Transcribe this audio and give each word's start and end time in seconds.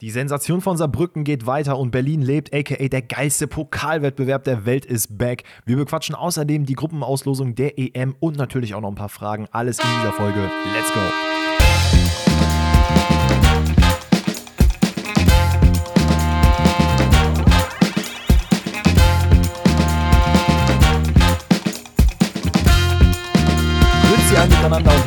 Die 0.00 0.10
Sensation 0.10 0.60
von 0.60 0.76
Saarbrücken 0.76 1.24
geht 1.24 1.44
weiter 1.44 1.76
und 1.76 1.90
Berlin 1.90 2.22
lebt, 2.22 2.54
aka 2.54 2.86
der 2.86 3.02
geilste 3.02 3.48
Pokalwettbewerb 3.48 4.44
der 4.44 4.64
Welt 4.64 4.86
ist 4.86 5.18
back. 5.18 5.42
Wir 5.66 5.76
bequatschen 5.76 6.14
außerdem 6.14 6.66
die 6.66 6.74
Gruppenauslosung 6.74 7.56
der 7.56 7.80
EM 7.80 8.14
und 8.20 8.36
natürlich 8.36 8.76
auch 8.76 8.80
noch 8.80 8.90
ein 8.90 8.94
paar 8.94 9.08
Fragen. 9.08 9.48
Alles 9.50 9.80
in 9.80 9.86
dieser 9.98 10.12
Folge. 10.12 10.38
Let's 10.72 10.92
go! 10.94 11.00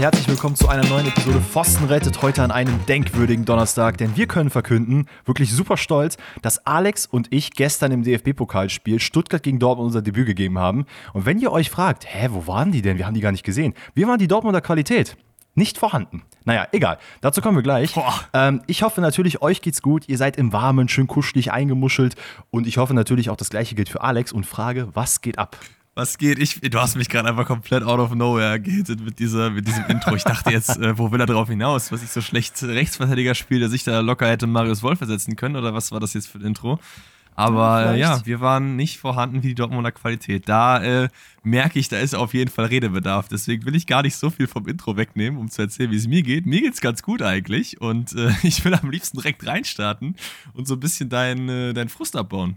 Herzlich 0.01 0.27
willkommen 0.27 0.55
zu 0.55 0.67
einer 0.67 0.83
neuen 0.89 1.07
Episode 1.07 1.39
Pfosten 1.39 1.85
rettet 1.85 2.23
heute 2.23 2.41
an 2.41 2.49
einem 2.49 2.83
denkwürdigen 2.87 3.45
Donnerstag, 3.45 3.99
denn 3.99 4.17
wir 4.17 4.25
können 4.25 4.49
verkünden, 4.49 5.05
wirklich 5.25 5.53
super 5.53 5.77
stolz, 5.77 6.17
dass 6.41 6.65
Alex 6.65 7.05
und 7.05 7.31
ich 7.31 7.51
gestern 7.51 7.91
im 7.91 8.01
DFB-Pokalspiel 8.01 8.99
Stuttgart 8.99 9.43
gegen 9.43 9.59
Dortmund 9.59 9.85
unser 9.85 10.01
Debüt 10.01 10.25
gegeben 10.25 10.57
haben. 10.57 10.87
Und 11.13 11.27
wenn 11.27 11.37
ihr 11.37 11.51
euch 11.51 11.69
fragt, 11.69 12.07
hä, 12.07 12.29
wo 12.31 12.47
waren 12.47 12.71
die 12.71 12.81
denn? 12.81 12.97
Wir 12.97 13.05
haben 13.05 13.13
die 13.13 13.21
gar 13.21 13.31
nicht 13.31 13.43
gesehen. 13.43 13.75
Wir 13.93 14.07
waren 14.07 14.17
die 14.17 14.27
Dortmunder 14.27 14.61
Qualität. 14.61 15.17
Nicht 15.53 15.77
vorhanden. 15.77 16.23
Naja, 16.45 16.67
egal. 16.71 16.97
Dazu 17.19 17.41
kommen 17.41 17.57
wir 17.57 17.63
gleich. 17.63 17.93
Ähm, 18.33 18.63
ich 18.65 18.81
hoffe 18.81 19.01
natürlich, 19.01 19.43
euch 19.43 19.61
geht's 19.61 19.83
gut. 19.83 20.09
Ihr 20.09 20.17
seid 20.17 20.35
im 20.35 20.51
Warmen, 20.51 20.89
schön 20.89 21.05
kuschelig 21.05 21.51
eingemuschelt. 21.51 22.15
Und 22.49 22.65
ich 22.65 22.79
hoffe 22.79 22.95
natürlich 22.95 23.29
auch, 23.29 23.37
das 23.37 23.51
gleiche 23.51 23.75
gilt 23.75 23.89
für 23.89 24.01
Alex 24.01 24.31
und 24.31 24.47
frage, 24.47 24.87
was 24.93 25.21
geht 25.21 25.37
ab? 25.37 25.57
Was 25.93 26.17
geht? 26.17 26.39
Ich, 26.39 26.61
du 26.61 26.79
hast 26.79 26.95
mich 26.95 27.09
gerade 27.09 27.27
einfach 27.27 27.45
komplett 27.45 27.83
out 27.83 27.99
of 27.99 28.15
nowhere 28.15 28.61
gehittet 28.61 29.01
mit, 29.01 29.19
dieser, 29.19 29.49
mit 29.49 29.67
diesem 29.67 29.85
Intro. 29.87 30.15
Ich 30.15 30.23
dachte 30.23 30.49
jetzt, 30.49 30.77
äh, 30.77 30.97
wo 30.97 31.11
will 31.11 31.19
er 31.19 31.25
darauf 31.25 31.49
hinaus? 31.49 31.91
Was 31.91 32.01
ich 32.01 32.09
so 32.09 32.21
schlecht 32.21 32.63
Rechtsverteidiger 32.63 33.35
spiele, 33.35 33.61
der 33.61 33.69
sich 33.69 33.83
da 33.83 33.99
locker 33.99 34.29
hätte 34.29 34.47
Marius 34.47 34.83
Wolf 34.83 35.01
ersetzen 35.01 35.35
können? 35.35 35.57
Oder 35.57 35.73
was 35.73 35.91
war 35.91 35.99
das 35.99 36.13
jetzt 36.13 36.27
für 36.29 36.37
ein 36.37 36.45
Intro? 36.45 36.79
Aber 37.35 37.93
äh, 37.93 37.99
ja, 37.99 38.25
wir 38.25 38.39
waren 38.39 38.77
nicht 38.77 38.99
vorhanden 38.99 39.43
wie 39.43 39.49
die 39.49 39.55
Dortmunder 39.55 39.91
Qualität. 39.91 40.47
Da 40.47 40.81
äh, 40.81 41.09
merke 41.43 41.77
ich, 41.77 41.89
da 41.89 41.97
ist 41.97 42.15
auf 42.15 42.33
jeden 42.33 42.51
Fall 42.51 42.65
Redebedarf. 42.65 43.27
Deswegen 43.27 43.65
will 43.65 43.75
ich 43.75 43.85
gar 43.85 44.01
nicht 44.01 44.15
so 44.15 44.29
viel 44.29 44.47
vom 44.47 44.67
Intro 44.67 44.95
wegnehmen, 44.95 45.37
um 45.39 45.49
zu 45.49 45.61
erzählen, 45.61 45.91
wie 45.91 45.97
es 45.97 46.07
mir 46.07 46.23
geht. 46.23 46.45
Mir 46.45 46.61
geht's 46.61 46.79
ganz 46.79 47.03
gut 47.03 47.21
eigentlich. 47.21 47.81
Und 47.81 48.13
äh, 48.13 48.31
ich 48.43 48.63
will 48.63 48.73
am 48.73 48.91
liebsten 48.91 49.17
direkt 49.17 49.45
reinstarten 49.45 50.15
und 50.53 50.69
so 50.69 50.75
ein 50.75 50.79
bisschen 50.79 51.09
deinen 51.09 51.49
äh, 51.49 51.73
dein 51.73 51.89
Frust 51.89 52.15
abbauen. 52.15 52.55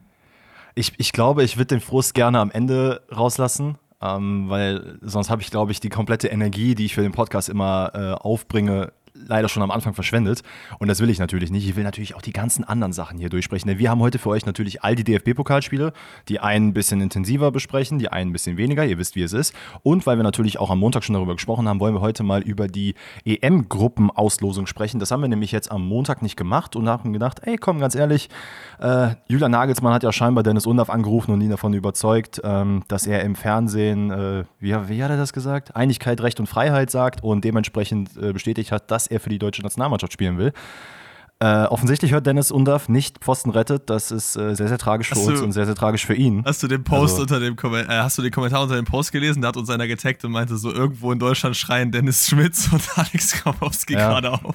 Ich, 0.74 0.92
ich 0.98 1.12
glaube, 1.12 1.44
ich 1.44 1.56
würde 1.56 1.76
den 1.76 1.80
Frust 1.80 2.14
gerne 2.14 2.40
am 2.40 2.50
Ende 2.50 3.02
rauslassen, 3.14 3.78
ähm, 4.00 4.48
weil 4.48 4.98
sonst 5.02 5.30
habe 5.30 5.42
ich, 5.42 5.50
glaube 5.50 5.72
ich, 5.72 5.80
die 5.80 5.88
komplette 5.88 6.28
Energie, 6.28 6.74
die 6.74 6.86
ich 6.86 6.94
für 6.94 7.02
den 7.02 7.12
Podcast 7.12 7.48
immer 7.48 7.92
äh, 7.94 8.12
aufbringe, 8.12 8.92
leider 9.26 9.48
schon 9.48 9.62
am 9.62 9.70
Anfang 9.70 9.94
verschwendet. 9.94 10.42
Und 10.78 10.88
das 10.88 11.00
will 11.00 11.10
ich 11.10 11.18
natürlich 11.18 11.50
nicht. 11.50 11.68
Ich 11.68 11.76
will 11.76 11.84
natürlich 11.84 12.14
auch 12.14 12.22
die 12.22 12.32
ganzen 12.32 12.64
anderen 12.64 12.92
Sachen 12.92 13.18
hier 13.18 13.28
durchsprechen. 13.28 13.68
Denn 13.68 13.78
wir 13.78 13.90
haben 13.90 14.00
heute 14.00 14.18
für 14.18 14.30
euch 14.30 14.46
natürlich 14.46 14.82
all 14.82 14.94
die 14.94 15.04
DFB-Pokalspiele, 15.04 15.92
die 16.28 16.40
einen 16.40 16.68
ein 16.68 16.74
bisschen 16.74 17.00
intensiver 17.00 17.50
besprechen, 17.50 17.98
die 17.98 18.08
einen 18.08 18.30
ein 18.30 18.32
bisschen 18.32 18.56
weniger. 18.56 18.84
Ihr 18.84 18.98
wisst, 18.98 19.16
wie 19.16 19.22
es 19.22 19.32
ist. 19.32 19.54
Und 19.82 20.06
weil 20.06 20.16
wir 20.16 20.24
natürlich 20.24 20.58
auch 20.58 20.70
am 20.70 20.78
Montag 20.78 21.04
schon 21.04 21.14
darüber 21.14 21.34
gesprochen 21.34 21.68
haben, 21.68 21.80
wollen 21.80 21.94
wir 21.94 22.00
heute 22.00 22.22
mal 22.22 22.42
über 22.42 22.68
die 22.68 22.94
EM-Gruppenauslosung 23.24 24.66
sprechen. 24.66 25.00
Das 25.00 25.10
haben 25.10 25.20
wir 25.20 25.28
nämlich 25.28 25.52
jetzt 25.52 25.70
am 25.70 25.86
Montag 25.86 26.22
nicht 26.22 26.36
gemacht 26.36 26.76
und 26.76 26.88
haben 26.88 27.12
gedacht, 27.12 27.40
ey, 27.42 27.56
komm, 27.56 27.80
ganz 27.80 27.94
ehrlich, 27.94 28.28
äh, 28.80 29.14
Julian 29.28 29.50
Nagelsmann 29.52 29.92
hat 29.92 30.02
ja 30.02 30.12
scheinbar 30.12 30.42
Dennis 30.44 30.66
Undaff 30.66 30.90
angerufen 30.90 31.32
und 31.32 31.40
ihn 31.40 31.50
davon 31.50 31.72
überzeugt, 31.72 32.40
ähm, 32.44 32.82
dass 32.88 33.06
er 33.06 33.22
im 33.22 33.34
Fernsehen, 33.34 34.10
äh, 34.10 34.44
wie, 34.58 34.74
wie, 34.88 35.02
hat 35.02 35.10
er 35.10 35.16
das 35.16 35.32
gesagt? 35.32 35.76
Einigkeit, 35.76 36.20
Recht 36.20 36.40
und 36.40 36.46
Freiheit 36.46 36.90
sagt 36.90 37.22
und 37.22 37.44
dementsprechend 37.44 38.16
äh, 38.16 38.32
bestätigt 38.32 38.72
hat, 38.72 38.90
dass 38.90 39.06
er 39.06 39.13
für 39.20 39.30
die 39.30 39.38
deutsche 39.38 39.62
Nationalmannschaft 39.62 40.12
spielen 40.12 40.38
will. 40.38 40.52
Äh, 41.40 41.66
offensichtlich 41.66 42.12
hört 42.12 42.26
Dennis 42.26 42.52
Undaff 42.52 42.88
nicht 42.88 43.18
Pfosten 43.18 43.50
rettet. 43.50 43.90
Das 43.90 44.12
ist 44.12 44.36
äh, 44.36 44.54
sehr, 44.54 44.68
sehr 44.68 44.78
tragisch 44.78 45.08
für 45.08 45.16
hast 45.16 45.26
uns 45.26 45.40
du, 45.40 45.44
und 45.44 45.52
sehr, 45.52 45.66
sehr 45.66 45.74
tragisch 45.74 46.06
für 46.06 46.14
ihn. 46.14 46.44
Hast 46.44 46.62
du 46.62 46.68
den 46.68 46.84
Post 46.84 47.18
also, 47.18 47.22
unter 47.22 47.40
dem 47.40 47.56
äh, 47.74 47.86
hast 47.88 48.16
du 48.16 48.22
den 48.22 48.30
Kommentar 48.30 48.62
unter 48.62 48.76
dem 48.76 48.84
Post 48.84 49.10
gelesen? 49.10 49.42
Da 49.42 49.48
hat 49.48 49.56
uns 49.56 49.68
einer 49.68 49.88
getaggt 49.88 50.24
und 50.24 50.30
meinte 50.30 50.56
so, 50.56 50.72
irgendwo 50.72 51.10
in 51.10 51.18
Deutschland 51.18 51.56
schreien 51.56 51.90
Dennis 51.90 52.28
Schmitz 52.28 52.68
und 52.72 52.82
Alex 52.96 53.42
Grabowski 53.42 53.94
ja. 53.94 54.08
gerade 54.08 54.32
auf. 54.32 54.54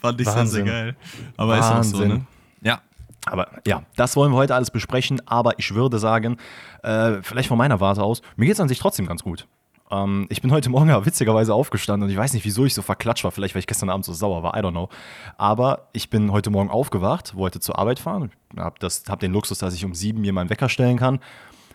Fand 0.00 0.20
ich 0.20 0.26
Wahnsinn. 0.26 0.46
sehr, 0.46 0.46
sehr 0.46 0.64
geil. 0.64 0.96
Aber 1.38 1.58
Wahnsinn. 1.58 1.80
ist 1.80 1.94
auch 1.94 1.98
so, 1.98 2.04
ne? 2.04 2.26
Ja. 2.60 2.82
Aber 3.26 3.48
ja, 3.66 3.82
das 3.96 4.14
wollen 4.16 4.32
wir 4.32 4.36
heute 4.36 4.54
alles 4.54 4.70
besprechen. 4.70 5.20
Aber 5.26 5.58
ich 5.58 5.74
würde 5.74 5.98
sagen, 5.98 6.36
äh, 6.82 7.22
vielleicht 7.22 7.48
von 7.48 7.58
meiner 7.58 7.80
Warte 7.80 8.02
aus, 8.02 8.22
mir 8.36 8.46
geht 8.46 8.54
es 8.54 8.60
an 8.60 8.68
sich 8.68 8.78
trotzdem 8.78 9.06
ganz 9.06 9.22
gut. 9.22 9.46
Ähm, 9.90 10.26
ich 10.28 10.40
bin 10.40 10.50
heute 10.50 10.70
Morgen 10.70 10.88
ja 10.88 11.04
witzigerweise 11.04 11.54
aufgestanden 11.54 12.04
und 12.04 12.10
ich 12.10 12.16
weiß 12.16 12.32
nicht, 12.32 12.44
wieso 12.44 12.64
ich 12.64 12.74
so 12.74 12.82
verklatscht 12.82 13.24
war. 13.24 13.30
Vielleicht, 13.30 13.54
weil 13.54 13.60
ich 13.60 13.66
gestern 13.66 13.90
Abend 13.90 14.04
so 14.04 14.12
sauer 14.12 14.42
war, 14.42 14.56
I 14.56 14.60
don't 14.60 14.70
know. 14.70 14.88
Aber 15.36 15.88
ich 15.92 16.10
bin 16.10 16.32
heute 16.32 16.50
Morgen 16.50 16.70
aufgewacht, 16.70 17.36
wollte 17.36 17.60
zur 17.60 17.78
Arbeit 17.78 17.98
fahren, 17.98 18.30
hab, 18.56 18.78
das, 18.78 19.04
hab 19.08 19.20
den 19.20 19.32
Luxus, 19.32 19.58
dass 19.58 19.74
ich 19.74 19.84
um 19.84 19.94
sieben 19.94 20.20
mir 20.20 20.32
meinen 20.32 20.50
Wecker 20.50 20.68
stellen 20.68 20.98
kann, 20.98 21.20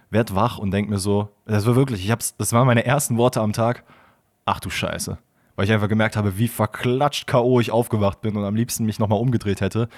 werd 0.09 0.35
wach 0.35 0.57
und 0.57 0.71
denk 0.71 0.89
mir 0.89 0.99
so, 0.99 1.29
das 1.45 1.65
war 1.65 1.75
wirklich, 1.75 2.03
ich 2.03 2.11
hab's, 2.11 2.35
das 2.37 2.53
waren 2.53 2.67
meine 2.67 2.85
ersten 2.85 3.17
Worte 3.17 3.41
am 3.41 3.53
Tag. 3.53 3.83
Ach 4.45 4.59
du 4.59 4.69
Scheiße. 4.69 5.17
Weil 5.55 5.65
ich 5.65 5.71
einfach 5.71 5.89
gemerkt 5.89 6.17
habe, 6.17 6.37
wie 6.37 6.47
verklatscht 6.47 7.27
K.O. 7.27 7.59
ich 7.59 7.71
aufgewacht 7.71 8.21
bin 8.21 8.35
und 8.35 8.43
am 8.43 8.55
liebsten 8.55 8.85
mich 8.85 8.99
nochmal 8.99 9.19
umgedreht 9.19 9.61
hätte 9.61 9.89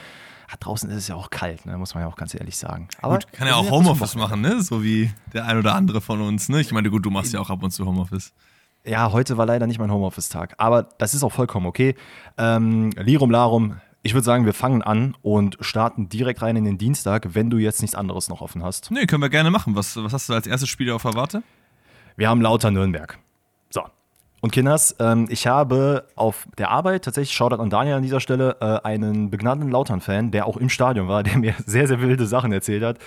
draußen 0.56 0.90
ist 0.90 0.98
es 0.98 1.08
ja 1.10 1.16
auch 1.16 1.30
kalt, 1.30 1.66
ne? 1.66 1.78
muss 1.78 1.94
man 1.94 2.04
ja 2.04 2.10
auch 2.10 2.16
ganz 2.16 2.34
ehrlich 2.34 2.58
sagen. 2.58 2.88
Aber 3.02 3.16
gut, 3.16 3.34
kann 3.34 3.48
ja 3.48 3.56
auch 3.56 3.70
Homeoffice 3.70 4.16
machen, 4.16 4.42
ne? 4.42 4.62
So 4.62 4.84
wie 4.84 5.12
der 5.34 5.46
ein 5.46 5.58
oder 5.58 5.76
andere 5.76 6.00
von 6.00 6.22
uns, 6.22 6.48
ne? 6.48 6.62
Ich 6.62 6.72
meine, 6.72 6.90
gut, 6.90 7.06
du 7.06 7.10
machst 7.10 7.34
ja 7.34 7.40
auch 7.42 7.50
ab 7.50 7.62
und 7.64 7.72
zu 7.72 7.86
Homeoffice. 7.86 8.34
Ja, 8.86 9.12
heute 9.12 9.38
war 9.38 9.46
leider 9.46 9.68
nicht 9.68 9.80
mein 9.80 9.92
Homeoffice-Tag, 9.92 10.56
aber 10.58 10.84
das 10.84 11.14
ist 11.14 11.24
auch 11.24 11.34
vollkommen 11.34 11.66
okay. 11.66 11.96
Ähm, 12.38 12.92
Lirum 12.92 13.30
Larum, 13.30 13.82
ich 14.02 14.14
würde 14.14 14.24
sagen, 14.24 14.46
wir 14.46 14.54
fangen 14.54 14.82
an 14.82 15.16
und 15.22 15.58
starten 15.60 16.08
direkt 16.08 16.42
rein 16.42 16.56
in 16.56 16.64
den 16.64 16.78
Dienstag, 16.78 17.36
wenn 17.36 17.50
du 17.50 17.58
jetzt 17.58 17.82
nichts 17.82 17.96
anderes 17.96 18.30
noch 18.30 18.40
offen 18.40 18.64
hast. 18.64 18.90
Nee, 18.90 19.06
können 19.06 19.22
wir 19.22 19.30
gerne 19.30 19.52
machen. 19.52 19.76
Was, 19.76 19.98
was 19.98 20.14
hast 20.14 20.30
du 20.30 20.34
als 20.34 20.48
erstes 20.48 20.70
Spiel 20.70 20.90
auf 20.92 21.02
der 21.02 21.16
Warte? 21.16 21.44
Wir 22.16 22.30
haben 22.30 22.42
lauter 22.42 22.72
Nürnberg. 22.72 23.20
Und 24.40 24.52
Kinders, 24.52 24.96
ähm, 25.00 25.26
ich 25.30 25.48
habe 25.48 26.06
auf 26.16 26.48
der 26.60 26.70
Arbeit, 26.70 27.04
tatsächlich, 27.06 27.36
Shoutout 27.36 27.60
an 27.60 27.72
Daniel 27.72 27.96
an 27.96 28.04
dieser 28.04 28.20
Stelle, 28.20 28.58
äh, 28.62 28.86
einen 28.86 29.32
begnadeten 29.32 29.72
Lautern-Fan, 29.72 30.30
der 30.30 30.46
auch 30.46 30.58
im 30.58 30.70
Stadion 30.70 31.08
war, 31.08 31.24
der 31.28 31.40
mir 31.40 31.56
sehr, 31.66 31.88
sehr 31.88 32.00
wilde 32.02 32.28
Sachen 32.28 32.52
erzählt 32.52 32.84
hat. 32.84 33.00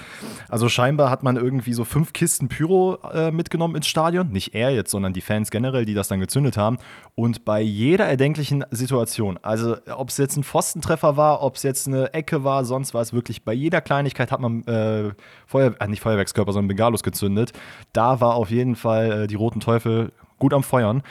Also 0.49 0.69
scheinbar 0.69 1.09
hat 1.09 1.23
man 1.23 1.37
irgendwie 1.37 1.73
so 1.73 1.85
fünf 1.85 2.13
Kisten 2.13 2.49
Pyro 2.49 2.99
äh, 3.15 3.31
mitgenommen 3.31 3.77
ins 3.77 3.87
Stadion. 3.87 4.31
Nicht 4.33 4.55
er 4.55 4.71
jetzt, 4.71 4.91
sondern 4.91 5.13
die 5.13 5.21
Fans 5.21 5.53
generell, 5.53 5.85
die 5.85 5.95
das 5.95 6.09
dann 6.09 6.19
gezündet 6.19 6.57
haben. 6.57 6.79
Und 7.15 7.45
bei 7.45 7.61
jeder 7.61 8.07
erdenklichen 8.07 8.65
Situation, 8.73 9.39
also 9.43 9.77
ob 9.95 10.09
es 10.09 10.17
jetzt 10.17 10.37
ein 10.37 10.43
Pfostentreffer 10.43 11.17
war, 11.17 11.43
ob 11.43 11.55
es 11.57 11.63
jetzt 11.63 11.87
eine 11.87 12.13
Ecke 12.13 12.43
war, 12.43 12.65
sonst 12.65 12.93
war 12.93 13.03
es 13.03 13.13
wirklich, 13.13 13.45
bei 13.45 13.53
jeder 13.53 13.81
Kleinigkeit 13.81 14.33
hat 14.33 14.41
man 14.41 14.65
äh, 14.65 15.13
Feuer, 15.47 15.75
äh, 15.79 15.87
nicht 15.87 16.03
Feuerwerkskörper, 16.03 16.53
sondern 16.53 16.69
Bengalos 16.69 17.05
gezündet. 17.05 17.53
Da 17.93 18.21
war 18.21 18.35
auf 18.35 18.51
jeden 18.51 18.75
Fall 18.75 19.23
äh, 19.23 19.27
die 19.29 19.37
Roten 19.37 19.61
Teufel 19.61 20.11
gut 20.41 20.53
am 20.53 20.65
Feuern. 20.65 21.03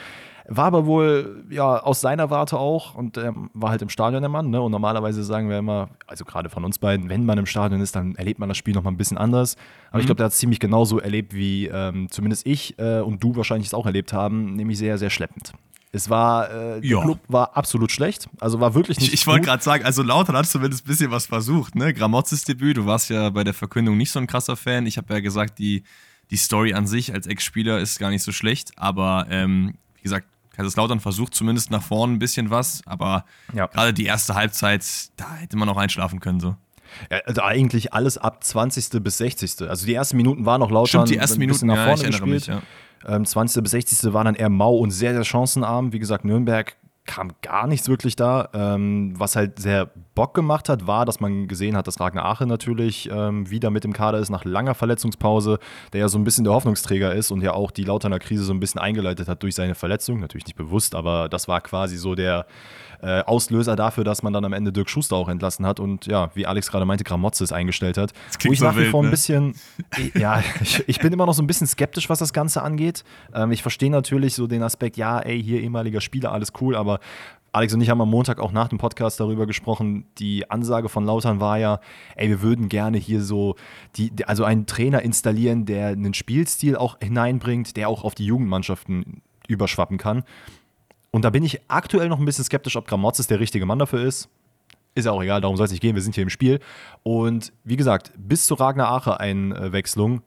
War 0.52 0.64
aber 0.64 0.84
wohl, 0.84 1.44
ja, 1.48 1.78
aus 1.78 2.00
seiner 2.00 2.28
Warte 2.28 2.58
auch 2.58 2.96
und 2.96 3.16
ähm, 3.16 3.50
war 3.54 3.70
halt 3.70 3.82
im 3.82 3.88
Stadion 3.88 4.20
der 4.20 4.28
Mann. 4.28 4.50
Ne? 4.50 4.60
Und 4.60 4.72
normalerweise 4.72 5.22
sagen 5.22 5.48
wir 5.48 5.58
immer, 5.58 5.90
also 6.08 6.24
gerade 6.24 6.50
von 6.50 6.64
uns 6.64 6.80
beiden, 6.80 7.08
wenn 7.08 7.24
man 7.24 7.38
im 7.38 7.46
Stadion 7.46 7.80
ist, 7.80 7.94
dann 7.94 8.16
erlebt 8.16 8.40
man 8.40 8.48
das 8.48 8.58
Spiel 8.58 8.74
nochmal 8.74 8.92
ein 8.92 8.96
bisschen 8.96 9.16
anders. 9.16 9.56
Aber 9.90 9.98
mhm. 9.98 10.00
ich 10.00 10.06
glaube, 10.06 10.16
der 10.16 10.24
hat 10.24 10.32
es 10.32 10.38
ziemlich 10.38 10.58
genauso 10.58 10.98
erlebt, 10.98 11.34
wie 11.34 11.68
ähm, 11.68 12.08
zumindest 12.10 12.48
ich 12.48 12.76
äh, 12.80 12.98
und 12.98 13.22
du 13.22 13.36
wahrscheinlich 13.36 13.68
es 13.68 13.74
auch 13.74 13.86
erlebt 13.86 14.12
haben, 14.12 14.56
nämlich 14.56 14.76
sehr, 14.76 14.98
sehr 14.98 15.10
schleppend. 15.10 15.52
Es 15.92 16.10
war, 16.10 16.50
äh, 16.50 16.80
der 16.80 16.90
ja. 16.90 17.00
Club 17.00 17.20
war 17.28 17.56
absolut 17.56 17.92
schlecht. 17.92 18.28
Also 18.40 18.58
war 18.58 18.74
wirklich 18.74 18.98
nicht. 18.98 19.08
Ich, 19.08 19.20
ich 19.20 19.26
wollte 19.28 19.46
gerade 19.46 19.62
sagen, 19.62 19.84
also 19.84 20.02
Lautern 20.02 20.36
hat 20.36 20.46
zumindest 20.46 20.84
ein 20.84 20.88
bisschen 20.88 21.10
was 21.12 21.26
versucht, 21.26 21.74
ne? 21.74 21.92
Gramotzes 21.94 22.44
Debüt, 22.44 22.76
du 22.76 22.86
warst 22.86 23.10
ja 23.10 23.30
bei 23.30 23.44
der 23.44 23.54
Verkündung 23.54 23.96
nicht 23.96 24.10
so 24.10 24.18
ein 24.18 24.26
krasser 24.26 24.56
Fan. 24.56 24.86
Ich 24.86 24.98
habe 24.98 25.14
ja 25.14 25.20
gesagt, 25.20 25.58
die, 25.58 25.82
die 26.30 26.36
Story 26.36 26.74
an 26.74 26.86
sich 26.86 27.12
als 27.12 27.26
Ex-Spieler 27.26 27.78
ist 27.78 27.98
gar 27.98 28.10
nicht 28.10 28.22
so 28.22 28.32
schlecht, 28.32 28.72
aber 28.76 29.26
ähm, 29.30 29.74
wie 29.96 30.02
gesagt, 30.02 30.26
Kaiserslautern 30.56 31.00
versucht 31.00 31.34
zumindest 31.34 31.70
nach 31.70 31.82
vorne 31.82 32.14
ein 32.14 32.18
bisschen 32.18 32.50
was, 32.50 32.82
aber 32.86 33.24
ja. 33.54 33.66
gerade 33.66 33.92
die 33.94 34.04
erste 34.04 34.34
Halbzeit, 34.34 34.84
da 35.16 35.34
hätte 35.34 35.56
man 35.56 35.68
auch 35.68 35.76
einschlafen 35.76 36.20
können 36.20 36.40
so. 36.40 36.56
Ja, 37.10 37.18
also 37.24 37.42
eigentlich 37.42 37.92
alles 37.92 38.18
ab 38.18 38.42
20. 38.42 39.02
bis 39.02 39.18
60. 39.18 39.68
Also 39.68 39.86
die 39.86 39.94
ersten 39.94 40.16
Minuten 40.16 40.44
waren 40.44 40.60
noch 40.60 40.70
Lautern 40.70 41.06
Stimmt, 41.06 41.10
die 41.10 41.16
ersten 41.16 41.38
Minuten 41.38 41.66
nach 41.66 41.84
vorne 41.86 42.02
ja, 42.02 42.08
ich 42.08 42.20
gespielt. 42.20 42.26
Mich, 42.26 42.46
ja. 42.48 42.62
Ähm, 43.06 43.24
20. 43.24 43.62
bis 43.62 43.70
60. 43.72 44.12
waren 44.12 44.26
dann 44.26 44.34
eher 44.34 44.48
mau 44.48 44.76
und 44.76 44.90
sehr, 44.90 45.14
sehr 45.14 45.24
chancenarm. 45.24 45.92
Wie 45.92 45.98
gesagt, 45.98 46.24
Nürnberg 46.24 46.76
kam 47.06 47.32
gar 47.42 47.66
nichts 47.66 47.88
wirklich 47.88 48.16
da. 48.16 48.48
Ähm, 48.52 49.14
was 49.16 49.36
halt 49.36 49.58
sehr 49.58 49.90
Bock 50.20 50.34
gemacht 50.34 50.68
hat, 50.68 50.86
war, 50.86 51.06
dass 51.06 51.18
man 51.20 51.48
gesehen 51.48 51.74
hat, 51.74 51.86
dass 51.86 51.98
Ragnar 51.98 52.26
Ache 52.26 52.46
natürlich 52.46 53.08
ähm, 53.10 53.48
wieder 53.48 53.70
mit 53.70 53.86
im 53.86 53.94
Kader 53.94 54.18
ist 54.18 54.28
nach 54.28 54.44
langer 54.44 54.74
Verletzungspause, 54.74 55.58
der 55.94 56.00
ja 56.00 56.08
so 56.08 56.18
ein 56.18 56.24
bisschen 56.24 56.44
der 56.44 56.52
Hoffnungsträger 56.52 57.14
ist 57.14 57.30
und 57.30 57.40
ja 57.40 57.54
auch 57.54 57.70
die 57.70 57.84
Lauterner 57.84 58.18
Krise 58.18 58.44
so 58.44 58.52
ein 58.52 58.60
bisschen 58.60 58.82
eingeleitet 58.82 59.28
hat 59.28 59.42
durch 59.42 59.54
seine 59.54 59.74
Verletzung. 59.74 60.20
Natürlich 60.20 60.44
nicht 60.44 60.56
bewusst, 60.56 60.94
aber 60.94 61.30
das 61.30 61.48
war 61.48 61.62
quasi 61.62 61.96
so 61.96 62.14
der 62.14 62.44
äh, 63.02 63.22
Auslöser 63.22 63.76
dafür, 63.76 64.04
dass 64.04 64.22
man 64.22 64.34
dann 64.34 64.44
am 64.44 64.52
Ende 64.52 64.72
Dirk 64.72 64.90
Schuster 64.90 65.16
auch 65.16 65.30
entlassen 65.30 65.64
hat 65.64 65.80
und 65.80 66.04
ja, 66.04 66.30
wie 66.34 66.44
Alex 66.44 66.70
gerade 66.70 66.84
meinte, 66.84 67.02
Gramozis 67.02 67.50
eingestellt 67.50 67.96
hat. 67.96 68.12
Wo 68.44 68.52
ich 68.52 68.58
so 68.58 68.66
nach 68.66 68.76
wie 68.76 68.84
vor 68.84 69.00
ein 69.00 69.06
ne? 69.06 69.10
bisschen, 69.10 69.54
ja, 70.14 70.42
ich, 70.60 70.84
ich, 70.86 70.98
bin 70.98 71.12
immer 71.14 71.24
noch 71.24 71.32
so 71.32 71.42
ein 71.42 71.46
bisschen 71.46 71.66
skeptisch, 71.66 72.10
was 72.10 72.18
das 72.18 72.34
Ganze 72.34 72.62
angeht. 72.62 73.04
Ähm, 73.34 73.52
ich 73.52 73.62
verstehe 73.62 73.90
natürlich 73.90 74.34
so 74.34 74.46
den 74.46 74.62
Aspekt, 74.62 74.98
ja, 74.98 75.18
ey, 75.18 75.42
hier 75.42 75.62
ehemaliger 75.62 76.02
Spieler, 76.02 76.32
alles 76.32 76.52
cool, 76.60 76.76
aber 76.76 77.00
Alex 77.52 77.74
und 77.74 77.80
ich 77.80 77.90
haben 77.90 78.00
am 78.00 78.10
Montag 78.10 78.38
auch 78.38 78.52
nach 78.52 78.68
dem 78.68 78.78
Podcast 78.78 79.18
darüber 79.18 79.46
gesprochen. 79.46 80.06
Die 80.18 80.48
Ansage 80.50 80.88
von 80.88 81.04
Lautern 81.04 81.40
war 81.40 81.58
ja, 81.58 81.80
ey, 82.14 82.28
wir 82.28 82.42
würden 82.42 82.68
gerne 82.68 82.96
hier 82.96 83.22
so, 83.22 83.56
die, 83.96 84.12
also 84.26 84.44
einen 84.44 84.66
Trainer 84.66 85.02
installieren, 85.02 85.66
der 85.66 85.88
einen 85.88 86.14
Spielstil 86.14 86.76
auch 86.76 86.98
hineinbringt, 87.02 87.76
der 87.76 87.88
auch 87.88 88.04
auf 88.04 88.14
die 88.14 88.24
Jugendmannschaften 88.24 89.22
überschwappen 89.48 89.98
kann. 89.98 90.22
Und 91.10 91.24
da 91.24 91.30
bin 91.30 91.42
ich 91.42 91.60
aktuell 91.66 92.08
noch 92.08 92.20
ein 92.20 92.24
bisschen 92.24 92.44
skeptisch, 92.44 92.76
ob 92.76 92.86
Gramozis 92.86 93.26
der 93.26 93.40
richtige 93.40 93.66
Mann 93.66 93.80
dafür 93.80 94.04
ist. 94.04 94.28
Ist 94.94 95.06
ja 95.06 95.12
auch 95.12 95.22
egal, 95.22 95.40
darum 95.40 95.56
soll 95.56 95.66
es 95.66 95.72
nicht 95.72 95.80
gehen, 95.80 95.96
wir 95.96 96.02
sind 96.02 96.14
hier 96.14 96.22
im 96.22 96.30
Spiel. 96.30 96.60
Und 97.02 97.52
wie 97.64 97.76
gesagt, 97.76 98.12
bis 98.16 98.46
zur 98.46 98.60
Ragnar 98.60 98.92
Ache-Einwechslung 98.92 100.22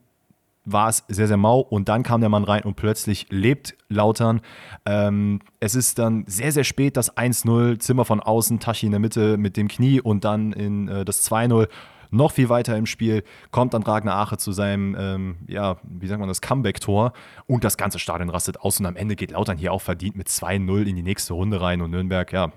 war 0.65 0.89
es 0.89 1.03
sehr, 1.07 1.27
sehr 1.27 1.37
mau 1.37 1.59
und 1.59 1.89
dann 1.89 2.03
kam 2.03 2.21
der 2.21 2.29
Mann 2.29 2.43
rein 2.43 2.63
und 2.63 2.75
plötzlich 2.75 3.27
lebt 3.29 3.75
Lautern. 3.89 4.41
Ähm, 4.85 5.39
es 5.59 5.75
ist 5.75 5.99
dann 5.99 6.25
sehr, 6.27 6.51
sehr 6.51 6.63
spät 6.63 6.97
das 6.97 7.15
1-0, 7.15 7.79
Zimmer 7.79 8.05
von 8.05 8.19
außen, 8.19 8.59
Tashi 8.59 8.85
in 8.85 8.91
der 8.91 8.99
Mitte 8.99 9.37
mit 9.37 9.57
dem 9.57 9.67
Knie 9.67 9.99
und 10.01 10.23
dann 10.23 10.53
in 10.53 10.87
äh, 10.87 11.05
das 11.05 11.29
2-0 11.29 11.67
noch 12.13 12.31
viel 12.31 12.47
weiter 12.47 12.77
im 12.77 12.85
Spiel, 12.85 13.23
kommt 13.51 13.73
dann 13.73 13.83
Ragnar 13.83 14.17
Ache 14.17 14.37
zu 14.37 14.51
seinem, 14.51 14.95
ähm, 14.97 15.37
ja, 15.47 15.77
wie 15.83 16.07
sagt 16.07 16.19
man 16.19 16.29
das, 16.29 16.41
Comeback-Tor 16.41 17.11
und 17.47 17.63
das 17.63 17.75
ganze 17.75 17.97
Stadion 17.97 18.29
rastet 18.29 18.59
aus 18.59 18.79
und 18.79 18.85
am 18.85 18.95
Ende 18.95 19.15
geht 19.15 19.31
Lautern 19.31 19.57
hier 19.57 19.73
auch 19.73 19.81
verdient 19.81 20.15
mit 20.15 20.27
2-0 20.27 20.83
in 20.83 20.95
die 20.95 21.01
nächste 21.01 21.33
Runde 21.33 21.59
rein 21.59 21.81
und 21.81 21.91
Nürnberg, 21.91 22.31
ja, 22.31 22.51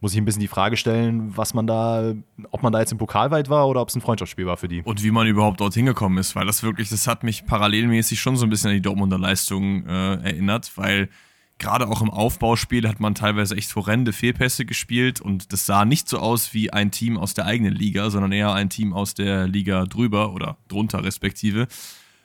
muss 0.00 0.12
ich 0.12 0.18
ein 0.18 0.24
bisschen 0.24 0.40
die 0.40 0.48
Frage 0.48 0.76
stellen, 0.76 1.36
was 1.36 1.52
man 1.52 1.66
da, 1.66 2.14
ob 2.50 2.62
man 2.62 2.72
da 2.72 2.80
jetzt 2.80 2.92
im 2.92 2.98
Pokal 2.98 3.30
weit 3.30 3.50
war 3.50 3.68
oder 3.68 3.82
ob 3.82 3.88
es 3.88 3.94
ein 3.94 4.00
Freundschaftsspiel 4.00 4.46
war 4.46 4.56
für 4.56 4.68
die. 4.68 4.82
Und 4.82 5.02
wie 5.04 5.10
man 5.10 5.26
überhaupt 5.26 5.60
dorthin 5.60 5.86
gekommen 5.86 6.18
ist, 6.18 6.34
weil 6.34 6.46
das 6.46 6.62
wirklich, 6.62 6.88
das 6.88 7.06
hat 7.06 7.22
mich 7.22 7.44
parallelmäßig 7.44 8.20
schon 8.20 8.36
so 8.36 8.46
ein 8.46 8.50
bisschen 8.50 8.70
an 8.70 8.76
die 8.76 8.82
Dortmunder 8.82 9.18
Leistung 9.18 9.86
äh, 9.86 10.14
erinnert, 10.22 10.72
weil 10.76 11.10
gerade 11.58 11.86
auch 11.86 12.00
im 12.00 12.10
Aufbauspiel 12.10 12.88
hat 12.88 12.98
man 12.98 13.14
teilweise 13.14 13.54
echt 13.54 13.76
horrende 13.76 14.14
Fehlpässe 14.14 14.64
gespielt 14.64 15.20
und 15.20 15.52
das 15.52 15.66
sah 15.66 15.84
nicht 15.84 16.08
so 16.08 16.18
aus 16.18 16.54
wie 16.54 16.72
ein 16.72 16.90
Team 16.90 17.18
aus 17.18 17.34
der 17.34 17.44
eigenen 17.44 17.74
Liga, 17.74 18.08
sondern 18.08 18.32
eher 18.32 18.54
ein 18.54 18.70
Team 18.70 18.94
aus 18.94 19.12
der 19.12 19.46
Liga 19.46 19.84
drüber 19.84 20.32
oder 20.32 20.56
drunter 20.68 21.04
respektive. 21.04 21.68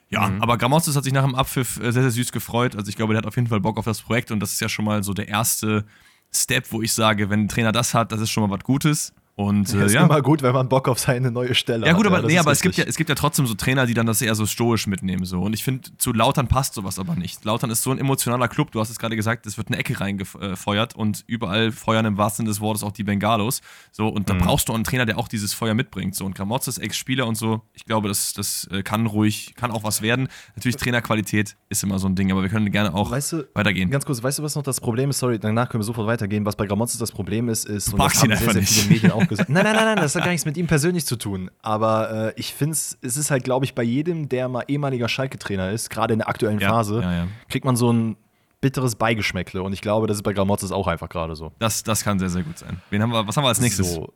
Ja, 0.10 0.30
mhm. 0.30 0.42
aber 0.42 0.58
Gramozis 0.58 0.96
hat 0.96 1.04
sich 1.04 1.14
nach 1.14 1.26
dem 1.26 1.36
Abpfiff 1.36 1.78
äh, 1.78 1.92
sehr, 1.92 2.04
sehr 2.04 2.12
süß 2.12 2.32
gefreut. 2.32 2.76
Also 2.76 2.90
ich 2.90 2.96
glaube, 2.96 3.14
der 3.14 3.18
hat 3.20 3.28
auf 3.28 3.36
jeden 3.36 3.48
Fall 3.48 3.60
Bock 3.60 3.78
auf 3.78 3.86
das 3.86 4.02
Projekt 4.02 4.32
und 4.32 4.40
das 4.40 4.54
ist 4.54 4.62
ja 4.62 4.70
schon 4.70 4.86
mal 4.86 5.04
so 5.04 5.14
der 5.14 5.28
erste 5.28 5.86
Step, 6.36 6.72
wo 6.72 6.82
ich 6.82 6.94
sage, 6.94 7.30
wenn 7.30 7.42
ein 7.42 7.48
Trainer 7.48 7.72
das 7.72 7.94
hat, 7.94 8.12
das 8.12 8.22
ist 8.22 8.30
schon 8.30 8.48
mal 8.48 8.56
was 8.56 8.64
Gutes. 8.64 9.14
Und 9.38 9.74
äh, 9.74 9.86
ist 9.86 9.94
ja. 9.94 10.06
immer 10.06 10.22
gut, 10.22 10.42
wenn 10.44 10.54
man 10.54 10.70
Bock 10.70 10.88
auf 10.88 10.98
seine 10.98 11.30
neue 11.30 11.56
Stelle 11.56 11.86
ja, 11.86 11.92
gut, 11.92 12.06
hat. 12.06 12.14
Aber, 12.14 12.22
ja, 12.22 12.28
nee, 12.28 12.38
aber 12.40 12.52
es 12.52 12.62
gibt 12.62 12.78
ja, 12.78 12.86
es 12.86 12.96
gibt 12.96 13.10
ja 13.10 13.16
trotzdem 13.16 13.46
so 13.46 13.54
Trainer, 13.54 13.86
die 13.86 13.94
dann 13.94 14.06
das 14.06 14.22
eher 14.22 14.34
so 14.34 14.46
stoisch 14.46 14.88
mitnehmen. 14.88 15.26
So. 15.26 15.42
Und 15.42 15.54
ich 15.54 15.62
finde, 15.62 15.90
zu 15.98 16.14
Lautern 16.14 16.48
passt 16.48 16.74
sowas 16.74 17.00
aber 17.00 17.16
nicht. 17.16 17.44
Lautern 17.44 17.70
ist 17.70 17.84
so 17.84 17.92
ein 17.92 18.00
emotionaler 18.00 18.48
Club. 18.48 18.72
Du 18.72 18.80
hast 18.80 18.90
es 18.90 18.98
gerade 18.98 19.18
gesagt, 19.18 19.46
es 19.46 19.58
wird 19.58 19.68
eine 19.68 19.78
Ecke 19.78 20.00
reingefeuert 20.00 20.96
und 20.96 21.26
überall 21.28 21.74
feuern 21.74 22.06
im 22.06 22.18
wahrsten 22.18 22.46
Sinne 22.46 22.52
des 22.52 22.62
Wortes 22.62 22.82
auch 22.82 22.94
die 22.94 23.04
Bengalos. 23.04 23.60
So, 23.92 24.08
und 24.08 24.30
da 24.30 24.36
mhm. 24.36 24.40
brauchst 24.40 24.70
du 24.70 24.74
einen 24.74 24.86
Trainer, 24.86 25.06
der 25.06 25.18
auch 25.18 25.28
dieses 25.28 25.54
Feuer 25.54 25.74
mitbringt. 25.74 26.16
So, 26.16 26.26
und 26.26 26.34
Gramotz 26.34 26.70
ist 26.70 26.78
Ex-Spieler 26.78 27.28
und 27.28 27.36
so. 27.36 27.62
Ich 27.74 27.84
glaube, 27.84 28.08
das, 28.08 28.32
das 28.32 28.70
äh, 28.72 28.84
kann 28.84 29.06
ruhig, 29.06 29.54
kann 29.56 29.70
auch 29.70 29.84
was 29.84 30.02
werden. 30.02 30.30
Natürlich, 30.56 30.78
Trainerqualität 30.78 31.58
ist 31.68 31.84
immer 31.84 32.00
so 32.00 32.08
ein 32.08 32.16
Ding, 32.16 32.32
aber 32.32 32.42
wir 32.42 32.50
können 32.50 32.72
gerne 32.72 32.94
auch 32.94 33.12
weißt 33.12 33.34
du, 33.34 33.48
weitergehen. 33.54 33.92
Ganz 33.92 34.06
kurz, 34.06 34.24
weißt 34.24 34.40
du, 34.40 34.44
was 34.44 34.56
noch 34.56 34.64
das 34.64 34.80
Problem 34.80 35.10
ist? 35.10 35.20
Sorry, 35.20 35.40
danach 35.40 35.68
können 35.68 35.82
wir 35.82 35.86
sofort 35.86 36.08
weitergehen. 36.08 36.46
Was 36.46 36.56
bei 36.56 36.68
Gramotz 36.68 36.98
das 36.98 37.12
Problem 37.12 37.50
ist, 37.50 37.66
ist, 37.66 37.90
du 37.90 37.98
und 37.98 38.00
das 38.00 38.22
haben 38.22 38.34
sehr, 38.34 38.54
sehr 38.54 38.64
viele 38.64 38.88
Medien 38.94 39.12
auch 39.12 39.25
gesagt. 39.28 39.50
Nein, 39.50 39.64
nein, 39.64 39.76
nein, 39.76 39.86
nein 39.86 39.98
das 39.98 40.16
hat 40.16 40.24
gar 40.24 40.32
nichts 40.32 40.46
mit 40.46 40.58
ihm 40.58 40.68
persönlich 40.68 41.06
zu 41.06 41.16
tun. 41.16 41.52
Aber 41.62 42.30
äh, 42.30 42.34
ich 42.36 42.54
finde 42.54 42.74
es, 42.74 42.98
es 43.02 43.18
ist 43.18 43.32
halt, 43.32 43.44
glaube 43.44 43.66
ich, 43.66 43.76
bei 43.76 43.84
jedem, 43.84 44.30
der 44.30 44.50
mal 44.50 44.64
ehemaliger 44.68 45.08
Schalke-Trainer 45.08 45.72
ist, 45.72 45.90
gerade 45.90 46.14
in 46.14 46.20
der 46.20 46.30
aktuellen 46.30 46.60
ja, 46.60 46.70
Phase, 46.70 47.02
ja, 47.02 47.14
ja. 47.14 47.28
kriegt 47.50 47.66
man 47.66 47.76
so 47.76 47.92
ein 47.92 48.18
bitteres 48.62 48.96
Beigeschmäckle. 48.96 49.62
Und 49.62 49.74
ich 49.74 49.82
glaube, 49.82 50.08
das 50.08 50.18
ist 50.18 50.24
bei 50.24 50.34
Gramozis 50.34 50.72
auch 50.72 50.88
einfach 50.88 51.10
gerade 51.10 51.36
so. 51.36 51.52
Das, 51.60 51.84
das 51.84 52.04
kann 52.04 52.20
sehr, 52.20 52.30
sehr 52.30 52.44
gut 52.44 52.58
sein. 52.58 52.82
Wen 52.90 53.02
haben 53.02 53.12
wir, 53.12 53.28
was 53.28 53.38
haben 53.38 53.44
wir 53.44 53.50
als 53.50 53.62
nächstes? 53.62 53.94
So, 53.94 54.14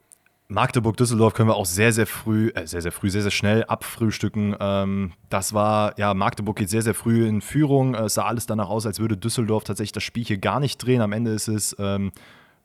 Magdeburg-Düsseldorf 0.50 1.36
können 1.36 1.48
wir 1.50 1.56
auch 1.56 1.68
sehr, 1.68 1.94
sehr 1.94 2.08
früh, 2.08 2.50
äh, 2.56 2.66
sehr, 2.66 2.82
sehr 2.82 2.92
früh, 2.92 3.12
sehr, 3.12 3.22
sehr 3.22 3.32
schnell 3.32 3.64
abfrühstücken. 3.66 4.56
Ähm, 4.60 5.14
das 5.30 5.54
war, 5.54 5.98
ja, 6.00 6.16
Magdeburg 6.16 6.58
geht 6.58 6.72
sehr, 6.72 6.82
sehr 6.82 6.96
früh 6.96 7.28
in 7.28 7.42
Führung. 7.42 7.94
Es 7.94 8.16
sah 8.16 8.26
alles 8.26 8.48
danach 8.48 8.70
aus, 8.70 8.88
als 8.88 9.00
würde 9.00 9.16
Düsseldorf 9.16 9.64
tatsächlich 9.64 9.92
das 9.92 10.04
Spiel 10.04 10.26
hier 10.26 10.40
gar 10.40 10.60
nicht 10.60 10.78
drehen. 10.78 11.02
Am 11.02 11.12
Ende 11.12 11.32
ist 11.32 11.48
es, 11.48 11.76
ähm, 11.78 12.12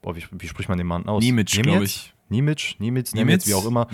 boah, 0.00 0.16
wie, 0.16 0.24
wie, 0.30 0.48
spricht 0.48 0.70
man 0.70 0.78
den 0.78 0.86
Mann 0.86 1.06
aus? 1.06 1.22
Nimitz, 1.22 1.52
glaube 1.52 1.84
ich. 1.84 2.13
Nimitz, 2.28 2.74
Nimitz, 2.78 3.14
Nimitz, 3.14 3.46
wie 3.46 3.54
auch 3.54 3.66
immer. 3.66 3.86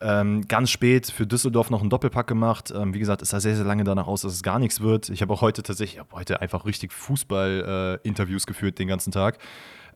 Ähm, 0.00 0.46
ganz 0.46 0.70
spät 0.70 1.10
für 1.10 1.26
Düsseldorf 1.26 1.70
noch 1.70 1.80
einen 1.80 1.90
Doppelpack 1.90 2.26
gemacht. 2.26 2.72
Ähm, 2.74 2.92
wie 2.94 2.98
gesagt, 2.98 3.22
es 3.22 3.30
sah 3.30 3.40
sehr, 3.40 3.56
sehr 3.56 3.64
lange 3.64 3.84
danach 3.84 4.06
aus, 4.06 4.22
dass 4.22 4.32
es 4.32 4.42
gar 4.42 4.58
nichts 4.58 4.80
wird. 4.80 5.08
Ich 5.08 5.22
habe 5.22 5.32
auch 5.32 5.40
heute 5.40 5.62
tatsächlich, 5.62 5.94
ich 5.94 6.00
habe 6.00 6.14
heute 6.14 6.40
einfach 6.40 6.64
richtig 6.66 6.92
Fußball-Interviews 6.92 8.44
äh, 8.44 8.46
geführt 8.46 8.78
den 8.78 8.88
ganzen 8.88 9.12
Tag. 9.12 9.38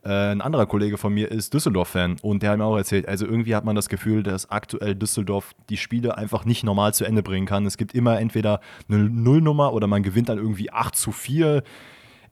Äh, 0.03 0.31
ein 0.31 0.41
anderer 0.41 0.65
Kollege 0.65 0.97
von 0.97 1.13
mir 1.13 1.29
ist 1.31 1.53
Düsseldorf-Fan 1.53 2.17
und 2.21 2.43
der 2.43 2.51
hat 2.51 2.57
mir 2.57 2.65
auch 2.65 2.77
erzählt, 2.77 3.07
also 3.07 3.25
irgendwie 3.25 3.55
hat 3.55 3.65
man 3.65 3.75
das 3.75 3.89
Gefühl, 3.89 4.23
dass 4.23 4.49
aktuell 4.49 4.95
Düsseldorf 4.95 5.53
die 5.69 5.77
Spiele 5.77 6.17
einfach 6.17 6.45
nicht 6.45 6.63
normal 6.63 6.93
zu 6.93 7.05
Ende 7.05 7.23
bringen 7.23 7.45
kann. 7.45 7.65
Es 7.65 7.77
gibt 7.77 7.93
immer 7.93 8.19
entweder 8.19 8.61
eine 8.87 8.99
Nullnummer 9.09 9.73
oder 9.73 9.87
man 9.87 10.03
gewinnt 10.03 10.29
dann 10.29 10.37
irgendwie 10.37 10.71
8 10.71 10.95
zu 10.95 11.11
4. 11.11 11.63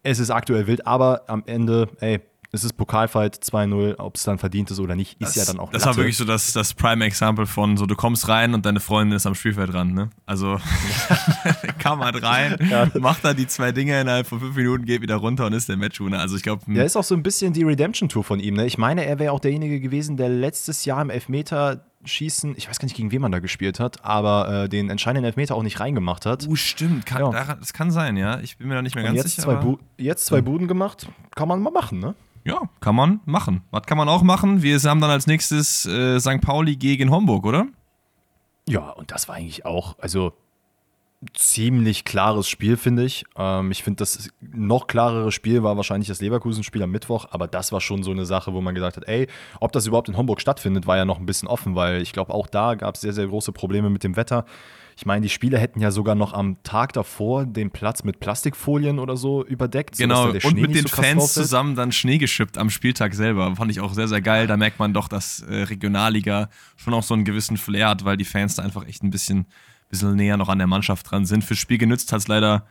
Es 0.04 0.20
ist 0.20 0.30
aktuell 0.30 0.68
wild, 0.68 0.86
aber 0.86 1.24
am 1.28 1.44
Ende, 1.48 1.90
ey, 2.00 2.22
es 2.56 2.64
ist 2.64 2.74
Pokalfight 2.74 3.36
2-0, 3.36 4.00
ob 4.00 4.16
es 4.16 4.24
dann 4.24 4.40
verdient 4.40 4.72
ist 4.72 4.80
oder 4.80 4.96
nicht, 4.96 5.22
ist 5.22 5.36
das, 5.36 5.36
ja 5.36 5.46
dann 5.46 5.60
auch 5.60 5.72
Das 5.72 5.84
Latte. 5.84 5.98
war 5.98 6.04
wirklich 6.04 6.18
so 6.18 6.26
das, 6.26 6.54
das 6.54 6.74
Prime-Example 6.74 7.46
von 7.46 7.78
so, 7.78 7.86
du 7.86 7.96
kommst 7.96 8.28
rein 8.28 8.54
und 8.54 8.66
deine 8.66 8.80
Freundin 8.80 9.16
ist 9.16 9.26
am 9.26 9.36
Spielfeld 9.36 9.74
dran, 9.74 9.94
ne? 9.94 10.10
Also 10.26 10.58
kam 11.80 12.00
halt 12.00 12.24
rein, 12.24 12.58
ja. 12.70 12.90
macht 13.00 13.24
da 13.24 13.34
die 13.34 13.48
zwei 13.48 13.72
Dinge 13.72 14.00
innerhalb 14.00 14.26
von 14.26 14.40
fünf 14.40 14.56
Minuten, 14.56 14.86
geht 14.86 15.02
wieder 15.02 15.18
runter 15.18 15.46
und 15.46 15.54
ist 15.54 15.70
der 15.70 15.78
Matchwinner. 15.78 16.20
Also 16.20 16.36
ich 16.38 16.44
glaube. 16.44 16.64
Ja, 16.74 16.84
ist 16.84 16.96
auch 16.96 17.04
so 17.04 17.16
ein 17.16 17.24
bisschen 17.24 17.54
die 17.54 17.64
Redemption-Tour 17.64 18.24
von 18.24 18.40
ihm, 18.40 18.56
ne? 18.56 18.66
Ich 18.66 18.78
meine, 18.78 19.06
er 19.06 19.20
wäre 19.20 19.32
auch 19.34 19.40
derjenige 19.40 19.80
gewesen, 19.80 20.18
der 20.18 20.30
letztes 20.30 20.86
Jahr 20.86 21.02
im 21.02 21.10
Elfmeter 21.10 21.86
Schießen, 22.08 22.56
ich 22.58 22.70
weiß 22.70 22.80
gar 22.80 22.86
nicht, 22.86 22.96
gegen 22.96 23.12
wen 23.12 23.22
man 23.22 23.32
da 23.32 23.40
gespielt 23.40 23.80
hat, 23.80 24.06
aber 24.06 24.64
äh, 24.64 24.70
den 24.70 24.90
entscheidenden 24.90 25.26
Elfmeter 25.26 25.56
auch 25.56 25.64
nicht 25.64 25.80
reingemacht 25.80 26.26
hat. 26.26 26.48
Uh, 26.48 26.56
stimmt, 26.56 27.06
kann, 27.06 27.34
ja. 27.34 27.56
das 27.56 27.74
kann 27.74 27.92
sein, 27.92 28.18
ja. 28.18 28.40
Ich 28.40 28.58
bin 28.58 28.68
mir 28.68 28.76
da 28.76 28.82
nicht 28.82 28.96
mehr 28.96 29.04
ganz 29.04 29.18
jetzt 29.18 29.36
sicher. 29.36 29.62
Zwei 29.62 29.78
jetzt 29.98 30.26
zwei 30.26 30.42
Buden 30.42 30.68
gemacht, 30.68 31.08
kann 31.36 31.48
man 31.48 31.62
mal 31.62 31.72
machen, 31.72 32.00
ne? 32.00 32.16
Ja, 32.46 32.62
kann 32.80 32.96
man 32.96 33.22
machen. 33.26 33.64
Was 33.72 33.84
kann 33.84 33.98
man 33.98 34.08
auch 34.08 34.22
machen? 34.22 34.62
Wir 34.62 34.80
haben 34.80 35.02
dann 35.02 35.10
als 35.10 35.26
nächstes 35.26 35.86
äh, 35.88 36.20
St. 36.20 36.42
Pauli 36.42 36.76
gegen 36.76 37.10
Homburg, 37.10 37.46
oder? 37.46 37.66
Ja, 38.68 38.92
und 38.92 39.12
das 39.12 39.28
war 39.28 39.36
eigentlich 39.36 39.66
auch, 39.66 39.98
also 40.00 40.34
ziemlich 41.34 42.06
klares 42.06 42.48
Spiel, 42.48 42.78
finde 42.78 43.04
ich. 43.04 43.26
Ähm, 43.36 43.72
ich 43.72 43.84
finde, 43.84 43.98
das 43.98 44.30
noch 44.42 44.86
klarere 44.86 45.32
Spiel 45.32 45.64
war 45.64 45.76
wahrscheinlich 45.76 46.08
das 46.08 46.22
Leverkusen-Spiel 46.22 46.84
am 46.84 46.92
Mittwoch, 46.92 47.26
aber 47.32 47.48
das 47.48 47.72
war 47.72 47.82
schon 47.82 48.04
so 48.04 48.12
eine 48.12 48.26
Sache, 48.26 48.54
wo 48.54 48.62
man 48.62 48.76
gesagt 48.76 48.98
hat, 48.98 49.08
ey, 49.08 49.28
ob 49.60 49.72
das 49.72 49.88
überhaupt 49.88 50.10
in 50.10 50.18
Homburg 50.18 50.40
stattfindet, 50.40 50.86
war 50.86 50.98
ja 50.98 51.06
noch 51.06 51.20
ein 51.20 51.26
bisschen 51.26 51.48
offen, 51.48 51.76
weil 51.76 52.02
ich 52.02 52.14
glaube, 52.14 52.34
auch 52.34 52.48
da 52.48 52.76
gab 52.76 52.96
es 52.96 53.02
sehr, 53.02 53.14
sehr 53.14 53.28
große 53.28 53.54
Probleme 53.54 53.90
mit 53.90 54.04
dem 54.04 54.16
Wetter. 54.16 54.46
Ich 54.98 55.06
meine, 55.06 55.22
die 55.22 55.30
Spieler 55.30 55.60
hätten 55.60 55.82
ja 55.82 55.92
sogar 55.92 56.16
noch 56.16 56.32
am 56.32 56.62
Tag 56.64 56.94
davor 56.94 57.46
den 57.46 57.70
Platz 57.70 58.04
mit 58.04 58.22
Plastikfolien 58.22 59.00
oder 59.00 59.18
so 59.18 59.44
überdeckt. 59.46 59.98
Genau, 59.98 60.30
und 60.30 60.54
mit 60.54 60.74
den 60.74 60.88
so 60.88 60.96
Fans 60.96 61.34
zusammen 61.34 61.76
dann 61.76 61.92
Schnee 61.92 62.18
geschippt 62.18 62.58
am 62.58 62.70
Spieltag 62.70 63.14
selber. 63.14 63.54
Fand 63.58 63.72
ich 63.72 63.82
auch 63.82 63.94
sehr, 63.94 64.08
sehr 64.08 64.22
geil. 64.22 64.48
Da 64.48 64.56
merkt 64.56 64.80
man 64.80 64.94
doch, 64.94 65.10
dass 65.10 65.42
äh, 65.42 65.64
Regionalliga 65.64 66.50
schon 66.78 66.94
auch 66.94 67.04
so 67.04 67.14
einen 67.14 67.26
gewissen 67.26 67.58
Flair 67.58 67.90
hat, 67.90 68.06
weil 68.06 68.16
die 68.16 68.24
Fans 68.24 68.56
da 68.56 68.64
einfach 68.64 68.88
echt 68.88 69.04
ein 69.04 69.10
bisschen, 69.10 69.48
bisschen 69.90 70.16
näher 70.16 70.38
noch 70.38 70.48
an 70.48 70.60
der 70.60 70.68
Mannschaft 70.68 71.12
dran 71.12 71.26
sind. 71.26 71.44
Fürs 71.44 71.60
Spiel 71.60 71.78
genützt 71.78 72.14
hat 72.14 72.20
es 72.20 72.28
leider 72.30 72.66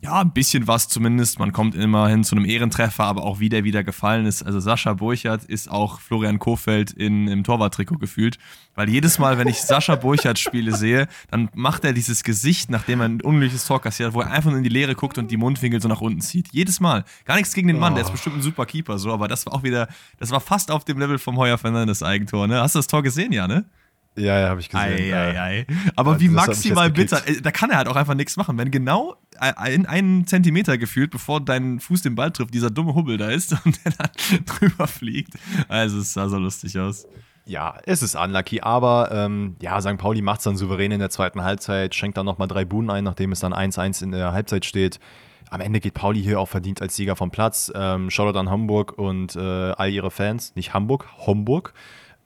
ja, 0.00 0.20
ein 0.20 0.32
bisschen 0.32 0.68
was 0.68 0.88
zumindest. 0.88 1.40
Man 1.40 1.52
kommt 1.52 1.74
immerhin 1.74 2.22
zu 2.22 2.36
einem 2.36 2.44
Ehrentreffer, 2.44 3.04
aber 3.04 3.24
auch 3.24 3.40
wie 3.40 3.48
der 3.48 3.64
wieder 3.64 3.82
gefallen 3.82 4.26
ist. 4.26 4.44
Also 4.44 4.60
Sascha 4.60 4.92
Burchardt 4.94 5.44
ist 5.44 5.68
auch 5.68 5.98
Florian 6.00 6.38
Kofeld 6.38 6.92
in, 6.92 7.26
im 7.26 7.42
Torwarttrikot 7.42 7.98
gefühlt. 7.98 8.38
Weil 8.76 8.88
jedes 8.88 9.18
Mal, 9.18 9.38
wenn 9.38 9.48
ich 9.48 9.60
Sascha 9.60 9.96
Burchardt 9.96 10.38
Spiele 10.38 10.76
sehe, 10.76 11.08
dann 11.32 11.50
macht 11.52 11.84
er 11.84 11.92
dieses 11.92 12.22
Gesicht, 12.22 12.70
nachdem 12.70 13.00
er 13.00 13.08
ein 13.08 13.20
unglückliches 13.20 13.66
Tor 13.66 13.80
kassiert, 13.80 14.14
wo 14.14 14.20
er 14.20 14.30
einfach 14.30 14.50
nur 14.50 14.58
in 14.58 14.64
die 14.64 14.70
Leere 14.70 14.94
guckt 14.94 15.18
und 15.18 15.32
die 15.32 15.36
Mundwinkel 15.36 15.82
so 15.82 15.88
nach 15.88 16.00
unten 16.00 16.20
zieht. 16.20 16.48
Jedes 16.52 16.78
Mal. 16.78 17.04
Gar 17.24 17.36
nichts 17.36 17.52
gegen 17.52 17.66
den 17.66 17.78
Mann, 17.80 17.94
der 17.94 18.04
ist 18.04 18.10
oh. 18.10 18.12
bestimmt 18.12 18.36
ein 18.36 18.42
super 18.42 18.66
Keeper, 18.66 18.98
so, 18.98 19.12
aber 19.12 19.26
das 19.26 19.46
war 19.46 19.54
auch 19.54 19.64
wieder, 19.64 19.88
das 20.20 20.30
war 20.30 20.40
fast 20.40 20.70
auf 20.70 20.84
dem 20.84 20.98
Level 20.98 21.18
vom 21.18 21.36
Heuer 21.38 21.58
Fernandes 21.58 22.04
Eigentor, 22.04 22.46
ne? 22.46 22.60
Hast 22.60 22.76
du 22.76 22.78
das 22.78 22.86
Tor 22.86 23.02
gesehen, 23.02 23.32
ja, 23.32 23.48
ne? 23.48 23.64
Ja, 24.18 24.40
ja, 24.40 24.48
habe 24.48 24.60
ich 24.60 24.68
gesehen. 24.68 25.12
Ei, 25.12 25.14
ei, 25.14 25.40
ei. 25.40 25.66
Aber 25.96 26.12
ja, 26.12 26.20
wie 26.20 26.28
maximal 26.28 26.90
bitter. 26.90 27.26
Äh, 27.26 27.40
da 27.40 27.50
kann 27.50 27.70
er 27.70 27.78
halt 27.78 27.88
auch 27.88 27.96
einfach 27.96 28.14
nichts 28.14 28.36
machen. 28.36 28.58
Wenn 28.58 28.70
genau 28.70 29.16
in 29.66 29.86
einen 29.86 30.26
Zentimeter 30.26 30.78
gefühlt, 30.78 31.10
bevor 31.10 31.40
dein 31.40 31.80
Fuß 31.80 32.02
den 32.02 32.14
Ball 32.14 32.30
trifft, 32.30 32.52
dieser 32.52 32.70
dumme 32.70 32.94
Hubbel 32.94 33.16
da 33.16 33.30
ist 33.30 33.52
und 33.64 33.84
der 33.84 33.92
dann 33.92 34.10
drüber 34.44 34.86
fliegt. 34.86 35.34
Also 35.68 35.98
es 35.98 36.12
sah 36.12 36.28
so 36.28 36.38
lustig 36.38 36.78
aus. 36.78 37.06
Ja, 37.46 37.78
es 37.86 38.02
ist 38.02 38.14
unlucky, 38.14 38.60
aber 38.60 39.10
ähm, 39.10 39.56
ja, 39.62 39.80
St. 39.80 39.96
Pauli 39.96 40.20
macht 40.20 40.40
es 40.40 40.44
dann 40.44 40.58
souverän 40.58 40.92
in 40.92 40.98
der 40.98 41.08
zweiten 41.08 41.42
Halbzeit, 41.42 41.94
schenkt 41.94 42.18
dann 42.18 42.26
nochmal 42.26 42.46
drei 42.46 42.66
Buhnen 42.66 42.90
ein, 42.90 43.04
nachdem 43.04 43.32
es 43.32 43.40
dann 43.40 43.54
1-1 43.54 44.02
in 44.02 44.12
der 44.12 44.32
Halbzeit 44.32 44.66
steht. 44.66 45.00
Am 45.50 45.62
Ende 45.62 45.80
geht 45.80 45.94
Pauli 45.94 46.22
hier 46.22 46.40
auch 46.40 46.48
verdient 46.48 46.82
als 46.82 46.96
Sieger 46.96 47.16
vom 47.16 47.30
Platz. 47.30 47.72
Ähm, 47.74 48.10
Shoutout 48.10 48.38
an 48.38 48.50
Hamburg 48.50 48.98
und 48.98 49.34
äh, 49.34 49.40
all 49.40 49.88
ihre 49.90 50.10
Fans. 50.10 50.54
Nicht 50.56 50.74
Hamburg, 50.74 51.06
Homburg. 51.26 51.72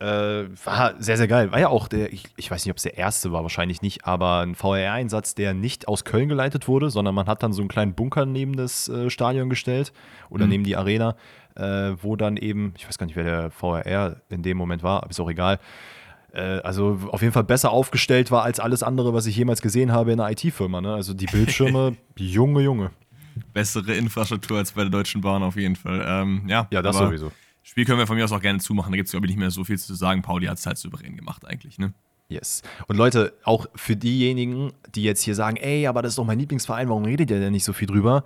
Äh, 0.02 0.48
war 0.64 0.94
sehr, 0.98 1.16
sehr 1.16 1.28
geil. 1.28 1.52
War 1.52 1.60
ja 1.60 1.68
auch 1.68 1.86
der, 1.86 2.12
ich, 2.12 2.24
ich 2.36 2.50
weiß 2.50 2.64
nicht, 2.64 2.72
ob 2.72 2.78
es 2.78 2.82
der 2.82 2.98
erste 2.98 3.30
war, 3.30 3.44
wahrscheinlich 3.44 3.82
nicht, 3.82 4.04
aber 4.04 4.40
ein 4.40 4.56
VR-Einsatz, 4.56 5.36
der 5.36 5.54
nicht 5.54 5.86
aus 5.86 6.04
Köln 6.04 6.28
geleitet 6.28 6.66
wurde, 6.66 6.90
sondern 6.90 7.14
man 7.14 7.28
hat 7.28 7.44
dann 7.44 7.52
so 7.52 7.62
einen 7.62 7.68
kleinen 7.68 7.94
Bunker 7.94 8.26
neben 8.26 8.56
das 8.56 8.88
äh, 8.88 9.10
Stadion 9.10 9.48
gestellt 9.48 9.92
oder 10.28 10.46
mhm. 10.46 10.50
neben 10.50 10.64
die 10.64 10.76
Arena, 10.76 11.14
äh, 11.54 11.92
wo 12.02 12.16
dann 12.16 12.36
eben, 12.36 12.74
ich 12.76 12.88
weiß 12.88 12.98
gar 12.98 13.06
nicht, 13.06 13.14
wer 13.14 13.22
der 13.22 13.50
VRR 13.52 14.16
in 14.28 14.42
dem 14.42 14.56
Moment 14.56 14.82
war, 14.82 15.04
aber 15.04 15.10
ist 15.10 15.20
auch 15.20 15.30
egal, 15.30 15.60
äh, 16.32 16.40
also 16.40 16.98
auf 17.12 17.22
jeden 17.22 17.32
Fall 17.32 17.44
besser 17.44 17.70
aufgestellt 17.70 18.32
war 18.32 18.42
als 18.42 18.58
alles 18.58 18.82
andere, 18.82 19.14
was 19.14 19.26
ich 19.26 19.36
jemals 19.36 19.62
gesehen 19.62 19.92
habe 19.92 20.10
in 20.10 20.18
einer 20.18 20.32
IT-Firma. 20.32 20.80
Ne? 20.80 20.94
Also 20.94 21.14
die 21.14 21.26
Bildschirme, 21.26 21.96
Junge, 22.16 22.62
Junge. 22.62 22.90
Bessere 23.52 23.94
Infrastruktur 23.94 24.58
als 24.58 24.72
bei 24.72 24.82
der 24.82 24.90
Deutschen 24.90 25.20
Bahn 25.20 25.44
auf 25.44 25.54
jeden 25.54 25.76
Fall. 25.76 26.04
Ähm, 26.04 26.42
ja, 26.48 26.66
ja, 26.72 26.82
das 26.82 26.96
sowieso. 26.96 27.30
Spiel 27.62 27.84
können 27.84 27.98
wir 27.98 28.06
von 28.06 28.16
mir 28.16 28.24
aus 28.24 28.32
auch 28.32 28.40
gerne 28.40 28.58
zumachen. 28.58 28.92
Da 28.92 28.96
gibt 28.96 29.06
es, 29.06 29.12
glaube 29.12 29.26
ich, 29.26 29.30
nicht 29.30 29.38
mehr 29.38 29.50
so 29.50 29.64
viel 29.64 29.78
zu 29.78 29.94
sagen. 29.94 30.22
Pauli 30.22 30.46
hat 30.46 30.58
es 30.58 30.66
halt 30.66 30.78
souverän 30.78 31.16
gemacht, 31.16 31.46
eigentlich, 31.46 31.78
ne? 31.78 31.92
Yes. 32.28 32.62
Und 32.86 32.96
Leute, 32.96 33.34
auch 33.44 33.66
für 33.74 33.94
diejenigen, 33.94 34.72
die 34.94 35.02
jetzt 35.02 35.22
hier 35.22 35.34
sagen, 35.34 35.56
ey, 35.56 35.86
aber 35.86 36.00
das 36.02 36.12
ist 36.12 36.18
doch 36.18 36.24
mein 36.24 36.38
Lieblingsverein, 36.38 36.88
warum 36.88 37.04
redet 37.04 37.30
ihr 37.30 37.40
denn 37.40 37.52
nicht 37.52 37.64
so 37.64 37.72
viel 37.72 37.86
drüber? 37.86 38.24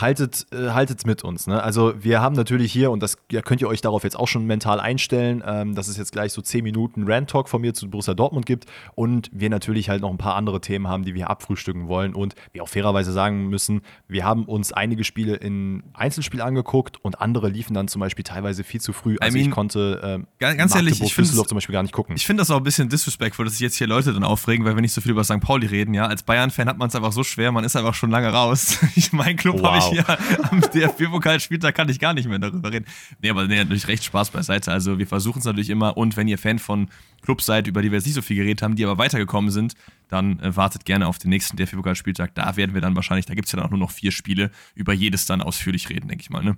Haltet 0.00 0.46
äh, 0.52 0.70
haltet's 0.70 1.06
mit 1.06 1.24
uns. 1.24 1.46
Ne? 1.46 1.62
Also 1.62 1.94
wir 1.98 2.20
haben 2.20 2.36
natürlich 2.36 2.72
hier, 2.72 2.90
und 2.90 3.02
das 3.02 3.16
ja, 3.30 3.42
könnt 3.42 3.60
ihr 3.60 3.68
euch 3.68 3.80
darauf 3.80 4.04
jetzt 4.04 4.18
auch 4.18 4.28
schon 4.28 4.46
mental 4.46 4.78
einstellen, 4.78 5.42
ähm, 5.46 5.74
dass 5.74 5.88
es 5.88 5.96
jetzt 5.96 6.12
gleich 6.12 6.32
so 6.32 6.42
10 6.42 6.62
Minuten 6.62 7.10
Rant-Talk 7.10 7.48
von 7.48 7.60
mir 7.60 7.74
zu 7.74 7.88
Borussia 7.88 8.14
Dortmund 8.14 8.46
gibt 8.46 8.66
und 8.94 9.30
wir 9.32 9.50
natürlich 9.50 9.88
halt 9.88 10.02
noch 10.02 10.10
ein 10.10 10.18
paar 10.18 10.34
andere 10.34 10.60
Themen 10.60 10.88
haben, 10.88 11.04
die 11.04 11.14
wir 11.14 11.30
abfrühstücken 11.30 11.88
wollen 11.88 12.14
und 12.14 12.34
wir 12.52 12.62
auch 12.62 12.68
fairerweise 12.68 13.12
sagen 13.12 13.48
müssen, 13.48 13.80
wir 14.06 14.24
haben 14.24 14.44
uns 14.44 14.72
einige 14.72 15.04
Spiele 15.04 15.36
in 15.36 15.82
Einzelspiel 15.94 16.42
angeguckt 16.42 16.98
und 17.02 17.20
andere 17.20 17.48
liefen 17.48 17.74
dann 17.74 17.88
zum 17.88 18.00
Beispiel 18.00 18.24
teilweise 18.24 18.64
viel 18.64 18.80
zu 18.80 18.92
früh. 18.92 19.16
Also 19.20 19.36
I 19.36 19.40
mean, 19.40 19.48
ich 19.48 19.54
konnte 19.54 20.00
ähm, 20.04 20.26
ganz 20.38 20.74
ehrlich, 20.74 21.00
ich 21.00 21.14
finde 21.14 21.30
zum 21.30 21.54
Beispiel 21.54 21.72
gar 21.72 21.82
nicht 21.82 21.92
gucken. 21.92 22.16
Ich 22.16 22.26
finde 22.26 22.42
das 22.42 22.50
auch 22.50 22.58
ein 22.58 22.64
bisschen 22.64 22.88
disrespectful, 22.88 23.44
dass 23.44 23.54
sich 23.54 23.62
jetzt 23.62 23.76
hier 23.76 23.86
Leute 23.86 24.12
dann 24.12 24.24
aufregen, 24.24 24.64
weil 24.64 24.74
wir 24.74 24.82
nicht 24.82 24.92
so 24.92 25.00
viel 25.00 25.12
über 25.12 25.24
St. 25.24 25.40
Pauli 25.40 25.66
reden. 25.66 25.94
Ja, 25.94 26.06
als 26.06 26.22
Bayern-Fan 26.22 26.68
hat 26.68 26.78
man 26.78 26.88
es 26.88 26.94
einfach 26.94 27.12
so 27.12 27.24
schwer, 27.24 27.52
man 27.52 27.64
ist 27.64 27.76
einfach 27.76 27.94
schon 27.94 28.10
lange 28.10 28.28
raus. 28.28 28.78
ich, 28.94 29.12
mein 29.12 29.36
Club 29.36 29.56
wow. 29.56 29.66
habe 29.66 29.78
ich 29.78 29.85
hier 29.90 30.04
am 30.50 30.60
DFB-Pokalspieltag 30.60 31.74
kann 31.74 31.88
ich 31.88 31.98
gar 31.98 32.14
nicht 32.14 32.28
mehr 32.28 32.38
darüber 32.38 32.72
reden. 32.72 32.86
Nee, 33.20 33.30
aber 33.30 33.46
nee, 33.46 33.56
natürlich 33.56 33.88
recht 33.88 34.04
Spaß 34.04 34.30
beiseite. 34.30 34.72
Also 34.72 34.98
wir 34.98 35.06
versuchen 35.06 35.38
es 35.40 35.44
natürlich 35.44 35.70
immer 35.70 35.96
und 35.96 36.16
wenn 36.16 36.28
ihr 36.28 36.38
Fan 36.38 36.58
von 36.58 36.88
Clubs 37.22 37.46
seid, 37.46 37.66
über 37.66 37.82
die 37.82 37.90
wir 37.90 37.98
jetzt 37.98 38.06
nicht 38.06 38.14
so 38.14 38.22
viel 38.22 38.36
geredet 38.36 38.62
haben, 38.62 38.76
die 38.76 38.84
aber 38.84 38.98
weitergekommen 38.98 39.50
sind, 39.50 39.74
dann 40.08 40.38
äh, 40.40 40.56
wartet 40.56 40.84
gerne 40.84 41.06
auf 41.06 41.18
den 41.18 41.30
nächsten 41.30 41.56
DFB-Pokalspieltag. 41.56 42.34
Da 42.34 42.56
werden 42.56 42.74
wir 42.74 42.80
dann 42.80 42.96
wahrscheinlich, 42.96 43.26
da 43.26 43.34
gibt 43.34 43.46
es 43.46 43.52
ja 43.52 43.56
dann 43.56 43.66
auch 43.66 43.70
nur 43.70 43.80
noch 43.80 43.90
vier 43.90 44.12
Spiele, 44.12 44.50
über 44.74 44.92
jedes 44.92 45.26
dann 45.26 45.42
ausführlich 45.42 45.88
reden, 45.90 46.08
denke 46.08 46.22
ich 46.22 46.30
mal. 46.30 46.44
Ne? 46.44 46.56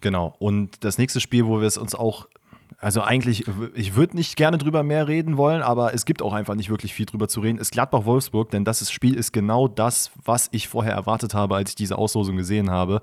Genau. 0.00 0.34
Und 0.38 0.84
das 0.84 0.98
nächste 0.98 1.20
Spiel, 1.20 1.46
wo 1.46 1.60
wir 1.60 1.66
es 1.66 1.78
uns 1.78 1.94
auch 1.94 2.28
also 2.78 3.02
eigentlich, 3.02 3.46
ich 3.74 3.96
würde 3.96 4.16
nicht 4.16 4.36
gerne 4.36 4.58
drüber 4.58 4.82
mehr 4.82 5.08
reden 5.08 5.36
wollen, 5.36 5.62
aber 5.62 5.94
es 5.94 6.04
gibt 6.04 6.22
auch 6.22 6.32
einfach 6.32 6.54
nicht 6.54 6.70
wirklich 6.70 6.94
viel 6.94 7.06
drüber 7.06 7.28
zu 7.28 7.40
reden, 7.40 7.58
ist 7.58 7.72
Gladbach-Wolfsburg, 7.72 8.50
denn 8.50 8.64
das 8.64 8.90
Spiel 8.90 9.14
ist 9.14 9.32
genau 9.32 9.68
das, 9.68 10.10
was 10.24 10.48
ich 10.52 10.68
vorher 10.68 10.92
erwartet 10.92 11.34
habe, 11.34 11.56
als 11.56 11.70
ich 11.70 11.76
diese 11.76 11.98
Auslosung 11.98 12.36
gesehen 12.36 12.70
habe. 12.70 13.02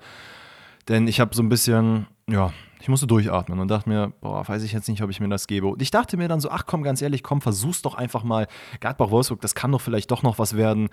Denn 0.87 1.07
ich 1.07 1.19
habe 1.19 1.35
so 1.35 1.41
ein 1.41 1.49
bisschen, 1.49 2.07
ja, 2.29 2.53
ich 2.79 2.89
musste 2.89 3.07
durchatmen 3.07 3.59
und 3.59 3.67
dachte 3.69 3.89
mir, 3.89 4.13
boah, 4.21 4.47
weiß 4.47 4.61
ich 4.63 4.71
jetzt 4.71 4.87
nicht, 4.87 5.01
ob 5.01 5.09
ich 5.09 5.19
mir 5.19 5.29
das 5.29 5.47
gebe. 5.47 5.67
Und 5.67 5.81
ich 5.81 5.89
dachte 5.89 6.17
mir 6.17 6.27
dann 6.27 6.39
so, 6.39 6.51
ach 6.51 6.67
komm, 6.67 6.83
ganz 6.83 7.01
ehrlich, 7.01 7.23
komm, 7.23 7.41
versuch's 7.41 7.81
doch 7.81 7.95
einfach 7.95 8.23
mal. 8.23 8.47
Gladbach-Wolfsburg, 8.79 9.41
das 9.41 9.55
kann 9.55 9.71
doch 9.71 9.81
vielleicht 9.81 10.11
doch 10.11 10.21
noch 10.21 10.37
was 10.37 10.55
werden. 10.55 10.89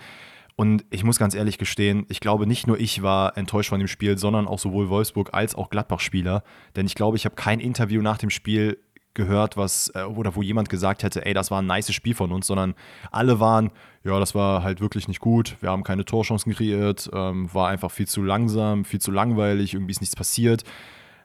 Und 0.56 0.84
ich 0.90 1.02
muss 1.02 1.18
ganz 1.18 1.34
ehrlich 1.34 1.58
gestehen, 1.58 2.04
ich 2.08 2.20
glaube 2.20 2.46
nicht 2.46 2.66
nur 2.66 2.78
ich 2.78 3.02
war 3.02 3.36
enttäuscht 3.36 3.70
von 3.70 3.78
dem 3.78 3.88
Spiel, 3.88 4.18
sondern 4.18 4.46
auch 4.46 4.58
sowohl 4.58 4.88
Wolfsburg 4.90 5.30
als 5.32 5.54
auch 5.54 5.70
Gladbach-Spieler. 5.70 6.42
Denn 6.76 6.86
ich 6.86 6.94
glaube, 6.94 7.16
ich 7.16 7.24
habe 7.24 7.34
kein 7.34 7.58
Interview 7.58 8.02
nach 8.02 8.18
dem 8.18 8.30
Spiel 8.30 8.78
gehört, 9.14 9.56
was 9.56 9.90
äh, 9.94 10.04
oder 10.04 10.36
wo 10.36 10.42
jemand 10.42 10.68
gesagt 10.68 11.02
hätte, 11.02 11.24
ey, 11.26 11.34
das 11.34 11.50
war 11.50 11.60
ein 11.60 11.66
nice 11.66 11.92
Spiel 11.92 12.14
von 12.14 12.32
uns, 12.32 12.46
sondern 12.46 12.74
alle 13.10 13.40
waren, 13.40 13.70
ja, 14.04 14.18
das 14.18 14.34
war 14.34 14.62
halt 14.62 14.80
wirklich 14.80 15.08
nicht 15.08 15.20
gut. 15.20 15.56
Wir 15.60 15.70
haben 15.70 15.84
keine 15.84 16.04
Torchancen 16.04 16.52
kreiert, 16.54 17.10
ähm, 17.12 17.52
war 17.52 17.68
einfach 17.68 17.90
viel 17.90 18.06
zu 18.06 18.22
langsam, 18.22 18.84
viel 18.84 19.00
zu 19.00 19.10
langweilig, 19.10 19.74
irgendwie 19.74 19.92
ist 19.92 20.00
nichts 20.00 20.16
passiert 20.16 20.64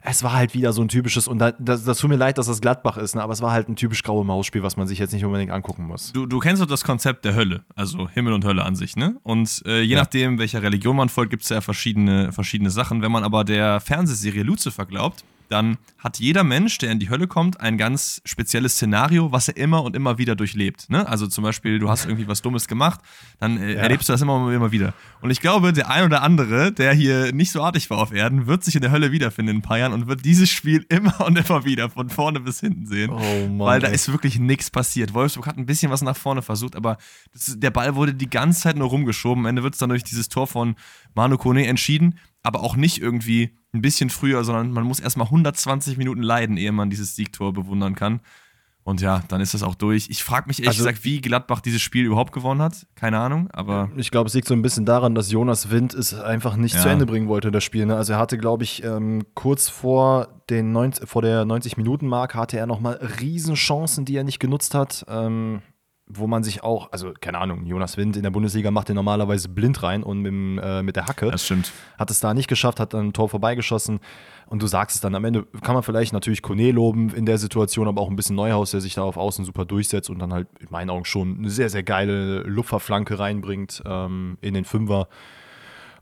es 0.10 0.24
war 0.24 0.34
halt 0.34 0.54
wieder 0.54 0.74
so 0.74 0.82
ein 0.82 0.88
typisches, 0.88 1.28
und 1.28 1.40
das, 1.40 1.84
das 1.84 1.98
tut 1.98 2.10
mir 2.10 2.16
leid, 2.16 2.38
dass 2.38 2.48
das 2.48 2.62
Gladbach 2.62 2.98
ist, 2.98 3.16
ne, 3.16 3.22
aber 3.22 3.34
es 3.34 3.42
war 3.42 3.52
halt 3.52 3.70
ein 3.70 3.76
typisch 3.76 4.04
graue 4.04 4.26
Mausspiel, 4.26 4.64
was 4.64 4.78
man 4.78 4.88
sich 4.88 5.00
jetzt 5.00 5.14
nicht 5.14 5.26
unbedingt 5.26 5.52
angucken 5.52 5.86
muss. 5.86 6.14
Du, 6.14 6.26
du 6.26 6.40
kennst 6.40 6.62
doch 6.62 6.68
das 6.68 6.84
Konzept 6.84 7.26
der 7.26 7.36
Hölle, 7.36 7.64
also 7.76 8.10
Himmel 8.10 8.34
und 8.34 8.46
Hölle 8.46 8.64
an 8.64 8.76
sich, 8.76 8.96
ne? 8.96 9.18
Und 9.24 9.64
äh, 9.66 9.82
je 9.82 9.96
ja. 9.96 10.00
nachdem, 10.00 10.40
welcher 10.40 10.64
Religion 10.64 10.96
man 10.96 11.10
folgt, 11.10 11.32
gibt 11.32 11.44
es 11.44 11.50
ja 11.50 11.62
verschiedene, 11.62 12.32
verschiedene 12.32 12.70
Sachen. 12.70 13.02
Wenn 13.02 13.12
man 13.12 13.24
aber 13.24 13.44
der 13.44 13.80
Fernsehserie 13.80 14.44
Lucifer 14.44 14.86
glaubt, 14.86 15.24
dann 15.50 15.78
hat 15.98 16.20
jeder 16.20 16.44
Mensch, 16.44 16.78
der 16.78 16.92
in 16.92 17.00
die 17.00 17.10
Hölle 17.10 17.28
kommt, 17.28 17.60
ein 17.60 17.78
ganz 17.78 18.22
spezielles 18.26 18.74
Szenario, 18.74 19.32
was 19.32 19.48
er 19.48 19.58
immer 19.58 19.84
und 19.84 19.96
immer 19.96 20.18
wieder 20.18 20.36
durchlebt. 20.36 20.90
Ne? 20.90 21.08
Also 21.08 21.28
zum 21.28 21.44
Beispiel, 21.44 21.80
du 21.80 21.90
hast 21.90 22.06
irgendwie 22.06 22.28
was 22.28 22.42
Dummes 22.42 22.68
gemacht, 22.68 23.00
dann 23.40 23.58
äh, 23.58 23.74
ja. 23.74 23.82
erlebst 23.82 24.10
du 24.10 24.14
das 24.14 24.22
immer 24.22 24.36
und 24.36 24.54
immer 24.54 24.72
wieder. 24.72 24.94
Und 25.22 25.32
ich 25.32 25.42
glaube, 25.42 25.74
der 25.74 25.90
ein 25.90 26.06
oder 26.06 26.22
andere, 26.22 26.72
der 26.72 26.94
hier 26.94 27.34
nicht 27.34 27.52
so 27.52 27.62
artig 27.62 27.90
war 27.90 27.98
auf 27.98 28.14
Erden, 28.14 28.48
wird 28.48 28.64
sich 28.64 28.76
in 28.76 28.82
der 28.82 28.92
Hölle 28.92 29.12
wiederfinden 29.12 29.52
in 29.52 29.58
ein 29.58 29.62
paar 29.62 29.78
Jahren 29.78 29.94
und 29.94 30.08
wird 30.08 30.26
dieses 30.26 30.50
Spiel 30.50 30.86
immer 30.90 31.20
und 31.22 31.38
immer 31.38 31.66
wieder 31.66 31.90
von 31.90 32.10
vorne 32.10 32.40
bis 32.40 32.60
hinten 32.60 32.86
sehen. 32.86 33.10
Oh 33.12 33.48
Mann, 33.48 33.60
weil 33.60 33.80
da 33.80 33.88
ey. 33.88 33.96
ist 33.96 34.12
wirklich 34.12 34.40
nichts 34.40 34.70
passiert. 34.70 35.14
Wolfsburg 35.14 35.48
hat 35.48 35.58
ein 35.58 35.66
bisschen 35.66 35.92
was 35.92 36.02
nach 36.02 36.18
vorne 36.18 36.42
versucht, 36.42 36.76
aber 36.76 36.98
das, 37.34 37.56
der 37.58 37.72
Ball 37.72 37.96
wurde 37.96 38.14
die 38.14 38.30
ganze 38.30 38.62
Zeit 38.62 38.78
nur 38.78 38.90
rumgeschoben. 38.90 39.44
Am 39.44 39.50
Ende 39.50 39.64
wird 39.64 39.74
es 39.74 39.80
dann 39.80 39.90
durch 39.90 40.04
dieses 40.04 40.30
Tor 40.30 40.48
von 40.48 40.76
Manu 41.16 41.38
Kone 41.38 41.66
entschieden 41.68 42.20
aber 42.48 42.64
auch 42.64 42.78
nicht 42.78 43.02
irgendwie 43.02 43.58
ein 43.74 43.82
bisschen 43.82 44.10
früher, 44.10 44.44
sondern 44.46 44.72
man 44.72 44.86
muss 44.86 45.02
erstmal 45.02 45.28
120 45.28 45.98
Minuten 45.98 46.22
leiden, 46.22 46.56
ehe 46.56 46.72
man 46.72 46.90
dieses 46.90 47.16
Siegtor 47.16 47.54
bewundern 47.54 47.94
kann. 47.94 48.22
Und 48.84 49.02
ja, 49.02 49.22
dann 49.28 49.42
ist 49.42 49.54
das 49.54 49.64
auch 49.64 49.76
durch. 49.76 50.08
Ich 50.10 50.24
frage 50.24 50.48
mich 50.48 50.60
ehrlich 50.60 50.80
also, 50.80 50.86
gesagt, 50.86 51.04
wie 51.04 51.20
Gladbach 51.20 51.60
dieses 51.60 51.82
Spiel 51.82 52.06
überhaupt 52.06 52.32
gewonnen 52.32 52.62
hat. 52.62 52.88
Keine 52.96 53.20
Ahnung, 53.20 53.50
aber. 53.52 53.92
Ich 53.98 54.12
glaube, 54.12 54.30
es 54.30 54.34
liegt 54.34 54.48
so 54.48 54.54
ein 54.54 54.62
bisschen 54.62 54.86
daran, 54.86 55.14
dass 55.14 55.30
Jonas 55.30 55.70
Wind 55.72 55.94
es 55.94 56.14
einfach 56.14 56.56
nicht 56.56 56.76
ja. 56.76 56.84
zu 56.84 56.88
Ende 56.88 57.06
bringen 57.06 57.28
wollte, 57.28 57.52
das 57.52 57.66
Spiel. 57.66 57.86
Ne? 57.86 57.98
Also 57.98 58.14
er 58.14 58.20
hatte, 58.20 58.38
glaube 58.38 58.64
ich, 58.64 58.86
ähm, 58.86 59.26
kurz 59.34 59.68
vor, 59.68 60.42
den 60.50 60.72
90, 60.72 61.10
vor 61.10 61.22
der 61.22 61.44
90-Minuten-Mark 61.44 62.34
hatte 62.34 62.58
er 62.58 62.66
nochmal 62.66 62.96
Riesenchancen, 63.20 64.06
die 64.06 64.16
er 64.16 64.24
nicht 64.24 64.40
genutzt 64.40 64.74
hat. 64.74 65.06
Ähm, 65.10 65.62
wo 66.10 66.26
man 66.26 66.44
sich 66.44 66.64
auch, 66.64 66.92
also 66.92 67.14
keine 67.20 67.38
Ahnung, 67.40 67.66
Jonas 67.66 67.98
Wind 67.98 68.16
in 68.16 68.24
der 68.24 68.30
Bundesliga 68.30 68.72
macht 68.72 68.88
den 68.88 68.96
normalerweise 68.96 69.50
blind 69.50 69.84
rein 69.84 70.04
und 70.04 70.22
mit, 70.22 70.64
äh, 70.64 70.82
mit 70.82 70.96
der 70.96 71.06
Hacke. 71.06 71.30
Das 71.30 71.46
stimmt. 71.46 71.72
Hat 71.98 72.10
es 72.10 72.22
da 72.22 72.34
nicht 72.34 72.48
geschafft, 72.48 72.80
hat 72.80 72.94
dann 72.94 73.08
ein 73.08 73.14
Tor 73.14 73.28
vorbeigeschossen. 73.28 74.00
Und 74.46 74.62
du 74.62 74.68
sagst 74.68 74.96
es 74.96 75.02
dann, 75.02 75.14
am 75.16 75.26
Ende 75.26 75.46
kann 75.62 75.74
man 75.74 75.84
vielleicht 75.84 76.14
natürlich 76.14 76.42
Kone 76.42 76.72
loben 76.72 77.10
in 77.10 77.26
der 77.26 77.38
Situation, 77.38 77.90
aber 77.90 78.02
auch 78.02 78.10
ein 78.10 78.16
bisschen 78.16 78.38
Neuhaus, 78.38 78.72
der 78.72 78.80
sich 78.80 78.96
da 78.96 79.04
auf 79.04 79.18
Außen 79.18 79.44
super 79.44 79.66
durchsetzt 79.66 80.10
und 80.10 80.20
dann 80.20 80.32
halt 80.32 80.48
in 80.60 80.68
meinen 80.70 80.90
Augen 80.90 81.04
schon 81.04 81.38
eine 81.40 81.50
sehr, 81.50 81.70
sehr 81.70 81.84
geile 81.84 82.40
Lupferflanke 82.44 83.20
reinbringt 83.20 83.84
ähm, 83.86 84.38
in 84.40 84.54
den 84.54 84.64
Fünfer. 84.64 85.10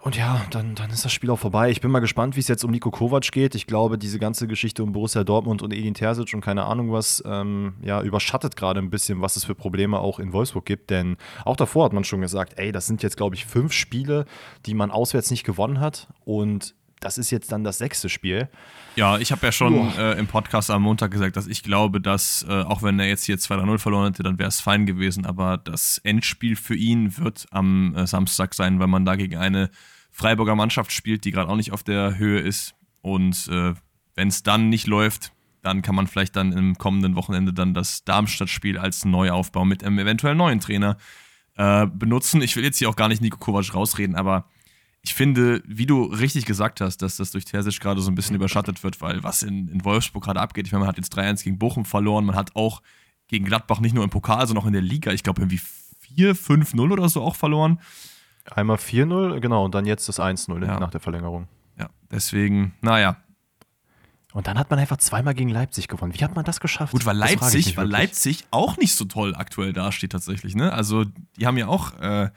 Und 0.05 0.15
ja, 0.15 0.45
dann, 0.51 0.75
dann 0.75 0.91
ist 0.91 1.03
das 1.03 1.11
Spiel 1.11 1.31
auch 1.31 1.39
vorbei. 1.39 1.71
Ich 1.71 1.81
bin 1.81 1.89
mal 1.89 1.99
gespannt, 1.99 2.35
wie 2.35 2.39
es 2.39 2.47
jetzt 2.47 2.63
um 2.63 2.69
Nico 2.69 2.91
Kovac 2.91 3.31
geht. 3.31 3.55
Ich 3.55 3.65
glaube, 3.65 3.97
diese 3.97 4.19
ganze 4.19 4.47
Geschichte 4.47 4.83
um 4.83 4.91
Borussia 4.91 5.23
Dortmund 5.23 5.63
und 5.63 5.73
Edin 5.73 5.95
Terzic 5.95 6.31
und 6.35 6.41
keine 6.41 6.65
Ahnung 6.65 6.91
was, 6.91 7.23
ähm, 7.25 7.73
ja, 7.81 8.03
überschattet 8.03 8.55
gerade 8.55 8.79
ein 8.81 8.91
bisschen, 8.91 9.21
was 9.21 9.35
es 9.35 9.45
für 9.45 9.55
Probleme 9.55 9.97
auch 9.97 10.19
in 10.19 10.31
Wolfsburg 10.31 10.63
gibt. 10.63 10.91
Denn 10.91 11.17
auch 11.43 11.55
davor 11.55 11.85
hat 11.85 11.93
man 11.93 12.03
schon 12.03 12.21
gesagt, 12.21 12.53
ey, 12.57 12.71
das 12.71 12.85
sind 12.85 13.01
jetzt, 13.01 13.17
glaube 13.17 13.33
ich, 13.33 13.47
fünf 13.47 13.73
Spiele, 13.73 14.25
die 14.67 14.75
man 14.75 14.91
auswärts 14.91 15.31
nicht 15.31 15.43
gewonnen 15.43 15.79
hat. 15.79 16.07
Und 16.23 16.75
das 16.99 17.17
ist 17.17 17.31
jetzt 17.31 17.51
dann 17.51 17.63
das 17.63 17.79
sechste 17.79 18.07
Spiel. 18.07 18.47
Ja, 18.95 19.17
ich 19.17 19.31
habe 19.31 19.43
ja 19.43 19.51
schon 19.51 19.91
äh, 19.97 20.19
im 20.19 20.27
Podcast 20.27 20.69
am 20.69 20.83
Montag 20.83 21.09
gesagt, 21.09 21.35
dass 21.35 21.47
ich 21.47 21.63
glaube, 21.63 21.99
dass, 21.99 22.45
äh, 22.47 22.61
auch 22.61 22.83
wenn 22.83 22.99
er 22.99 23.07
jetzt 23.07 23.23
hier 23.23 23.37
2-0 23.37 23.79
verloren 23.79 24.13
hätte, 24.13 24.21
dann 24.21 24.37
wäre 24.37 24.49
es 24.49 24.61
fein 24.61 24.85
gewesen. 24.85 25.25
Aber 25.25 25.57
das 25.57 25.97
Endspiel 26.03 26.55
für 26.55 26.75
ihn 26.75 27.17
wird 27.17 27.47
am 27.49 27.95
äh, 27.95 28.05
Samstag 28.05 28.53
sein, 28.53 28.79
weil 28.79 28.85
man 28.85 29.03
da 29.03 29.15
gegen 29.15 29.37
eine 29.37 29.71
Freiburger 30.15 30.55
Mannschaft 30.55 30.93
spielt, 30.93 31.25
die 31.25 31.31
gerade 31.31 31.51
auch 31.51 31.57
nicht 31.57 31.73
auf 31.73 31.83
der 31.83 32.17
Höhe 32.17 32.39
ist. 32.39 32.73
Und 33.01 33.49
äh, 33.51 33.73
wenn 34.15 34.29
es 34.29 34.43
dann 34.43 34.69
nicht 34.69 34.87
läuft, 34.87 35.33
dann 35.61 35.81
kann 35.81 35.93
man 35.93 36.07
vielleicht 36.07 36.37
dann 36.37 36.53
im 36.53 36.77
kommenden 36.77 37.17
Wochenende 37.17 37.51
dann 37.51 37.73
das 37.73 38.05
Darmstadt-Spiel 38.05 38.77
als 38.77 39.03
Neuaufbau 39.03 39.65
mit 39.65 39.83
einem 39.83 39.99
eventuell 39.99 40.33
neuen 40.33 40.61
Trainer 40.61 40.95
äh, 41.57 41.85
benutzen. 41.87 42.41
Ich 42.41 42.55
will 42.55 42.63
jetzt 42.63 42.77
hier 42.77 42.87
auch 42.87 42.95
gar 42.95 43.09
nicht 43.09 43.21
Nico 43.21 43.37
Kovac 43.37 43.73
rausreden, 43.73 44.15
aber 44.15 44.47
ich 45.01 45.13
finde, 45.13 45.61
wie 45.67 45.85
du 45.85 46.05
richtig 46.05 46.45
gesagt 46.45 46.79
hast, 46.79 47.01
dass 47.01 47.17
das 47.17 47.31
durch 47.31 47.43
Terzic 47.43 47.81
gerade 47.81 47.99
so 47.99 48.09
ein 48.09 48.15
bisschen 48.15 48.37
überschattet 48.37 48.85
wird, 48.85 49.01
weil 49.01 49.21
was 49.21 49.43
in, 49.43 49.67
in 49.67 49.83
Wolfsburg 49.83 50.23
gerade 50.23 50.39
abgeht, 50.39 50.65
ich 50.65 50.71
meine, 50.71 50.85
man 50.85 50.87
hat 50.87 50.97
jetzt 50.97 51.13
3-1 51.13 51.43
gegen 51.43 51.59
Bochum 51.59 51.83
verloren, 51.83 52.23
man 52.23 52.35
hat 52.35 52.55
auch 52.55 52.81
gegen 53.27 53.43
Gladbach 53.43 53.81
nicht 53.81 53.93
nur 53.93 54.05
im 54.05 54.09
Pokal, 54.09 54.47
sondern 54.47 54.63
auch 54.63 54.67
in 54.67 54.73
der 54.73 54.81
Liga, 54.81 55.11
ich 55.11 55.23
glaube 55.23 55.41
irgendwie 55.41 55.59
4-5-0 56.15 56.93
oder 56.93 57.09
so 57.09 57.21
auch 57.21 57.35
verloren. 57.35 57.81
Einmal 58.51 58.77
4-0, 58.77 59.39
genau, 59.39 59.65
und 59.65 59.75
dann 59.75 59.85
jetzt 59.85 60.07
das 60.07 60.19
1-0 60.19 60.65
ja. 60.65 60.79
nach 60.79 60.91
der 60.91 60.99
Verlängerung. 60.99 61.47
Ja, 61.79 61.89
deswegen, 62.11 62.73
naja. 62.81 63.17
Und 64.33 64.47
dann 64.47 64.59
hat 64.59 64.69
man 64.69 64.79
einfach 64.79 64.97
zweimal 64.97 65.33
gegen 65.33 65.49
Leipzig 65.49 65.87
gewonnen. 65.87 66.13
Wie 66.13 66.23
hat 66.23 66.35
man 66.35 66.43
das 66.43 66.59
geschafft? 66.59 66.91
Gut, 66.91 67.05
weil 67.05 67.15
Leipzig, 67.15 67.77
weil 67.77 67.87
Leipzig 67.87 68.45
auch 68.51 68.77
nicht 68.77 68.93
so 68.93 69.05
toll 69.05 69.33
aktuell 69.33 69.71
dasteht 69.71 70.11
tatsächlich, 70.11 70.55
ne? 70.55 70.73
Also, 70.73 71.05
die 71.37 71.47
haben 71.47 71.57
ja 71.57 71.67
auch 71.67 71.97
äh, 71.99 72.29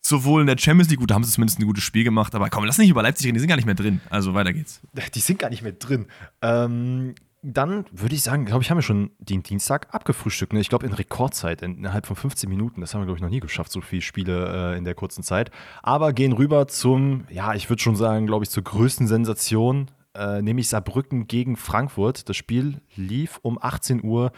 sowohl 0.00 0.40
in 0.40 0.46
der 0.46 0.58
Champions 0.58 0.90
League, 0.90 0.98
gut, 0.98 1.10
da 1.10 1.14
haben 1.14 1.24
sie 1.24 1.30
zumindest 1.30 1.60
ein 1.60 1.66
gutes 1.66 1.84
Spiel 1.84 2.04
gemacht, 2.04 2.34
aber 2.34 2.50
komm, 2.50 2.64
lass 2.64 2.78
nicht 2.78 2.90
über 2.90 3.02
Leipzig 3.02 3.26
reden, 3.26 3.34
die 3.34 3.40
sind 3.40 3.48
gar 3.48 3.56
nicht 3.56 3.66
mehr 3.66 3.74
drin. 3.74 4.00
Also 4.10 4.34
weiter 4.34 4.52
geht's. 4.52 4.80
Die 5.14 5.20
sind 5.20 5.38
gar 5.38 5.50
nicht 5.50 5.62
mehr 5.62 5.72
drin. 5.72 6.06
Ähm, 6.42 7.14
dann 7.42 7.86
würde 7.92 8.14
ich 8.14 8.22
sagen, 8.22 8.44
glaube 8.44 8.62
ich, 8.62 8.70
haben 8.70 8.78
wir 8.78 8.82
schon 8.82 9.10
den 9.18 9.42
Dienstag 9.42 9.94
abgefrühstückt. 9.94 10.52
Ne? 10.52 10.60
Ich 10.60 10.68
glaube, 10.68 10.86
in 10.86 10.92
Rekordzeit, 10.92 11.62
innerhalb 11.62 12.06
von 12.06 12.16
15 12.16 12.48
Minuten. 12.48 12.80
Das 12.80 12.92
haben 12.92 13.02
wir, 13.02 13.06
glaube 13.06 13.18
ich, 13.18 13.22
noch 13.22 13.30
nie 13.30 13.40
geschafft, 13.40 13.70
so 13.70 13.80
viele 13.80 14.02
Spiele 14.02 14.72
äh, 14.74 14.78
in 14.78 14.84
der 14.84 14.94
kurzen 14.94 15.22
Zeit. 15.22 15.50
Aber 15.82 16.12
gehen 16.12 16.32
rüber 16.32 16.66
zum, 16.66 17.24
ja, 17.30 17.54
ich 17.54 17.68
würde 17.68 17.82
schon 17.82 17.96
sagen, 17.96 18.26
glaube 18.26 18.44
ich, 18.44 18.50
zur 18.50 18.64
größten 18.64 19.06
Sensation, 19.06 19.90
äh, 20.14 20.42
nämlich 20.42 20.68
Saarbrücken 20.68 21.28
gegen 21.28 21.56
Frankfurt. 21.56 22.28
Das 22.28 22.36
Spiel 22.36 22.80
lief 22.96 23.38
um 23.42 23.58
18 23.60 24.02
Uhr. 24.02 24.32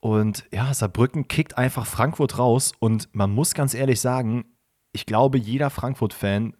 Und 0.00 0.46
ja, 0.52 0.72
Saarbrücken 0.72 1.28
kickt 1.28 1.58
einfach 1.58 1.86
Frankfurt 1.86 2.38
raus. 2.38 2.72
Und 2.78 3.08
man 3.12 3.30
muss 3.30 3.52
ganz 3.54 3.74
ehrlich 3.74 4.00
sagen, 4.00 4.44
ich 4.92 5.06
glaube, 5.06 5.38
jeder 5.38 5.70
Frankfurt-Fan 5.70 6.54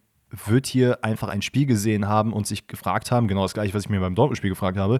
wird 0.45 0.65
hier 0.65 1.03
einfach 1.03 1.29
ein 1.29 1.41
Spiel 1.41 1.65
gesehen 1.65 2.07
haben 2.07 2.33
und 2.33 2.47
sich 2.47 2.67
gefragt 2.67 3.11
haben, 3.11 3.27
genau 3.27 3.43
das 3.43 3.53
gleiche, 3.53 3.73
was 3.73 3.83
ich 3.83 3.89
mir 3.89 3.99
beim 3.99 4.15
Dortmund-Spiel 4.15 4.49
gefragt 4.49 4.77
habe, 4.77 4.99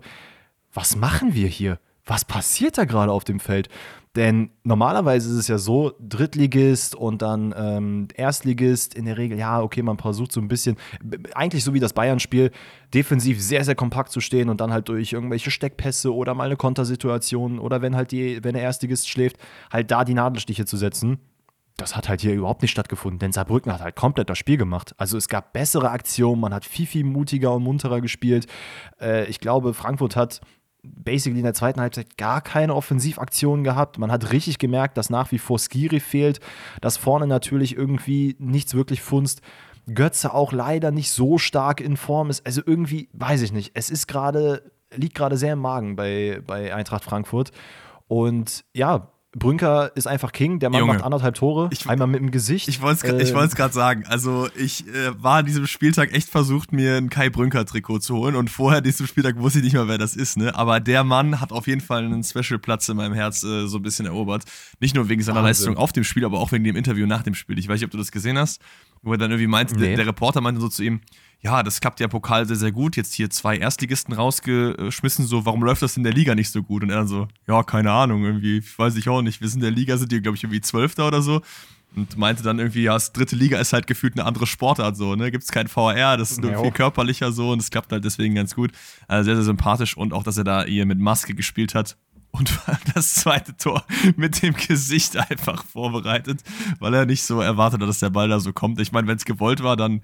was 0.73 0.95
machen 0.95 1.33
wir 1.33 1.47
hier? 1.47 1.79
Was 2.05 2.25
passiert 2.25 2.77
da 2.77 2.83
gerade 2.85 3.11
auf 3.11 3.23
dem 3.23 3.39
Feld? 3.39 3.69
Denn 4.15 4.51
normalerweise 4.63 5.29
ist 5.29 5.37
es 5.37 5.47
ja 5.47 5.57
so, 5.57 5.93
Drittligist 5.99 6.93
und 6.93 7.23
dann 7.23 7.53
ähm, 7.57 8.07
Erstligist 8.13 8.93
in 8.93 9.05
der 9.05 9.17
Regel, 9.17 9.39
ja, 9.39 9.59
okay, 9.61 9.81
man 9.81 9.97
versucht 9.97 10.31
so 10.31 10.39
ein 10.39 10.47
bisschen, 10.47 10.77
eigentlich 11.33 11.63
so 11.63 11.73
wie 11.73 11.79
das 11.79 11.93
Bayern-Spiel, 11.93 12.51
defensiv 12.93 13.41
sehr, 13.41 13.65
sehr 13.65 13.73
kompakt 13.73 14.11
zu 14.11 14.19
stehen 14.19 14.49
und 14.49 14.61
dann 14.61 14.71
halt 14.71 14.87
durch 14.89 15.13
irgendwelche 15.13 15.49
Steckpässe 15.49 16.13
oder 16.13 16.35
mal 16.35 16.45
eine 16.45 16.57
Kontersituation 16.57 17.57
oder 17.57 17.81
wenn 17.81 17.95
halt 17.95 18.11
die, 18.11 18.43
wenn 18.43 18.53
der 18.53 18.61
Erstligist 18.61 19.09
schläft, 19.09 19.37
halt 19.71 19.89
da 19.89 20.05
die 20.05 20.13
Nadelstiche 20.13 20.65
zu 20.65 20.77
setzen. 20.77 21.17
Das 21.77 21.95
hat 21.95 22.07
halt 22.07 22.21
hier 22.21 22.35
überhaupt 22.35 22.61
nicht 22.61 22.69
stattgefunden, 22.69 23.17
denn 23.17 23.31
Saarbrücken 23.31 23.73
hat 23.73 23.81
halt 23.81 23.95
komplett 23.95 24.29
das 24.29 24.37
Spiel 24.37 24.57
gemacht. 24.57 24.93
Also 24.97 25.17
es 25.17 25.27
gab 25.27 25.53
bessere 25.53 25.89
Aktionen, 25.89 26.39
man 26.39 26.53
hat 26.53 26.65
viel, 26.65 26.85
viel 26.85 27.03
mutiger 27.03 27.55
und 27.55 27.63
munterer 27.63 27.99
gespielt. 27.99 28.45
Äh, 29.01 29.25
ich 29.25 29.39
glaube, 29.39 29.73
Frankfurt 29.73 30.15
hat 30.15 30.41
basically 30.83 31.39
in 31.39 31.45
der 31.45 31.53
zweiten 31.53 31.79
Halbzeit 31.79 32.17
gar 32.17 32.41
keine 32.41 32.75
Offensivaktionen 32.75 33.63
gehabt. 33.63 33.97
Man 33.97 34.11
hat 34.11 34.31
richtig 34.31 34.59
gemerkt, 34.59 34.97
dass 34.97 35.09
nach 35.09 35.31
wie 35.31 35.39
vor 35.39 35.57
Skiri 35.57 35.99
fehlt, 35.99 36.39
dass 36.81 36.97
vorne 36.97 37.25
natürlich 37.25 37.75
irgendwie 37.77 38.35
nichts 38.39 38.73
wirklich 38.73 39.01
funzt. 39.01 39.41
Götze 39.93 40.33
auch 40.33 40.51
leider 40.51 40.91
nicht 40.91 41.11
so 41.11 41.37
stark 41.37 41.81
in 41.81 41.97
Form 41.97 42.29
ist. 42.29 42.45
Also 42.45 42.61
irgendwie, 42.65 43.09
weiß 43.13 43.41
ich 43.41 43.51
nicht. 43.51 43.71
Es 43.73 43.89
ist 43.89 44.07
gerade, 44.07 44.71
liegt 44.95 45.15
gerade 45.15 45.37
sehr 45.37 45.53
im 45.53 45.59
Magen 45.59 45.95
bei, 45.95 46.41
bei 46.45 46.73
Eintracht 46.73 47.03
Frankfurt. 47.03 47.51
Und 48.07 48.65
ja, 48.73 49.12
Brünker 49.35 49.91
ist 49.95 50.07
einfach 50.07 50.31
King, 50.31 50.59
der 50.59 50.69
Mann 50.69 50.81
Junge, 50.81 50.93
macht 50.93 51.03
anderthalb 51.03 51.33
Tore, 51.33 51.69
ich, 51.71 51.89
einmal 51.89 52.07
mit 52.07 52.21
dem 52.21 52.29
Gesicht. 52.29 52.67
Ich 52.67 52.81
wollte 52.81 53.07
es 53.07 53.31
äh, 53.31 53.47
gerade 53.55 53.73
sagen. 53.73 54.03
Also 54.05 54.47
ich 54.55 54.87
äh, 54.87 55.11
war 55.17 55.37
an 55.39 55.45
diesem 55.45 55.65
Spieltag 55.65 56.13
echt 56.13 56.29
versucht, 56.29 56.71
mir 56.71 56.97
ein 56.97 57.09
Kai 57.09 57.29
Brünker-Trikot 57.29 57.99
zu 57.99 58.15
holen 58.15 58.35
und 58.35 58.51
vorher 58.51 58.81
diesem 58.81 59.07
Spieltag 59.07 59.39
wusste 59.39 59.59
ich 59.59 59.65
nicht 59.65 59.73
mehr, 59.73 59.87
wer 59.87 59.97
das 59.97 60.15
ist. 60.15 60.37
Ne? 60.37 60.53
Aber 60.55 60.79
der 60.79 61.03
Mann 61.03 61.41
hat 61.41 61.51
auf 61.51 61.65
jeden 61.65 61.81
Fall 61.81 62.05
einen 62.05 62.23
Special-Platz 62.23 62.89
in 62.89 62.97
meinem 62.97 63.13
Herz 63.13 63.43
äh, 63.43 63.65
so 63.65 63.77
ein 63.77 63.81
bisschen 63.81 64.05
erobert. 64.05 64.43
Nicht 64.79 64.93
nur 64.93 65.09
wegen 65.09 65.23
seiner 65.23 65.37
Wahnsinn. 65.37 65.49
Leistung 65.49 65.77
auf 65.77 65.91
dem 65.91 66.03
Spiel, 66.03 66.25
aber 66.25 66.39
auch 66.39 66.51
wegen 66.51 66.63
dem 66.63 66.75
Interview 66.75 67.07
nach 67.07 67.23
dem 67.23 67.33
Spiel. 67.33 67.57
Ich 67.57 67.67
weiß 67.67 67.79
nicht, 67.79 67.85
ob 67.85 67.91
du 67.91 67.97
das 67.97 68.11
gesehen 68.11 68.37
hast, 68.37 68.61
wo 69.01 69.13
er 69.13 69.17
dann 69.17 69.31
irgendwie 69.31 69.47
meinte, 69.47 69.73
nee. 69.75 69.87
der, 69.87 69.97
der 69.97 70.07
Reporter 70.07 70.41
meinte 70.41 70.61
so 70.61 70.69
zu 70.69 70.83
ihm, 70.83 71.01
ja, 71.43 71.61
das 71.61 71.81
klappt 71.81 71.99
ja 71.99 72.07
Pokal 72.07 72.47
sehr, 72.47 72.55
sehr 72.55 72.71
gut. 72.71 72.95
Jetzt 72.95 73.13
hier 73.13 73.29
zwei 73.29 73.57
Erstligisten 73.57 74.13
rausgeschmissen, 74.13 75.25
so, 75.25 75.45
warum 75.45 75.61
läuft 75.61 75.81
das 75.81 75.97
in 75.97 76.03
der 76.03 76.13
Liga 76.13 76.35
nicht 76.35 76.49
so 76.49 76.63
gut? 76.63 76.83
Und 76.83 76.89
er 76.89 76.97
dann 76.97 77.07
so, 77.07 77.27
ja, 77.47 77.63
keine 77.63 77.91
Ahnung, 77.91 78.23
irgendwie, 78.23 78.63
weiß 78.77 78.95
ich 78.95 79.09
auch 79.09 79.21
nicht. 79.21 79.41
Wir 79.41 79.49
sind 79.49 79.59
in 79.59 79.63
der 79.63 79.71
Liga, 79.71 79.97
sind 79.97 80.11
die, 80.11 80.21
glaube 80.21 80.37
ich, 80.37 80.43
irgendwie 80.43 80.61
Zwölfter 80.61 81.05
oder 81.05 81.21
so. 81.21 81.41
Und 81.95 82.17
meinte 82.17 82.43
dann 82.43 82.59
irgendwie, 82.59 82.83
ja, 82.83 82.93
das 82.93 83.11
dritte 83.11 83.35
Liga 83.35 83.59
ist 83.59 83.73
halt 83.73 83.87
gefühlt 83.87 84.17
eine 84.17 84.25
andere 84.25 84.47
Sportart 84.47 84.97
so, 84.97 85.15
ne? 85.15 85.29
Gibt 85.29 85.43
es 85.43 85.51
kein 85.51 85.67
VR, 85.67 86.17
das 86.17 86.31
ist 86.31 86.41
nur 86.41 86.51
ja, 86.51 86.59
viel 86.59 86.71
körperlicher 86.71 87.31
so 87.31 87.51
und 87.51 87.61
es 87.61 87.69
klappt 87.69 87.91
halt 87.91 88.03
deswegen 88.03 88.33
ganz 88.33 88.55
gut. 88.55 88.71
Also 89.07 89.25
sehr, 89.25 89.35
sehr 89.35 89.43
sympathisch 89.43 89.95
und 89.95 90.11
auch, 90.11 90.23
dass 90.23 90.37
er 90.37 90.43
da 90.43 90.63
hier 90.63 90.87
mit 90.87 90.97
Maske 90.97 91.35
gespielt 91.35 91.75
hat 91.75 91.97
und 92.33 92.59
das 92.95 93.15
zweite 93.15 93.55
Tor 93.55 93.83
mit 94.15 94.41
dem 94.41 94.55
Gesicht 94.55 95.15
einfach 95.17 95.63
vorbereitet, 95.63 96.41
weil 96.79 96.93
er 96.93 97.05
nicht 97.05 97.23
so 97.23 97.41
erwartet 97.41 97.81
hat, 97.81 97.87
dass 97.87 97.99
der 97.99 98.09
Ball 98.09 98.27
da 98.27 98.39
so 98.39 98.51
kommt. 98.53 98.79
Ich 98.81 98.91
meine, 98.91 99.07
wenn 99.07 99.17
es 99.17 99.25
gewollt 99.25 99.63
war, 99.63 99.77
dann 99.77 100.01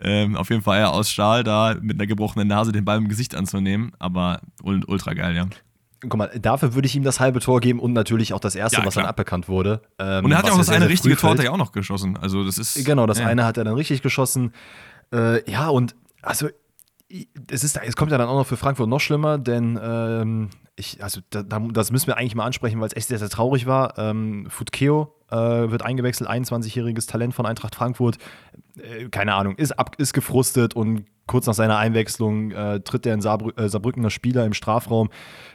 ähm, 0.00 0.36
auf 0.36 0.50
jeden 0.50 0.62
Fall 0.62 0.80
eher 0.80 0.92
aus 0.92 1.10
Stahl 1.10 1.44
da 1.44 1.76
mit 1.80 1.96
einer 1.96 2.06
gebrochenen 2.06 2.48
Nase 2.48 2.72
den 2.72 2.84
Ball 2.84 2.98
im 2.98 3.08
Gesicht 3.08 3.34
anzunehmen, 3.34 3.92
aber 3.98 4.40
ultra 4.62 5.14
geil, 5.14 5.36
ja. 5.36 5.46
Guck 6.00 6.16
mal, 6.16 6.30
dafür 6.40 6.74
würde 6.74 6.86
ich 6.86 6.94
ihm 6.94 7.02
das 7.02 7.18
halbe 7.18 7.40
Tor 7.40 7.60
geben 7.60 7.80
und 7.80 7.92
natürlich 7.92 8.32
auch 8.32 8.40
das 8.40 8.54
erste, 8.54 8.80
ja, 8.80 8.86
was 8.86 8.94
dann 8.94 9.06
aberkannt 9.06 9.48
wurde. 9.48 9.82
Ähm, 9.98 10.24
und 10.24 10.32
er 10.32 10.38
hat 10.38 10.46
ja 10.46 10.52
auch 10.52 10.58
das 10.58 10.68
eine 10.68 10.88
richtige 10.88 11.16
Tor 11.16 11.30
hat 11.30 11.38
er 11.38 11.46
ja 11.46 11.50
auch 11.50 11.56
noch 11.56 11.72
geschossen. 11.72 12.16
Also 12.16 12.44
das 12.44 12.58
ist. 12.58 12.84
Genau, 12.84 13.06
das 13.06 13.18
ja. 13.18 13.26
eine 13.26 13.44
hat 13.44 13.56
er 13.56 13.64
dann 13.64 13.74
richtig 13.74 14.02
geschossen. 14.02 14.52
Äh, 15.12 15.48
ja, 15.50 15.68
und 15.68 15.96
also 16.22 16.48
es, 17.50 17.64
ist, 17.64 17.80
es 17.82 17.96
kommt 17.96 18.12
ja 18.12 18.18
dann 18.18 18.28
auch 18.28 18.36
noch 18.36 18.46
für 18.46 18.56
Frankfurt 18.56 18.88
noch 18.88 19.00
schlimmer, 19.00 19.38
denn 19.38 19.78
ähm, 19.82 20.50
ich, 20.78 21.02
also 21.02 21.20
da, 21.30 21.42
das 21.42 21.90
müssen 21.90 22.06
wir 22.06 22.16
eigentlich 22.16 22.34
mal 22.34 22.44
ansprechen, 22.44 22.80
weil 22.80 22.88
es 22.88 22.96
echt 22.96 23.08
sehr, 23.08 23.18
sehr 23.18 23.28
traurig 23.28 23.66
war. 23.66 23.98
Ähm, 23.98 24.46
Futkeo 24.48 25.12
äh, 25.30 25.36
wird 25.36 25.82
eingewechselt, 25.82 26.30
21-jähriges 26.30 27.08
Talent 27.08 27.34
von 27.34 27.46
Eintracht 27.46 27.74
Frankfurt. 27.74 28.18
Äh, 28.76 29.08
keine 29.08 29.34
Ahnung, 29.34 29.56
ist, 29.56 29.72
ab, 29.72 29.96
ist 29.98 30.12
gefrustet 30.12 30.74
und 30.74 31.06
kurz 31.26 31.46
nach 31.46 31.54
seiner 31.54 31.76
Einwechslung 31.76 32.52
äh, 32.52 32.80
tritt 32.80 33.04
der 33.04 33.14
in 33.14 33.20
Saarbrü 33.20 33.52
äh, 33.56 33.68
Saarbrückener 33.68 34.10
Spieler 34.10 34.46
im 34.46 34.54
Strafraum, 34.54 35.10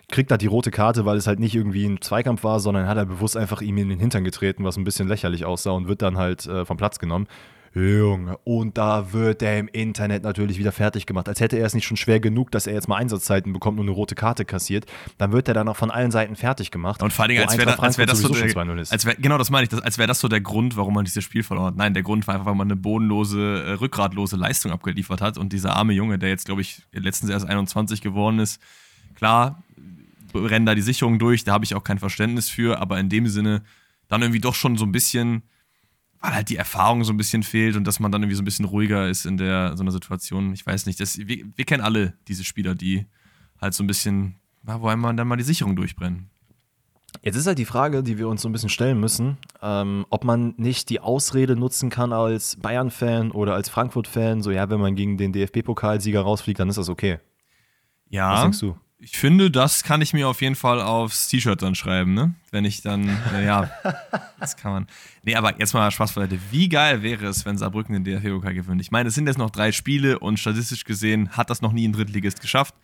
kriegt 0.09 0.29
da 0.29 0.37
die 0.37 0.47
rote 0.47 0.71
Karte, 0.71 1.05
weil 1.05 1.17
es 1.17 1.25
halt 1.25 1.39
nicht 1.39 1.55
irgendwie 1.55 1.85
ein 1.85 2.01
Zweikampf 2.01 2.43
war, 2.43 2.59
sondern 2.59 2.87
hat 2.87 2.97
er 2.97 3.05
bewusst 3.05 3.35
einfach 3.35 3.61
ihm 3.61 3.77
in 3.77 3.89
den 3.89 3.99
Hintern 3.99 4.23
getreten, 4.23 4.63
was 4.63 4.77
ein 4.77 4.83
bisschen 4.83 5.07
lächerlich 5.07 5.45
aussah 5.45 5.71
und 5.71 5.87
wird 5.87 6.01
dann 6.01 6.17
halt 6.17 6.45
äh, 6.45 6.65
vom 6.65 6.77
Platz 6.77 6.99
genommen. 6.99 7.27
Junge, 7.75 8.37
und 8.43 8.77
da 8.77 9.13
wird 9.13 9.41
er 9.41 9.57
im 9.57 9.67
Internet 9.67 10.23
natürlich 10.23 10.59
wieder 10.59 10.71
fertig 10.71 11.07
gemacht. 11.07 11.27
Als 11.27 11.39
hätte 11.39 11.57
er 11.57 11.65
es 11.65 11.73
nicht 11.73 11.85
schon 11.85 11.97
schwer 11.97 12.19
genug, 12.19 12.51
dass 12.51 12.67
er 12.67 12.73
jetzt 12.73 12.87
mal 12.87 12.97
Einsatzzeiten 12.97 13.51
bekommt 13.51 13.79
und 13.79 13.87
eine 13.87 13.95
rote 13.95 14.13
Karte 14.13 14.45
kassiert. 14.45 14.85
Dann 15.17 15.31
wird 15.31 15.47
er 15.47 15.55
dann 15.55 15.67
auch 15.67 15.75
von 15.75 15.89
allen 15.89 16.11
Seiten 16.11 16.35
fertig 16.35 16.69
gemacht. 16.69 17.01
Und 17.01 17.11
vor 17.11 17.25
allem, 17.25 17.39
als 17.39 17.57
wäre 17.57 17.75
da, 17.75 17.97
wär 17.97 18.05
das 18.05 18.19
so 18.19 18.29
der, 18.29 18.91
als 18.91 19.05
wär, 19.05 19.15
Genau, 19.15 19.39
das 19.39 19.49
meine 19.49 19.63
ich. 19.63 19.69
Das, 19.69 19.81
als 19.81 19.97
wäre 19.97 20.07
das 20.07 20.19
so 20.19 20.27
der 20.27 20.41
Grund, 20.41 20.77
warum 20.77 20.93
man 20.93 21.03
dieses 21.03 21.23
Spiel 21.23 21.41
verloren 21.41 21.67
hat. 21.67 21.75
Nein, 21.75 21.95
der 21.95 22.03
Grund 22.03 22.27
war 22.27 22.35
einfach, 22.35 22.45
weil 22.45 22.55
man 22.55 22.67
eine 22.67 22.75
bodenlose, 22.75 23.63
äh, 23.65 23.71
rückgratlose 23.73 24.35
Leistung 24.35 24.71
abgeliefert 24.71 25.21
hat. 25.21 25.39
Und 25.39 25.51
dieser 25.51 25.75
arme 25.75 25.93
Junge, 25.93 26.19
der 26.19 26.29
jetzt, 26.29 26.45
glaube 26.45 26.61
ich, 26.61 26.83
letztens 26.91 27.31
erst 27.31 27.47
21 27.47 28.01
geworden 28.01 28.37
ist, 28.37 28.61
klar, 29.15 29.63
rennen 30.35 30.67
da 30.67 30.75
die 30.75 30.81
Sicherungen 30.81 31.17
durch, 31.17 31.43
da 31.43 31.53
habe 31.53 31.65
ich 31.65 31.73
auch 31.73 31.83
kein 31.83 31.97
Verständnis 31.97 32.49
für, 32.49 32.79
aber 32.79 32.99
in 32.99 33.09
dem 33.09 33.27
Sinne 33.27 33.63
dann 34.09 34.21
irgendwie 34.21 34.41
doch 34.41 34.55
schon 34.55 34.77
so 34.77 34.85
ein 34.85 34.91
bisschen 34.91 35.43
weil 36.23 36.35
halt 36.35 36.49
die 36.49 36.55
Erfahrung 36.55 37.03
so 37.03 37.11
ein 37.11 37.17
bisschen 37.17 37.43
fehlt 37.43 37.75
und 37.75 37.85
dass 37.85 37.99
man 37.99 38.11
dann 38.11 38.23
irgendwie 38.23 38.37
so 38.37 38.41
ein 38.41 38.45
bisschen 38.45 38.65
ruhiger 38.65 39.09
ist 39.09 39.25
in 39.25 39.35
der 39.35 39.75
so 39.75 39.83
einer 39.83 39.91
Situation. 39.91 40.53
Ich 40.53 40.65
weiß 40.65 40.85
nicht, 40.85 40.99
das, 41.01 41.17
wir, 41.17 41.45
wir 41.53 41.65
kennen 41.65 41.83
alle 41.83 42.13
diese 42.29 42.45
Spieler, 42.45 42.75
die 42.75 43.05
halt 43.59 43.73
so 43.73 43.83
ein 43.83 43.87
bisschen, 43.87 44.35
wo 44.63 44.87
einmal 44.87 45.13
dann 45.15 45.27
mal 45.27 45.35
die 45.35 45.43
Sicherung 45.43 45.75
durchbrennen. 45.75 46.29
Jetzt 47.21 47.35
ist 47.35 47.45
halt 47.45 47.59
die 47.59 47.65
Frage, 47.65 48.03
die 48.03 48.17
wir 48.17 48.29
uns 48.29 48.41
so 48.41 48.47
ein 48.49 48.53
bisschen 48.53 48.69
stellen 48.69 48.99
müssen, 49.01 49.37
ähm, 49.61 50.05
ob 50.09 50.23
man 50.23 50.55
nicht 50.57 50.89
die 50.89 51.01
Ausrede 51.01 51.57
nutzen 51.57 51.89
kann 51.89 52.13
als 52.13 52.55
Bayern-Fan 52.55 53.31
oder 53.31 53.53
als 53.53 53.67
Frankfurt-Fan, 53.67 54.41
so 54.41 54.49
ja, 54.49 54.69
wenn 54.69 54.79
man 54.79 54.95
gegen 54.95 55.17
den 55.17 55.33
DFB-Pokalsieger 55.33 56.21
rausfliegt, 56.21 56.59
dann 56.59 56.69
ist 56.69 56.77
das 56.77 56.89
okay. 56.89 57.19
Ja. 58.09 58.33
Was 58.33 58.41
denkst 58.41 58.59
du? 58.61 58.77
Ich 59.05 59.17
finde, 59.17 59.51
das 59.51 59.83
kann 59.83 60.01
ich 60.01 60.13
mir 60.13 60.29
auf 60.29 60.41
jeden 60.41 60.55
Fall 60.55 60.81
aufs 60.81 61.27
T-Shirt 61.27 61.61
dann 61.61 61.75
schreiben, 61.75 62.13
ne? 62.13 62.35
Wenn 62.51 62.63
ich 62.63 62.81
dann, 62.83 63.09
äh, 63.33 63.45
ja, 63.45 63.69
das 64.39 64.55
kann 64.55 64.71
man. 64.71 64.87
Nee, 65.23 65.35
aber 65.35 65.59
jetzt 65.59 65.73
mal 65.73 65.91
Spaß 65.91 66.13
beiseite. 66.13 66.39
Wie 66.51 66.69
geil 66.69 67.03
wäre 67.03 67.25
es, 67.25 67.45
wenn 67.45 67.57
Saarbrücken 67.57 68.01
den 68.01 68.05
DFB-Pokal 68.05 68.53
gewinnt? 68.53 68.79
Ich 68.79 68.91
meine, 68.91 69.09
es 69.09 69.15
sind 69.15 69.27
jetzt 69.27 69.37
noch 69.37 69.49
drei 69.49 69.73
Spiele 69.73 70.19
und 70.19 70.39
statistisch 70.39 70.85
gesehen 70.85 71.31
hat 71.31 71.49
das 71.49 71.61
noch 71.61 71.73
nie 71.73 71.85
ein 71.85 71.91
Drittligist 71.91 72.39
geschafft. 72.39 72.75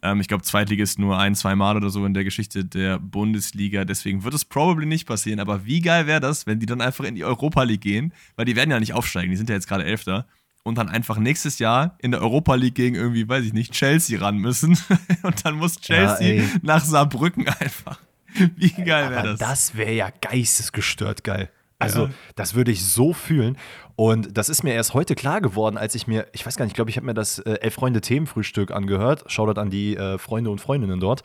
Ähm, 0.00 0.20
ich 0.20 0.28
glaube, 0.28 0.44
Zweitligist 0.44 1.00
nur 1.00 1.18
ein, 1.18 1.34
zwei 1.34 1.56
Mal 1.56 1.76
oder 1.76 1.90
so 1.90 2.06
in 2.06 2.14
der 2.14 2.22
Geschichte 2.22 2.64
der 2.64 3.00
Bundesliga. 3.00 3.84
Deswegen 3.84 4.22
wird 4.22 4.34
es 4.34 4.44
probably 4.44 4.86
nicht 4.86 5.08
passieren. 5.08 5.40
Aber 5.40 5.66
wie 5.66 5.80
geil 5.80 6.06
wäre 6.06 6.20
das, 6.20 6.46
wenn 6.46 6.60
die 6.60 6.66
dann 6.66 6.82
einfach 6.82 7.04
in 7.04 7.16
die 7.16 7.24
Europa 7.24 7.64
League 7.64 7.80
gehen? 7.80 8.12
Weil 8.36 8.44
die 8.44 8.54
werden 8.54 8.70
ja 8.70 8.78
nicht 8.78 8.92
aufsteigen, 8.92 9.32
die 9.32 9.36
sind 9.36 9.48
ja 9.48 9.56
jetzt 9.56 9.66
gerade 9.66 9.84
Elfter 9.84 10.28
und 10.64 10.78
dann 10.78 10.88
einfach 10.88 11.18
nächstes 11.18 11.60
Jahr 11.60 11.96
in 11.98 12.10
der 12.10 12.20
Europa 12.20 12.54
League 12.56 12.74
gegen 12.74 12.96
irgendwie, 12.96 13.28
weiß 13.28 13.44
ich 13.44 13.52
nicht, 13.52 13.72
Chelsea 13.72 14.18
ran 14.18 14.38
müssen. 14.38 14.76
und 15.22 15.44
dann 15.44 15.54
muss 15.54 15.80
Chelsea 15.80 16.42
ja, 16.42 16.48
nach 16.62 16.84
Saarbrücken 16.84 17.46
einfach. 17.48 18.00
Wie 18.56 18.70
geil 18.70 19.10
wäre 19.10 19.22
das? 19.28 19.38
Das 19.38 19.76
wäre 19.76 19.92
ja 19.92 20.08
geistesgestört 20.20 21.22
geil. 21.22 21.50
Also, 21.78 22.06
ja. 22.06 22.10
das 22.34 22.54
würde 22.54 22.72
ich 22.72 22.84
so 22.84 23.12
fühlen. 23.12 23.58
Und 23.96 24.36
das 24.36 24.48
ist 24.48 24.64
mir 24.64 24.74
erst 24.74 24.94
heute 24.94 25.14
klar 25.14 25.40
geworden, 25.40 25.76
als 25.76 25.94
ich 25.94 26.06
mir, 26.06 26.26
ich 26.32 26.44
weiß 26.44 26.56
gar 26.56 26.64
nicht, 26.64 26.72
ich 26.72 26.76
glaube, 26.76 26.90
ich 26.90 26.96
habe 26.96 27.06
mir 27.06 27.14
das 27.14 27.38
äh, 27.40 27.58
Elf 27.60 27.74
Freunde 27.74 28.00
Themenfrühstück 28.00 28.70
angehört. 28.70 29.24
Shoutout 29.30 29.60
an 29.60 29.70
die 29.70 29.96
äh, 29.96 30.18
Freunde 30.18 30.50
und 30.50 30.60
Freundinnen 30.60 30.98
dort. 30.98 31.22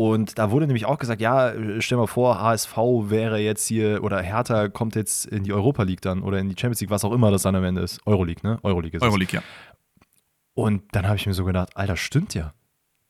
Und 0.00 0.38
da 0.38 0.52
wurde 0.52 0.68
nämlich 0.68 0.86
auch 0.86 0.96
gesagt, 0.98 1.20
ja, 1.20 1.52
stell 1.80 1.98
mal 1.98 2.06
vor, 2.06 2.40
HSV 2.40 2.76
wäre 2.76 3.40
jetzt 3.40 3.66
hier 3.66 4.04
oder 4.04 4.22
Hertha 4.22 4.68
kommt 4.68 4.94
jetzt 4.94 5.26
in 5.26 5.42
die 5.42 5.52
Europa 5.52 5.82
League 5.82 6.02
dann 6.02 6.22
oder 6.22 6.38
in 6.38 6.48
die 6.48 6.54
Champions 6.56 6.80
League, 6.80 6.90
was 6.90 7.04
auch 7.04 7.10
immer 7.10 7.32
das 7.32 7.42
dann 7.42 7.56
am 7.56 7.64
Ende 7.64 7.80
ist. 7.80 8.00
Euroleague, 8.06 8.48
ne? 8.48 8.60
Euroleague 8.62 8.96
ist 8.96 9.02
Euroleague, 9.02 9.34
ja. 9.34 9.42
Und 10.54 10.84
dann 10.92 11.08
habe 11.08 11.16
ich 11.16 11.26
mir 11.26 11.34
so 11.34 11.44
gedacht, 11.44 11.76
Alter, 11.76 11.96
stimmt 11.96 12.32
ja. 12.34 12.54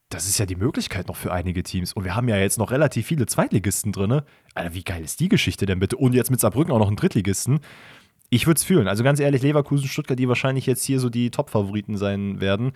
Das 0.09 0.27
ist 0.27 0.39
ja 0.39 0.47
die 0.47 0.57
Möglichkeit 0.57 1.09
noch 1.09 1.17
für 1.17 1.31
einige 1.31 1.63
Teams. 1.63 1.93
Und 1.93 2.05
wir 2.05 2.17
haben 2.17 2.27
ja 2.27 2.39
jetzt 2.39 2.57
noch 2.57 2.71
relativ 2.71 3.07
viele 3.07 3.27
Zweitligisten 3.27 3.93
drin. 3.93 4.23
Alter, 4.55 4.73
wie 4.73 4.83
geil 4.83 5.05
ist 5.05 5.21
die 5.21 5.29
Geschichte 5.29 5.67
denn 5.67 5.81
bitte? 5.81 5.99
Und 5.99 6.15
jetzt 6.15 6.31
mit 6.31 6.41
Saarbrücken 6.41 6.73
auch 6.73 6.79
noch 6.79 6.87
einen 6.87 6.97
Drittligisten. 6.97 7.61
Ich 8.31 8.47
würde 8.47 8.57
es 8.57 8.65
fühlen. 8.65 8.89
Also 8.89 9.05
ganz 9.05 9.21
ehrlich, 9.21 9.43
Leverkusen, 9.43 9.89
Stuttgart, 9.89 10.19
die 10.19 10.29
wahrscheinlich 10.29 10.65
jetzt 10.65 10.85
hier 10.85 11.01
so 11.01 11.11
die 11.11 11.31
Top-Favoriten 11.31 11.99
sein 11.99 12.41
werden 12.41 12.73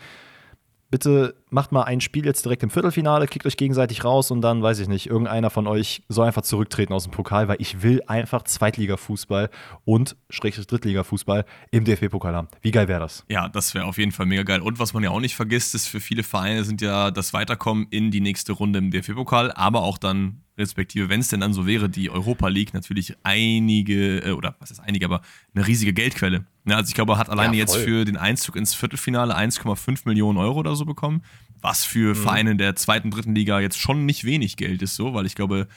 bitte 0.92 1.34
macht 1.52 1.70
mal 1.70 1.82
ein 1.82 2.00
Spiel 2.00 2.24
jetzt 2.24 2.44
direkt 2.44 2.62
im 2.62 2.70
Viertelfinale, 2.70 3.26
kickt 3.26 3.46
euch 3.46 3.56
gegenseitig 3.56 4.04
raus 4.04 4.30
und 4.30 4.40
dann, 4.40 4.62
weiß 4.62 4.78
ich 4.78 4.88
nicht, 4.88 5.06
irgendeiner 5.06 5.50
von 5.50 5.66
euch 5.66 6.02
soll 6.08 6.26
einfach 6.26 6.42
zurücktreten 6.42 6.92
aus 6.92 7.04
dem 7.04 7.12
Pokal, 7.12 7.48
weil 7.48 7.56
ich 7.60 7.82
will 7.82 8.02
einfach 8.06 8.42
Zweitliga-Fußball 8.42 9.50
und 9.84 10.16
Schrägstrich 10.30 10.66
Drittliga-Fußball 10.66 11.44
im 11.70 11.84
DFB-Pokal 11.84 12.34
haben. 12.34 12.48
Wie 12.62 12.70
geil 12.70 12.88
wäre 12.88 13.00
das? 13.00 13.24
Ja, 13.28 13.48
das 13.48 13.74
wäre 13.74 13.84
auf 13.84 13.98
jeden 13.98 14.12
Fall 14.12 14.26
mega 14.26 14.42
geil. 14.42 14.60
Und 14.62 14.78
was 14.78 14.94
man 14.94 15.02
ja 15.02 15.10
auch 15.10 15.20
nicht 15.20 15.36
vergisst, 15.36 15.74
ist 15.74 15.88
für 15.88 16.00
viele 16.00 16.22
Vereine 16.22 16.64
sind 16.64 16.80
ja 16.80 17.10
das 17.10 17.32
Weiterkommen 17.34 17.86
in 17.90 18.10
die 18.10 18.20
nächste 18.20 18.52
Runde 18.52 18.78
im 18.78 18.90
DFB-Pokal, 18.90 19.52
aber 19.52 19.82
auch 19.82 19.98
dann 19.98 20.42
respektive, 20.58 21.08
wenn 21.08 21.20
es 21.20 21.28
denn 21.28 21.40
dann 21.40 21.52
so 21.52 21.66
wäre, 21.66 21.88
die 21.88 22.10
Europa 22.10 22.48
League 22.48 22.74
natürlich 22.74 23.16
einige, 23.22 24.18
äh, 24.18 24.32
oder 24.32 24.56
was 24.60 24.70
ist 24.70 24.80
einige, 24.80 25.06
aber 25.06 25.22
eine 25.54 25.66
riesige 25.66 25.92
Geldquelle. 25.92 26.44
Ja, 26.64 26.76
also 26.76 26.88
ich 26.88 26.94
glaube, 26.94 27.12
er 27.12 27.18
hat 27.18 27.30
alleine 27.30 27.54
ja, 27.54 27.60
jetzt 27.60 27.76
für 27.76 28.04
den 28.04 28.16
Einzug 28.16 28.56
ins 28.56 28.74
Viertelfinale 28.74 29.36
1,5 29.36 30.02
Millionen 30.04 30.38
Euro 30.38 30.60
oder 30.60 30.76
so 30.76 30.84
bekommen, 30.84 31.22
was 31.62 31.84
für 31.84 32.10
mhm. 32.10 32.16
Vereine 32.16 32.56
der 32.56 32.76
zweiten, 32.76 33.10
dritten 33.10 33.34
Liga 33.34 33.60
jetzt 33.60 33.78
schon 33.78 34.04
nicht 34.04 34.24
wenig 34.24 34.56
Geld 34.56 34.82
ist, 34.82 34.96
so, 34.96 35.14
weil 35.14 35.24
ich 35.24 35.34
glaube, 35.34 35.68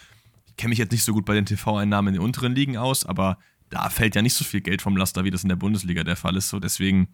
ich 0.47 0.57
kenne 0.57 0.69
mich 0.69 0.79
jetzt 0.79 0.91
nicht 0.91 1.03
so 1.03 1.13
gut 1.13 1.25
bei 1.25 1.35
den 1.35 1.45
TV-Einnahmen 1.45 2.09
in 2.09 2.13
den 2.15 2.23
unteren 2.23 2.53
Ligen 2.53 2.75
aus, 2.75 3.05
aber 3.05 3.37
da 3.69 3.89
fällt 3.89 4.15
ja 4.15 4.21
nicht 4.21 4.33
so 4.33 4.43
viel 4.43 4.61
Geld 4.61 4.81
vom 4.81 4.97
Laster, 4.97 5.23
wie 5.23 5.31
das 5.31 5.43
in 5.43 5.49
der 5.49 5.55
Bundesliga 5.55 6.03
der 6.03 6.15
Fall 6.15 6.35
ist. 6.35 6.49
So, 6.49 6.59
deswegen, 6.59 7.09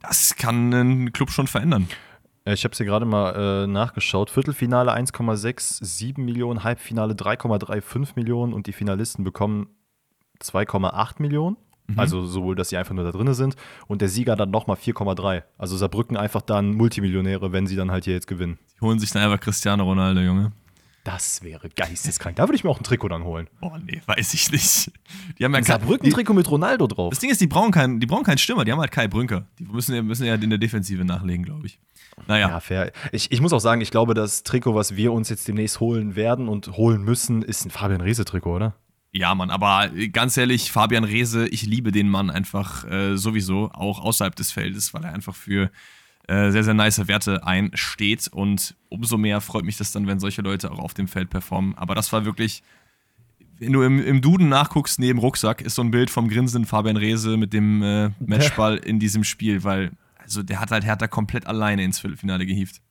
das 0.00 0.36
kann 0.36 0.72
einen 0.72 1.12
Club 1.12 1.30
schon 1.30 1.46
verändern. 1.46 1.88
Ich 2.44 2.64
habe 2.64 2.72
es 2.72 2.78
hier 2.78 2.86
gerade 2.86 3.04
mal 3.04 3.64
äh, 3.64 3.66
nachgeschaut. 3.66 4.30
Viertelfinale 4.30 4.94
1,67 4.94 6.18
Millionen, 6.20 6.64
Halbfinale 6.64 7.14
3,35 7.14 8.12
Millionen 8.16 8.54
und 8.54 8.66
die 8.66 8.72
Finalisten 8.72 9.22
bekommen 9.22 9.68
2,8 10.40 11.20
Millionen. 11.20 11.56
Mhm. 11.88 11.98
Also 11.98 12.24
sowohl, 12.26 12.54
dass 12.54 12.68
sie 12.68 12.76
einfach 12.76 12.94
nur 12.94 13.04
da 13.04 13.10
drin 13.10 13.32
sind 13.34 13.56
und 13.86 14.00
der 14.00 14.08
Sieger 14.08 14.36
dann 14.36 14.50
nochmal 14.50 14.76
4,3. 14.76 15.42
Also 15.56 15.76
Saarbrücken 15.76 16.16
einfach 16.16 16.42
dann 16.42 16.74
Multimillionäre, 16.74 17.52
wenn 17.52 17.66
sie 17.66 17.76
dann 17.76 17.90
halt 17.90 18.04
hier 18.04 18.14
jetzt 18.14 18.26
gewinnen. 18.26 18.58
Die 18.76 18.80
holen 18.80 18.98
sich 18.98 19.10
dann 19.10 19.22
einfach 19.22 19.40
Cristiano 19.40 19.84
Ronaldo, 19.84 20.20
Junge. 20.20 20.52
Das 21.04 21.42
wäre 21.42 21.70
geisteskrank. 21.70 22.36
Da 22.36 22.42
würde 22.42 22.56
ich 22.56 22.64
mir 22.64 22.70
auch 22.70 22.78
ein 22.78 22.84
Trikot 22.84 23.08
dann 23.08 23.24
holen. 23.24 23.48
Oh 23.62 23.72
nee, 23.82 24.02
weiß 24.04 24.34
ich 24.34 24.52
nicht. 24.52 24.92
Die 25.38 25.44
haben 25.44 25.52
ja 25.52 25.58
ein 25.58 25.64
Saarbrücken-Trikot 25.64 26.34
mit 26.34 26.50
Ronaldo 26.50 26.86
drauf. 26.86 27.08
Das 27.10 27.20
Ding 27.20 27.30
ist, 27.30 27.40
die 27.40 27.46
brauchen 27.46 27.70
keinen, 27.70 27.98
die 27.98 28.06
brauchen 28.06 28.24
keinen 28.24 28.36
Stürmer, 28.36 28.66
die 28.66 28.72
haben 28.72 28.80
halt 28.80 28.90
Kai 28.90 29.08
Brünker. 29.08 29.46
Die 29.58 29.64
müssen, 29.64 30.06
müssen 30.06 30.26
ja 30.26 30.34
in 30.34 30.50
der 30.50 30.58
Defensive 30.58 31.06
nachlegen, 31.06 31.46
glaube 31.46 31.66
ich. 31.66 31.78
Naja. 32.26 32.50
Ja, 32.50 32.60
fair. 32.60 32.92
Ich, 33.12 33.32
ich 33.32 33.40
muss 33.40 33.54
auch 33.54 33.60
sagen, 33.60 33.80
ich 33.80 33.90
glaube, 33.90 34.12
das 34.12 34.42
Trikot, 34.42 34.74
was 34.74 34.96
wir 34.96 35.12
uns 35.12 35.30
jetzt 35.30 35.48
demnächst 35.48 35.80
holen 35.80 36.14
werden 36.14 36.46
und 36.46 36.76
holen 36.76 37.02
müssen, 37.02 37.40
ist 37.40 37.64
ein 37.64 37.70
Fabian 37.70 38.02
Reese-Trikot, 38.02 38.56
oder? 38.56 38.74
Ja, 39.12 39.34
Mann, 39.34 39.50
aber 39.50 39.88
ganz 40.12 40.36
ehrlich, 40.36 40.70
Fabian 40.70 41.04
Reese, 41.04 41.48
ich 41.48 41.64
liebe 41.64 41.92
den 41.92 42.08
Mann 42.08 42.30
einfach 42.30 42.84
äh, 42.84 43.16
sowieso, 43.16 43.70
auch 43.72 44.00
außerhalb 44.00 44.36
des 44.36 44.52
Feldes, 44.52 44.92
weil 44.92 45.04
er 45.04 45.14
einfach 45.14 45.34
für 45.34 45.70
äh, 46.26 46.50
sehr, 46.50 46.62
sehr 46.62 46.74
nice 46.74 47.08
Werte 47.08 47.46
einsteht. 47.46 48.28
Und 48.28 48.76
umso 48.90 49.16
mehr 49.16 49.40
freut 49.40 49.64
mich 49.64 49.78
das 49.78 49.92
dann, 49.92 50.06
wenn 50.06 50.20
solche 50.20 50.42
Leute 50.42 50.70
auch 50.70 50.78
auf 50.78 50.92
dem 50.92 51.08
Feld 51.08 51.30
performen. 51.30 51.74
Aber 51.76 51.94
das 51.94 52.12
war 52.12 52.26
wirklich, 52.26 52.62
wenn 53.58 53.72
du 53.72 53.82
im, 53.82 54.04
im 54.04 54.20
Duden 54.20 54.50
nachguckst, 54.50 54.98
neben 54.98 55.18
Rucksack, 55.18 55.62
ist 55.62 55.74
so 55.74 55.82
ein 55.82 55.90
Bild 55.90 56.10
vom 56.10 56.28
grinsenden 56.28 56.66
Fabian 56.66 56.98
Reese 56.98 57.38
mit 57.38 57.54
dem 57.54 57.82
äh, 57.82 58.10
Matchball 58.20 58.76
in 58.76 58.98
diesem 58.98 59.24
Spiel, 59.24 59.64
weil 59.64 59.92
also 60.18 60.42
der 60.42 60.60
hat 60.60 60.70
halt 60.70 60.84
Hertha 60.84 61.08
komplett 61.08 61.46
alleine 61.46 61.82
ins 61.82 61.98
Viertelfinale 61.98 62.44
gehievt. 62.44 62.82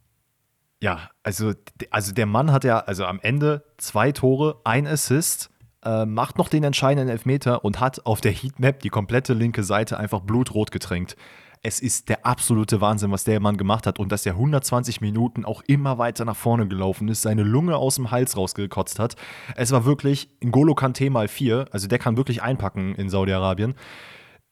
Ja, 0.81 1.11
also, 1.21 1.53
also 1.91 2.13
der 2.13 2.25
Mann 2.25 2.51
hat 2.51 2.63
ja 2.63 2.79
also 2.79 3.05
am 3.05 3.19
Ende 3.19 3.63
zwei 3.77 4.11
Tore, 4.11 4.61
ein 4.63 4.87
Assist, 4.87 5.51
äh, 5.83 6.05
macht 6.05 6.37
noch 6.37 6.49
den 6.49 6.63
entscheidenden 6.63 7.09
Elfmeter 7.09 7.63
und 7.63 7.79
hat 7.79 8.05
auf 8.05 8.21
der 8.21 8.31
Heatmap 8.31 8.79
die 8.81 8.89
komplette 8.89 9.33
linke 9.33 9.63
Seite 9.63 9.97
einfach 9.97 10.21
blutrot 10.21 10.71
getränkt. 10.71 11.15
Es 11.63 11.79
ist 11.79 12.09
der 12.09 12.25
absolute 12.25 12.81
Wahnsinn, 12.81 13.11
was 13.11 13.23
der 13.23 13.39
Mann 13.39 13.57
gemacht 13.57 13.87
hat 13.87 13.99
und 13.99 14.11
dass 14.11 14.25
er 14.25 14.33
120 14.33 15.01
Minuten 15.01 15.43
auch 15.43 15.63
immer 15.67 15.97
weiter 15.97 16.23
nach 16.23 16.35
vorne 16.35 16.67
gelaufen 16.67 17.07
ist, 17.07 17.23
seine 17.23 17.43
Lunge 17.43 17.77
aus 17.77 17.95
dem 17.95 18.11
Hals 18.11 18.37
rausgekotzt 18.37 18.99
hat. 18.99 19.15
Es 19.55 19.71
war 19.71 19.85
wirklich 19.85 20.29
ein 20.43 20.51
Golo 20.51 20.75
Kante 20.75 21.09
mal 21.09 21.27
vier, 21.27 21.65
also 21.71 21.87
der 21.87 21.99
kann 21.99 22.15
wirklich 22.15 22.43
einpacken 22.43 22.95
in 22.95 23.09
Saudi-Arabien. 23.09 23.73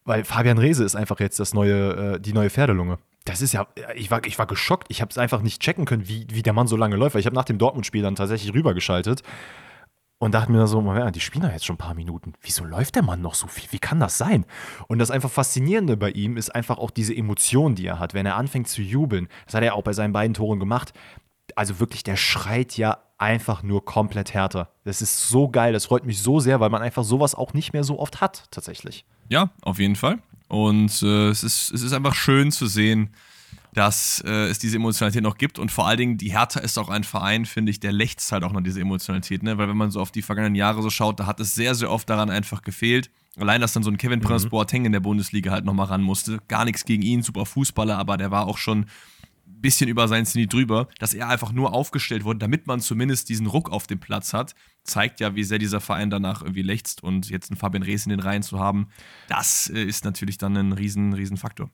Weil 0.04 0.24
Fabian 0.24 0.58
Rehse 0.58 0.84
ist 0.84 0.96
einfach 0.96 1.20
jetzt 1.20 1.40
das 1.40 1.54
neue, 1.54 2.16
äh, 2.16 2.20
die 2.20 2.34
neue 2.34 2.50
Pferdelunge. 2.50 3.00
Das 3.26 3.42
ist 3.42 3.54
ja, 3.54 3.68
ich 3.96 4.12
war, 4.12 4.24
ich 4.26 4.38
war 4.38 4.46
geschockt. 4.46 4.88
Ich 4.90 5.02
habe 5.02 5.10
es 5.10 5.18
einfach 5.18 5.42
nicht 5.42 5.62
checken 5.62 5.86
können, 5.86 6.08
wie, 6.08 6.28
wie 6.30 6.44
der 6.44 6.54
Mann 6.54 6.68
so 6.68 6.78
lange 6.78 6.96
läuft. 6.96 7.16
Weil 7.16 7.22
ich 7.22 7.26
habe 7.26 7.36
nach 7.36 7.46
dem 7.46 7.58
Dortmund-Spiel 7.58 8.04
dann 8.04 8.16
tatsächlich 8.16 8.54
rübergeschaltet 8.54 9.24
und 10.18 10.34
dachte 10.34 10.52
mir 10.52 10.66
so, 10.68 10.82
die 11.12 11.20
spielen 11.20 11.44
ja 11.44 11.52
jetzt 11.52 11.66
schon 11.66 11.76
ein 11.76 11.80
paar 11.80 11.94
Minuten. 11.94 12.34
Wieso 12.42 12.64
läuft 12.64 12.96
der 12.96 13.04
Mann 13.04 13.22
noch 13.22 13.36
so 13.36 13.48
viel? 13.48 13.72
Wie 13.72 13.80
kann 13.80 14.00
das 14.00 14.18
sein? 14.18 14.46
Und 14.88 15.00
das 15.00 15.12
einfach 15.12 15.30
Faszinierende 15.30 15.98
bei 15.98 16.12
ihm 16.12 16.38
ist 16.38 16.56
einfach 16.56 16.78
auch 16.78 16.92
diese 16.92 17.16
Emotion, 17.16 17.76
die 17.76 17.86
er 17.86 18.00
hat, 18.00 18.14
wenn 18.14 18.26
er 18.26 18.38
anfängt 18.38 18.68
zu 18.68 18.82
jubeln. 18.82 19.28
Das 19.46 19.56
hat 19.56 19.64
er 19.64 19.76
auch 19.76 19.84
bei 19.84 19.94
seinen 19.94 20.14
beiden 20.14 20.34
Toren 20.34 20.60
gemacht. 20.60 20.94
Also 21.56 21.80
wirklich, 21.80 22.04
der 22.04 22.16
schreit 22.16 22.78
ja 22.78 22.98
einfach 23.18 23.64
nur 23.64 23.86
komplett 23.86 24.34
härter. 24.34 24.70
Das 24.84 25.02
ist 25.02 25.28
so 25.28 25.50
geil, 25.50 25.74
das 25.74 25.86
freut 25.86 26.06
mich 26.06 26.22
so 26.22 26.40
sehr, 26.40 26.60
weil 26.60 26.70
man 26.70 26.82
einfach 26.82 27.04
sowas 27.04 27.36
auch 27.36 27.54
nicht 27.54 27.74
mehr 27.74 27.84
so 27.84 28.00
oft 28.00 28.22
hat, 28.22 28.46
tatsächlich. 28.52 29.06
Ja, 29.30 29.52
auf 29.62 29.80
jeden 29.80 29.96
Fall. 29.96 30.20
Und 30.48 31.02
äh, 31.02 31.30
es, 31.30 31.44
ist, 31.44 31.72
es 31.72 31.82
ist 31.82 31.94
einfach 31.94 32.14
schön 32.14 32.52
zu 32.52 32.68
sehen, 32.68 33.12
dass 33.76 34.24
äh, 34.26 34.48
es 34.48 34.58
diese 34.58 34.78
Emotionalität 34.78 35.22
noch 35.22 35.38
gibt. 35.38 35.60
Und 35.60 35.72
vor 35.72 35.88
allen 35.88 35.98
Dingen, 35.98 36.18
die 36.18 36.32
Hertha 36.32 36.62
ist 36.62 36.78
auch 36.78 36.90
ein 36.90 37.04
Verein, 37.04 37.46
finde 37.46 37.70
ich, 37.70 37.80
der 37.80 37.92
lächzt 37.92 38.32
halt 38.32 38.44
auch 38.44 38.54
noch 38.54 38.62
diese 38.62 38.80
Emotionalität. 38.80 39.44
Ne? 39.44 39.58
Weil 39.58 39.68
wenn 39.68 39.78
man 39.78 39.92
so 39.92 40.00
auf 40.00 40.12
die 40.12 40.22
vergangenen 40.22 40.56
Jahre 40.56 40.82
so 40.82 40.90
schaut, 40.90 41.20
da 41.20 41.26
hat 41.26 41.40
es 41.40 41.54
sehr, 41.54 41.76
sehr 41.76 41.92
oft 41.92 42.10
daran 42.10 42.30
einfach 42.30 42.62
gefehlt. 42.62 43.12
Allein, 43.38 43.60
dass 43.60 43.74
dann 43.74 43.84
so 43.84 43.92
ein 43.92 43.98
Kevin 43.98 44.20
mhm. 44.20 44.24
Prince 44.24 44.50
Boateng 44.50 44.86
in 44.86 44.94
der 44.94 45.02
Bundesliga 45.02 45.52
halt 45.52 45.66
nochmal 45.66 45.88
ran 45.88 46.02
musste. 46.02 46.40
Gar 46.48 46.66
nichts 46.66 46.86
gegen 46.86 47.04
ihn, 47.04 47.22
super 47.22 47.46
Fußballer, 47.46 47.98
aber 47.98 48.16
der 48.16 48.32
war 48.32 48.48
auch 48.48 48.58
schon 48.58 48.86
bisschen 49.46 49.90
über 49.90 50.08
sein 50.08 50.26
Zenit 50.26 50.54
drüber, 50.54 50.88
dass 51.00 51.14
er 51.14 51.28
einfach 51.28 51.52
nur 51.52 51.74
aufgestellt 51.74 52.24
wurde, 52.24 52.40
damit 52.40 52.68
man 52.68 52.82
zumindest 52.82 53.30
diesen 53.30 53.48
Ruck 53.48 53.72
auf 53.72 53.88
dem 53.88 54.00
Platz 54.00 54.32
hat, 54.32 54.54
zeigt 54.84 55.20
ja, 55.20 55.36
wie 55.36 55.44
sehr 55.44 55.58
dieser 55.58 55.82
Verein 55.82 56.12
danach 56.12 56.44
irgendwie 56.44 56.62
lächzt 56.62 57.02
und 57.04 57.30
jetzt 57.30 57.50
einen 57.50 57.58
Fabian 57.58 57.82
Rees 57.82 58.06
in 58.06 58.12
den 58.12 58.20
Reihen 58.20 58.44
zu 58.44 58.60
haben, 58.60 58.90
das 59.28 59.72
äh, 59.74 59.84
ist 59.84 60.06
natürlich 60.06 60.38
dann 60.38 60.56
ein 60.56 60.72
riesen, 60.72 61.14
riesen 61.14 61.38
Faktor. 61.38 61.72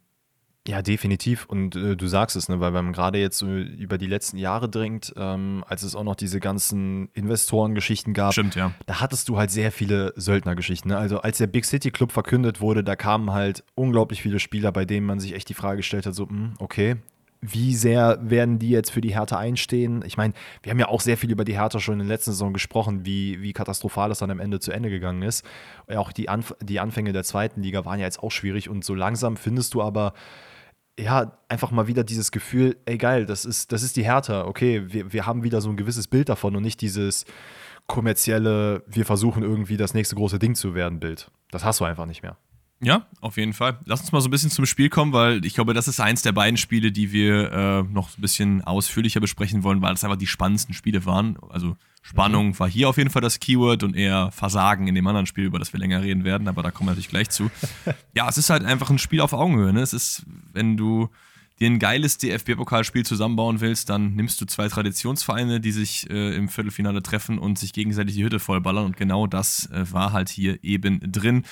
Ja, 0.68 0.84
definitiv. 0.84 1.46
Und 1.46 1.76
äh, 1.76 1.96
du 1.98 2.06
sagst 2.06 2.36
es, 2.36 2.48
ne, 2.48 2.60
weil 2.60 2.72
man 2.72 2.94
gerade 2.94 3.18
jetzt 3.18 3.40
so 3.40 3.48
über 3.48 3.98
die 3.98 4.06
letzten 4.06 4.38
Jahre 4.38 4.70
dringt, 4.70 5.12
ähm, 5.18 5.64
als 5.68 5.82
es 5.82 5.96
auch 5.96 6.04
noch 6.04 6.16
diese 6.16 6.40
ganzen 6.40 7.10
Investorengeschichten 7.14 8.14
gab, 8.14 8.34
Stimmt, 8.34 8.54
ja. 8.56 8.72
da 8.86 9.02
hattest 9.02 9.28
du 9.28 9.38
halt 9.38 9.50
sehr 9.50 9.72
viele 9.72 10.14
Söldnergeschichten. 10.16 10.92
Ne? 10.92 10.98
Also 10.98 11.20
als 11.22 11.40
der 11.40 11.48
Big 11.48 11.66
City 11.66 11.90
Club 11.90 12.12
verkündet 12.12 12.62
wurde, 12.62 12.84
da 12.84 12.96
kamen 12.96 13.32
halt 13.32 13.64
unglaublich 13.74 14.22
viele 14.22 14.38
Spieler, 14.40 14.72
bei 14.72 14.86
denen 14.86 15.08
man 15.08 15.20
sich 15.20 15.34
echt 15.34 15.50
die 15.50 15.56
Frage 15.56 15.78
gestellt 15.78 16.06
hat, 16.06 16.14
so, 16.14 16.26
mh, 16.26 16.32
hm, 16.32 16.54
okay, 16.60 16.98
wie 17.44 17.74
sehr 17.74 18.20
werden 18.22 18.60
die 18.60 18.70
jetzt 18.70 18.92
für 18.92 19.02
die 19.02 19.16
Hertha 19.16 19.36
einstehen? 19.40 20.04
Ich 20.06 20.16
meine, 20.16 20.34
wir 20.62 20.70
haben 20.70 20.78
ja 20.78 20.90
auch 20.90 21.02
sehr 21.02 21.18
viel 21.18 21.32
über 21.32 21.44
die 21.44 21.58
Hertha 21.58 21.80
schon 21.80 21.96
in 21.96 22.08
der 22.08 22.16
letzten 22.16 22.32
Saison 22.32 22.54
gesprochen, 22.54 23.04
wie, 23.04 23.42
wie 23.42 23.52
katastrophal 23.52 24.12
es 24.12 24.20
dann 24.20 24.30
am 24.30 24.40
Ende 24.40 24.60
zu 24.60 24.72
Ende 24.72 24.92
gegangen 24.92 25.24
ist. 25.24 25.44
Auch 25.88 26.12
die, 26.12 26.30
Anf 26.30 26.54
die 26.62 26.80
Anfänge 26.80 27.14
der 27.14 27.24
zweiten 27.24 27.64
Liga 27.64 27.84
waren 27.84 28.00
ja 28.00 28.06
jetzt 28.06 28.22
auch 28.22 28.30
schwierig 28.30 28.70
und 28.70 28.86
so 28.86 28.94
langsam 28.94 29.38
findest 29.38 29.74
du 29.74 29.82
aber 29.82 30.14
ja, 31.00 31.38
einfach 31.48 31.72
mal 31.72 31.88
wieder 31.88 32.04
dieses 32.04 32.32
Gefühl, 32.32 32.78
ey 32.86 32.98
geil, 32.98 33.26
das 33.26 33.46
ist, 33.46 33.72
das 33.72 33.84
ist 33.84 33.96
die 33.96 34.04
Hertha, 34.04 34.46
okay, 34.46 34.84
wir, 34.88 35.14
wir 35.14 35.26
haben 35.26 35.44
wieder 35.44 35.62
so 35.62 35.70
ein 35.70 35.78
gewisses 35.78 36.08
Bild 36.08 36.30
davon 36.30 36.56
und 36.56 36.64
nicht 36.64 36.82
dieses 36.82 37.26
kommerzielle, 37.88 38.84
wir 38.88 39.06
versuchen 39.06 39.44
irgendwie 39.44 39.78
das 39.78 39.94
nächste 39.94 40.16
große 40.16 40.40
Ding 40.40 40.56
zu 40.56 40.76
werden 40.76 41.00
Bild. 41.00 41.32
Das 41.50 41.66
hast 41.66 41.80
du 41.80 41.86
einfach 41.86 42.06
nicht 42.06 42.24
mehr. 42.24 42.38
Ja, 42.84 43.06
auf 43.20 43.38
jeden 43.38 43.54
Fall. 43.54 43.78
Lass 43.86 44.02
uns 44.02 44.12
mal 44.12 44.22
so 44.22 44.28
ein 44.28 44.32
bisschen 44.32 44.50
zum 44.50 44.66
Spiel 44.66 44.90
kommen, 44.90 45.14
weil 45.14 45.46
ich 45.46 45.54
glaube, 45.54 45.76
das 45.76 45.88
ist 45.88 46.00
eins 46.00 46.24
der 46.24 46.32
beiden 46.32 46.58
Spiele, 46.58 46.92
die 46.92 47.12
wir 47.12 47.52
äh, 47.52 47.84
noch 47.84 48.18
ein 48.18 48.22
bisschen 48.22 48.64
ausführlicher 48.64 49.20
besprechen 49.20 49.62
wollen, 49.62 49.84
weil 49.84 49.94
es 49.94 50.04
einfach 50.04 50.18
die 50.18 50.28
spannendsten 50.28 50.74
Spiele 50.74 51.06
waren. 51.06 51.38
Also 51.50 51.78
Spannung 52.02 52.48
mhm. 52.48 52.60
war 52.60 52.68
hier 52.68 52.90
auf 52.90 52.98
jeden 52.98 53.12
Fall 53.12 53.22
das 53.22 53.40
Keyword 53.40 53.84
und 53.84 53.96
eher 53.96 54.32
Versagen 54.32 54.88
in 54.88 54.96
dem 54.96 55.06
anderen 55.06 55.28
Spiel, 55.28 55.46
über 55.46 55.60
das 55.60 55.74
wir 55.74 55.80
länger 55.80 56.02
reden 56.02 56.24
werden, 56.24 56.48
aber 56.48 56.64
da 56.64 56.72
kommen 56.72 56.88
wir 56.88 56.92
natürlich 56.92 57.10
gleich 57.10 57.30
zu. 57.30 57.52
ja, 58.16 58.28
es 58.28 58.40
ist 58.40 58.50
halt 58.50 58.66
einfach 58.66 58.90
ein 58.90 58.98
Spiel 58.98 59.22
auf 59.22 59.34
Augenhöhe. 59.34 59.72
Ne? 59.72 59.82
Es 59.82 59.94
ist, 59.94 60.26
wenn 60.52 60.76
du 60.76 61.10
dir 61.60 61.68
ein 61.68 61.78
geiles 61.78 62.18
DFB-Pokalspiel 62.18 63.06
zusammenbauen 63.06 63.62
willst, 63.62 63.92
dann 63.92 64.16
nimmst 64.16 64.42
du 64.42 64.46
zwei 64.46 64.68
Traditionsvereine, 64.68 65.60
die 65.60 65.72
sich 65.72 66.10
äh, 66.10 66.36
im 66.36 66.50
Viertelfinale 66.50 67.04
treffen 67.04 67.38
und 67.38 67.60
sich 67.60 67.74
gegenseitig 67.74 68.16
die 68.16 68.24
Hütte 68.24 68.40
vollballern 68.40 68.86
und 68.86 68.98
genau 68.98 69.28
das 69.28 69.68
äh, 69.68 69.86
war 69.92 70.12
halt 70.12 70.30
hier 70.30 70.64
eben 70.64 71.00
drin 71.12 71.44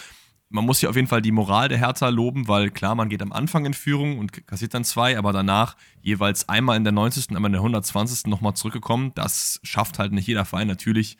man 0.49 0.65
muss 0.65 0.79
hier 0.79 0.89
auf 0.89 0.95
jeden 0.95 1.07
Fall 1.07 1.21
die 1.21 1.31
Moral 1.31 1.69
der 1.69 1.77
Hertha 1.77 2.09
loben, 2.09 2.47
weil 2.47 2.71
klar, 2.71 2.95
man 2.95 3.09
geht 3.09 3.21
am 3.21 3.31
Anfang 3.31 3.65
in 3.65 3.73
Führung 3.73 4.17
und 4.17 4.47
kassiert 4.47 4.73
dann 4.73 4.83
zwei, 4.83 5.17
aber 5.17 5.31
danach 5.31 5.75
jeweils 6.01 6.49
einmal 6.49 6.75
in 6.75 6.83
der 6.83 6.93
90., 6.93 7.29
einmal 7.29 7.49
in 7.49 7.53
der 7.53 7.61
120. 7.61 8.25
nochmal 8.25 8.55
zurückgekommen. 8.55 9.11
Das 9.13 9.59
schafft 9.63 9.99
halt 9.99 10.11
nicht 10.11 10.27
jeder 10.27 10.45
Verein. 10.45 10.67
Natürlich 10.67 11.17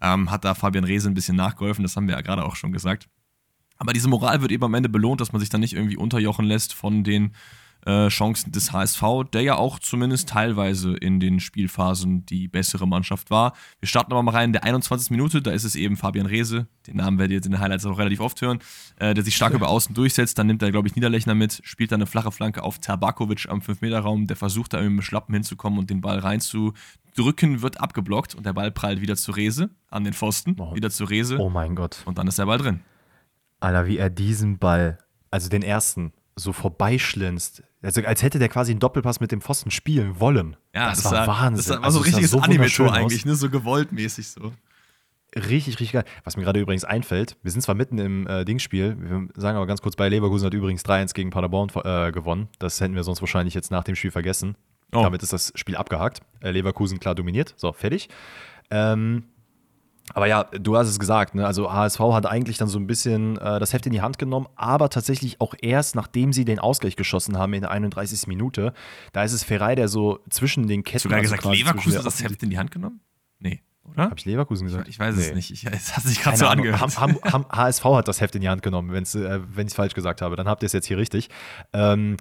ähm, 0.00 0.30
hat 0.30 0.44
da 0.44 0.54
Fabian 0.54 0.84
Rehse 0.84 1.08
ein 1.08 1.14
bisschen 1.14 1.36
nachgeholfen, 1.36 1.84
das 1.84 1.96
haben 1.96 2.08
wir 2.08 2.16
ja 2.16 2.20
gerade 2.20 2.44
auch 2.44 2.56
schon 2.56 2.72
gesagt. 2.72 3.08
Aber 3.78 3.92
diese 3.92 4.08
Moral 4.08 4.42
wird 4.42 4.52
eben 4.52 4.64
am 4.64 4.74
Ende 4.74 4.88
belohnt, 4.88 5.20
dass 5.20 5.32
man 5.32 5.40
sich 5.40 5.48
dann 5.48 5.60
nicht 5.60 5.74
irgendwie 5.74 5.96
unterjochen 5.96 6.44
lässt 6.44 6.74
von 6.74 7.04
den 7.04 7.32
äh, 7.84 8.08
Chancen 8.08 8.52
des 8.52 8.72
HSV, 8.72 9.02
der 9.32 9.42
ja 9.42 9.56
auch 9.56 9.78
zumindest 9.80 10.28
teilweise 10.28 10.94
in 10.96 11.18
den 11.18 11.40
Spielphasen 11.40 12.24
die 12.26 12.46
bessere 12.48 12.86
Mannschaft 12.86 13.30
war. 13.30 13.54
Wir 13.80 13.88
starten 13.88 14.12
aber 14.12 14.22
mal 14.22 14.30
rein 14.32 14.50
in 14.50 14.52
der 14.52 14.64
21. 14.64 15.10
Minute, 15.10 15.42
da 15.42 15.50
ist 15.50 15.64
es 15.64 15.74
eben 15.74 15.96
Fabian 15.96 16.26
Rehse, 16.26 16.66
den 16.86 16.96
Namen 16.96 17.18
werdet 17.18 17.32
ihr 17.32 17.36
jetzt 17.36 17.46
in 17.46 17.52
den 17.52 17.60
Highlights 17.60 17.84
auch 17.86 17.98
relativ 17.98 18.20
oft 18.20 18.40
hören, 18.40 18.60
äh, 19.00 19.14
der 19.14 19.24
sich 19.24 19.34
stark 19.34 19.52
über 19.54 19.68
Außen 19.68 19.94
durchsetzt, 19.94 20.38
dann 20.38 20.46
nimmt 20.46 20.62
er, 20.62 20.70
glaube 20.70 20.86
ich, 20.88 20.94
Niederlechner 20.94 21.34
mit, 21.34 21.60
spielt 21.64 21.90
dann 21.92 22.00
eine 22.00 22.06
flache 22.06 22.30
Flanke 22.30 22.62
auf 22.62 22.78
Terbakovic 22.78 23.48
am 23.48 23.60
5-Meter-Raum, 23.60 24.26
der 24.28 24.36
versucht 24.36 24.72
da 24.74 24.80
mit 24.80 25.02
Schlappen 25.04 25.34
hinzukommen 25.34 25.78
und 25.78 25.90
den 25.90 26.00
Ball 26.00 26.18
reinzudrücken, 26.20 27.62
wird 27.62 27.80
abgeblockt 27.80 28.34
und 28.34 28.46
der 28.46 28.52
Ball 28.52 28.70
prallt 28.70 29.00
wieder 29.00 29.16
zu 29.16 29.32
Rehse 29.32 29.70
an 29.90 30.04
den 30.04 30.12
Pfosten, 30.14 30.54
Oh. 30.58 30.74
wieder 30.74 30.90
zu 30.90 31.04
Rehse 31.04 31.38
Oh 31.38 31.50
mein 31.50 31.74
Gott. 31.74 32.02
und 32.04 32.18
dann 32.18 32.26
ist 32.28 32.38
der 32.38 32.46
Ball 32.46 32.58
drin. 32.58 32.80
Alter, 33.60 33.86
wie 33.86 33.96
er 33.98 34.10
diesen 34.10 34.58
Ball, 34.58 34.98
also 35.30 35.48
den 35.48 35.62
ersten, 35.62 36.12
so 36.36 36.52
vorbeischlinzt. 36.52 37.62
Also 37.82 38.02
als 38.02 38.22
hätte 38.22 38.38
der 38.38 38.48
quasi 38.48 38.70
einen 38.70 38.80
Doppelpass 38.80 39.20
mit 39.20 39.32
dem 39.32 39.40
Pfosten 39.40 39.70
spielen 39.70 40.20
wollen. 40.20 40.56
Ja, 40.74 40.90
das, 40.90 41.04
war 41.04 41.10
sah- 41.12 41.26
Wahnsinn. 41.26 41.56
Das 41.56 41.68
war 41.78 41.84
Also 41.84 41.98
so 41.98 42.04
sah 42.04 42.06
richtiges 42.10 42.30
so 42.30 42.38
Anime-Tor 42.40 42.90
aus. 42.90 42.96
eigentlich, 42.96 43.24
ne? 43.24 43.34
so 43.34 43.50
gewolltmäßig 43.50 44.28
so. 44.28 44.52
Richtig, 45.34 45.66
richtig 45.80 45.92
geil. 45.92 46.04
Was 46.24 46.36
mir 46.36 46.44
gerade 46.44 46.60
übrigens 46.60 46.84
einfällt, 46.84 47.36
wir 47.42 47.50
sind 47.50 47.62
zwar 47.62 47.74
mitten 47.74 47.98
im 47.98 48.26
äh, 48.26 48.44
Dingspiel, 48.44 48.96
wir 49.00 49.28
sagen 49.34 49.56
aber 49.56 49.66
ganz 49.66 49.80
kurz, 49.80 49.96
bei 49.96 50.08
Leverkusen 50.10 50.44
hat 50.46 50.52
übrigens 50.54 50.84
3-1 50.84 51.14
gegen 51.14 51.30
Paderborn 51.30 51.70
äh, 51.84 52.12
gewonnen. 52.12 52.48
Das 52.58 52.80
hätten 52.80 52.94
wir 52.94 53.02
sonst 53.02 53.22
wahrscheinlich 53.22 53.54
jetzt 53.54 53.70
nach 53.70 53.82
dem 53.84 53.94
Spiel 53.96 54.10
vergessen. 54.10 54.56
Oh. 54.94 55.02
Damit 55.02 55.22
ist 55.22 55.32
das 55.32 55.50
Spiel 55.54 55.76
abgehakt. 55.76 56.20
Äh, 56.40 56.50
Leverkusen 56.50 57.00
klar 57.00 57.14
dominiert. 57.14 57.54
So, 57.56 57.72
fertig. 57.72 58.10
Ähm, 58.70 59.24
aber 60.14 60.26
ja, 60.26 60.44
du 60.44 60.76
hast 60.76 60.88
es 60.88 60.98
gesagt, 60.98 61.34
ne? 61.34 61.46
also 61.46 61.72
HSV 61.72 62.00
hat 62.00 62.26
eigentlich 62.26 62.58
dann 62.58 62.68
so 62.68 62.78
ein 62.78 62.86
bisschen 62.86 63.36
äh, 63.38 63.58
das 63.60 63.72
Heft 63.72 63.86
in 63.86 63.92
die 63.92 64.00
Hand 64.02 64.18
genommen, 64.18 64.46
aber 64.56 64.88
tatsächlich 64.88 65.40
auch 65.40 65.54
erst, 65.60 65.94
nachdem 65.96 66.32
sie 66.32 66.44
den 66.44 66.58
Ausgleich 66.58 66.96
geschossen 66.96 67.38
haben 67.38 67.54
in 67.54 67.62
der 67.62 67.70
31. 67.70 68.26
Minute. 68.26 68.72
Da 69.12 69.24
ist 69.24 69.32
es 69.32 69.44
Ferrei, 69.44 69.74
der 69.74 69.88
so 69.88 70.20
zwischen 70.30 70.66
den 70.66 70.82
Ketten... 70.84 71.00
Sogar 71.00 71.18
also 71.18 71.34
gesagt, 71.34 71.54
Leverkusen 71.56 71.98
hat 71.98 72.06
das 72.06 72.22
Heft 72.22 72.42
in 72.42 72.50
die 72.50 72.58
Hand 72.58 72.70
genommen? 72.70 73.00
Nee, 73.38 73.60
oder? 73.90 74.04
Hab 74.04 74.18
ich 74.18 74.24
Leverkusen 74.24 74.66
gesagt? 74.66 74.88
Ich 74.88 74.98
weiß 74.98 75.16
es 75.16 75.28
Nee. 75.30 75.34
nicht. 75.34 75.50
Ich, 75.50 75.66
es 75.66 75.96
hat 75.96 76.04
sich 76.04 76.20
gerade 76.20 76.36
so 76.36 76.46
Ahnung. 76.46 76.66
angehört. 76.66 77.00
Ham, 77.00 77.18
Ham, 77.24 77.46
HSV 77.50 77.84
hat 77.84 78.08
das 78.08 78.20
Heft 78.20 78.34
in 78.34 78.40
die 78.40 78.48
Hand 78.48 78.62
genommen, 78.62 78.92
wenn's, 78.92 79.14
äh, 79.14 79.40
wenn 79.54 79.66
ich 79.66 79.72
es 79.72 79.76
falsch 79.76 79.94
gesagt 79.94 80.22
habe. 80.22 80.36
Dann 80.36 80.48
habt 80.48 80.62
ihr 80.62 80.66
es 80.66 80.72
jetzt 80.72 80.86
hier 80.86 80.98
richtig. 80.98 81.28
Ähm, 81.72 82.16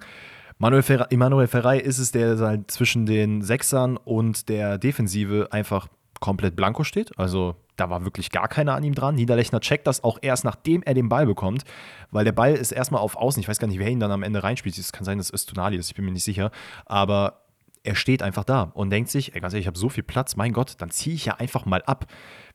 Manuel 0.58 0.84
Ferrei, 0.84 1.06
Emanuel 1.10 1.48
Ferrei 1.48 1.80
ist 1.80 1.98
es, 1.98 2.12
der 2.12 2.38
halt 2.38 2.70
zwischen 2.70 3.06
den 3.08 3.42
Sechsern 3.42 3.98
und 3.98 4.48
der 4.48 4.78
Defensive 4.78 5.48
einfach 5.52 5.88
komplett 6.22 6.56
blanko 6.56 6.86
steht. 6.86 7.18
Also 7.20 7.56
da 7.76 7.90
war 7.90 8.06
wirklich 8.06 8.30
gar 8.30 8.48
keiner 8.48 8.76
an 8.76 8.84
ihm 8.84 8.96
dran. 8.96 9.16
Niederlechner 9.16 9.60
checkt 9.60 9.88
das 9.88 10.04
auch 10.06 10.20
erst, 10.22 10.46
nachdem 10.46 10.84
er 10.84 10.94
den 10.94 11.10
Ball 11.10 11.26
bekommt, 11.26 11.64
weil 12.12 12.24
der 12.24 12.32
Ball 12.32 12.54
ist 12.54 12.72
erstmal 12.72 13.02
auf 13.02 13.18
Außen. 13.18 13.42
Ich 13.42 13.50
weiß 13.50 13.60
gar 13.60 13.68
nicht, 13.68 13.80
wer 13.80 13.90
ihn 13.90 14.00
dann 14.00 14.12
am 14.12 14.24
Ende 14.24 14.44
reinspielt. 14.44 14.78
Es 14.78 14.94
kann 14.94 15.04
sein, 15.04 15.18
dass 15.18 15.30
es 15.30 15.46
Tonali 15.46 15.76
ist, 15.76 15.90
ich 15.90 15.96
bin 15.96 16.06
mir 16.06 16.12
nicht 16.12 16.24
sicher. 16.24 16.52
Aber 16.86 17.42
er 17.84 17.96
steht 17.96 18.22
einfach 18.22 18.44
da 18.44 18.72
und 18.76 18.92
denkt 18.92 19.10
sich, 19.10 19.34
ey, 19.34 19.42
ganz 19.42 19.54
ehrlich, 19.54 19.64
ich 19.64 19.68
habe 19.68 19.78
so 19.80 19.90
viel 19.90 20.04
Platz, 20.04 20.36
mein 20.36 20.54
Gott, 20.54 20.76
dann 20.78 20.92
ziehe 20.92 21.16
ich 21.16 21.26
ja 21.26 21.38
einfach 21.38 21.66
mal 21.66 21.82
ab. 21.82 22.06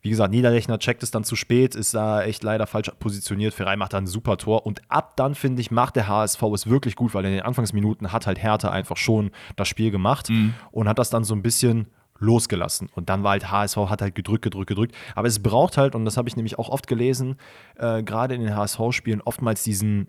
Wie 0.01 0.11
gesagt, 0.11 0.31
Niederlechner 0.31 0.79
checkt 0.79 1.03
es 1.03 1.11
dann 1.11 1.25
zu 1.25 1.35
spät, 1.35 1.75
ist 1.75 1.95
da 1.95 2.23
echt 2.23 2.45
leider 2.45 2.69
falsch 2.69 2.93
positioniert. 3.01 3.53
Ferrei 3.53 3.75
macht 3.75 3.93
da 3.95 3.99
ein 3.99 4.07
super 4.07 4.37
Tor 4.37 4.65
und 4.65 4.83
ab 4.89 5.17
dann, 5.17 5.35
finde 5.35 5.61
ich, 5.61 5.73
macht 5.73 5.97
der 5.97 6.07
HSV 6.07 6.41
es 6.55 6.69
wirklich 6.69 6.95
gut, 6.95 7.15
weil 7.15 7.25
in 7.25 7.33
den 7.33 7.43
Anfangsminuten 7.43 8.13
hat 8.13 8.29
halt 8.29 8.41
Hertha 8.41 8.71
einfach 8.71 8.97
schon 8.97 9.33
das 9.57 9.67
Spiel 9.67 9.91
gemacht 9.91 10.31
und 10.71 10.89
hat 10.89 11.01
das 11.01 11.11
dann 11.11 11.25
so 11.25 11.35
ein 11.35 11.43
bisschen 11.43 11.89
losgelassen. 12.19 12.89
Und 12.95 13.09
dann 13.09 13.23
war 13.23 13.33
halt 13.33 13.51
HSV, 13.51 13.77
hat 13.77 14.03
halt 14.03 14.15
gedrückt, 14.15 14.43
gedrückt, 14.43 14.69
gedrückt. 14.69 14.95
Aber 15.15 15.29
es 15.29 15.43
braucht 15.43 15.77
halt, 15.77 15.95
und 15.95 16.05
das 16.05 16.17
habe 16.17 16.29
ich 16.29 16.37
nämlich 16.37 16.59
auch 16.59 16.69
oft 16.69 16.87
gelesen, 16.87 17.37
äh, 17.77 18.03
gerade 18.03 18.35
in 18.35 18.43
den 18.43 18.57
HSV-Spielen 18.57 19.21
oftmals 19.23 19.63
diesen, 19.63 20.09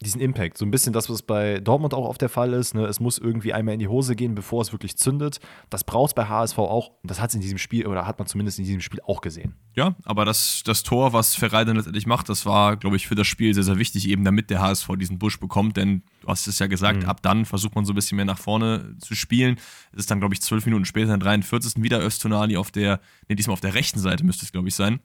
diesen 0.00 0.20
Impact. 0.20 0.58
So 0.58 0.64
ein 0.64 0.70
bisschen 0.70 0.92
das, 0.92 1.08
was 1.08 1.22
bei 1.22 1.60
Dortmund 1.60 1.94
auch 1.94 2.06
oft 2.06 2.20
der 2.20 2.28
Fall 2.28 2.52
ist. 2.52 2.74
Ne? 2.74 2.84
Es 2.86 3.00
muss 3.00 3.18
irgendwie 3.18 3.52
einmal 3.52 3.74
in 3.74 3.80
die 3.80 3.88
Hose 3.88 4.16
gehen, 4.16 4.34
bevor 4.34 4.62
es 4.62 4.72
wirklich 4.72 4.96
zündet. 4.96 5.40
Das 5.70 5.84
braucht 5.84 6.10
es 6.10 6.14
bei 6.14 6.26
HSV 6.26 6.58
auch. 6.58 6.88
Und 7.02 7.10
das 7.10 7.20
hat 7.20 7.30
es 7.30 7.34
in 7.34 7.40
diesem 7.40 7.58
Spiel, 7.58 7.86
oder 7.86 8.06
hat 8.06 8.18
man 8.18 8.26
zumindest 8.26 8.58
in 8.58 8.64
diesem 8.64 8.80
Spiel 8.80 9.00
auch 9.06 9.20
gesehen. 9.20 9.54
Ja, 9.74 9.94
aber 10.04 10.24
das, 10.24 10.62
das 10.64 10.82
Tor, 10.82 11.12
was 11.12 11.34
Ferrei 11.34 11.64
dann 11.64 11.76
letztendlich 11.76 12.06
macht, 12.06 12.28
das 12.28 12.46
war, 12.46 12.76
glaube 12.76 12.96
ich, 12.96 13.06
für 13.06 13.14
das 13.14 13.26
Spiel 13.26 13.52
sehr, 13.52 13.62
sehr 13.62 13.78
wichtig, 13.78 14.08
eben 14.08 14.24
damit 14.24 14.50
der 14.50 14.60
HSV 14.60 14.88
diesen 14.98 15.18
Busch 15.18 15.38
bekommt, 15.38 15.76
denn 15.76 16.02
du 16.22 16.28
hast 16.28 16.46
es 16.46 16.58
ja 16.58 16.66
gesagt, 16.66 17.04
ab 17.04 17.20
dann 17.22 17.44
versucht 17.44 17.74
man 17.74 17.84
so 17.84 17.92
ein 17.92 17.94
bisschen 17.94 18.16
mehr 18.16 18.24
nach 18.24 18.38
vorne 18.38 18.96
zu 18.98 19.14
spielen. 19.14 19.56
Es 19.92 20.00
ist 20.00 20.10
dann, 20.10 20.18
glaube 20.18 20.34
ich, 20.34 20.40
zwölf 20.40 20.64
Minuten 20.64 20.86
später, 20.86 21.12
in 21.12 21.20
der 21.20 21.28
43. 21.28 21.82
wieder 21.82 22.02
Öztunali 22.02 22.56
auf 22.56 22.70
der, 22.70 23.00
nee, 23.28 23.34
diesmal 23.34 23.52
auf 23.52 23.60
der 23.60 23.74
rechten 23.74 24.00
Seite 24.00 24.24
müsste 24.24 24.44
es, 24.44 24.52
glaube 24.52 24.68
ich, 24.68 24.74
sein. 24.74 25.00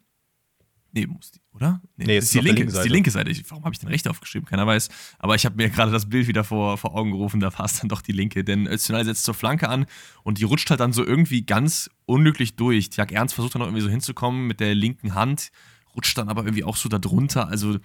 Nee, 0.93 1.07
muss 1.07 1.31
die, 1.31 1.39
oder? 1.53 1.81
Nee, 1.95 2.17
es 2.17 2.25
ist 2.25 2.33
die 2.33 2.39
linke, 2.39 2.63
ist 2.63 2.71
die 2.71 2.75
Seite. 2.75 2.89
linke 2.89 3.11
Seite. 3.11 3.31
Ich, 3.31 3.49
warum 3.49 3.63
habe 3.63 3.73
ich 3.73 3.79
den 3.79 3.87
rechte 3.87 4.09
aufgeschrieben? 4.09 4.45
Keiner 4.45 4.67
weiß. 4.67 4.89
Aber 5.19 5.35
ich 5.35 5.45
habe 5.45 5.55
mir 5.55 5.69
gerade 5.69 5.91
das 5.91 6.09
Bild 6.09 6.27
wieder 6.27 6.43
vor, 6.43 6.77
vor 6.77 6.95
Augen 6.95 7.11
gerufen, 7.11 7.39
da 7.39 7.57
war 7.57 7.65
es 7.65 7.79
dann 7.79 7.87
doch 7.87 8.01
die 8.01 8.11
linke. 8.11 8.43
Denn 8.43 8.67
Öztunali 8.67 9.05
setzt 9.05 9.23
zur 9.23 9.33
Flanke 9.33 9.69
an 9.69 9.85
und 10.23 10.37
die 10.39 10.43
rutscht 10.43 10.69
halt 10.69 10.81
dann 10.81 10.91
so 10.91 11.05
irgendwie 11.05 11.45
ganz 11.45 11.89
unglücklich 12.05 12.55
durch. 12.55 12.89
Jack 12.91 13.13
Ernst 13.13 13.35
versucht 13.35 13.55
dann 13.55 13.61
noch 13.61 13.67
irgendwie 13.67 13.83
so 13.83 13.89
hinzukommen 13.89 14.47
mit 14.47 14.59
der 14.59 14.75
linken 14.75 15.15
Hand, 15.15 15.51
rutscht 15.95 16.17
dann 16.17 16.27
aber 16.27 16.43
irgendwie 16.43 16.65
auch 16.65 16.75
so 16.75 16.89
da 16.89 16.99
drunter. 16.99 17.47
Also 17.47 17.77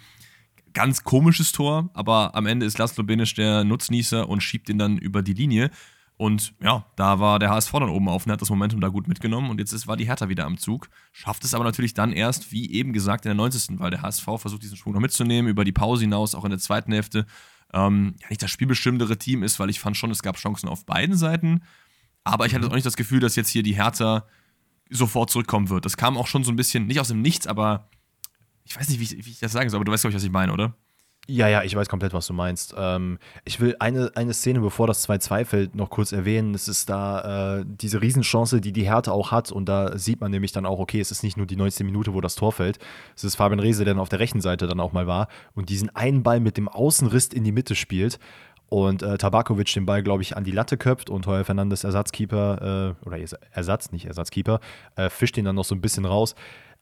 ganz 0.72 1.04
komisches 1.04 1.52
Tor, 1.52 1.90
aber 1.94 2.34
am 2.34 2.46
Ende 2.46 2.66
ist 2.66 2.76
Laszlo 2.76 3.04
Benisch 3.04 3.34
der 3.34 3.64
Nutznießer 3.64 4.28
und 4.28 4.42
schiebt 4.42 4.68
ihn 4.68 4.78
dann 4.78 4.98
über 4.98 5.22
die 5.22 5.32
Linie. 5.32 5.70
Und 6.18 6.54
ja, 6.62 6.86
da 6.96 7.20
war 7.20 7.38
der 7.38 7.50
HSV 7.50 7.72
dann 7.72 7.90
oben 7.90 8.08
auf 8.08 8.24
und 8.24 8.32
hat 8.32 8.40
das 8.40 8.48
Momentum 8.48 8.80
da 8.80 8.88
gut 8.88 9.06
mitgenommen. 9.06 9.50
Und 9.50 9.60
jetzt 9.60 9.72
ist, 9.72 9.86
war 9.86 9.98
die 9.98 10.06
Hertha 10.06 10.28
wieder 10.30 10.46
am 10.46 10.56
Zug. 10.56 10.88
Schafft 11.12 11.44
es 11.44 11.52
aber 11.52 11.64
natürlich 11.64 11.92
dann 11.92 12.12
erst, 12.12 12.52
wie 12.52 12.72
eben 12.72 12.94
gesagt, 12.94 13.26
in 13.26 13.30
der 13.30 13.34
90. 13.34 13.78
Weil 13.78 13.90
der 13.90 14.02
HSV 14.02 14.24
versucht, 14.24 14.62
diesen 14.62 14.78
Schwung 14.78 14.94
noch 14.94 15.00
mitzunehmen, 15.00 15.50
über 15.50 15.64
die 15.64 15.72
Pause 15.72 16.02
hinaus, 16.02 16.34
auch 16.34 16.44
in 16.44 16.50
der 16.50 16.58
zweiten 16.58 16.92
Hälfte. 16.92 17.26
Ähm, 17.74 18.14
ja, 18.22 18.28
nicht 18.30 18.42
das 18.42 18.50
spielbestimmendere 18.50 19.18
Team 19.18 19.42
ist, 19.42 19.60
weil 19.60 19.68
ich 19.68 19.78
fand 19.78 19.96
schon, 19.96 20.10
es 20.10 20.22
gab 20.22 20.36
Chancen 20.36 20.68
auf 20.68 20.86
beiden 20.86 21.16
Seiten. 21.16 21.62
Aber 22.24 22.46
ich 22.46 22.54
hatte 22.54 22.66
auch 22.66 22.74
nicht 22.74 22.86
das 22.86 22.96
Gefühl, 22.96 23.20
dass 23.20 23.36
jetzt 23.36 23.50
hier 23.50 23.62
die 23.62 23.76
Hertha 23.76 24.26
sofort 24.88 25.30
zurückkommen 25.30 25.68
wird. 25.68 25.84
Das 25.84 25.96
kam 25.96 26.16
auch 26.16 26.28
schon 26.28 26.44
so 26.44 26.52
ein 26.52 26.56
bisschen, 26.56 26.86
nicht 26.86 27.00
aus 27.00 27.08
dem 27.08 27.20
Nichts, 27.20 27.46
aber 27.46 27.90
ich 28.64 28.76
weiß 28.76 28.88
nicht, 28.88 29.00
wie 29.00 29.04
ich, 29.04 29.26
wie 29.26 29.30
ich 29.30 29.38
das 29.38 29.52
sagen 29.52 29.68
soll, 29.68 29.78
aber 29.78 29.84
du 29.84 29.92
weißt, 29.92 30.02
glaube 30.02 30.12
ich, 30.12 30.16
was 30.16 30.24
ich 30.24 30.30
meine, 30.30 30.52
oder? 30.52 30.74
Ja, 31.28 31.48
ja, 31.48 31.64
ich 31.64 31.74
weiß 31.74 31.88
komplett, 31.88 32.12
was 32.14 32.28
du 32.28 32.32
meinst. 32.32 32.72
Ähm, 32.78 33.18
ich 33.44 33.58
will 33.58 33.74
eine, 33.80 34.12
eine 34.14 34.32
Szene, 34.32 34.60
bevor 34.60 34.86
das 34.86 35.08
2-2 35.08 35.44
fällt, 35.44 35.74
noch 35.74 35.90
kurz 35.90 36.12
erwähnen. 36.12 36.54
Es 36.54 36.68
ist 36.68 36.88
da 36.88 37.58
äh, 37.58 37.64
diese 37.66 38.00
Riesenchance, 38.00 38.60
die 38.60 38.72
die 38.72 38.84
Hertha 38.84 39.10
auch 39.10 39.32
hat. 39.32 39.50
Und 39.50 39.68
da 39.68 39.98
sieht 39.98 40.20
man 40.20 40.30
nämlich 40.30 40.52
dann 40.52 40.66
auch, 40.66 40.78
okay, 40.78 41.00
es 41.00 41.10
ist 41.10 41.24
nicht 41.24 41.36
nur 41.36 41.46
die 41.46 41.56
19. 41.56 41.84
Minute, 41.84 42.14
wo 42.14 42.20
das 42.20 42.36
Tor 42.36 42.52
fällt. 42.52 42.78
Es 43.16 43.24
ist 43.24 43.34
Fabian 43.34 43.58
Rehse, 43.58 43.84
der 43.84 43.94
dann 43.94 44.00
auf 44.00 44.08
der 44.08 44.20
rechten 44.20 44.40
Seite 44.40 44.68
dann 44.68 44.78
auch 44.78 44.92
mal 44.92 45.08
war 45.08 45.26
und 45.56 45.68
diesen 45.68 45.94
einen 45.96 46.22
Ball 46.22 46.38
mit 46.38 46.56
dem 46.56 46.68
Außenriss 46.68 47.28
in 47.28 47.42
die 47.42 47.52
Mitte 47.52 47.74
spielt. 47.74 48.20
Und 48.68 49.02
äh, 49.02 49.18
Tabakovic 49.18 49.72
den 49.74 49.86
Ball, 49.86 50.02
glaube 50.02 50.22
ich, 50.22 50.36
an 50.36 50.44
die 50.44 50.50
Latte 50.50 50.76
köpft 50.76 51.08
und 51.10 51.26
Heuer 51.26 51.44
Fernandes, 51.44 51.84
Ersatzkeeper, 51.84 52.94
äh, 53.02 53.06
oder 53.06 53.18
Ersatz, 53.52 53.92
nicht 53.92 54.06
Ersatzkeeper, 54.06 54.60
äh, 54.96 55.08
fischt 55.08 55.36
ihn 55.38 55.44
dann 55.44 55.54
noch 55.54 55.64
so 55.64 55.74
ein 55.74 55.80
bisschen 55.80 56.04
raus. 56.04 56.34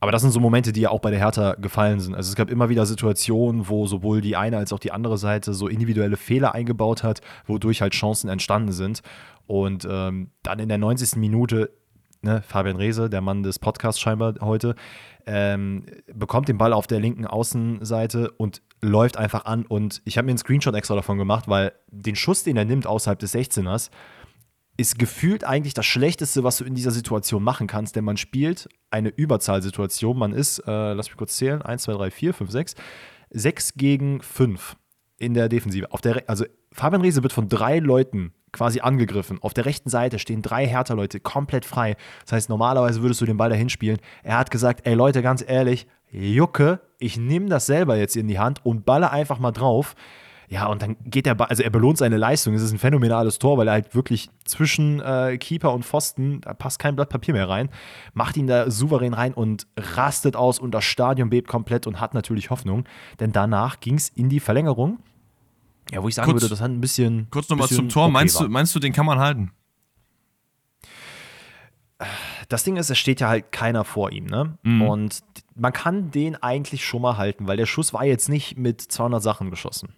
Aber 0.04 0.12
das 0.12 0.20
sind 0.20 0.32
so 0.32 0.40
Momente, 0.40 0.74
die 0.74 0.82
ja 0.82 0.90
auch 0.90 1.00
bei 1.00 1.10
der 1.10 1.18
Hertha 1.18 1.54
gefallen 1.54 1.98
sind. 1.98 2.14
Also 2.14 2.28
es 2.28 2.36
gab 2.36 2.50
immer 2.50 2.68
wieder 2.68 2.84
Situationen, 2.84 3.70
wo 3.70 3.86
sowohl 3.86 4.20
die 4.20 4.36
eine 4.36 4.58
als 4.58 4.70
auch 4.74 4.78
die 4.78 4.92
andere 4.92 5.16
Seite 5.16 5.54
so 5.54 5.66
individuelle 5.66 6.18
Fehler 6.18 6.54
eingebaut 6.54 7.02
hat, 7.02 7.22
wodurch 7.46 7.80
halt 7.80 7.94
Chancen 7.94 8.28
entstanden 8.28 8.72
sind. 8.72 9.00
Und 9.46 9.88
ähm, 9.90 10.28
dann 10.42 10.58
in 10.58 10.68
der 10.68 10.76
90. 10.76 11.16
Minute, 11.16 11.70
ne, 12.20 12.42
Fabian 12.46 12.76
Rehse, 12.76 13.08
der 13.08 13.22
Mann 13.22 13.42
des 13.42 13.58
Podcasts 13.58 13.98
scheinbar 13.98 14.34
heute, 14.42 14.74
ähm, 15.24 15.86
bekommt 16.12 16.48
den 16.48 16.58
Ball 16.58 16.74
auf 16.74 16.86
der 16.86 17.00
linken 17.00 17.26
Außenseite 17.26 18.30
und 18.32 18.60
läuft 18.82 19.16
einfach 19.16 19.46
an. 19.46 19.64
Und 19.64 20.02
ich 20.04 20.18
habe 20.18 20.26
mir 20.26 20.32
einen 20.32 20.38
Screenshot 20.38 20.74
extra 20.74 20.96
davon 20.96 21.16
gemacht, 21.16 21.48
weil 21.48 21.72
den 21.90 22.14
Schuss, 22.14 22.44
den 22.44 22.58
er 22.58 22.66
nimmt 22.66 22.86
außerhalb 22.86 23.18
des 23.18 23.34
16ers, 23.34 23.88
ist 24.76 24.98
gefühlt 24.98 25.44
eigentlich 25.44 25.74
das 25.74 25.86
Schlechteste, 25.86 26.42
was 26.42 26.58
du 26.58 26.64
in 26.64 26.74
dieser 26.74 26.90
Situation 26.90 27.42
machen 27.42 27.66
kannst, 27.66 27.96
denn 27.96 28.04
man 28.04 28.16
spielt 28.16 28.68
eine 28.90 29.08
Überzahlsituation. 29.08 30.18
Man 30.18 30.32
ist, 30.32 30.58
äh, 30.60 30.92
lass 30.92 31.08
mich 31.08 31.16
kurz 31.16 31.36
zählen, 31.36 31.62
1, 31.62 31.82
2, 31.82 31.92
3, 31.92 32.10
4, 32.10 32.34
5, 32.34 32.50
6, 32.50 32.74
6 33.30 33.74
gegen 33.74 34.20
5 34.20 34.76
in 35.18 35.34
der 35.34 35.48
Defensive. 35.48 35.92
Auf 35.92 36.00
der, 36.00 36.24
also 36.26 36.44
Fabian 36.72 37.02
Riese 37.02 37.22
wird 37.22 37.32
von 37.32 37.48
drei 37.48 37.78
Leuten 37.78 38.32
quasi 38.52 38.80
angegriffen. 38.80 39.38
Auf 39.42 39.54
der 39.54 39.64
rechten 39.64 39.90
Seite 39.90 40.18
stehen 40.18 40.42
drei 40.42 40.66
Hertha-Leute 40.66 41.20
komplett 41.20 41.64
frei. 41.64 41.96
Das 42.24 42.32
heißt, 42.32 42.48
normalerweise 42.48 43.02
würdest 43.02 43.20
du 43.20 43.26
den 43.26 43.36
Ball 43.36 43.50
dahin 43.50 43.68
spielen. 43.68 43.98
Er 44.22 44.38
hat 44.38 44.50
gesagt, 44.50 44.86
ey 44.86 44.94
Leute, 44.94 45.22
ganz 45.22 45.44
ehrlich, 45.46 45.86
Jucke, 46.10 46.80
ich 46.98 47.16
nehme 47.16 47.48
das 47.48 47.66
selber 47.66 47.96
jetzt 47.96 48.16
in 48.16 48.28
die 48.28 48.38
Hand 48.38 48.64
und 48.64 48.84
balle 48.84 49.10
einfach 49.10 49.38
mal 49.38 49.50
drauf. 49.50 49.94
Ja, 50.48 50.66
und 50.66 50.82
dann 50.82 50.96
geht 51.04 51.24
Ball, 51.24 51.48
also 51.48 51.62
er 51.62 51.70
belohnt 51.70 51.98
seine 51.98 52.16
Leistung. 52.16 52.54
Es 52.54 52.62
ist 52.62 52.72
ein 52.72 52.78
phänomenales 52.78 53.38
Tor, 53.38 53.56
weil 53.58 53.68
er 53.68 53.72
halt 53.74 53.94
wirklich 53.94 54.28
zwischen 54.44 55.00
äh, 55.00 55.38
Keeper 55.38 55.72
und 55.72 55.84
Pfosten, 55.84 56.40
da 56.42 56.54
passt 56.54 56.78
kein 56.78 56.96
Blatt 56.96 57.08
Papier 57.08 57.34
mehr 57.34 57.48
rein, 57.48 57.70
macht 58.12 58.36
ihn 58.36 58.46
da 58.46 58.70
souverän 58.70 59.14
rein 59.14 59.32
und 59.34 59.66
rastet 59.76 60.36
aus 60.36 60.58
und 60.58 60.72
das 60.72 60.84
Stadion 60.84 61.30
bebt 61.30 61.48
komplett 61.48 61.86
und 61.86 62.00
hat 62.00 62.14
natürlich 62.14 62.50
Hoffnung, 62.50 62.84
denn 63.20 63.32
danach 63.32 63.80
ging 63.80 63.94
es 63.94 64.08
in 64.10 64.28
die 64.28 64.40
Verlängerung. 64.40 64.98
Ja, 65.90 66.02
wo 66.02 66.08
ich 66.08 66.14
sagen 66.14 66.30
Kurz- 66.30 66.42
würde, 66.42 66.50
das 66.50 66.60
hat 66.60 66.70
ein 66.70 66.80
bisschen. 66.80 67.28
Kurz 67.30 67.48
nochmal 67.48 67.68
zum 67.68 67.88
Tor. 67.88 68.04
okay 68.04 68.12
meinst, 68.12 68.36
war. 68.36 68.46
du, 68.46 68.52
meinst 68.52 68.74
du, 68.74 68.78
den 68.80 68.92
kann 68.92 69.06
man 69.06 69.18
halten? 69.18 69.50
Das 72.48 72.64
Ding 72.64 72.76
ist, 72.76 72.90
es 72.90 72.98
steht 72.98 73.20
ja 73.20 73.28
halt 73.28 73.52
keiner 73.52 73.84
vor 73.84 74.10
ihm, 74.12 74.26
ne? 74.26 74.58
Mhm. 74.62 74.82
Und 74.82 75.20
man 75.54 75.72
kann 75.72 76.10
den 76.10 76.36
eigentlich 76.36 76.84
schon 76.84 77.02
mal 77.02 77.16
halten, 77.16 77.46
weil 77.46 77.56
der 77.56 77.66
Schuss 77.66 77.94
war 77.94 78.04
jetzt 78.04 78.28
nicht 78.28 78.58
mit 78.58 78.80
200 78.80 79.22
Sachen 79.22 79.50
geschossen. 79.50 79.94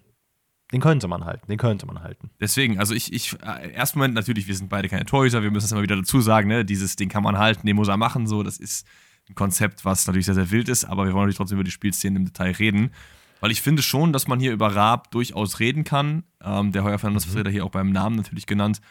Den 0.71 0.81
könnte 0.81 1.07
man 1.07 1.25
halten, 1.25 1.47
den 1.47 1.57
könnte 1.57 1.85
man 1.85 2.01
halten. 2.01 2.29
Deswegen, 2.41 2.79
also 2.79 2.93
ich, 2.93 3.13
ich, 3.13 3.37
äh, 3.41 3.71
erstmal 3.71 4.09
natürlich, 4.09 4.47
wir 4.47 4.55
sind 4.55 4.69
beide 4.69 4.89
keine 4.89 5.05
Torhüter, 5.05 5.41
wir 5.41 5.51
müssen 5.51 5.65
es 5.65 5.71
immer 5.71 5.81
wieder 5.81 5.95
dazu 5.95 6.19
sagen, 6.19 6.49
ne, 6.49 6.65
dieses 6.65 6.95
Ding 6.95 7.09
kann 7.09 7.23
man 7.23 7.37
halten, 7.37 7.65
den 7.65 7.75
muss 7.75 7.87
er 7.87 7.97
machen, 7.97 8.27
so, 8.27 8.43
das 8.43 8.57
ist 8.57 8.85
ein 9.29 9.35
Konzept, 9.35 9.85
was 9.85 10.05
natürlich 10.07 10.25
sehr, 10.25 10.35
sehr 10.35 10.51
wild 10.51 10.69
ist, 10.69 10.85
aber 10.85 11.05
wir 11.05 11.13
wollen 11.13 11.23
natürlich 11.23 11.37
trotzdem 11.37 11.57
über 11.57 11.63
die 11.63 11.71
Spielszenen 11.71 12.17
im 12.17 12.25
Detail 12.25 12.51
reden, 12.51 12.91
weil 13.39 13.51
ich 13.51 13.61
finde 13.61 13.81
schon, 13.81 14.11
dass 14.13 14.27
man 14.27 14.39
hier 14.39 14.51
über 14.51 14.75
Raab 14.75 15.11
durchaus 15.11 15.59
reden 15.59 15.83
kann, 15.83 16.23
ähm, 16.43 16.71
der 16.71 16.83
Heuer 16.83 16.99
Fernandes 16.99 17.33
mhm. 17.33 17.47
hier 17.49 17.63
auch 17.63 17.71
beim 17.71 17.91
Namen 17.91 18.17
natürlich 18.17 18.45
genannt. 18.45 18.81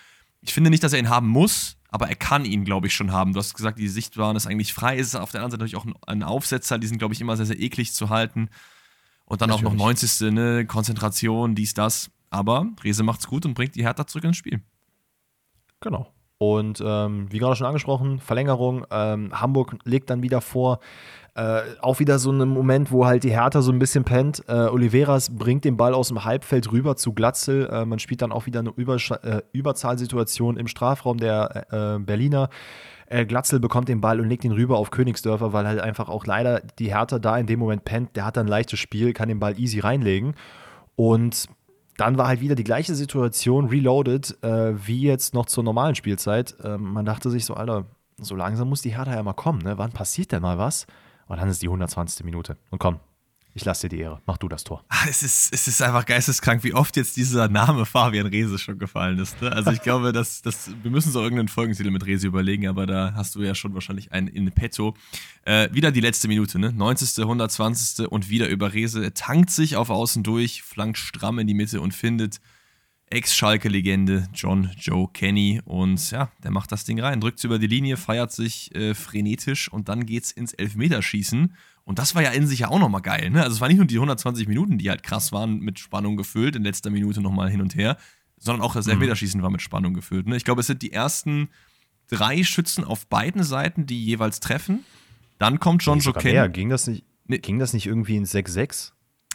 Ich 0.40 0.54
finde 0.54 0.70
nicht, 0.70 0.82
dass 0.82 0.92
er 0.92 0.98
ihn 0.98 1.08
haben 1.08 1.28
muss, 1.28 1.76
aber 1.88 2.08
er 2.08 2.14
kann 2.14 2.44
ihn, 2.44 2.64
glaube 2.64 2.86
ich, 2.86 2.94
schon 2.94 3.12
haben. 3.12 3.32
Du 3.32 3.38
hast 3.38 3.54
gesagt, 3.54 3.78
die 3.78 3.88
Sichtbahn 3.88 4.36
ist 4.36 4.46
eigentlich 4.46 4.72
frei, 4.72 4.96
ist 4.96 5.14
auf 5.16 5.30
der 5.30 5.40
anderen 5.40 5.52
Seite 5.52 5.62
natürlich 5.64 5.76
auch 5.76 6.06
ein 6.06 6.22
Aufsetzer, 6.22 6.78
die 6.78 6.86
sind, 6.86 6.98
glaube 6.98 7.14
ich, 7.14 7.20
immer 7.20 7.36
sehr, 7.36 7.46
sehr 7.46 7.58
eklig 7.58 7.92
zu 7.92 8.10
halten. 8.10 8.48
Und 9.26 9.40
dann 9.40 9.50
Natürlich. 9.50 9.68
auch 9.68 9.76
noch 9.76 9.84
90. 9.84 10.32
Ne, 10.32 10.66
Konzentration, 10.66 11.54
dies, 11.54 11.74
das. 11.74 12.10
Aber 12.30 12.66
Rese 12.82 13.02
macht's 13.02 13.26
gut 13.26 13.44
und 13.44 13.54
bringt 13.54 13.74
die 13.74 13.84
Hertha 13.84 14.06
zurück 14.06 14.24
ins 14.24 14.36
Spiel. 14.36 14.60
Genau. 15.80 16.12
Und 16.38 16.82
ähm, 16.84 17.26
wie 17.30 17.38
gerade 17.38 17.56
schon 17.56 17.66
angesprochen, 17.66 18.20
Verlängerung. 18.20 18.84
Ähm, 18.90 19.30
Hamburg 19.32 19.76
legt 19.84 20.10
dann 20.10 20.22
wieder 20.22 20.40
vor. 20.40 20.80
Äh, 21.34 21.62
auch 21.80 21.98
wieder 21.98 22.18
so 22.18 22.30
ein 22.30 22.48
Moment, 22.48 22.90
wo 22.90 23.06
halt 23.06 23.24
die 23.24 23.30
Hertha 23.30 23.62
so 23.62 23.72
ein 23.72 23.78
bisschen 23.78 24.04
pennt. 24.04 24.42
Äh, 24.48 24.52
Oliveras 24.52 25.36
bringt 25.36 25.64
den 25.64 25.76
Ball 25.76 25.92
aus 25.92 26.08
dem 26.08 26.24
Halbfeld 26.24 26.72
rüber 26.72 26.96
zu 26.96 27.12
Glatzel. 27.12 27.68
Äh, 27.70 27.84
man 27.84 27.98
spielt 27.98 28.22
dann 28.22 28.32
auch 28.32 28.46
wieder 28.46 28.60
eine 28.60 28.70
Übersch 28.70 29.10
äh, 29.10 29.42
Überzahlsituation 29.52 30.56
im 30.56 30.66
Strafraum 30.66 31.18
der 31.18 31.66
äh, 31.70 31.98
Berliner. 31.98 32.48
Äh, 33.06 33.24
Glatzel 33.26 33.60
bekommt 33.60 33.88
den 33.88 34.00
Ball 34.00 34.20
und 34.20 34.28
legt 34.28 34.44
ihn 34.44 34.52
rüber 34.52 34.78
auf 34.78 34.90
Königsdörfer, 34.90 35.52
weil 35.52 35.66
halt 35.66 35.80
einfach 35.80 36.08
auch 36.08 36.26
leider 36.26 36.60
die 36.60 36.94
Hertha 36.94 37.18
da 37.18 37.38
in 37.38 37.46
dem 37.46 37.60
Moment 37.60 37.84
pennt. 37.84 38.16
Der 38.16 38.24
hat 38.24 38.36
dann 38.36 38.46
ein 38.46 38.50
leichtes 38.50 38.78
Spiel, 38.78 39.12
kann 39.12 39.28
den 39.28 39.38
Ball 39.38 39.58
easy 39.58 39.80
reinlegen. 39.80 40.34
Und 40.96 41.48
dann 41.96 42.18
war 42.18 42.28
halt 42.28 42.40
wieder 42.40 42.54
die 42.54 42.64
gleiche 42.64 42.94
Situation, 42.94 43.66
reloaded, 43.66 44.42
äh, 44.42 44.74
wie 44.86 45.02
jetzt 45.02 45.34
noch 45.34 45.46
zur 45.46 45.64
normalen 45.64 45.94
Spielzeit. 45.94 46.56
Ähm, 46.62 46.92
man 46.92 47.04
dachte 47.04 47.30
sich 47.30 47.44
so, 47.44 47.54
Alter, 47.54 47.86
so 48.18 48.34
langsam 48.34 48.68
muss 48.68 48.82
die 48.82 48.96
Hertha 48.96 49.14
ja 49.14 49.22
mal 49.22 49.34
kommen. 49.34 49.60
Ne? 49.62 49.78
Wann 49.78 49.92
passiert 49.92 50.32
denn 50.32 50.42
mal 50.42 50.58
was? 50.58 50.86
Und 51.26 51.40
dann 51.40 51.48
ist 51.48 51.62
die 51.62 51.66
120. 51.66 52.24
Minute. 52.24 52.56
Und 52.70 52.78
komm, 52.78 53.00
ich 53.56 53.64
lasse 53.64 53.88
dir 53.88 53.96
die 53.96 54.02
Ehre. 54.02 54.20
Mach 54.26 54.36
du 54.36 54.48
das 54.48 54.64
Tor. 54.64 54.84
Ah, 54.90 55.06
es 55.08 55.22
ist, 55.22 55.50
es 55.50 55.66
ist 55.66 55.80
einfach 55.80 56.04
geisteskrank, 56.04 56.62
wie 56.62 56.74
oft 56.74 56.94
jetzt 56.94 57.16
dieser 57.16 57.48
Name 57.48 57.86
Fabian 57.86 58.26
Rehse 58.26 58.58
schon 58.58 58.78
gefallen 58.78 59.18
ist. 59.18 59.40
Ne? 59.40 59.50
Also 59.50 59.70
ich 59.70 59.80
glaube, 59.80 60.12
dass, 60.12 60.42
dass, 60.42 60.70
wir 60.82 60.90
müssen 60.90 61.10
so 61.10 61.22
irgendeinen 61.22 61.48
Folgentitel 61.48 61.90
mit 61.90 62.04
Rehse 62.04 62.26
überlegen, 62.26 62.68
aber 62.68 62.84
da 62.84 63.14
hast 63.14 63.34
du 63.34 63.40
ja 63.40 63.54
schon 63.54 63.72
wahrscheinlich 63.72 64.12
einen 64.12 64.28
in 64.28 64.52
petto. 64.52 64.94
Äh, 65.46 65.70
wieder 65.72 65.90
die 65.90 66.02
letzte 66.02 66.28
Minute, 66.28 66.58
ne? 66.58 66.70
90., 66.70 67.18
120. 67.18 68.08
und 68.08 68.28
wieder 68.28 68.46
über 68.48 68.74
Rehse. 68.74 69.02
Er 69.02 69.14
tankt 69.14 69.48
sich 69.48 69.76
auf 69.76 69.88
Außen 69.88 70.22
durch, 70.22 70.62
flankt 70.62 70.98
stramm 70.98 71.38
in 71.38 71.46
die 71.46 71.54
Mitte 71.54 71.80
und 71.80 71.94
findet 71.94 72.42
Ex-Schalke-Legende 73.08 74.28
John 74.34 74.70
Joe 74.76 75.08
Kenny. 75.10 75.62
Und 75.64 76.10
ja, 76.10 76.30
der 76.42 76.50
macht 76.50 76.72
das 76.72 76.84
Ding 76.84 77.00
rein, 77.00 77.22
drückt 77.22 77.42
über 77.42 77.58
die 77.58 77.68
Linie, 77.68 77.96
feiert 77.96 78.32
sich 78.32 78.74
äh, 78.74 78.94
frenetisch 78.94 79.72
und 79.72 79.88
dann 79.88 80.04
geht's 80.04 80.30
ins 80.30 80.52
Elfmeterschießen. 80.52 81.54
Und 81.86 82.00
das 82.00 82.16
war 82.16 82.22
ja 82.22 82.30
in 82.30 82.48
sich 82.48 82.58
ja 82.58 82.68
auch 82.68 82.80
nochmal 82.80 83.00
geil. 83.00 83.30
Ne? 83.30 83.42
Also 83.44 83.54
es 83.54 83.60
waren 83.60 83.68
nicht 83.68 83.76
nur 83.76 83.86
die 83.86 83.94
120 83.94 84.48
Minuten, 84.48 84.76
die 84.76 84.90
halt 84.90 85.04
krass 85.04 85.30
waren, 85.30 85.60
mit 85.60 85.78
Spannung 85.78 86.16
gefüllt, 86.16 86.56
in 86.56 86.64
letzter 86.64 86.90
Minute 86.90 87.20
nochmal 87.20 87.48
hin 87.48 87.60
und 87.60 87.76
her, 87.76 87.96
sondern 88.36 88.60
auch 88.62 88.74
das 88.74 88.86
mhm. 88.86 88.92
Elfmeterschießen 88.92 89.40
war 89.40 89.50
mit 89.50 89.62
Spannung 89.62 89.94
gefüllt. 89.94 90.26
Ne? 90.26 90.36
Ich 90.36 90.44
glaube, 90.44 90.62
es 90.62 90.66
sind 90.66 90.82
die 90.82 90.92
ersten 90.92 91.48
drei 92.08 92.42
Schützen 92.42 92.82
auf 92.82 93.06
beiden 93.06 93.44
Seiten, 93.44 93.86
die 93.86 94.04
jeweils 94.04 94.40
treffen. 94.40 94.84
Dann 95.38 95.60
kommt 95.60 95.84
John 95.84 96.00
Joe 96.00 96.12
Kenny. 96.12 96.48
Ging 96.50 96.70
das 96.70 96.88
nicht, 96.88 97.04
nee. 97.26 97.38
ging 97.38 97.60
das 97.60 97.72
nicht 97.72 97.86
irgendwie 97.86 98.16
in 98.16 98.24
6-6? 98.24 98.90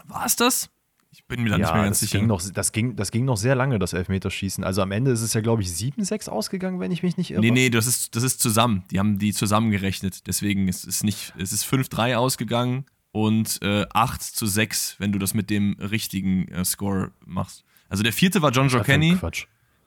War 0.06 0.26
es 0.26 0.36
das? 0.36 0.70
Ich 1.14 1.26
bin 1.26 1.44
mir 1.44 1.50
da 1.50 1.58
ja, 1.58 1.66
nicht 1.66 1.74
mehr 1.74 1.84
ganz 1.84 2.00
das 2.00 2.10
sicher. 2.10 2.20
Ging 2.20 2.28
noch, 2.28 2.42
das, 2.42 2.72
ging, 2.72 2.96
das 2.96 3.12
ging 3.12 3.26
noch 3.26 3.36
sehr 3.36 3.54
lange, 3.54 3.80
das 3.80 3.92
Elfmeterschießen. 3.92 4.64
Also 4.64 4.82
am 4.82 4.92
Ende 4.92 5.12
ist 5.12 5.22
es 5.22 5.34
ja, 5.34 5.42
glaube 5.42 5.62
ich, 5.62 5.68
7-6 5.68 6.30
ausgegangen, 6.30 6.80
wenn 6.80 6.92
ich 6.92 7.04
mich 7.04 7.18
nicht 7.18 7.32
irre. 7.32 7.42
Nee, 7.42 7.52
nee, 7.52 7.70
das 7.70 7.86
ist, 7.86 8.16
das 8.16 8.24
ist 8.24 8.40
zusammen. 8.40 8.84
Die 8.92 9.00
haben 9.00 9.20
die 9.20 9.34
zusammengerechnet. 9.34 10.28
Deswegen 10.28 10.70
ist 10.70 10.88
es 10.88 11.04
nicht, 11.04 11.34
es 11.38 11.52
ist 11.52 11.66
5-3 11.66 12.16
ausgegangen 12.16 12.86
und 13.12 13.62
äh, 13.62 13.86
8 13.94 14.22
zu 14.22 14.46
6, 14.46 14.96
wenn 15.00 15.12
du 15.12 15.20
das 15.20 15.34
mit 15.34 15.50
dem 15.50 15.74
richtigen 15.80 16.48
äh, 16.48 16.64
Score 16.64 17.12
machst. 17.26 17.66
Also 17.90 18.04
der 18.04 18.14
vierte 18.14 18.42
war 18.42 18.52
John 18.52 18.70
Joe 18.70 18.82
Kenny, 18.82 19.18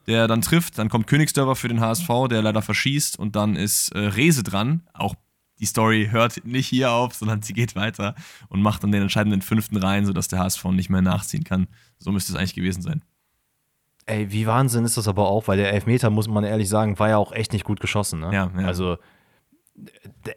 der 0.06 0.28
dann 0.28 0.42
trifft. 0.42 0.76
Dann 0.76 0.90
kommt 0.90 1.06
Königsdörfer 1.06 1.56
für 1.56 1.68
den 1.68 1.80
HSV, 1.80 2.08
der 2.28 2.42
leider 2.42 2.60
verschießt. 2.60 3.18
Und 3.18 3.34
dann 3.34 3.56
ist 3.56 3.92
äh, 3.92 3.98
Rese 3.98 4.42
dran, 4.42 4.82
auch 4.92 5.14
die 5.60 5.66
Story 5.66 6.08
hört 6.10 6.44
nicht 6.44 6.68
hier 6.68 6.92
auf, 6.92 7.14
sondern 7.14 7.42
sie 7.42 7.52
geht 7.52 7.76
weiter 7.76 8.14
und 8.48 8.62
macht 8.62 8.82
dann 8.82 8.92
den 8.92 9.02
entscheidenden 9.02 9.42
fünften 9.42 9.76
rein, 9.76 10.06
sodass 10.06 10.28
der 10.28 10.40
HSV 10.40 10.64
nicht 10.66 10.90
mehr 10.90 11.02
nachziehen 11.02 11.44
kann. 11.44 11.68
So 11.98 12.10
müsste 12.10 12.32
es 12.32 12.38
eigentlich 12.38 12.54
gewesen 12.54 12.82
sein. 12.82 13.02
Ey, 14.06 14.30
wie 14.30 14.46
Wahnsinn 14.46 14.84
ist 14.84 14.96
das 14.96 15.08
aber 15.08 15.28
auch, 15.28 15.48
weil 15.48 15.56
der 15.56 15.72
Elfmeter, 15.72 16.10
muss 16.10 16.28
man 16.28 16.44
ehrlich 16.44 16.68
sagen, 16.68 16.98
war 16.98 17.08
ja 17.08 17.16
auch 17.16 17.32
echt 17.32 17.52
nicht 17.52 17.64
gut 17.64 17.80
geschossen. 17.80 18.20
Ne? 18.20 18.30
Ja, 18.32 18.50
ja. 18.58 18.66
Also, 18.66 18.98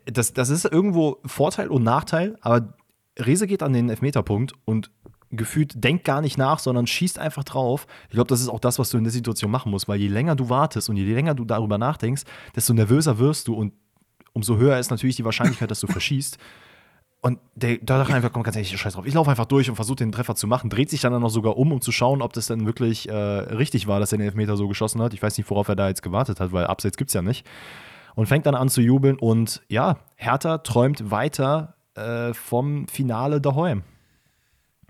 das, 0.05 0.33
das 0.33 0.49
ist 0.49 0.65
irgendwo 0.65 1.19
Vorteil 1.25 1.67
und 1.67 1.83
Nachteil, 1.83 2.37
aber 2.41 2.73
Rese 3.19 3.47
geht 3.47 3.63
an 3.63 3.73
den 3.73 3.89
Elfmeterpunkt 3.89 4.53
und 4.65 4.91
gefühlt 5.29 5.83
denkt 5.83 6.05
gar 6.05 6.21
nicht 6.21 6.37
nach, 6.37 6.59
sondern 6.59 6.87
schießt 6.87 7.19
einfach 7.19 7.43
drauf. 7.43 7.87
Ich 8.05 8.13
glaube, 8.13 8.29
das 8.29 8.39
ist 8.39 8.47
auch 8.47 8.59
das, 8.59 8.79
was 8.79 8.89
du 8.89 8.97
in 8.97 9.03
der 9.03 9.11
Situation 9.11 9.51
machen 9.51 9.71
musst, 9.71 9.87
weil 9.87 9.99
je 9.99 10.07
länger 10.07 10.35
du 10.35 10.49
wartest 10.49 10.89
und 10.89 10.95
je 10.95 11.13
länger 11.13 11.35
du 11.35 11.43
darüber 11.43 11.77
nachdenkst, 11.77 12.23
desto 12.55 12.73
nervöser 12.73 13.19
wirst 13.19 13.49
du 13.49 13.53
und 13.53 13.73
umso 14.37 14.57
höher 14.57 14.77
ist 14.77 14.91
natürlich 14.91 15.15
die 15.15 15.25
Wahrscheinlichkeit, 15.25 15.71
dass 15.71 15.79
du 15.79 15.87
verschießt. 15.87 16.37
Und 17.21 17.39
der, 17.55 17.79
da 17.81 17.97
dachte 17.97 18.13
einfach, 18.13 18.31
komm, 18.31 18.43
ganz 18.43 18.55
ehrlich, 18.55 18.77
scheiß 18.77 18.93
drauf. 18.93 19.07
Ich 19.07 19.15
laufe 19.15 19.31
einfach 19.31 19.47
durch 19.47 19.67
und 19.67 19.75
versuche 19.75 19.95
den 19.95 20.11
Treffer 20.11 20.35
zu 20.35 20.45
machen. 20.45 20.69
Dreht 20.69 20.91
sich 20.91 21.01
dann 21.01 21.19
noch 21.19 21.29
sogar 21.29 21.57
um, 21.57 21.71
um 21.71 21.81
zu 21.81 21.91
schauen, 21.91 22.21
ob 22.21 22.33
das 22.33 22.45
dann 22.45 22.67
wirklich 22.67 23.09
äh, 23.09 23.13
richtig 23.13 23.87
war, 23.87 23.99
dass 23.99 24.11
er 24.11 24.19
den 24.19 24.27
Elfmeter 24.27 24.55
so 24.55 24.67
geschossen 24.67 25.01
hat. 25.01 25.15
Ich 25.15 25.23
weiß 25.23 25.35
nicht, 25.39 25.49
worauf 25.49 25.67
er 25.67 25.75
da 25.75 25.87
jetzt 25.87 26.03
gewartet 26.03 26.39
hat, 26.39 26.51
weil 26.51 26.67
Abseits 26.67 26.97
gibt 26.97 27.09
es 27.09 27.15
ja 27.15 27.23
nicht. 27.23 27.47
Und 28.13 28.27
fängt 28.27 28.45
dann 28.45 28.53
an 28.53 28.69
zu 28.69 28.81
jubeln. 28.81 29.17
Und 29.17 29.63
ja, 29.67 29.97
Hertha 30.15 30.59
träumt 30.59 31.09
weiter 31.09 31.75
äh, 31.95 32.35
vom 32.35 32.87
Finale 32.87 33.41
daheim. 33.41 33.81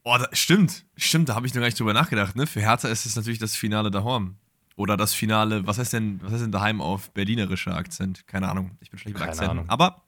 Oh, 0.04 0.18
das, 0.20 0.38
stimmt. 0.38 0.84
Stimmt, 0.98 1.30
da 1.30 1.36
habe 1.36 1.48
ich 1.48 1.54
noch 1.54 1.62
gar 1.62 1.68
nicht 1.68 1.80
drüber 1.80 1.94
nachgedacht. 1.94 2.36
Ne? 2.36 2.46
Für 2.46 2.60
Hertha 2.60 2.90
ist 2.90 3.06
es 3.06 3.16
natürlich 3.16 3.40
das 3.40 3.56
Finale 3.56 3.90
daheim. 3.90 4.36
Oder 4.78 4.96
das 4.96 5.16
Finale, 5.16 5.66
was 5.66 5.80
heißt 5.80 5.94
denn, 5.94 6.22
was 6.22 6.32
heißt 6.32 6.44
denn 6.44 6.52
daheim 6.52 6.82
auf 6.82 7.12
berlinerischer 7.12 7.76
Akzent? 7.76 8.28
Keine 8.28 8.48
Ahnung, 8.48 8.78
ich 8.80 8.92
bin 8.92 9.00
schlecht 9.00 9.18
mit 9.18 9.28
Akzenten. 9.28 9.52
Ahnung. 9.52 9.70
Aber 9.70 10.04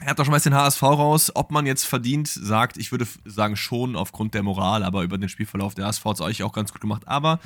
er 0.00 0.08
hat 0.10 0.18
doch 0.18 0.24
schon 0.24 0.32
mal 0.32 0.40
den 0.40 0.54
HSV 0.54 0.82
raus. 0.82 1.30
Ob 1.36 1.52
man 1.52 1.66
jetzt 1.66 1.84
verdient 1.84 2.26
sagt, 2.26 2.78
ich 2.78 2.90
würde 2.90 3.06
sagen 3.24 3.54
schon 3.54 3.94
aufgrund 3.94 4.34
der 4.34 4.42
Moral, 4.42 4.82
aber 4.82 5.04
über 5.04 5.18
den 5.18 5.28
Spielverlauf 5.28 5.76
der 5.76 5.86
HSV 5.86 6.04
hat 6.04 6.14
es 6.16 6.20
euch 6.20 6.42
auch 6.42 6.52
ganz 6.52 6.72
gut 6.72 6.80
gemacht. 6.80 7.06
Aber 7.06 7.38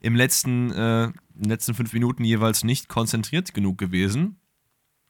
im 0.00 0.16
letzten, 0.16 0.72
äh, 0.72 1.04
in 1.04 1.12
den 1.34 1.50
letzten 1.50 1.74
fünf 1.74 1.92
Minuten 1.92 2.24
jeweils 2.24 2.64
nicht 2.64 2.88
konzentriert 2.88 3.52
genug 3.52 3.76
gewesen. 3.76 4.40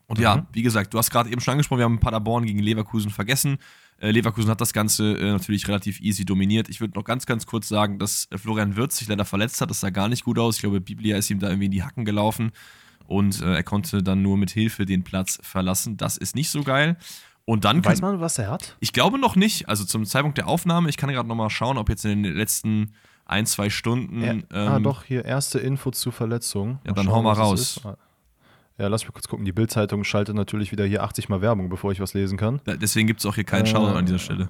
Und 0.07 0.19
mhm. 0.19 0.25
ja, 0.25 0.47
wie 0.53 0.63
gesagt, 0.63 0.95
du 0.95 0.99
hast 0.99 1.11
gerade 1.11 1.31
eben 1.31 1.41
schon 1.41 1.53
angesprochen, 1.53 1.79
wir 1.79 1.85
haben 1.85 2.01
Paderborn 2.01 2.45
gegen 2.45 2.59
Leverkusen 2.59 3.13
vergessen. 3.13 3.59
Äh, 3.99 4.11
Leverkusen 4.11 4.51
hat 4.51 4.61
das 4.61 4.73
Ganze 4.73 5.17
äh, 5.17 5.33
natürlich 5.33 5.67
relativ 5.69 6.01
easy 6.01 6.25
dominiert. 6.25 6.69
Ich 6.69 6.81
würde 6.81 6.95
noch 6.99 7.05
ganz, 7.05 7.27
ganz 7.27 7.47
kurz 7.47 7.69
sagen, 7.69 7.99
dass 7.99 8.29
äh, 8.31 8.39
Florian 8.39 8.77
Wirtz 8.77 8.99
sich 8.99 9.09
leider 9.09 9.25
verletzt 9.25 9.61
hat. 9.61 9.71
Das 9.71 9.81
sah 9.81 9.91
gar 9.91 10.09
nicht 10.09 10.25
gut 10.25 10.39
aus. 10.39 10.57
Ich 10.57 10.63
glaube, 10.63 10.81
Biblia 10.81 11.17
ist 11.17 11.31
ihm 11.31 11.39
da 11.39 11.49
irgendwie 11.49 11.67
in 11.67 11.73
die 11.73 11.83
Hacken 11.83 12.05
gelaufen 12.05 12.53
und 13.07 13.43
er 13.43 13.63
konnte 13.63 14.03
dann 14.03 14.23
nur 14.23 14.39
mit 14.39 14.51
Hilfe 14.51 14.87
den 14.87 15.05
Platz 15.05 15.39
verlassen. 15.43 15.99
Das 15.99 16.17
ist 16.17 16.35
nicht 16.35 16.49
so 16.49 16.63
geil. 16.63 16.97
Und 17.45 17.67
dann 17.67 17.85
Weiß 17.85 18.01
man, 18.01 18.21
was 18.21 18.39
er 18.39 18.51
hat? 18.51 18.77
Ich 18.81 18.95
glaube 18.95 19.19
noch 19.19 19.37
nicht. 19.37 19.69
Also 19.69 19.85
zum 19.85 20.07
Zeitpunkt 20.07 20.39
der 20.39 20.49
Aufnahme, 20.49 20.89
ich 20.89 20.97
kann 20.97 21.11
gerade 21.11 21.29
noch 21.29 21.35
mal 21.35 21.51
schauen, 21.51 21.77
ob 21.77 21.91
jetzt 21.91 22.05
in 22.07 22.23
den 22.23 22.35
letzten 22.35 22.95
ein, 23.27 23.47
zwei 23.47 23.71
Stunden. 23.71 24.23
Er, 24.23 24.33
ah, 24.33 24.37
ähm, 24.37 24.69
ah, 24.69 24.81
doch, 24.81 25.05
hier 25.05 25.25
erste 25.25 25.59
Info 25.59 25.91
zur 25.91 26.13
Verletzung. 26.13 26.79
Ja, 26.87 26.93
dann 26.93 27.05
schauen, 27.05 27.15
hau 27.15 27.23
mal 27.23 27.33
raus. 27.33 27.81
Ja, 28.79 28.89
lass 28.89 29.05
mich 29.05 29.13
kurz 29.13 29.29
gucken. 29.29 29.45
Die 29.45 29.53
Bildzeitung 29.53 30.03
schaltet 30.05 30.35
natürlich 30.35 30.73
wieder 30.73 30.85
hier 30.85 31.03
80 31.03 31.29
Mal 31.29 31.41
Werbung, 31.41 31.69
bevor 31.69 31.93
ich 31.93 32.01
was 32.01 32.15
lesen 32.15 32.37
kann. 32.37 32.61
Ja, 32.67 32.77
deswegen 32.77 33.07
gibt 33.07 33.21
es 33.21 33.27
auch 33.27 33.37
hier 33.37 33.45
keinen 33.45 33.67
äh, 33.67 33.69
Shoutout 33.69 33.97
an 33.97 34.07
dieser 34.07 34.19
Stelle. 34.19 34.49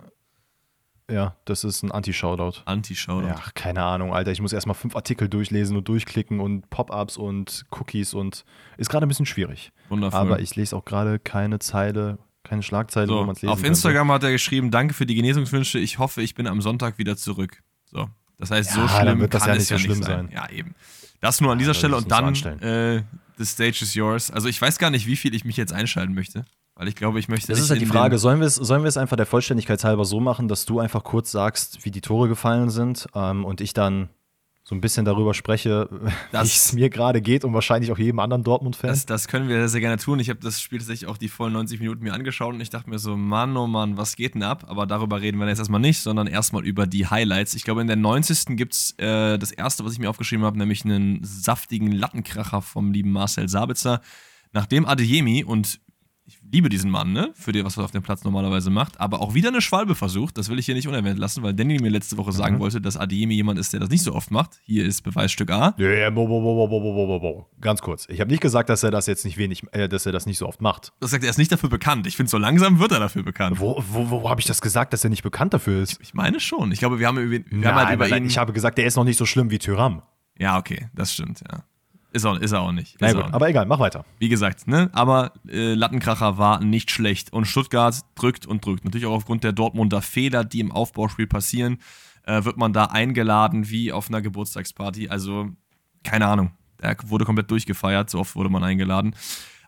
Ja, 1.11 1.37
das 1.45 1.65
ist 1.65 1.83
ein 1.83 1.93
Anti-Shoutout. 1.93 2.63
Anti-Shoutout. 2.65 3.27
Ja, 3.27 3.37
keine 3.55 3.83
Ahnung, 3.83 4.15
Alter. 4.15 4.33
Ich 4.33 4.41
muss 4.41 4.55
erstmal 4.55 4.75
fünf 4.75 4.97
Artikel 4.97 5.29
durchlesen 5.29 5.77
und 5.77 5.87
durchklicken 5.87 6.41
und 6.41 6.71
Pop-ups 6.71 7.19
und 7.19 7.67
Cookies 7.71 8.15
und 8.15 8.47
ist 8.79 8.89
gerade 8.89 9.05
ein 9.05 9.09
bisschen 9.09 9.27
schwierig. 9.27 9.73
Wundervoll. 9.91 10.19
Aber 10.19 10.41
ich 10.41 10.57
lese 10.57 10.75
auch 10.75 10.87
gerade 10.87 11.19
keine 11.19 11.59
Zeile, 11.59 12.19
keine 12.43 12.63
Schlagzeile, 12.63 13.09
so, 13.09 13.19
wo 13.19 13.25
man 13.25 13.35
es 13.35 13.43
lesen 13.43 13.53
Auf 13.53 13.63
Instagram 13.63 14.09
könnte. 14.09 14.15
hat 14.15 14.23
er 14.25 14.33
geschrieben: 14.33 14.71
Danke 14.71 14.95
für 14.95 15.05
die 15.05 15.15
Genesungswünsche. 15.15 15.79
Ich 15.79 15.99
hoffe, 15.99 16.23
ich 16.23 16.35
bin 16.35 16.47
am 16.47 16.63
Sonntag 16.63 16.97
wieder 16.97 17.19
zurück. 17.19 17.63
So. 17.85 18.09
Das 18.39 18.51
heißt, 18.51 18.73
so 18.73 18.89
schlimm 18.89 19.21
wird 19.21 19.35
das 19.35 19.43
kann 19.43 19.51
ja 19.51 19.57
es 19.57 19.71
nicht 19.71 19.83
ja 19.83 19.89
nicht 19.89 20.05
sein. 20.05 20.29
sein. 20.29 20.31
Ja, 20.33 20.49
eben. 20.51 20.75
Das 21.21 21.41
nur 21.41 21.53
an 21.53 21.59
dieser 21.59 21.73
ja, 21.73 21.79
Stelle 21.79 21.97
und 21.97 22.11
dann 22.11 22.35
äh, 22.35 23.03
The 23.38 23.44
Stage 23.44 23.81
is 23.83 23.94
yours. 23.94 24.31
Also 24.31 24.49
ich 24.49 24.61
weiß 24.61 24.79
gar 24.79 24.90
nicht, 24.90 25.07
wie 25.07 25.16
viel 25.16 25.35
ich 25.35 25.44
mich 25.44 25.57
jetzt 25.57 25.73
einschalten 25.73 26.14
möchte. 26.14 26.44
Weil 26.77 26.88
ich 26.88 26.97
glaube, 26.97 27.20
ich 27.20 27.29
möchte. 27.29 27.53
Das 27.53 27.61
ist 27.61 27.70
halt 27.70 27.81
die 27.81 27.87
Frage. 27.87 28.18
Sollen 28.18 28.40
wir, 28.40 28.47
es, 28.47 28.57
sollen 28.57 28.83
wir 28.83 28.88
es 28.88 28.97
einfach 28.97 29.16
der 29.16 29.27
Vollständigkeit 29.27 29.83
halber 29.85 30.05
so 30.05 30.18
machen, 30.18 30.49
dass 30.49 30.64
du 30.64 30.81
einfach 30.81 31.05
kurz 31.05 31.31
sagst, 31.31 31.85
wie 31.85 31.90
die 31.90 32.01
Tore 32.01 32.29
gefallen 32.29 32.70
sind 32.70 33.07
ähm, 33.14 33.44
und 33.44 33.61
ich 33.61 33.75
dann 33.75 34.09
so 34.66 34.74
ein 34.74 34.81
bisschen 34.81 35.05
darüber 35.05 35.35
spreche, 35.35 35.88
wie 36.33 36.38
es 36.38 36.72
mir 36.72 36.89
gerade 36.89 37.20
geht 37.20 37.45
und 37.45 37.53
wahrscheinlich 37.53 37.93
auch 37.93 37.99
jedem 37.99 38.18
anderen 38.18 38.43
Dortmund-Fan? 38.43 38.89
Das, 38.89 39.05
das, 39.05 39.28
können 39.28 39.49
wir 39.49 39.68
sehr 39.68 39.82
gerne 39.82 39.99
tun. 39.99 40.18
Ich 40.20 40.30
habe 40.30 40.41
das 40.41 40.61
Spiel 40.61 40.78
tatsächlich 40.78 41.09
auch 41.09 41.18
die 41.18 41.28
vollen 41.28 41.53
90 41.53 41.80
Minuten 41.80 42.03
mir 42.03 42.14
angeschaut 42.14 42.55
und 42.55 42.61
ich 42.62 42.70
dachte 42.70 42.89
mir 42.89 42.99
so, 42.99 43.14
Mann, 43.14 43.55
oh 43.59 43.66
Mann, 43.66 43.99
was 43.99 44.16
geht 44.16 44.34
denn 44.34 44.43
ab? 44.43 44.64
Aber 44.66 44.86
darüber 44.86 45.20
reden 45.20 45.39
wir 45.39 45.47
jetzt 45.49 45.59
erstmal 45.59 45.80
nicht, 45.80 46.01
sondern 46.01 46.26
erstmal 46.26 46.64
über 46.64 46.86
die 46.86 47.07
Highlights. 47.07 47.55
Ich 47.55 47.64
glaube, 47.64 47.82
in 47.82 47.89
der 47.89 47.97
90. 47.97 48.57
gibt 48.57 48.72
es 48.72 48.93
äh, 48.99 49.39
das 49.39 49.53
erste, 49.53 49.84
was 49.84 49.93
ich 49.93 49.99
mir 49.99 50.09
aufgeschrieben 50.09 50.47
habe, 50.47 50.57
nämlich 50.57 50.82
einen 50.84 51.22
saftigen 51.22 51.93
Lattenkracher 51.93 52.62
vom 52.62 52.91
lieben 52.91 53.12
Marcel 53.12 53.51
Sabitzer. 53.51 54.01
Nachdem 54.53 54.86
Adeyemi 54.86 55.45
und 55.45 55.80
liebe 56.55 56.68
diesen 56.68 56.90
Mann, 56.90 57.12
ne? 57.12 57.32
Für 57.34 57.50
den, 57.50 57.64
was 57.64 57.76
er 57.76 57.84
auf 57.84 57.90
dem 57.90 58.02
Platz 58.02 58.22
normalerweise 58.22 58.70
macht. 58.70 59.00
Aber 59.00 59.20
auch 59.20 59.34
wieder 59.34 59.48
eine 59.48 59.61
Schwalbe 59.61 59.96
versucht. 59.96 60.38
Das 60.38 60.48
will 60.48 60.59
ich 60.59 60.66
hier 60.66 60.76
nicht 60.76 60.86
unerwähnt 60.86 61.18
lassen, 61.18 61.42
weil 61.42 61.52
Danny 61.52 61.80
mir 61.80 61.90
letzte 61.90 62.16
Woche 62.16 62.30
sagen 62.30 62.57
mhm. 62.57 62.61
wollte, 62.61 62.80
dass 62.80 62.96
Adiemi 62.96 63.34
jemand 63.34 63.59
ist, 63.59 63.72
der 63.72 63.80
das 63.80 63.90
nicht 63.90 64.02
so 64.02 64.14
oft 64.14 64.30
macht. 64.30 64.61
Hier 64.62 64.84
ist 64.84 65.02
Beweisstück 65.02 65.50
A. 65.50 65.74
Ja, 65.78 65.90
ja, 65.90 66.11
bo, 66.11 66.28
bo, 66.28 66.40
bo, 66.40 66.68
bo, 66.68 66.80
bo, 66.80 67.07
bo, 67.07 67.20
bo. 67.20 67.50
Ganz 67.61 67.82
kurz. 67.82 68.07
Ich 68.09 68.20
habe 68.20 68.30
nicht 68.30 68.40
gesagt, 68.40 68.68
dass 68.68 68.84
er 68.84 68.92
das 68.92 69.07
jetzt 69.07 69.24
nicht 69.24 69.36
wenig, 69.36 69.64
äh, 69.72 69.88
dass 69.88 70.07
er 70.07 70.12
das 70.12 70.26
nicht 70.26 70.38
so 70.38 70.46
oft 70.46 70.61
macht. 70.61 70.92
Das 71.00 71.11
sagt, 71.11 71.24
er 71.24 71.30
ist 71.30 71.38
nicht 71.38 71.50
dafür 71.50 71.68
bekannt. 71.68 72.07
Ich 72.07 72.16
finde, 72.16 72.30
so 72.30 72.38
langsam 72.38 72.78
wird 72.78 72.92
er 72.92 73.00
dafür 73.00 73.24
bekannt. 73.24 73.59
Wo, 73.59 73.82
wo, 73.90 74.11
wo 74.11 74.30
habe 74.30 74.40
ich 74.40 74.46
das 74.46 74.61
gesagt, 74.61 74.92
dass 74.92 75.02
er 75.02 75.11
nicht 75.11 75.24
bekannt 75.24 75.55
dafür 75.55 75.82
ist? 75.82 75.94
Ich, 75.94 76.09
ich 76.09 76.14
meine 76.14 76.38
schon. 76.38 76.70
Ich 76.70 76.78
glaube, 76.78 77.00
wir 77.00 77.09
haben, 77.09 77.30
wir 77.30 77.44
nein, 77.50 77.64
haben 77.64 77.74
halt 77.74 77.94
über 77.96 78.09
nein, 78.09 78.22
ihn. 78.22 78.28
Ich 78.28 78.38
habe 78.38 78.52
gesagt, 78.52 78.78
der 78.78 78.86
ist 78.86 78.94
noch 78.94 79.05
nicht 79.05 79.16
so 79.16 79.26
schlimm 79.26 79.50
wie 79.50 79.59
Tyram. 79.59 80.02
Ja, 80.38 80.59
okay, 80.59 80.88
das 80.94 81.12
stimmt, 81.12 81.40
ja. 81.40 81.64
Ist, 82.15 82.25
auch, 82.25 82.39
ist 82.39 82.53
er 82.53 82.61
auch 82.61 82.71
nicht. 82.71 82.97
Na 83.01 83.12
gut, 83.12 83.25
aber 83.35 83.49
egal, 83.49 83.67
mach 83.67 83.81
weiter. 83.81 84.05
Wie 84.21 84.29
gesagt, 84.29 84.69
ne? 84.69 84.89
aber 84.93 85.33
äh, 85.49 85.75
Lattenkracher 85.75 86.39
war 86.39 86.61
nicht 86.61 86.93
schlecht. 86.93 87.33
Und 87.33 87.47
Stuttgart 87.47 87.97
drückt 88.15 88.47
und 88.47 88.65
drückt. 88.65 88.85
Natürlich 88.85 89.07
auch 89.07 89.15
aufgrund 89.15 89.43
der 89.43 89.51
Dortmunder 89.51 90.01
Fehler, 90.01 90.45
die 90.45 90.61
im 90.61 90.71
Aufbauspiel 90.71 91.27
passieren, 91.27 91.79
äh, 92.23 92.45
wird 92.45 92.57
man 92.57 92.73
da 92.73 92.85
eingeladen 92.85 93.69
wie 93.69 93.91
auf 93.91 94.09
einer 94.09 94.23
Geburtstagsparty. 94.23 95.09
Also, 95.09 95.49
keine 96.05 96.29
Ahnung. 96.29 96.53
Er 96.81 96.97
wurde 97.07 97.25
komplett 97.25 97.51
durchgefeiert, 97.51 98.11
so 98.11 98.21
oft 98.21 98.37
wurde 98.37 98.49
man 98.49 98.62
eingeladen. 98.62 99.17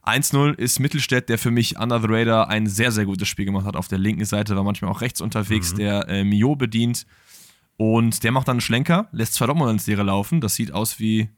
1-0 0.05 0.57
ist 0.57 0.79
Mittelstädt, 0.79 1.29
der 1.29 1.39
für 1.39 1.51
mich 1.51 1.81
under 1.81 2.01
the 2.01 2.07
radar 2.09 2.49
ein 2.49 2.69
sehr, 2.69 2.93
sehr 2.93 3.07
gutes 3.07 3.27
Spiel 3.27 3.47
gemacht 3.47 3.67
hat. 3.67 3.75
Auf 3.75 3.89
der 3.89 3.99
linken 3.99 4.25
Seite 4.25 4.55
war 4.55 4.63
manchmal 4.63 4.93
auch 4.93 5.01
rechts 5.01 5.21
unterwegs, 5.21 5.73
mhm. 5.73 5.79
der 5.79 6.09
äh, 6.09 6.23
Mio 6.23 6.55
bedient. 6.55 7.07
Und 7.77 8.23
der 8.23 8.31
macht 8.31 8.47
dann 8.47 8.55
einen 8.55 8.61
Schlenker, 8.61 9.09
lässt 9.11 9.35
zwei 9.35 9.47
Dortmund 9.47 9.73
ins 9.73 9.89
Leere 9.89 10.05
laufen. 10.05 10.41
Das 10.41 10.55
sieht 10.55 10.71
aus 10.71 11.01
wie 11.01 11.29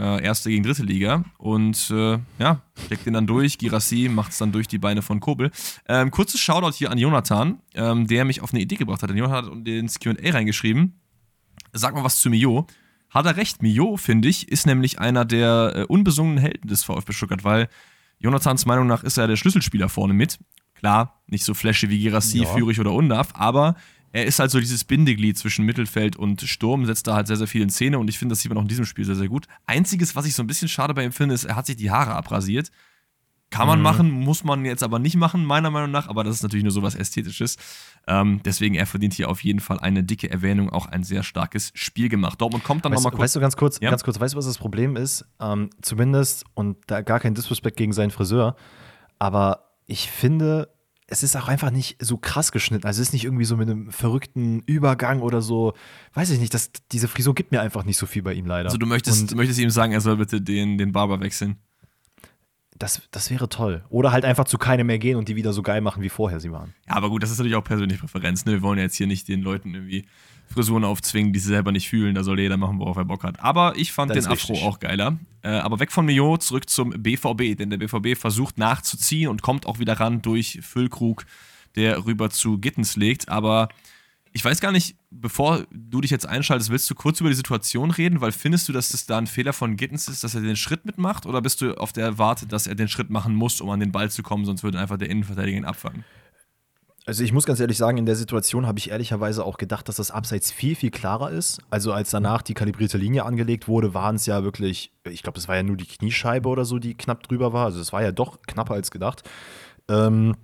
äh, 0.00 0.22
erste 0.22 0.50
gegen 0.50 0.62
dritte 0.62 0.82
Liga. 0.82 1.24
Und 1.38 1.90
äh, 1.90 2.18
ja, 2.38 2.62
steckt 2.84 3.06
den 3.06 3.14
dann 3.14 3.26
durch. 3.26 3.58
Girassi 3.58 4.08
macht 4.08 4.32
es 4.32 4.38
dann 4.38 4.52
durch 4.52 4.68
die 4.68 4.78
Beine 4.78 5.02
von 5.02 5.20
Kobel. 5.20 5.50
Ähm, 5.88 6.10
kurzes 6.10 6.40
Shoutout 6.40 6.76
hier 6.76 6.90
an 6.90 6.98
Jonathan, 6.98 7.60
ähm, 7.74 8.06
der 8.06 8.24
mich 8.24 8.40
auf 8.42 8.52
eine 8.52 8.62
Idee 8.62 8.76
gebracht 8.76 9.02
hat. 9.02 9.10
Jonathan 9.10 9.60
hat 9.60 9.68
ins 9.68 9.98
QA 9.98 10.14
reingeschrieben. 10.22 11.00
Sag 11.72 11.94
mal 11.94 12.04
was 12.04 12.20
zu 12.20 12.30
Mio. 12.30 12.66
Hat 13.10 13.26
er 13.26 13.36
recht, 13.36 13.62
Mio, 13.62 13.96
finde 13.96 14.28
ich, 14.28 14.48
ist 14.48 14.66
nämlich 14.66 14.98
einer 14.98 15.24
der 15.24 15.72
äh, 15.74 15.82
unbesungenen 15.84 16.38
Helden 16.38 16.68
des 16.68 16.84
VfB 16.84 17.12
Stuttgart, 17.12 17.44
weil 17.44 17.68
Jonathans 18.18 18.66
Meinung 18.66 18.86
nach 18.86 19.04
ist 19.04 19.16
er 19.16 19.26
der 19.26 19.36
Schlüsselspieler 19.36 19.88
vorne 19.88 20.12
mit. 20.12 20.38
Klar, 20.74 21.22
nicht 21.26 21.44
so 21.44 21.54
flashy 21.54 21.88
wie 21.88 21.98
Girassi, 21.98 22.40
ja. 22.42 22.46
Führig 22.46 22.78
oder 22.78 22.92
Undav, 22.92 23.30
aber 23.34 23.76
er 24.16 24.24
ist 24.24 24.38
halt 24.38 24.50
so 24.50 24.58
dieses 24.58 24.82
Bindeglied 24.84 25.36
zwischen 25.36 25.66
Mittelfeld 25.66 26.16
und 26.16 26.40
Sturm, 26.40 26.86
setzt 26.86 27.06
da 27.06 27.14
halt 27.14 27.26
sehr, 27.26 27.36
sehr 27.36 27.46
viel 27.46 27.60
in 27.60 27.68
Szene 27.68 27.98
und 27.98 28.08
ich 28.08 28.18
finde, 28.18 28.32
das 28.32 28.40
sieht 28.40 28.48
man 28.48 28.56
auch 28.56 28.62
in 28.62 28.68
diesem 28.68 28.86
Spiel 28.86 29.04
sehr, 29.04 29.14
sehr 29.14 29.28
gut. 29.28 29.46
Einziges, 29.66 30.16
was 30.16 30.24
ich 30.24 30.34
so 30.34 30.42
ein 30.42 30.46
bisschen 30.46 30.68
schade 30.68 30.94
bei 30.94 31.04
ihm 31.04 31.12
finde, 31.12 31.34
ist, 31.34 31.44
er 31.44 31.54
hat 31.54 31.66
sich 31.66 31.76
die 31.76 31.90
Haare 31.90 32.14
abrasiert. 32.14 32.70
Kann 33.50 33.66
man 33.68 33.78
mhm. 33.78 33.82
machen, 33.82 34.10
muss 34.10 34.42
man 34.42 34.64
jetzt 34.64 34.82
aber 34.82 34.98
nicht 34.98 35.16
machen, 35.16 35.44
meiner 35.44 35.70
Meinung 35.70 35.90
nach, 35.90 36.08
aber 36.08 36.24
das 36.24 36.36
ist 36.36 36.42
natürlich 36.42 36.64
nur 36.64 36.72
so 36.72 36.82
was 36.82 36.94
Ästhetisches. 36.94 37.58
Ähm, 38.08 38.40
deswegen, 38.42 38.74
er 38.74 38.86
verdient 38.86 39.12
hier 39.12 39.28
auf 39.28 39.44
jeden 39.44 39.60
Fall 39.60 39.78
eine 39.80 40.02
dicke 40.02 40.30
Erwähnung, 40.30 40.70
auch 40.70 40.86
ein 40.86 41.04
sehr 41.04 41.22
starkes 41.22 41.70
Spiel 41.74 42.08
gemacht. 42.08 42.40
Dortmund 42.40 42.64
kommt 42.64 42.86
dann 42.86 42.92
nochmal 42.92 43.12
kurz. 43.12 43.20
Weißt 43.20 43.36
du, 43.36 43.40
ganz 43.40 43.56
kurz, 43.56 43.78
ja? 43.80 43.90
ganz 43.90 44.02
kurz, 44.02 44.18
weißt 44.18 44.32
du, 44.32 44.38
was 44.38 44.46
das 44.46 44.56
Problem 44.56 44.96
ist? 44.96 45.26
Ähm, 45.40 45.68
zumindest, 45.82 46.44
und 46.54 46.78
da 46.86 47.02
gar 47.02 47.20
kein 47.20 47.34
Disrespect 47.34 47.76
gegen 47.76 47.92
seinen 47.92 48.10
Friseur, 48.10 48.56
aber 49.18 49.74
ich 49.86 50.10
finde, 50.10 50.70
es 51.08 51.22
ist 51.22 51.36
auch 51.36 51.48
einfach 51.48 51.70
nicht 51.70 51.96
so 52.02 52.18
krass 52.18 52.50
geschnitten. 52.50 52.86
Also 52.86 53.00
es 53.00 53.08
ist 53.08 53.12
nicht 53.12 53.24
irgendwie 53.24 53.44
so 53.44 53.56
mit 53.56 53.68
einem 53.70 53.90
verrückten 53.92 54.60
Übergang 54.66 55.20
oder 55.20 55.40
so. 55.40 55.74
Weiß 56.14 56.30
ich 56.30 56.40
nicht, 56.40 56.52
das, 56.52 56.70
diese 56.90 57.06
Frisur 57.06 57.34
gibt 57.34 57.52
mir 57.52 57.60
einfach 57.60 57.84
nicht 57.84 57.96
so 57.96 58.06
viel 58.06 58.22
bei 58.22 58.34
ihm 58.34 58.46
leider. 58.46 58.66
Also 58.66 58.78
du 58.78 58.86
möchtest, 58.86 59.32
Und, 59.32 59.36
möchtest 59.36 59.60
ihm 59.60 59.70
sagen, 59.70 59.92
er 59.92 60.00
soll 60.00 60.16
bitte 60.16 60.40
den, 60.40 60.78
den 60.78 60.92
Barber 60.92 61.20
wechseln? 61.20 61.56
Das, 62.76 63.02
das 63.10 63.30
wäre 63.30 63.48
toll. 63.48 63.84
Oder 63.88 64.12
halt 64.12 64.24
einfach 64.24 64.44
zu 64.44 64.58
keinem 64.58 64.88
mehr 64.88 64.98
gehen 64.98 65.16
und 65.16 65.28
die 65.28 65.36
wieder 65.36 65.52
so 65.52 65.62
geil 65.62 65.80
machen, 65.80 66.02
wie 66.02 66.08
vorher 66.08 66.40
sie 66.40 66.50
waren. 66.50 66.74
Ja, 66.88 66.96
aber 66.96 67.08
gut, 67.08 67.22
das 67.22 67.30
ist 67.30 67.38
natürlich 67.38 67.56
auch 67.56 67.64
persönliche 67.64 68.00
Präferenz. 68.00 68.44
Ne? 68.44 68.52
Wir 68.52 68.62
wollen 68.62 68.78
ja 68.78 68.84
jetzt 68.84 68.96
hier 68.96 69.06
nicht 69.06 69.28
den 69.28 69.42
Leuten 69.42 69.74
irgendwie 69.74 70.06
Frisuren 70.46 70.84
aufzwingen, 70.84 71.32
die 71.32 71.38
sie 71.38 71.48
selber 71.48 71.72
nicht 71.72 71.88
fühlen. 71.88 72.14
Da 72.14 72.22
soll 72.22 72.40
jeder 72.40 72.56
machen, 72.56 72.78
worauf 72.78 72.96
er 72.96 73.04
Bock 73.04 73.24
hat. 73.24 73.40
Aber 73.40 73.76
ich 73.76 73.92
fand 73.92 74.10
das 74.10 74.24
den 74.24 74.32
Afro 74.32 74.52
richtig. 74.52 74.68
auch 74.68 74.78
geiler. 74.78 75.18
Äh, 75.42 75.48
aber 75.48 75.80
weg 75.80 75.92
von 75.92 76.06
Mio, 76.06 76.36
zurück 76.38 76.68
zum 76.68 76.90
BVB. 76.90 77.56
Denn 77.58 77.70
der 77.70 77.78
BVB 77.78 78.18
versucht 78.18 78.58
nachzuziehen 78.58 79.28
und 79.28 79.42
kommt 79.42 79.66
auch 79.66 79.78
wieder 79.78 79.94
ran 79.94 80.22
durch 80.22 80.60
Füllkrug, 80.62 81.26
der 81.74 82.06
rüber 82.06 82.30
zu 82.30 82.58
Gittens 82.58 82.96
legt. 82.96 83.28
Aber 83.28 83.68
ich 84.32 84.44
weiß 84.44 84.60
gar 84.60 84.70
nicht, 84.70 84.96
bevor 85.10 85.66
du 85.70 86.02
dich 86.02 86.10
jetzt 86.10 86.26
einschaltest, 86.26 86.70
willst 86.70 86.90
du 86.90 86.94
kurz 86.94 87.20
über 87.20 87.30
die 87.30 87.36
Situation 87.36 87.90
reden? 87.90 88.20
Weil 88.20 88.32
findest 88.32 88.68
du, 88.68 88.72
dass 88.74 88.90
das 88.90 89.06
da 89.06 89.16
ein 89.16 89.26
Fehler 89.26 89.52
von 89.52 89.76
Gittens 89.76 90.08
ist, 90.08 90.24
dass 90.24 90.34
er 90.34 90.42
den 90.42 90.56
Schritt 90.56 90.84
mitmacht? 90.84 91.26
Oder 91.26 91.40
bist 91.40 91.62
du 91.62 91.74
auf 91.78 91.92
der 91.92 92.18
Warte, 92.18 92.46
dass 92.46 92.66
er 92.66 92.74
den 92.74 92.88
Schritt 92.88 93.08
machen 93.08 93.34
muss, 93.34 93.60
um 93.60 93.70
an 93.70 93.80
den 93.80 93.92
Ball 93.92 94.10
zu 94.10 94.22
kommen, 94.22 94.44
sonst 94.44 94.62
würde 94.62 94.78
einfach 94.78 94.98
der 94.98 95.08
Innenverteidiger 95.08 95.56
ihn 95.56 95.64
abfangen? 95.64 96.04
Also 97.08 97.22
ich 97.22 97.32
muss 97.32 97.46
ganz 97.46 97.60
ehrlich 97.60 97.78
sagen, 97.78 97.98
in 97.98 98.06
der 98.06 98.16
Situation 98.16 98.66
habe 98.66 98.80
ich 98.80 98.90
ehrlicherweise 98.90 99.44
auch 99.44 99.58
gedacht, 99.58 99.88
dass 99.88 99.96
das 99.96 100.10
Abseits 100.10 100.50
viel, 100.50 100.74
viel 100.74 100.90
klarer 100.90 101.30
ist. 101.30 101.60
Also 101.70 101.92
als 101.92 102.10
danach 102.10 102.42
die 102.42 102.52
kalibrierte 102.52 102.98
Linie 102.98 103.24
angelegt 103.24 103.68
wurde, 103.68 103.94
waren 103.94 104.16
es 104.16 104.26
ja 104.26 104.42
wirklich, 104.42 104.90
ich 105.04 105.22
glaube, 105.22 105.36
das 105.36 105.46
war 105.46 105.54
ja 105.54 105.62
nur 105.62 105.76
die 105.76 105.86
Kniescheibe 105.86 106.48
oder 106.48 106.64
so, 106.64 106.80
die 106.80 106.94
knapp 106.94 107.22
drüber 107.22 107.52
war. 107.52 107.66
Also 107.66 107.80
es 107.80 107.92
war 107.92 108.02
ja 108.02 108.10
doch 108.10 108.42
knapper 108.42 108.74
als 108.74 108.90
gedacht. 108.90 109.22
Ähm, 109.88 110.34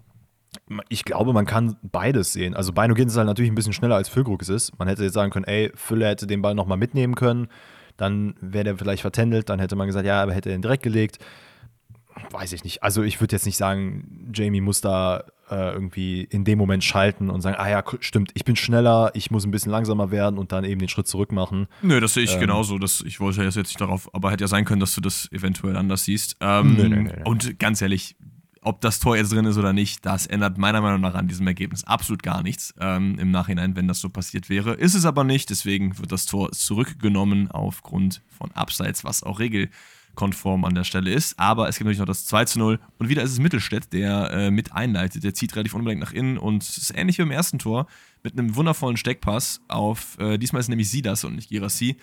ich 0.89 1.05
glaube, 1.05 1.33
man 1.33 1.47
kann 1.47 1.77
beides 1.83 2.33
sehen. 2.33 2.55
Also 2.55 2.73
Beino 2.73 2.95
geht 2.95 3.09
es 3.09 3.17
halt 3.17 3.27
natürlich 3.27 3.51
ein 3.51 3.57
bisschen 3.57 3.73
schneller 3.73 3.97
als 3.97 4.09
Füllkrug 4.09 4.41
es 4.43 4.49
ist. 4.49 4.79
Man 4.79 4.87
hätte 4.87 5.03
jetzt 5.03 5.15
sagen 5.15 5.33
können, 5.33 5.47
ey, 5.47 5.73
Fülle 5.75 6.07
hätte 6.07 6.29
den 6.29 6.43
Ball 6.43 6.55
nochmal 6.55 6.79
mitnehmen 6.79 7.17
können. 7.17 7.49
Dann 7.97 8.37
wäre 8.41 8.65
der 8.65 8.77
vielleicht 8.77 9.03
vertändelt. 9.03 9.49
Dann 9.49 9.59
hätte 9.59 9.75
man 9.75 9.89
gesagt, 9.89 10.07
ja, 10.07 10.23
aber 10.23 10.33
hätte 10.33 10.51
er 10.51 10.57
den 10.57 10.63
direkt 10.63 10.85
gelegt. 10.85 11.19
Weiß 12.31 12.53
ich 12.53 12.63
nicht. 12.63 12.85
Also 12.85 13.03
ich 13.03 13.21
würde 13.21 13.35
jetzt 13.35 13.47
nicht 13.47 13.57
sagen, 13.57 14.31
Jamie 14.33 14.61
muss 14.61 14.81
da 14.81 15.25
äh, 15.51 15.73
irgendwie 15.73 16.23
in 16.23 16.45
dem 16.45 16.59
Moment 16.59 16.85
schalten 16.85 17.31
und 17.31 17.41
sagen, 17.41 17.57
ah 17.59 17.69
ja, 17.69 17.85
stimmt, 18.01 18.31
ich 18.35 18.45
bin 18.45 18.57
schneller, 18.57 19.11
ich 19.15 19.31
muss 19.31 19.45
ein 19.45 19.51
bisschen 19.51 19.73
langsamer 19.73 20.11
werden 20.11 20.39
und 20.39 20.53
dann 20.53 20.65
eben 20.65 20.81
den 20.81 20.89
Schritt 20.89 21.07
zurück 21.07 21.33
machen. 21.33 21.67
Nö, 21.83 22.01
das 22.01 22.15
sehe 22.15 22.25
ich 22.25 22.35
ähm, 22.35 22.41
genauso. 22.41 22.79
Das, 22.79 23.03
ich 23.07 23.21
wollte 23.21 23.41
ja 23.41 23.45
jetzt 23.45 23.57
nicht 23.57 23.81
darauf, 23.81 24.13
aber 24.15 24.31
hätte 24.31 24.45
ja 24.45 24.49
sein 24.49 24.65
können, 24.65 24.81
dass 24.81 24.95
du 24.95 25.01
das 25.01 25.31
eventuell 25.33 25.77
anders 25.77 26.05
siehst. 26.05 26.37
Ähm, 26.41 26.77
nö, 26.77 26.89
nö, 26.89 27.03
nö, 27.03 27.11
und 27.25 27.59
ganz 27.59 27.83
ehrlich, 27.83 28.17
ob 28.63 28.81
das 28.81 29.01
Tor 29.01 29.17
jetzt 29.17 29.33
drin 29.33 29.45
ist 29.45 29.59
oder 29.59 29.73
nicht, 29.73 30.07
das 30.07 30.27
ändert 30.27 30.57
meiner 30.57 30.81
Meinung 30.81 31.01
nach 31.01 31.15
an 31.15 31.27
diesem 31.27 31.47
Ergebnis 31.47 31.85
absolut 31.85 32.23
gar 32.23 32.43
nichts 32.43 32.73
ähm, 32.81 33.19
im 33.19 33.33
Nachhinein, 33.33 33.75
wenn 33.75 33.89
das 33.89 34.01
so 34.01 34.09
passiert 34.09 34.49
wäre. 34.49 34.75
Ist 34.75 34.95
es 34.95 35.05
aber 35.05 35.25
nicht, 35.25 35.51
deswegen 35.51 35.99
wird 35.99 36.13
das 36.13 36.27
Tor 36.27 36.53
zurückgenommen 36.53 37.51
aufgrund 37.51 38.23
von 38.29 38.53
Abseits, 38.53 39.05
was 39.05 39.25
auch 39.25 39.41
Regel 39.41 39.69
konform 40.15 40.65
an 40.65 40.75
der 40.75 40.85
Stelle 40.85 41.11
ist. 41.11 41.39
Aber 41.39 41.69
es 41.69 41.77
gibt 41.77 41.87
natürlich 41.87 41.99
noch 41.99 42.07
das 42.07 42.27
2 42.27 42.45
zu 42.45 42.59
0. 42.59 42.79
Und 42.99 43.09
wieder 43.09 43.23
ist 43.23 43.33
es 43.33 43.39
Mittelstädt, 43.39 43.93
der 43.93 44.31
äh, 44.31 44.51
mit 44.51 44.73
einleitet. 44.73 45.25
Der 45.25 45.35
zieht 45.35 45.55
relativ 45.55 45.75
unbedingt 45.75 46.01
nach 46.01 46.13
innen 46.13 46.39
und 46.39 46.63
es 46.63 46.77
ist 46.77 46.97
ähnlich 46.97 47.19
wie 47.19 47.23
im 47.23 47.31
ersten 47.31 47.59
Tor 47.59 47.87
mit 48.23 48.39
einem 48.39 48.55
wundervollen 48.55 48.97
Steckpass 48.97 49.61
auf, 49.69 50.19
äh, 50.19 50.39
diesmal 50.39 50.61
ist 50.61 50.67
es 50.67 50.71
nämlich 50.71 50.91
Sidas 50.91 51.25
und 51.25 51.35
nicht 51.35 51.49
Girassi, 51.49 51.97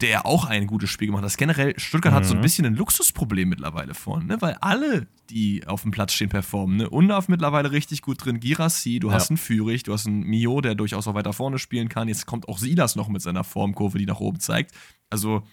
der 0.00 0.26
auch 0.26 0.46
ein 0.46 0.66
gutes 0.66 0.90
Spiel 0.90 1.06
gemacht 1.06 1.24
hat. 1.24 1.36
Generell, 1.36 1.78
Stuttgart 1.78 2.12
mhm. 2.12 2.16
hat 2.16 2.26
so 2.26 2.34
ein 2.34 2.38
mhm. 2.38 2.42
bisschen 2.42 2.66
ein 2.66 2.74
Luxusproblem 2.74 3.48
mittlerweile 3.48 3.94
vorne, 3.94 4.24
ne? 4.24 4.40
weil 4.40 4.54
alle, 4.60 5.06
die 5.30 5.66
auf 5.66 5.82
dem 5.82 5.92
Platz 5.92 6.12
stehen, 6.12 6.28
performen. 6.28 6.78
Ne? 6.78 6.90
Undav 6.90 7.28
mittlerweile 7.28 7.70
richtig 7.70 8.02
gut 8.02 8.24
drin, 8.24 8.40
Girassi, 8.40 8.98
du 8.98 9.08
ja. 9.08 9.14
hast 9.14 9.30
einen 9.30 9.36
Führig, 9.36 9.84
du 9.84 9.92
hast 9.92 10.06
einen 10.06 10.22
Mio, 10.24 10.60
der 10.60 10.74
durchaus 10.74 11.06
auch 11.06 11.14
weiter 11.14 11.32
vorne 11.32 11.58
spielen 11.58 11.88
kann. 11.88 12.08
Jetzt 12.08 12.26
kommt 12.26 12.48
auch 12.48 12.58
Sidas 12.58 12.96
noch 12.96 13.08
mit 13.08 13.22
seiner 13.22 13.44
Formkurve, 13.44 13.98
die 13.98 14.06
nach 14.06 14.20
oben 14.20 14.40
zeigt. 14.40 14.72
Also 15.08 15.44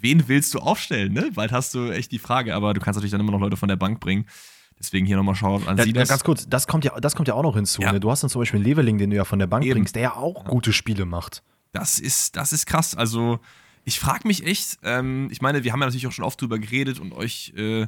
wen 0.00 0.28
willst 0.28 0.54
du 0.54 0.58
aufstellen, 0.58 1.12
ne? 1.12 1.30
Bald 1.34 1.52
hast 1.52 1.74
du 1.74 1.90
echt 1.90 2.12
die 2.12 2.18
Frage, 2.18 2.54
aber 2.54 2.74
du 2.74 2.80
kannst 2.80 2.96
natürlich 2.96 3.12
dann 3.12 3.20
immer 3.20 3.32
noch 3.32 3.40
Leute 3.40 3.56
von 3.56 3.68
der 3.68 3.76
Bank 3.76 4.00
bringen. 4.00 4.26
Deswegen 4.78 5.06
hier 5.06 5.16
nochmal 5.16 5.34
schauen 5.34 5.66
an 5.68 5.78
ja, 5.78 5.84
Silas. 5.84 6.08
Ganz 6.08 6.24
kurz, 6.24 6.48
das 6.48 6.66
kommt 6.66 6.84
ja, 6.84 6.98
das 7.00 7.14
kommt 7.14 7.28
ja 7.28 7.34
auch 7.34 7.42
noch 7.42 7.54
hinzu. 7.54 7.82
Ja. 7.82 7.92
Ne? 7.92 8.00
Du 8.00 8.10
hast 8.10 8.22
dann 8.22 8.30
zum 8.30 8.40
Beispiel 8.40 8.58
einen 8.58 8.66
Leveling, 8.66 8.98
den 8.98 9.10
du 9.10 9.16
ja 9.16 9.24
von 9.24 9.38
der 9.38 9.46
Bank 9.46 9.64
Eben. 9.64 9.74
bringst, 9.74 9.94
der 9.94 10.02
ja 10.02 10.16
auch 10.16 10.44
gute 10.44 10.72
Spiele 10.72 11.04
macht. 11.04 11.42
Das 11.72 11.98
ist, 11.98 12.36
das 12.36 12.52
ist 12.52 12.66
krass. 12.66 12.94
Also, 12.94 13.40
ich 13.84 13.98
frage 13.98 14.26
mich 14.26 14.46
echt, 14.46 14.78
ähm, 14.82 15.28
ich 15.30 15.42
meine, 15.42 15.64
wir 15.64 15.72
haben 15.72 15.80
ja 15.80 15.86
natürlich 15.86 16.06
auch 16.06 16.12
schon 16.12 16.24
oft 16.24 16.40
drüber 16.40 16.58
geredet 16.58 17.00
und 17.00 17.12
euch 17.12 17.52
äh, 17.56 17.86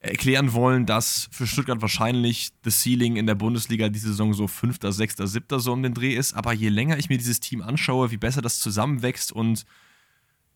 erklären 0.00 0.52
wollen, 0.52 0.84
dass 0.84 1.28
für 1.30 1.46
Stuttgart 1.46 1.80
wahrscheinlich 1.80 2.50
das 2.62 2.82
Ceiling 2.82 3.16
in 3.16 3.26
der 3.26 3.36
Bundesliga 3.36 3.88
diese 3.88 4.08
Saison 4.08 4.34
so 4.34 4.48
fünfter, 4.48 4.92
sechster, 4.92 5.26
siebter 5.26 5.60
so 5.60 5.72
um 5.72 5.82
den 5.82 5.94
Dreh 5.94 6.14
ist. 6.14 6.34
Aber 6.34 6.52
je 6.52 6.68
länger 6.68 6.98
ich 6.98 7.08
mir 7.08 7.18
dieses 7.18 7.40
Team 7.40 7.62
anschaue, 7.62 8.10
wie 8.10 8.16
besser 8.16 8.42
das 8.42 8.58
zusammenwächst 8.58 9.32
und 9.32 9.64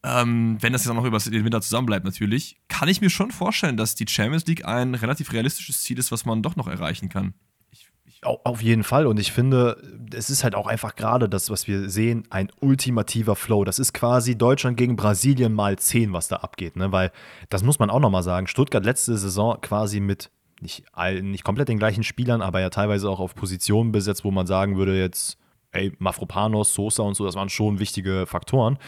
ähm, 0.03 0.57
wenn 0.61 0.73
das 0.73 0.85
jetzt 0.85 0.91
auch 0.91 0.97
noch 0.97 1.05
über 1.05 1.19
den 1.19 1.45
Winter 1.45 1.61
zusammenbleibt 1.61 2.05
natürlich, 2.05 2.57
kann 2.69 2.89
ich 2.89 3.01
mir 3.01 3.11
schon 3.11 3.31
vorstellen, 3.31 3.77
dass 3.77 3.95
die 3.95 4.07
Champions 4.09 4.47
League 4.47 4.65
ein 4.65 4.95
relativ 4.95 5.33
realistisches 5.33 5.81
Ziel 5.83 5.99
ist, 5.99 6.13
was 6.13 6.25
man 6.25 6.43
doch 6.43 6.57
noch 6.57 6.69
erreichen 6.69 7.09
kann. 7.09 7.35
Ich, 7.71 7.89
ich. 8.05 8.25
Auf 8.25 8.63
jeden 8.63 8.85
Fall. 8.85 9.07
Und 9.07 9.19
ich 9.19 9.33
finde, 9.33 9.83
es 10.15 10.31
ist 10.31 10.45
halt 10.45 10.55
auch 10.55 10.67
einfach 10.67 10.95
gerade 10.95 11.29
das, 11.29 11.51
was 11.51 11.67
wir 11.67 11.91
sehen, 11.91 12.25
ein 12.31 12.51
ultimativer 12.61 13.35
Flow. 13.35 13.65
Das 13.65 13.79
ist 13.79 13.95
quasi 13.95 14.39
Deutschland 14.39 14.77
gegen 14.77 14.97
Brasilien 14.97 15.53
mal 15.53 15.77
10, 15.77 16.13
was 16.13 16.29
da 16.29 16.37
abgeht. 16.37 16.77
Ne? 16.77 16.93
Weil, 16.93 17.11
das 17.49 17.65
muss 17.65 17.79
man 17.79 17.91
auch 17.91 18.01
nochmal 18.01 18.23
sagen, 18.23 18.47
Stuttgart 18.47 18.85
letzte 18.85 19.17
Saison 19.17 19.61
quasi 19.61 20.01
mit 20.01 20.31
nicht, 20.61 20.85
nicht 21.23 21.45
komplett 21.45 21.69
den 21.69 21.79
gleichen 21.79 22.03
Spielern, 22.03 22.41
aber 22.43 22.61
ja 22.61 22.71
teilweise 22.71 23.11
auch 23.11 23.21
auf 23.21 23.35
Positionen 23.35 23.93
besetzt, 23.93 24.25
wo 24.25 24.31
man 24.31 24.47
sagen 24.47 24.77
würde 24.77 24.99
jetzt, 24.99 25.37
ey, 25.73 25.93
Mafropanos, 25.99 26.73
Sosa 26.73 27.03
und 27.03 27.15
so, 27.15 27.27
das 27.27 27.35
waren 27.35 27.51
schon 27.51 27.79
wichtige 27.79 28.25
Faktoren 28.27 28.79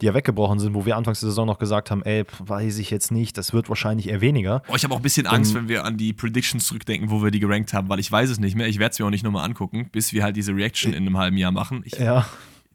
die 0.00 0.06
ja 0.06 0.14
weggebrochen 0.14 0.58
sind, 0.58 0.74
wo 0.74 0.84
wir 0.84 0.96
anfangs 0.96 1.20
der 1.20 1.30
Saison 1.30 1.46
noch 1.46 1.58
gesagt 1.58 1.90
haben, 1.90 2.02
ey, 2.02 2.24
weiß 2.38 2.78
ich 2.78 2.90
jetzt 2.90 3.10
nicht, 3.10 3.38
das 3.38 3.52
wird 3.52 3.68
wahrscheinlich 3.68 4.08
eher 4.08 4.20
weniger. 4.20 4.62
Oh, 4.68 4.74
ich 4.76 4.84
habe 4.84 4.92
auch 4.94 4.98
ein 4.98 5.02
bisschen 5.02 5.26
Angst, 5.26 5.52
um, 5.52 5.62
wenn 5.62 5.68
wir 5.68 5.84
an 5.84 5.96
die 5.96 6.12
Predictions 6.12 6.66
zurückdenken, 6.66 7.10
wo 7.10 7.22
wir 7.22 7.30
die 7.30 7.40
gerankt 7.40 7.72
haben, 7.72 7.88
weil 7.88 7.98
ich 7.98 8.10
weiß 8.10 8.30
es 8.30 8.38
nicht 8.38 8.56
mehr. 8.56 8.66
Ich 8.66 8.78
werde 8.78 8.92
es 8.92 8.98
mir 8.98 9.06
auch 9.06 9.10
nicht 9.10 9.24
nochmal 9.24 9.44
angucken, 9.44 9.88
bis 9.90 10.12
wir 10.12 10.22
halt 10.22 10.36
diese 10.36 10.54
Reaction 10.54 10.92
in 10.92 11.06
einem 11.06 11.16
halben 11.16 11.36
Jahr 11.36 11.52
machen. 11.52 11.82
Ich, 11.84 11.98
ja. 11.98 12.26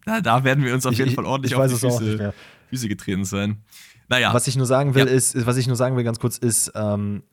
Da, 0.05 0.21
da, 0.21 0.43
werden 0.43 0.63
wir 0.63 0.73
uns 0.73 0.85
auf 0.85 0.95
jeden 0.95 1.11
Fall 1.11 1.25
ordentlich 1.25 1.53
auf 1.55 1.67
die 1.67 1.77
Füße, 1.77 2.33
Füße, 2.69 2.89
getreten 2.89 3.23
sein. 3.23 3.57
Naja. 4.09 4.33
Was 4.33 4.47
ich 4.47 4.57
nur 4.57 4.65
sagen 4.65 4.95
will, 4.95 5.05
ja. 5.05 5.11
ist, 5.11 5.45
was 5.45 5.57
ich 5.57 5.67
nur 5.67 5.75
sagen 5.75 5.95
will 5.95 6.03
ganz 6.03 6.19
kurz, 6.19 6.37
ist, 6.37 6.71
ähm, 6.75 7.23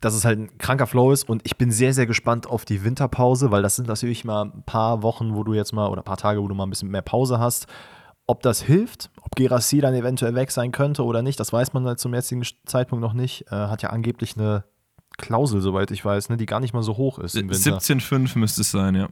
dass 0.00 0.14
es 0.14 0.24
halt 0.24 0.38
ein 0.38 0.58
kranker 0.58 0.86
Flow 0.86 1.12
ist 1.12 1.28
und 1.28 1.42
ich 1.44 1.56
bin 1.56 1.70
sehr, 1.70 1.92
sehr 1.92 2.06
gespannt 2.06 2.46
auf 2.46 2.64
die 2.64 2.84
Winterpause, 2.84 3.50
weil 3.50 3.62
das 3.62 3.76
sind 3.76 3.88
natürlich 3.88 4.24
mal 4.24 4.46
ein 4.46 4.62
paar 4.64 5.02
Wochen, 5.02 5.34
wo 5.34 5.44
du 5.44 5.54
jetzt 5.54 5.72
mal 5.72 5.88
oder 5.88 6.02
ein 6.02 6.04
paar 6.04 6.16
Tage, 6.16 6.42
wo 6.42 6.48
du 6.48 6.54
mal 6.54 6.64
ein 6.64 6.70
bisschen 6.70 6.90
mehr 6.90 7.02
Pause 7.02 7.38
hast. 7.38 7.66
Ob 8.30 8.42
das 8.42 8.62
hilft, 8.62 9.10
ob 9.22 9.34
Gerassi 9.34 9.80
dann 9.80 9.92
eventuell 9.92 10.36
weg 10.36 10.52
sein 10.52 10.70
könnte 10.70 11.02
oder 11.04 11.20
nicht, 11.20 11.40
das 11.40 11.52
weiß 11.52 11.72
man 11.72 11.84
halt 11.84 11.98
zum 11.98 12.14
jetzigen 12.14 12.44
Zeitpunkt 12.64 13.02
noch 13.02 13.12
nicht. 13.12 13.46
Äh, 13.50 13.56
hat 13.56 13.82
ja 13.82 13.90
angeblich 13.90 14.36
eine 14.36 14.62
Klausel, 15.18 15.60
soweit 15.60 15.90
ich 15.90 16.04
weiß, 16.04 16.28
ne, 16.28 16.36
die 16.36 16.46
gar 16.46 16.60
nicht 16.60 16.72
mal 16.72 16.84
so 16.84 16.96
hoch 16.96 17.18
ist. 17.18 17.34
17,5 17.34 18.38
müsste 18.38 18.60
es 18.60 18.70
sein, 18.70 18.94
ja. 18.94 19.08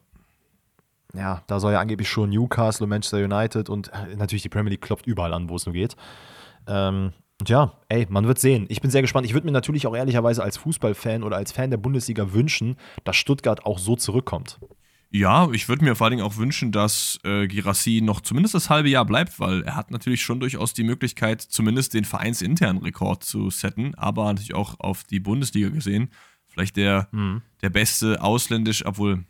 Ja, 1.15 1.43
da 1.49 1.59
soll 1.59 1.73
ja 1.73 1.81
angeblich 1.81 2.09
schon 2.09 2.31
Newcastle 2.31 2.85
und 2.85 2.91
Manchester 2.91 3.19
United 3.19 3.69
und 3.69 3.89
äh, 3.89 4.15
natürlich 4.15 4.43
die 4.43 4.51
Premier 4.51 4.71
League 4.71 4.83
klopft 4.83 5.09
überall 5.09 5.33
an, 5.33 5.49
wo 5.49 5.57
es 5.57 5.67
nur 5.67 5.73
geht. 5.73 5.97
Ähm, 6.69 7.13
und 7.41 7.49
ja, 7.49 7.73
ey, 7.89 8.07
man 8.09 8.29
wird 8.29 8.39
sehen. 8.39 8.67
Ich 8.69 8.81
bin 8.81 8.93
sehr 8.93 9.03
gespannt. 9.03 9.27
Ich 9.27 9.35
würde 9.35 9.47
mir 9.47 9.53
natürlich 9.53 9.89
auch 9.89 9.97
ehrlicherweise 9.97 10.45
als 10.45 10.59
Fußballfan 10.59 11.25
oder 11.25 11.39
als 11.39 11.51
Fan 11.51 11.71
der 11.71 11.79
Bundesliga 11.79 12.33
wünschen, 12.33 12.77
dass 13.03 13.17
Stuttgart 13.17 13.67
auch 13.67 13.81
so 13.81 13.97
zurückkommt. 13.97 14.61
Ja, 15.11 15.51
ich 15.53 15.69
würde 15.69 15.85
mir 15.85 15.97
vor 15.97 16.07
allen 16.07 16.19
Dingen 16.19 16.27
auch 16.27 16.37
wünschen, 16.37 16.71
dass 16.71 17.19
äh, 17.25 17.47
Girassi 17.47 18.01
noch 18.03 18.21
zumindest 18.21 18.55
das 18.55 18.69
halbe 18.69 18.91
Jahr 18.91 19.07
bleibt, 19.07 19.41
weil 19.41 19.63
er 19.63 19.75
hat 19.75 19.91
natürlich 19.91 20.21
schon 20.21 20.39
durchaus 20.39 20.75
die 20.75 20.83
Möglichkeit, 20.83 21.41
zumindest 21.41 21.95
den 21.95 22.05
vereinsinternen 22.05 22.83
Rekord 22.83 23.25
zu 23.25 23.49
setten, 23.49 23.95
aber 23.95 24.27
natürlich 24.27 24.55
auch 24.55 24.79
auf 24.81 25.05
die 25.05 25.21
Bundesliga 25.21 25.71
gesehen. 25.71 26.11
Vielleicht 26.47 26.77
der, 26.77 27.09
mhm. 27.13 27.41
der 27.63 27.71
beste 27.71 28.21
ausländisch, 28.21 28.85
obwohl, 28.85 29.25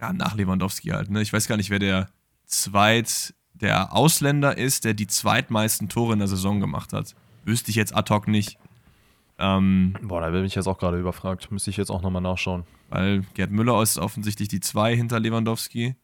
ja, 0.00 0.12
nach 0.12 0.34
Lewandowski 0.34 0.90
halt, 0.90 1.10
ne? 1.10 1.22
Ich 1.22 1.32
weiß 1.32 1.48
gar 1.48 1.56
nicht, 1.56 1.70
wer 1.70 1.80
der 1.80 2.08
zweit, 2.44 3.34
der 3.54 3.92
Ausländer 3.92 4.56
ist, 4.56 4.84
der 4.84 4.94
die 4.94 5.06
zweitmeisten 5.08 5.88
Tore 5.88 6.12
in 6.12 6.20
der 6.20 6.28
Saison 6.28 6.60
gemacht 6.60 6.92
hat. 6.92 7.16
Wüsste 7.44 7.70
ich 7.70 7.76
jetzt 7.76 7.96
ad 7.96 8.12
hoc 8.12 8.28
nicht. 8.28 8.58
Ähm, 9.38 9.96
Boah, 10.02 10.20
da 10.20 10.30
bin 10.30 10.44
ich 10.44 10.54
jetzt 10.54 10.66
auch 10.66 10.78
gerade 10.78 10.98
überfragt. 10.98 11.50
Müsste 11.50 11.70
ich 11.70 11.76
jetzt 11.76 11.90
auch 11.90 12.02
nochmal 12.02 12.22
nachschauen. 12.22 12.64
Weil 12.88 13.22
Gerd 13.34 13.50
Müller 13.50 13.82
ist 13.82 13.98
offensichtlich 13.98 14.48
die 14.48 14.60
2 14.60 14.96
hinter 14.96 15.20
Lewandowski. 15.20 15.96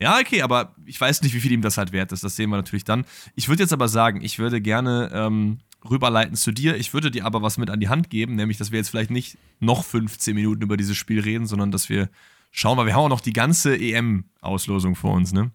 Ja, 0.00 0.18
okay, 0.18 0.42
aber 0.42 0.74
ich 0.86 1.00
weiß 1.00 1.22
nicht, 1.22 1.34
wie 1.34 1.40
viel 1.40 1.52
ihm 1.52 1.62
das 1.62 1.76
halt 1.76 1.92
wert 1.92 2.12
ist. 2.12 2.22
Das 2.22 2.36
sehen 2.36 2.50
wir 2.50 2.56
natürlich 2.56 2.84
dann. 2.84 3.04
Ich 3.34 3.48
würde 3.48 3.64
jetzt 3.64 3.72
aber 3.72 3.88
sagen, 3.88 4.22
ich 4.22 4.38
würde 4.38 4.60
gerne 4.60 5.10
ähm, 5.12 5.58
rüberleiten 5.88 6.36
zu 6.36 6.52
dir. 6.52 6.76
Ich 6.76 6.94
würde 6.94 7.10
dir 7.10 7.24
aber 7.24 7.42
was 7.42 7.58
mit 7.58 7.68
an 7.68 7.80
die 7.80 7.88
Hand 7.88 8.08
geben, 8.08 8.36
nämlich, 8.36 8.58
dass 8.58 8.70
wir 8.70 8.78
jetzt 8.78 8.90
vielleicht 8.90 9.10
nicht 9.10 9.38
noch 9.58 9.84
15 9.84 10.34
Minuten 10.34 10.62
über 10.62 10.76
dieses 10.76 10.96
Spiel 10.96 11.20
reden, 11.20 11.46
sondern 11.46 11.72
dass 11.72 11.88
wir 11.88 12.08
schauen, 12.52 12.78
weil 12.78 12.86
wir 12.86 12.94
haben 12.94 13.04
auch 13.04 13.08
noch 13.08 13.20
die 13.20 13.32
ganze 13.32 13.76
EM-Auslosung 13.76 14.94
vor 14.94 15.14
uns, 15.14 15.32
ne? 15.32 15.50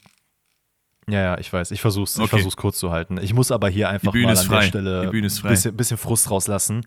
Ja, 1.07 1.21
ja, 1.21 1.37
ich 1.37 1.51
weiß. 1.51 1.71
Ich 1.71 1.81
versuche 1.81 2.05
es 2.05 2.17
okay. 2.17 2.47
kurz 2.55 2.79
zu 2.79 2.91
halten. 2.91 3.19
Ich 3.21 3.33
muss 3.33 3.51
aber 3.51 3.67
hier 3.69 3.89
einfach 3.89 4.13
mal 4.13 4.25
an 4.25 4.37
frei. 4.37 4.59
der 4.61 4.67
Stelle 4.67 5.11
ein 5.11 5.21
bisschen, 5.21 5.75
bisschen 5.75 5.97
Frust 5.97 6.31
rauslassen. 6.31 6.85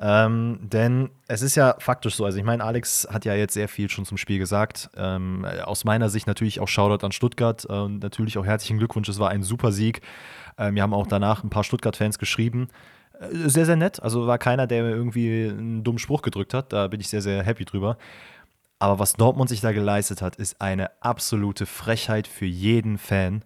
Ähm, 0.00 0.58
denn 0.62 1.10
es 1.28 1.42
ist 1.42 1.54
ja 1.54 1.76
faktisch 1.78 2.16
so, 2.16 2.24
also 2.24 2.36
ich 2.36 2.44
meine, 2.44 2.64
Alex 2.64 3.06
hat 3.10 3.24
ja 3.24 3.34
jetzt 3.34 3.54
sehr 3.54 3.68
viel 3.68 3.88
schon 3.88 4.04
zum 4.04 4.16
Spiel 4.18 4.38
gesagt. 4.38 4.90
Ähm, 4.96 5.44
aus 5.64 5.84
meiner 5.84 6.10
Sicht 6.10 6.26
natürlich 6.26 6.60
auch 6.60 6.68
Shoutout 6.68 7.06
an 7.06 7.12
Stuttgart 7.12 7.64
äh, 7.68 7.72
und 7.72 8.02
natürlich 8.02 8.36
auch 8.38 8.44
herzlichen 8.44 8.78
Glückwunsch, 8.78 9.08
es 9.08 9.18
war 9.18 9.30
ein 9.30 9.42
super 9.42 9.70
Sieg. 9.70 10.00
Ähm, 10.58 10.74
wir 10.74 10.82
haben 10.82 10.94
auch 10.94 11.06
danach 11.06 11.44
ein 11.44 11.50
paar 11.50 11.64
Stuttgart-Fans 11.64 12.18
geschrieben. 12.18 12.68
Äh, 13.20 13.48
sehr, 13.48 13.66
sehr 13.66 13.76
nett. 13.76 14.02
Also 14.02 14.26
war 14.26 14.38
keiner, 14.38 14.66
der 14.66 14.82
mir 14.82 14.90
irgendwie 14.90 15.48
einen 15.48 15.84
dummen 15.84 15.98
Spruch 15.98 16.22
gedrückt 16.22 16.54
hat. 16.54 16.72
Da 16.72 16.88
bin 16.88 17.00
ich 17.00 17.08
sehr, 17.08 17.22
sehr 17.22 17.42
happy 17.42 17.64
drüber. 17.64 17.96
Aber 18.78 18.98
was 18.98 19.14
Dortmund 19.14 19.48
sich 19.48 19.60
da 19.60 19.72
geleistet 19.72 20.20
hat, 20.20 20.36
ist 20.36 20.60
eine 20.60 20.90
absolute 21.00 21.66
Frechheit 21.66 22.26
für 22.26 22.46
jeden 22.46 22.98
Fan 22.98 23.44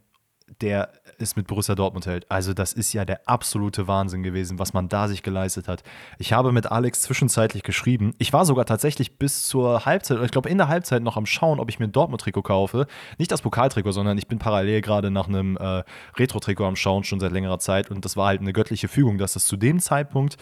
der 0.61 0.90
es 1.18 1.36
mit 1.36 1.46
Borussia 1.46 1.74
Dortmund 1.74 2.07
hält. 2.07 2.30
Also 2.30 2.55
das 2.55 2.72
ist 2.72 2.92
ja 2.92 3.05
der 3.05 3.20
absolute 3.26 3.88
Wahnsinn 3.88 4.22
gewesen, 4.22 4.59
was 4.59 4.72
man 4.72 4.88
da 4.88 5.09
sich 5.09 5.22
geleistet 5.22 5.68
hat. 5.68 5.82
Ich 6.18 6.32
habe 6.32 6.53
mit 6.53 6.70
Alex 6.70 7.03
zwischenzeitlich 7.03 7.62
geschrieben. 7.62 8.14
Ich 8.18 8.32
war 8.32 8.44
sogar 8.44 8.66
tatsächlich 8.66 9.18
bis 9.18 9.46
zur 9.46 9.84
Halbzeit, 9.84 10.18
ich 10.22 10.30
glaube 10.30 10.49
in 10.49 10.59
der 10.59 10.68
Halbzeit 10.68 11.03
noch 11.03 11.16
am 11.16 11.26
Schauen, 11.26 11.61
ob 11.61 11.68
ich 11.68 11.78
mir 11.78 11.86
ein 11.86 11.92
Dortmund-Trikot 11.92 12.42
kaufe. 12.42 12.86
Nicht 13.18 13.32
das 13.32 13.42
Pokaltrikot, 13.42 13.92
sondern 13.92 14.16
ich 14.18 14.28
bin 14.28 14.38
parallel 14.38 14.80
gerade 14.80 15.11
nach 15.11 15.28
einem 15.28 15.57
äh, 15.57 15.82
Retro-Trikot 16.16 16.64
am 16.64 16.76
Schauen 16.76 17.05
schon 17.05 17.20
seit 17.20 17.32
längerer 17.32 17.59
Zeit 17.59 17.90
und 17.90 18.05
das 18.05 18.16
war 18.16 18.28
halt 18.28 18.40
eine 18.40 18.53
göttliche 18.53 18.88
Fügung, 18.88 19.18
dass 19.18 19.32
das 19.32 19.46
zu 19.46 19.57
dem 19.57 19.80
Zeitpunkt 19.80 20.36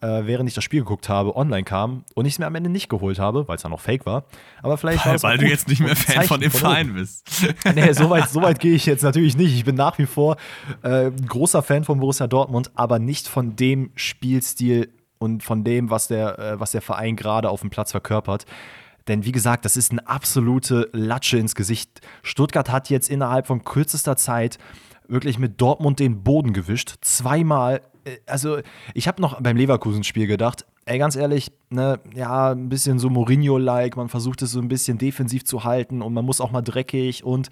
äh, 0.00 0.26
während 0.26 0.48
ich 0.48 0.54
das 0.54 0.64
Spiel 0.64 0.80
geguckt 0.80 1.08
habe, 1.08 1.36
online 1.36 1.64
kam 1.64 2.04
und 2.14 2.24
ich 2.24 2.34
es 2.34 2.38
mir 2.38 2.46
am 2.46 2.54
Ende 2.54 2.70
nicht 2.70 2.88
geholt 2.88 3.18
habe, 3.18 3.46
weil 3.48 3.56
es 3.56 3.62
dann 3.62 3.70
noch 3.70 3.80
fake 3.80 4.06
war. 4.06 4.24
Aber 4.62 4.78
vielleicht 4.78 5.04
weil, 5.04 5.22
weil 5.22 5.38
du 5.38 5.46
jetzt 5.46 5.68
nicht 5.68 5.80
mehr 5.80 5.96
Fan 5.96 6.24
von 6.24 6.40
dem 6.40 6.50
Verein 6.50 6.94
bist. 6.94 7.26
nee, 7.74 7.92
so 7.92 8.08
weit, 8.10 8.30
so 8.30 8.42
weit 8.42 8.60
gehe 8.60 8.74
ich 8.74 8.86
jetzt 8.86 9.02
natürlich 9.02 9.36
nicht. 9.36 9.54
Ich 9.54 9.64
bin 9.64 9.74
nach 9.74 9.98
wie 9.98 10.06
vor 10.06 10.36
äh, 10.82 11.10
großer 11.10 11.62
Fan 11.62 11.84
von 11.84 12.00
Borussia 12.00 12.26
Dortmund, 12.26 12.70
aber 12.74 12.98
nicht 12.98 13.28
von 13.28 13.56
dem 13.56 13.90
Spielstil 13.94 14.92
und 15.18 15.42
von 15.42 15.64
dem, 15.64 15.90
was 15.90 16.08
der, 16.08 16.38
äh, 16.38 16.60
was 16.60 16.72
der 16.72 16.82
Verein 16.82 17.16
gerade 17.16 17.50
auf 17.50 17.60
dem 17.60 17.70
Platz 17.70 17.90
verkörpert. 17.90 18.46
Denn 19.08 19.24
wie 19.24 19.32
gesagt, 19.32 19.64
das 19.64 19.76
ist 19.76 19.92
eine 19.92 20.06
absolute 20.06 20.88
Latsche 20.92 21.38
ins 21.38 21.54
Gesicht. 21.54 22.00
Stuttgart 22.22 22.70
hat 22.70 22.90
jetzt 22.90 23.10
innerhalb 23.10 23.46
von 23.46 23.64
kürzester 23.64 24.16
Zeit 24.16 24.58
wirklich 25.08 25.38
mit 25.38 25.60
Dortmund 25.60 25.98
den 25.98 26.22
Boden 26.22 26.52
gewischt. 26.52 26.94
Zweimal 27.00 27.82
also 28.26 28.58
ich 28.94 29.08
habe 29.08 29.20
noch 29.20 29.40
beim 29.40 29.56
Leverkusen-Spiel 29.56 30.26
gedacht, 30.26 30.64
ey, 30.86 30.98
ganz 30.98 31.16
ehrlich, 31.16 31.52
ne, 31.70 32.00
ja, 32.14 32.50
ein 32.50 32.68
bisschen 32.68 32.98
so 32.98 33.10
Mourinho-like, 33.10 33.96
man 33.96 34.08
versucht 34.08 34.42
es 34.42 34.52
so 34.52 34.60
ein 34.60 34.68
bisschen 34.68 34.98
defensiv 34.98 35.44
zu 35.44 35.64
halten 35.64 36.02
und 36.02 36.12
man 36.12 36.24
muss 36.24 36.40
auch 36.40 36.50
mal 36.50 36.62
dreckig 36.62 37.24
und 37.24 37.48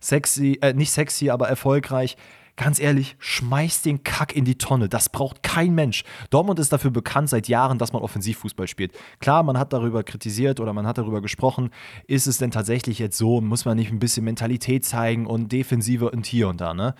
sexy, 0.00 0.58
äh, 0.62 0.72
nicht 0.72 0.90
sexy, 0.90 1.30
aber 1.30 1.48
erfolgreich. 1.48 2.16
Ganz 2.56 2.80
ehrlich, 2.80 3.14
schmeiß 3.20 3.82
den 3.82 4.02
Kack 4.02 4.34
in 4.34 4.44
die 4.44 4.58
Tonne. 4.58 4.88
Das 4.88 5.10
braucht 5.10 5.44
kein 5.44 5.76
Mensch. 5.76 6.02
Dortmund 6.30 6.58
ist 6.58 6.72
dafür 6.72 6.90
bekannt 6.90 7.28
seit 7.30 7.46
Jahren, 7.46 7.78
dass 7.78 7.92
man 7.92 8.02
Offensivfußball 8.02 8.66
spielt. 8.66 8.98
Klar, 9.20 9.44
man 9.44 9.56
hat 9.56 9.72
darüber 9.72 10.02
kritisiert 10.02 10.58
oder 10.58 10.72
man 10.72 10.84
hat 10.84 10.98
darüber 10.98 11.22
gesprochen. 11.22 11.70
Ist 12.08 12.26
es 12.26 12.38
denn 12.38 12.50
tatsächlich 12.50 12.98
jetzt 12.98 13.16
so? 13.16 13.40
Muss 13.40 13.64
man 13.64 13.76
nicht 13.76 13.92
ein 13.92 14.00
bisschen 14.00 14.24
Mentalität 14.24 14.84
zeigen 14.84 15.24
und 15.24 15.52
Defensive 15.52 16.10
und 16.10 16.26
hier 16.26 16.48
und 16.48 16.60
da, 16.60 16.74
ne? 16.74 16.96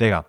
Digga. 0.00 0.24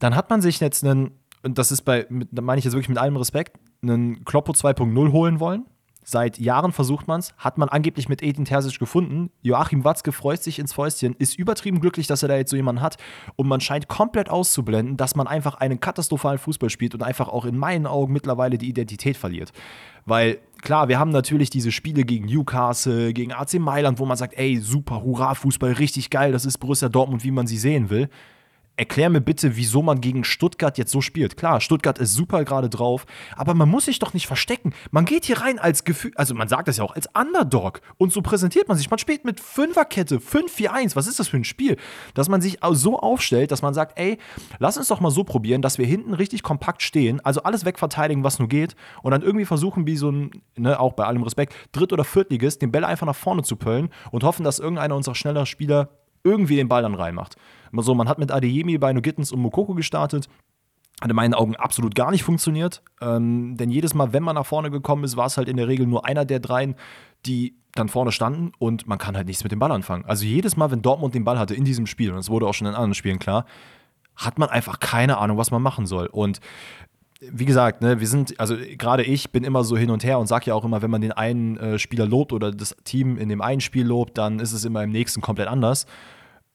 Dann 0.00 0.16
hat 0.16 0.30
man 0.30 0.42
sich 0.42 0.58
jetzt 0.58 0.84
einen 0.84 1.12
und 1.42 1.58
das 1.58 1.72
ist 1.72 1.82
bei, 1.82 2.06
da 2.30 2.42
meine 2.42 2.58
ich 2.58 2.64
jetzt 2.64 2.74
wirklich 2.74 2.88
mit 2.88 2.98
allem 2.98 3.16
Respekt, 3.16 3.58
einen 3.82 4.24
Kloppo 4.24 4.52
2.0 4.52 5.12
holen 5.12 5.40
wollen. 5.40 5.64
Seit 6.04 6.38
Jahren 6.38 6.72
versucht 6.72 7.06
man 7.06 7.20
es, 7.20 7.32
hat 7.38 7.58
man 7.58 7.68
angeblich 7.68 8.08
mit 8.08 8.22
Edin 8.22 8.44
Terzic 8.44 8.80
gefunden. 8.80 9.30
Joachim 9.42 9.84
Watzke 9.84 10.10
freut 10.10 10.42
sich 10.42 10.58
ins 10.58 10.72
Fäustchen, 10.72 11.14
ist 11.18 11.38
übertrieben 11.38 11.80
glücklich, 11.80 12.08
dass 12.08 12.22
er 12.24 12.28
da 12.28 12.36
jetzt 12.36 12.50
so 12.50 12.56
jemanden 12.56 12.82
hat. 12.82 12.96
Und 13.36 13.46
man 13.46 13.60
scheint 13.60 13.86
komplett 13.86 14.28
auszublenden, 14.28 14.96
dass 14.96 15.14
man 15.14 15.28
einfach 15.28 15.54
einen 15.54 15.78
katastrophalen 15.78 16.40
Fußball 16.40 16.70
spielt 16.70 16.94
und 16.94 17.04
einfach 17.04 17.28
auch 17.28 17.44
in 17.44 17.56
meinen 17.56 17.86
Augen 17.86 18.12
mittlerweile 18.12 18.58
die 18.58 18.68
Identität 18.68 19.16
verliert. 19.16 19.52
Weil 20.04 20.38
klar, 20.60 20.88
wir 20.88 20.98
haben 20.98 21.12
natürlich 21.12 21.50
diese 21.50 21.70
Spiele 21.70 22.02
gegen 22.02 22.26
Newcastle, 22.26 23.12
gegen 23.12 23.32
AC 23.32 23.54
Mailand, 23.60 24.00
wo 24.00 24.04
man 24.04 24.16
sagt, 24.16 24.34
ey, 24.36 24.58
super, 24.58 25.04
hurra, 25.04 25.34
Fußball, 25.36 25.72
richtig 25.74 26.10
geil, 26.10 26.32
das 26.32 26.44
ist 26.44 26.58
Borussia 26.58 26.88
Dortmund, 26.88 27.22
wie 27.22 27.30
man 27.30 27.46
sie 27.46 27.58
sehen 27.58 27.90
will 27.90 28.08
erklär 28.76 29.10
mir 29.10 29.20
bitte, 29.20 29.56
wieso 29.56 29.82
man 29.82 30.00
gegen 30.00 30.24
Stuttgart 30.24 30.78
jetzt 30.78 30.90
so 30.90 31.00
spielt. 31.00 31.36
Klar, 31.36 31.60
Stuttgart 31.60 31.98
ist 31.98 32.14
super 32.14 32.44
gerade 32.44 32.70
drauf, 32.70 33.06
aber 33.36 33.54
man 33.54 33.68
muss 33.68 33.84
sich 33.84 33.98
doch 33.98 34.14
nicht 34.14 34.26
verstecken. 34.26 34.72
Man 34.90 35.04
geht 35.04 35.26
hier 35.26 35.40
rein 35.40 35.58
als 35.58 35.84
Gefühl, 35.84 36.12
also 36.16 36.34
man 36.34 36.48
sagt 36.48 36.68
das 36.68 36.78
ja 36.78 36.84
auch, 36.84 36.94
als 36.94 37.08
Underdog. 37.14 37.80
Und 37.98 38.12
so 38.12 38.22
präsentiert 38.22 38.68
man 38.68 38.76
sich. 38.76 38.90
Man 38.90 38.98
spielt 38.98 39.24
mit 39.24 39.40
Fünferkette, 39.40 40.18
5-4-1. 40.18 40.96
Was 40.96 41.06
ist 41.06 41.20
das 41.20 41.28
für 41.28 41.36
ein 41.36 41.44
Spiel? 41.44 41.76
Dass 42.14 42.28
man 42.28 42.40
sich 42.40 42.58
so 42.72 42.98
aufstellt, 42.98 43.50
dass 43.50 43.62
man 43.62 43.74
sagt, 43.74 43.98
ey, 43.98 44.18
lass 44.58 44.78
uns 44.78 44.88
doch 44.88 45.00
mal 45.00 45.10
so 45.10 45.24
probieren, 45.24 45.62
dass 45.62 45.78
wir 45.78 45.86
hinten 45.86 46.14
richtig 46.14 46.42
kompakt 46.42 46.82
stehen, 46.82 47.20
also 47.20 47.42
alles 47.42 47.64
wegverteidigen, 47.64 48.24
was 48.24 48.38
nur 48.38 48.48
geht, 48.48 48.74
und 49.02 49.10
dann 49.10 49.22
irgendwie 49.22 49.44
versuchen, 49.44 49.86
wie 49.86 49.96
so 49.96 50.10
ein, 50.10 50.30
ne, 50.56 50.78
auch 50.80 50.94
bei 50.94 51.04
allem 51.04 51.22
Respekt, 51.22 51.54
Dritt- 51.72 51.92
oder 51.92 52.04
Viertligist, 52.04 52.62
den 52.62 52.72
Bälle 52.72 52.86
einfach 52.86 53.06
nach 53.06 53.16
vorne 53.16 53.42
zu 53.42 53.56
pöllen 53.56 53.90
und 54.10 54.24
hoffen, 54.24 54.44
dass 54.44 54.58
irgendeiner 54.58 54.96
unserer 54.96 55.14
schnelleren 55.14 55.46
Spieler 55.46 55.90
irgendwie 56.24 56.56
den 56.56 56.68
Ball 56.68 56.82
dann 56.82 56.94
reinmacht. 56.94 57.36
So, 57.72 57.94
man 57.94 58.08
hat 58.08 58.18
mit 58.18 58.30
Adeyemi, 58.30 58.78
Beino 58.78 59.00
Gittens 59.00 59.32
und 59.32 59.40
Mokoko 59.40 59.74
gestartet. 59.74 60.28
hat 61.00 61.10
in 61.10 61.16
meinen 61.16 61.34
Augen 61.34 61.56
absolut 61.56 61.94
gar 61.94 62.10
nicht 62.10 62.22
funktioniert. 62.22 62.82
Ähm, 63.00 63.56
denn 63.56 63.70
jedes 63.70 63.94
Mal, 63.94 64.12
wenn 64.12 64.22
man 64.22 64.34
nach 64.34 64.46
vorne 64.46 64.70
gekommen 64.70 65.04
ist, 65.04 65.16
war 65.16 65.26
es 65.26 65.36
halt 65.36 65.48
in 65.48 65.56
der 65.56 65.68
Regel 65.68 65.86
nur 65.86 66.04
einer 66.04 66.24
der 66.24 66.40
dreien, 66.40 66.74
die 67.24 67.56
dann 67.74 67.88
vorne 67.88 68.12
standen 68.12 68.52
und 68.58 68.86
man 68.86 68.98
kann 68.98 69.16
halt 69.16 69.26
nichts 69.26 69.42
mit 69.42 69.52
dem 69.52 69.58
Ball 69.58 69.72
anfangen. 69.72 70.04
Also 70.04 70.26
jedes 70.26 70.56
Mal, 70.56 70.70
wenn 70.70 70.82
Dortmund 70.82 71.14
den 71.14 71.24
Ball 71.24 71.38
hatte 71.38 71.54
in 71.54 71.64
diesem 71.64 71.86
Spiel, 71.86 72.12
und 72.12 72.18
es 72.18 72.28
wurde 72.28 72.46
auch 72.46 72.52
schon 72.52 72.66
in 72.66 72.74
anderen 72.74 72.94
Spielen 72.94 73.18
klar, 73.18 73.46
hat 74.14 74.38
man 74.38 74.50
einfach 74.50 74.78
keine 74.78 75.16
Ahnung, 75.18 75.38
was 75.38 75.50
man 75.50 75.62
machen 75.62 75.86
soll. 75.86 76.06
Und 76.06 76.40
wie 77.20 77.44
gesagt, 77.44 77.82
ne, 77.82 78.00
wir 78.00 78.06
sind, 78.08 78.38
also 78.38 78.56
gerade 78.76 79.04
ich 79.04 79.30
bin 79.30 79.44
immer 79.44 79.64
so 79.64 79.76
hin 79.76 79.90
und 79.90 80.04
her 80.04 80.18
und 80.18 80.26
sage 80.26 80.46
ja 80.46 80.54
auch 80.54 80.64
immer, 80.64 80.82
wenn 80.82 80.90
man 80.90 81.00
den 81.00 81.12
einen 81.12 81.56
äh, 81.56 81.78
Spieler 81.78 82.06
lobt 82.06 82.32
oder 82.32 82.50
das 82.50 82.76
Team 82.84 83.16
in 83.16 83.28
dem 83.28 83.40
einen 83.40 83.60
Spiel 83.60 83.86
lobt, 83.86 84.18
dann 84.18 84.40
ist 84.40 84.52
es 84.52 84.64
immer 84.64 84.82
im 84.82 84.90
nächsten 84.90 85.20
komplett 85.20 85.48
anders. 85.48 85.86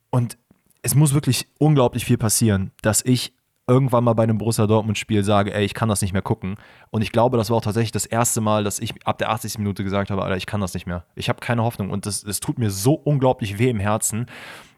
Und 0.09 0.37
es 0.81 0.95
muss 0.95 1.13
wirklich 1.13 1.47
unglaublich 1.59 2.05
viel 2.05 2.17
passieren, 2.17 2.71
dass 2.81 3.03
ich 3.03 3.33
irgendwann 3.67 4.05
mal 4.05 4.13
bei 4.13 4.23
einem 4.23 4.37
Borussia 4.37 4.65
Dortmund-Spiel 4.65 5.23
sage, 5.23 5.53
ey, 5.53 5.65
ich 5.65 5.73
kann 5.73 5.89
das 5.89 6.01
nicht 6.01 6.13
mehr 6.13 6.21
gucken. 6.21 6.55
Und 6.89 7.01
ich 7.01 7.11
glaube, 7.11 7.37
das 7.37 7.49
war 7.49 7.57
auch 7.57 7.61
tatsächlich 7.61 7.91
das 7.91 8.05
erste 8.05 8.39
Mal, 8.39 8.63
dass 8.63 8.79
ich 8.79 9.05
ab 9.05 9.17
der 9.17 9.29
80. 9.29 9.57
Minute 9.57 9.83
gesagt 9.83 10.09
habe, 10.09 10.23
Alter, 10.23 10.37
ich 10.37 10.45
kann 10.45 10.61
das 10.61 10.73
nicht 10.73 10.87
mehr. 10.87 11.03
Ich 11.15 11.27
habe 11.27 11.39
keine 11.41 11.63
Hoffnung 11.63 11.89
und 11.89 12.05
das 12.05 12.23
tut 12.39 12.59
mir 12.59 12.71
so 12.71 12.93
unglaublich 12.93 13.59
weh 13.59 13.69
im 13.69 13.79
Herzen. 13.79 14.27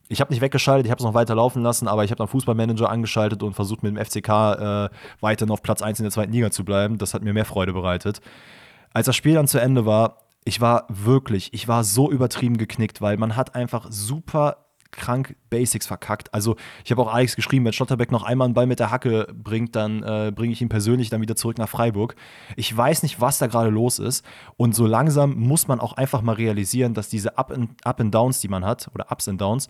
Ich 0.08 0.22
habe 0.22 0.34
nicht 0.34 0.42
weggeschaltet, 0.42 0.88
ich 0.88 0.92
habe 0.92 1.00
es 1.00 1.06
noch 1.06 1.14
weiter 1.14 1.36
laufen 1.36 1.62
lassen, 1.62 1.88
aber 1.88 2.04
ich 2.04 2.10
habe 2.10 2.18
dann 2.18 2.28
Fußballmanager 2.28 2.90
angeschaltet 2.90 3.44
und 3.44 3.54
versucht 3.54 3.84
mit 3.84 3.96
dem 3.96 4.04
FCK 4.04 4.28
äh, 4.28 4.90
weiterhin 5.22 5.52
auf 5.52 5.62
Platz 5.62 5.84
1 5.84 6.00
in 6.00 6.04
der 6.06 6.12
zweiten 6.12 6.34
Liga 6.34 6.50
zu 6.50 6.66
bleiben. 6.66 6.98
Das 6.98 7.14
hat 7.14 7.22
mir 7.22 7.34
mehr 7.34 7.46
Freude 7.46 7.74
bereitet. 7.74 8.20
Als 8.92 9.06
das 9.06 9.16
Spiel 9.16 9.36
dann 9.36 9.48
zu 9.48 9.62
Ende 9.62 9.86
war, 9.86 10.18
ich 10.46 10.62
war 10.62 10.88
wirklich, 10.90 11.54
ich 11.54 11.68
war 11.68 11.84
so 11.84 12.10
übertrieben 12.10 12.58
geknickt, 12.58 13.02
weil 13.02 13.18
man 13.18 13.36
hat 13.36 13.54
einfach 13.54 13.86
super 13.92 14.69
krank 14.92 15.36
Basics 15.50 15.88
verkackt. 15.88 16.34
Also 16.34 16.56
ich 16.84 16.92
habe 16.92 17.02
auch 17.02 17.14
Alex 17.14 17.36
geschrieben, 17.36 17.66
wenn 17.66 17.74
Schlotterbeck 17.74 18.12
noch 18.12 18.24
einmal 18.24 18.46
einen 18.46 18.54
Ball 18.54 18.68
mit 18.68 18.80
der 18.80 18.92
Hacke 18.92 19.28
bringt, 19.34 19.76
dann 19.76 20.04
äh, 20.04 20.32
bringe 20.34 20.54
ich 20.54 20.62
ihn 20.62 20.70
persönlich 20.70 21.10
dann 21.10 21.22
wieder 21.22 21.36
zurück 21.36 21.58
nach 21.58 21.70
Freiburg. 21.70 22.16
Ich 22.56 22.76
weiß 22.76 23.04
nicht, 23.04 23.22
was 23.22 23.38
da 23.38 23.48
gerade 23.48 23.70
los 23.70 24.00
ist. 24.00 24.26
Und 24.58 24.76
so 24.76 24.86
langsam 24.86 25.36
muss 25.36 25.68
man 25.68 25.80
auch 25.80 25.94
einfach 25.94 26.22
mal 26.22 26.34
realisieren, 26.34 26.94
dass 26.94 27.10
diese 27.10 27.38
Up 27.38 27.52
and, 27.52 27.72
Up 27.84 28.00
and 28.00 28.14
Downs, 28.14 28.42
die 28.42 28.48
man 28.48 28.66
hat, 28.66 28.90
oder 28.94 29.12
Ups 29.12 29.28
and 29.28 29.40
Downs, 29.40 29.70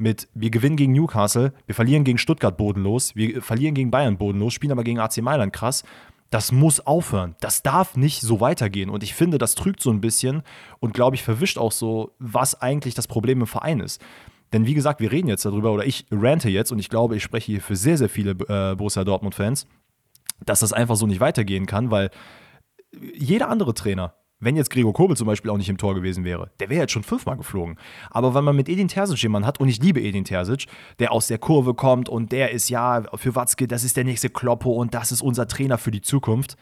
mit 0.00 0.28
wir 0.34 0.50
gewinnen 0.50 0.76
gegen 0.76 0.92
Newcastle, 0.94 1.52
wir 1.66 1.74
verlieren 1.74 2.04
gegen 2.04 2.16
Stuttgart 2.16 2.56
bodenlos, 2.56 3.14
wir 3.14 3.42
verlieren 3.42 3.74
gegen 3.74 3.90
Bayern 3.90 4.16
bodenlos, 4.16 4.54
spielen 4.54 4.72
aber 4.72 4.82
gegen 4.82 4.98
AC 4.98 5.18
Mailand 5.18 5.52
krass. 5.52 5.84
Das 6.30 6.52
muss 6.52 6.80
aufhören. 6.80 7.34
Das 7.40 7.62
darf 7.62 7.96
nicht 7.96 8.20
so 8.20 8.40
weitergehen. 8.40 8.88
Und 8.88 9.02
ich 9.02 9.14
finde, 9.14 9.36
das 9.36 9.56
trügt 9.56 9.82
so 9.82 9.90
ein 9.90 10.00
bisschen 10.00 10.42
und 10.78 10.94
glaube 10.94 11.16
ich 11.16 11.22
verwischt 11.22 11.58
auch 11.58 11.72
so, 11.72 12.12
was 12.18 12.60
eigentlich 12.60 12.94
das 12.94 13.08
Problem 13.08 13.40
im 13.40 13.46
Verein 13.46 13.80
ist. 13.80 14.00
Denn 14.52 14.66
wie 14.66 14.74
gesagt, 14.74 15.00
wir 15.00 15.12
reden 15.12 15.28
jetzt 15.28 15.44
darüber, 15.44 15.72
oder 15.72 15.86
ich 15.86 16.06
rante 16.10 16.48
jetzt, 16.48 16.72
und 16.72 16.78
ich 16.78 16.88
glaube, 16.88 17.16
ich 17.16 17.22
spreche 17.22 17.52
hier 17.52 17.60
für 17.60 17.76
sehr, 17.76 17.96
sehr 17.96 18.08
viele 18.08 18.32
äh, 18.32 18.74
Borussia 18.74 19.04
Dortmund-Fans, 19.04 19.66
dass 20.44 20.60
das 20.60 20.72
einfach 20.72 20.96
so 20.96 21.06
nicht 21.06 21.20
weitergehen 21.20 21.66
kann, 21.66 21.90
weil 21.90 22.10
jeder 23.14 23.48
andere 23.48 23.74
Trainer, 23.74 24.14
wenn 24.40 24.56
jetzt 24.56 24.70
Gregor 24.70 24.94
Kobel 24.94 25.16
zum 25.16 25.26
Beispiel 25.26 25.50
auch 25.50 25.58
nicht 25.58 25.68
im 25.68 25.76
Tor 25.78 25.94
gewesen 25.94 26.24
wäre, 26.24 26.50
der 26.58 26.70
wäre 26.70 26.80
jetzt 26.80 26.92
schon 26.92 27.02
fünfmal 27.02 27.36
geflogen. 27.36 27.76
Aber 28.10 28.34
wenn 28.34 28.42
man 28.42 28.56
mit 28.56 28.68
Edin 28.68 28.88
Terzic 28.88 29.22
jemanden 29.22 29.46
hat, 29.46 29.60
und 29.60 29.68
ich 29.68 29.80
liebe 29.80 30.00
Edin 30.00 30.24
Terzic, 30.24 30.66
der 30.98 31.12
aus 31.12 31.28
der 31.28 31.38
Kurve 31.38 31.74
kommt 31.74 32.08
und 32.08 32.32
der 32.32 32.50
ist 32.50 32.70
ja 32.70 33.02
für 33.16 33.34
Watzke, 33.34 33.68
das 33.68 33.84
ist 33.84 33.96
der 33.96 34.04
nächste 34.04 34.30
Kloppo 34.30 34.72
und 34.72 34.94
das 34.94 35.12
ist 35.12 35.22
unser 35.22 35.46
Trainer 35.46 35.78
für 35.78 35.90
die 35.90 36.00
Zukunft. 36.00 36.56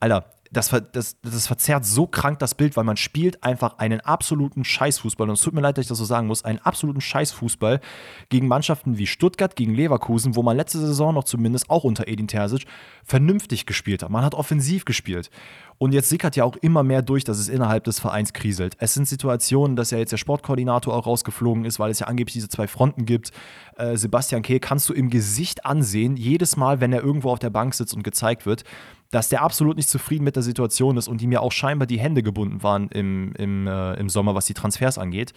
Alter, 0.00 0.32
das, 0.52 0.70
das, 0.92 1.16
das 1.22 1.46
verzerrt 1.46 1.84
so 1.84 2.08
krank 2.08 2.40
das 2.40 2.56
Bild, 2.56 2.76
weil 2.76 2.82
man 2.82 2.96
spielt 2.96 3.44
einfach 3.44 3.78
einen 3.78 4.00
absoluten 4.00 4.64
Scheißfußball. 4.64 5.28
Und 5.28 5.34
es 5.34 5.42
tut 5.42 5.54
mir 5.54 5.60
leid, 5.60 5.78
dass 5.78 5.84
ich 5.84 5.88
das 5.88 5.98
so 5.98 6.04
sagen 6.04 6.26
muss, 6.26 6.44
einen 6.44 6.58
absoluten 6.58 7.00
Scheißfußball 7.00 7.80
gegen 8.30 8.48
Mannschaften 8.48 8.98
wie 8.98 9.06
Stuttgart, 9.06 9.54
gegen 9.54 9.74
Leverkusen, 9.74 10.34
wo 10.34 10.42
man 10.42 10.56
letzte 10.56 10.78
Saison 10.78 11.14
noch 11.14 11.24
zumindest 11.24 11.70
auch 11.70 11.84
unter 11.84 12.08
Edin 12.08 12.26
Terzic 12.26 12.66
vernünftig 13.04 13.64
gespielt 13.64 14.02
hat. 14.02 14.10
Man 14.10 14.24
hat 14.24 14.34
offensiv 14.34 14.84
gespielt. 14.84 15.30
Und 15.78 15.92
jetzt 15.92 16.10
sickert 16.10 16.36
ja 16.36 16.44
auch 16.44 16.56
immer 16.56 16.82
mehr 16.82 17.00
durch, 17.00 17.24
dass 17.24 17.38
es 17.38 17.48
innerhalb 17.48 17.84
des 17.84 18.00
Vereins 18.00 18.32
kriselt. 18.32 18.76
Es 18.80 18.92
sind 18.92 19.08
Situationen, 19.08 19.76
dass 19.76 19.92
ja 19.92 19.98
jetzt 19.98 20.10
der 20.12 20.18
Sportkoordinator 20.18 20.94
auch 20.94 21.06
rausgeflogen 21.06 21.64
ist, 21.64 21.78
weil 21.78 21.90
es 21.90 22.00
ja 22.00 22.06
angeblich 22.06 22.34
diese 22.34 22.48
zwei 22.48 22.66
Fronten 22.66 23.06
gibt. 23.06 23.30
Äh, 23.76 23.96
Sebastian 23.96 24.42
Kehl 24.42 24.60
kannst 24.60 24.88
du 24.88 24.92
im 24.92 25.08
Gesicht 25.08 25.64
ansehen, 25.64 26.16
jedes 26.16 26.56
Mal, 26.56 26.80
wenn 26.80 26.92
er 26.92 27.02
irgendwo 27.02 27.30
auf 27.30 27.38
der 27.38 27.48
Bank 27.48 27.72
sitzt 27.72 27.94
und 27.94 28.02
gezeigt 28.02 28.44
wird, 28.44 28.64
dass 29.10 29.28
der 29.28 29.42
absolut 29.42 29.76
nicht 29.76 29.88
zufrieden 29.88 30.24
mit 30.24 30.36
der 30.36 30.42
Situation 30.42 30.96
ist 30.96 31.08
und 31.08 31.20
ihm 31.22 31.32
ja 31.32 31.40
auch 31.40 31.52
scheinbar 31.52 31.86
die 31.86 31.98
Hände 31.98 32.22
gebunden 32.22 32.62
waren 32.62 32.88
im, 32.88 33.32
im, 33.36 33.66
äh, 33.66 33.94
im 33.94 34.08
Sommer, 34.08 34.34
was 34.34 34.46
die 34.46 34.54
Transfers 34.54 34.98
angeht 34.98 35.34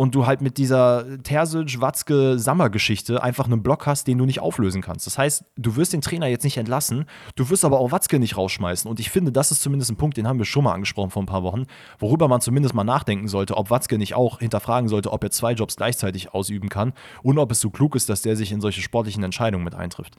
und 0.00 0.14
du 0.14 0.24
halt 0.24 0.40
mit 0.40 0.56
dieser 0.56 1.04
Terzic, 1.22 1.78
Watzke, 1.82 2.38
Sammer-Geschichte 2.38 3.22
einfach 3.22 3.44
einen 3.44 3.62
Block 3.62 3.86
hast, 3.86 4.06
den 4.06 4.16
du 4.16 4.24
nicht 4.24 4.40
auflösen 4.40 4.80
kannst. 4.80 5.06
Das 5.06 5.18
heißt, 5.18 5.44
du 5.58 5.76
wirst 5.76 5.92
den 5.92 6.00
Trainer 6.00 6.26
jetzt 6.26 6.42
nicht 6.42 6.56
entlassen, 6.56 7.04
du 7.36 7.50
wirst 7.50 7.66
aber 7.66 7.78
auch 7.78 7.92
Watzke 7.92 8.18
nicht 8.18 8.38
rausschmeißen. 8.38 8.90
Und 8.90 8.98
ich 8.98 9.10
finde, 9.10 9.30
das 9.30 9.50
ist 9.50 9.60
zumindest 9.60 9.90
ein 9.90 9.96
Punkt, 9.96 10.16
den 10.16 10.26
haben 10.26 10.38
wir 10.38 10.46
schon 10.46 10.64
mal 10.64 10.72
angesprochen 10.72 11.10
vor 11.10 11.22
ein 11.22 11.26
paar 11.26 11.42
Wochen, 11.42 11.66
worüber 11.98 12.28
man 12.28 12.40
zumindest 12.40 12.74
mal 12.74 12.82
nachdenken 12.82 13.28
sollte, 13.28 13.58
ob 13.58 13.68
Watzke 13.68 13.98
nicht 13.98 14.14
auch 14.14 14.38
hinterfragen 14.38 14.88
sollte, 14.88 15.12
ob 15.12 15.22
er 15.22 15.32
zwei 15.32 15.52
Jobs 15.52 15.76
gleichzeitig 15.76 16.32
ausüben 16.32 16.70
kann 16.70 16.94
und 17.22 17.38
ob 17.38 17.52
es 17.52 17.60
so 17.60 17.68
klug 17.68 17.94
ist, 17.94 18.08
dass 18.08 18.22
der 18.22 18.36
sich 18.36 18.52
in 18.52 18.62
solche 18.62 18.80
sportlichen 18.80 19.22
Entscheidungen 19.22 19.64
mit 19.64 19.74
eintrifft 19.74 20.16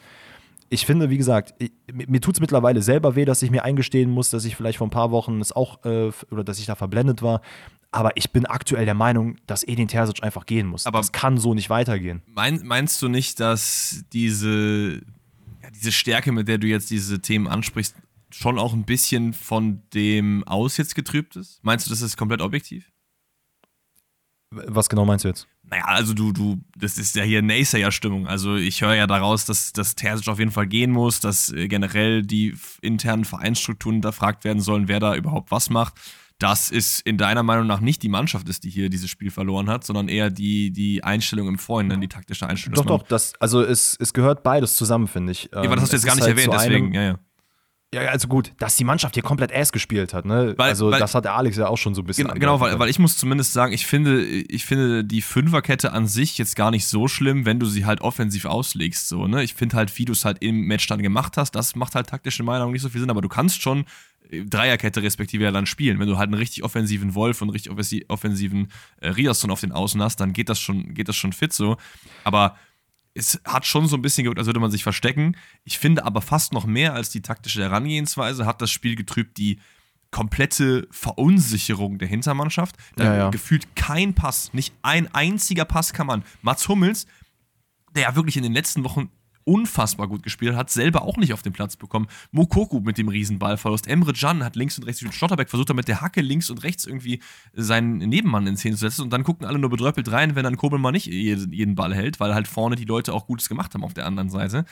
ich 0.73 0.85
finde, 0.85 1.09
wie 1.09 1.17
gesagt, 1.17 1.53
ich, 1.59 1.73
mir 1.93 2.21
tut 2.21 2.35
es 2.35 2.39
mittlerweile 2.39 2.81
selber 2.81 3.15
weh, 3.17 3.25
dass 3.25 3.41
ich 3.41 3.51
mir 3.51 3.65
eingestehen 3.65 4.09
muss, 4.09 4.29
dass 4.29 4.45
ich 4.45 4.55
vielleicht 4.55 4.77
vor 4.77 4.87
ein 4.87 4.91
paar 4.91 5.11
Wochen 5.11 5.41
es 5.41 5.51
auch 5.51 5.83
äh, 5.83 6.11
oder 6.31 6.45
dass 6.45 6.59
ich 6.59 6.65
da 6.65 6.75
verblendet 6.75 7.21
war. 7.21 7.41
Aber 7.91 8.15
ich 8.15 8.31
bin 8.31 8.45
aktuell 8.45 8.85
der 8.85 8.93
Meinung, 8.93 9.35
dass 9.47 9.67
Edin 9.67 9.89
Terzic 9.89 10.23
einfach 10.23 10.45
gehen 10.45 10.67
muss. 10.67 10.85
Aber 10.85 10.99
das 10.99 11.11
kann 11.11 11.37
so 11.37 11.53
nicht 11.53 11.69
weitergehen. 11.69 12.21
Mein, 12.25 12.61
meinst 12.63 13.01
du 13.01 13.09
nicht, 13.09 13.41
dass 13.41 14.05
diese, 14.13 15.01
ja, 15.61 15.71
diese 15.75 15.91
Stärke, 15.91 16.31
mit 16.31 16.47
der 16.47 16.57
du 16.57 16.67
jetzt 16.67 16.89
diese 16.89 17.19
Themen 17.19 17.49
ansprichst, 17.49 17.97
schon 18.29 18.57
auch 18.57 18.71
ein 18.71 18.85
bisschen 18.85 19.33
von 19.33 19.81
dem 19.93 20.45
Aus 20.45 20.77
jetzt 20.77 20.95
getrübt 20.95 21.35
ist? 21.35 21.59
Meinst 21.63 21.85
du, 21.85 21.89
das 21.89 22.01
ist 22.01 22.15
komplett 22.15 22.41
objektiv? 22.41 22.90
Was 24.51 24.89
genau 24.89 25.05
meinst 25.05 25.23
du 25.23 25.29
jetzt? 25.29 25.47
Naja, 25.63 25.85
also 25.85 26.13
du, 26.13 26.33
du, 26.33 26.57
das 26.77 26.97
ist 26.97 27.15
ja 27.15 27.23
hier 27.23 27.41
Naysayer-Stimmung. 27.41 28.27
Also 28.27 28.55
ich 28.55 28.81
höre 28.81 28.95
ja 28.95 29.07
daraus, 29.07 29.45
dass, 29.45 29.71
dass 29.71 29.95
Terzic 29.95 30.27
auf 30.27 30.39
jeden 30.39 30.51
Fall 30.51 30.67
gehen 30.67 30.91
muss, 30.91 31.21
dass 31.21 31.51
äh, 31.53 31.69
generell 31.69 32.23
die 32.23 32.55
internen 32.81 33.23
Vereinsstrukturen 33.23 33.95
hinterfragt 33.95 34.43
werden 34.43 34.61
sollen, 34.61 34.89
wer 34.89 34.99
da 34.99 35.15
überhaupt 35.15 35.51
was 35.51 35.69
macht 35.69 35.95
das 36.41 36.71
ist 36.71 37.01
in 37.01 37.17
deiner 37.17 37.43
Meinung 37.43 37.67
nach 37.67 37.81
nicht 37.81 38.01
die 38.01 38.09
Mannschaft 38.09 38.49
ist, 38.49 38.63
die 38.63 38.69
hier 38.69 38.89
dieses 38.89 39.09
Spiel 39.09 39.29
verloren 39.29 39.69
hat, 39.69 39.83
sondern 39.83 40.07
eher 40.07 40.31
die, 40.31 40.71
die 40.71 41.03
Einstellung 41.03 41.47
im 41.47 41.59
Vorhinein, 41.59 42.01
die 42.01 42.07
taktische 42.07 42.47
Einstellung. 42.47 42.75
Doch, 42.75 42.85
doch, 42.85 43.07
das, 43.07 43.33
also 43.39 43.61
es, 43.61 43.95
es 43.99 44.11
gehört 44.11 44.41
beides 44.41 44.75
zusammen, 44.75 45.07
finde 45.07 45.33
ich. 45.33 45.49
Ja, 45.53 45.59
aber 45.61 45.75
das 45.75 45.83
hast 45.83 45.93
du 45.93 45.97
ähm, 45.97 45.99
jetzt 45.99 46.05
gar 46.05 46.15
nicht 46.15 46.23
halt 46.23 46.37
erwähnt, 46.37 46.53
deswegen, 46.53 46.93
ja, 46.93 47.01
ja. 47.03 47.19
Ja, 47.93 48.03
also 48.03 48.29
gut, 48.29 48.53
dass 48.57 48.77
die 48.77 48.85
Mannschaft 48.85 49.15
hier 49.15 49.23
komplett 49.23 49.53
Ass 49.53 49.73
gespielt 49.73 50.13
hat, 50.13 50.23
ne? 50.23 50.53
Weil, 50.55 50.69
also 50.69 50.91
weil, 50.91 50.99
das 50.99 51.13
hat 51.13 51.25
der 51.25 51.35
Alex 51.35 51.57
ja 51.57 51.67
auch 51.67 51.77
schon 51.77 51.93
so 51.93 52.01
ein 52.01 52.05
bisschen. 52.05 52.25
Genau, 52.25 52.39
genau 52.39 52.59
weil, 52.61 52.79
weil 52.79 52.89
ich 52.89 52.99
muss 52.99 53.17
zumindest 53.17 53.51
sagen, 53.51 53.73
ich 53.73 53.85
finde, 53.85 54.23
ich 54.23 54.65
finde 54.65 55.03
die 55.03 55.21
Fünferkette 55.21 55.91
an 55.91 56.07
sich 56.07 56.37
jetzt 56.37 56.55
gar 56.55 56.71
nicht 56.71 56.87
so 56.87 57.09
schlimm, 57.09 57.45
wenn 57.45 57.59
du 57.59 57.65
sie 57.65 57.85
halt 57.85 57.99
offensiv 57.99 58.45
auslegst. 58.45 59.09
So, 59.09 59.27
ne? 59.27 59.43
Ich 59.43 59.55
finde 59.55 59.75
halt, 59.75 59.97
wie 59.97 60.05
du 60.05 60.13
es 60.13 60.23
halt 60.23 60.37
im 60.41 60.61
Match 60.67 60.87
dann 60.87 61.01
gemacht 61.01 61.35
hast, 61.35 61.51
das 61.51 61.75
macht 61.75 61.95
halt 61.95 62.07
taktisch 62.07 62.39
in 62.39 62.45
meiner 62.45 62.59
Meinung 62.59 62.71
nicht 62.71 62.81
so 62.81 62.87
viel 62.87 63.01
Sinn, 63.01 63.09
aber 63.09 63.21
du 63.21 63.27
kannst 63.29 63.61
schon 63.61 63.83
Dreierkette 64.31 65.03
respektive 65.03 65.43
ja 65.43 65.51
dann 65.51 65.65
spielen. 65.65 65.99
Wenn 65.99 66.07
du 66.07 66.17
halt 66.17 66.27
einen 66.27 66.35
richtig 66.35 66.63
offensiven 66.63 67.13
Wolf 67.15 67.41
und 67.41 67.49
einen 67.49 67.53
richtig 67.53 68.09
offensiven 68.09 68.71
äh, 69.01 69.09
Riasson 69.09 69.51
auf 69.51 69.59
den 69.59 69.71
Außen 69.71 70.01
hast, 70.01 70.21
dann 70.21 70.33
geht 70.33 70.49
das 70.49 70.59
schon, 70.59 70.93
geht 70.93 71.09
das 71.09 71.15
schon 71.17 71.33
fit 71.33 71.51
so. 71.51 71.77
Aber 72.23 72.55
es 73.13 73.41
hat 73.45 73.65
schon 73.65 73.87
so 73.87 73.95
ein 73.95 74.01
bisschen 74.01 74.23
gewirkt, 74.23 74.39
als 74.39 74.47
würde 74.47 74.59
man 74.59 74.71
sich 74.71 74.83
verstecken. 74.83 75.35
Ich 75.63 75.79
finde 75.79 76.05
aber 76.05 76.21
fast 76.21 76.53
noch 76.53 76.65
mehr 76.65 76.93
als 76.93 77.09
die 77.09 77.21
taktische 77.21 77.61
Herangehensweise 77.61 78.45
hat 78.45 78.61
das 78.61 78.71
Spiel 78.71 78.95
getrübt 78.95 79.37
die 79.37 79.59
komplette 80.11 80.87
Verunsicherung 80.91 81.97
der 81.97 82.07
Hintermannschaft. 82.07 82.75
Da 82.95 83.03
ja, 83.03 83.17
ja. 83.17 83.29
gefühlt 83.29 83.75
kein 83.75 84.13
Pass, 84.13 84.53
nicht 84.53 84.73
ein 84.81 85.13
einziger 85.13 85.65
Pass 85.65 85.93
kann 85.93 86.07
man. 86.07 86.23
Mats 86.41 86.67
Hummels, 86.67 87.07
der 87.95 88.03
ja 88.03 88.15
wirklich 88.15 88.37
in 88.37 88.43
den 88.43 88.53
letzten 88.53 88.83
Wochen 88.83 89.09
unfassbar 89.43 90.07
gut 90.07 90.23
gespielt, 90.23 90.55
hat 90.55 90.69
selber 90.69 91.03
auch 91.03 91.17
nicht 91.17 91.33
auf 91.33 91.41
den 91.41 91.53
Platz 91.53 91.75
bekommen. 91.75 92.07
Mokoku 92.31 92.79
mit 92.79 92.97
dem 92.97 93.07
Riesenballverlust. 93.07 93.87
Emre 93.87 94.13
Can 94.13 94.43
hat 94.43 94.55
links 94.55 94.77
und 94.77 94.85
rechts 94.85 95.01
Schlotterbeck 95.13 95.49
versucht, 95.49 95.69
damit 95.69 95.87
der 95.87 96.01
Hacke 96.01 96.21
links 96.21 96.49
und 96.49 96.63
rechts 96.63 96.85
irgendwie 96.85 97.21
seinen 97.53 97.97
Nebenmann 97.97 98.47
in 98.47 98.57
Szene 98.57 98.75
zu 98.75 98.81
setzen. 98.81 99.01
Und 99.01 99.11
dann 99.11 99.23
gucken 99.23 99.45
alle 99.45 99.59
nur 99.59 99.69
bedröppelt 99.69 100.11
rein, 100.11 100.35
wenn 100.35 100.43
dann 100.43 100.57
Kobel 100.57 100.79
mal 100.79 100.91
nicht 100.91 101.07
jeden 101.07 101.75
Ball 101.75 101.93
hält, 101.93 102.19
weil 102.19 102.33
halt 102.33 102.47
vorne 102.47 102.75
die 102.75 102.85
Leute 102.85 103.13
auch 103.13 103.25
Gutes 103.25 103.49
gemacht 103.49 103.73
haben 103.73 103.83
auf 103.83 103.93
der 103.93 104.05
anderen 104.05 104.29
Seite. 104.29 104.65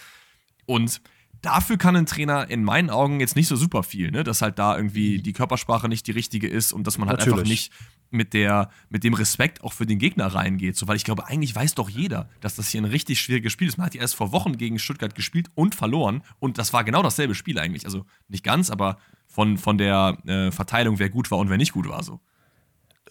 Und 0.65 1.01
dafür 1.41 1.77
kann 1.77 1.95
ein 1.95 2.05
Trainer 2.05 2.49
in 2.49 2.63
meinen 2.63 2.89
Augen 2.89 3.19
jetzt 3.19 3.35
nicht 3.35 3.47
so 3.47 3.55
super 3.55 3.83
viel, 3.83 4.11
ne? 4.11 4.23
dass 4.23 4.41
halt 4.41 4.59
da 4.59 4.75
irgendwie 4.75 5.21
die 5.21 5.33
Körpersprache 5.33 5.87
nicht 5.87 6.07
die 6.07 6.11
richtige 6.11 6.47
ist 6.47 6.73
und 6.73 6.85
dass 6.85 6.97
man 6.97 7.09
halt 7.09 7.19
Natürlich. 7.19 7.39
einfach 7.39 7.49
nicht 7.49 7.71
mit, 8.11 8.33
der, 8.33 8.69
mit 8.89 9.03
dem 9.03 9.13
Respekt 9.13 9.63
auch 9.63 9.73
für 9.73 9.85
den 9.85 9.99
Gegner 9.99 10.27
reingeht. 10.27 10.75
So, 10.75 10.87
weil 10.87 10.95
ich 10.95 11.03
glaube, 11.03 11.27
eigentlich 11.27 11.55
weiß 11.55 11.75
doch 11.75 11.89
jeder, 11.89 12.29
dass 12.41 12.55
das 12.55 12.69
hier 12.69 12.81
ein 12.81 12.85
richtig 12.85 13.21
schwieriges 13.21 13.51
Spiel 13.53 13.67
ist. 13.67 13.77
Man 13.77 13.85
hat 13.85 13.95
ja 13.95 14.01
erst 14.01 14.15
vor 14.15 14.31
Wochen 14.31 14.57
gegen 14.57 14.79
Stuttgart 14.79 15.15
gespielt 15.15 15.49
und 15.55 15.75
verloren 15.75 16.23
und 16.39 16.57
das 16.57 16.73
war 16.73 16.83
genau 16.83 17.03
dasselbe 17.03 17.35
Spiel 17.35 17.59
eigentlich. 17.59 17.85
Also 17.85 18.05
nicht 18.27 18.43
ganz, 18.43 18.69
aber 18.69 18.97
von, 19.27 19.57
von 19.57 19.77
der 19.77 20.17
äh, 20.25 20.51
Verteilung, 20.51 20.99
wer 20.99 21.09
gut 21.09 21.29
war 21.31 21.37
und 21.37 21.49
wer 21.49 21.57
nicht 21.57 21.73
gut 21.73 21.87
war 21.87 22.03
so. 22.03 22.19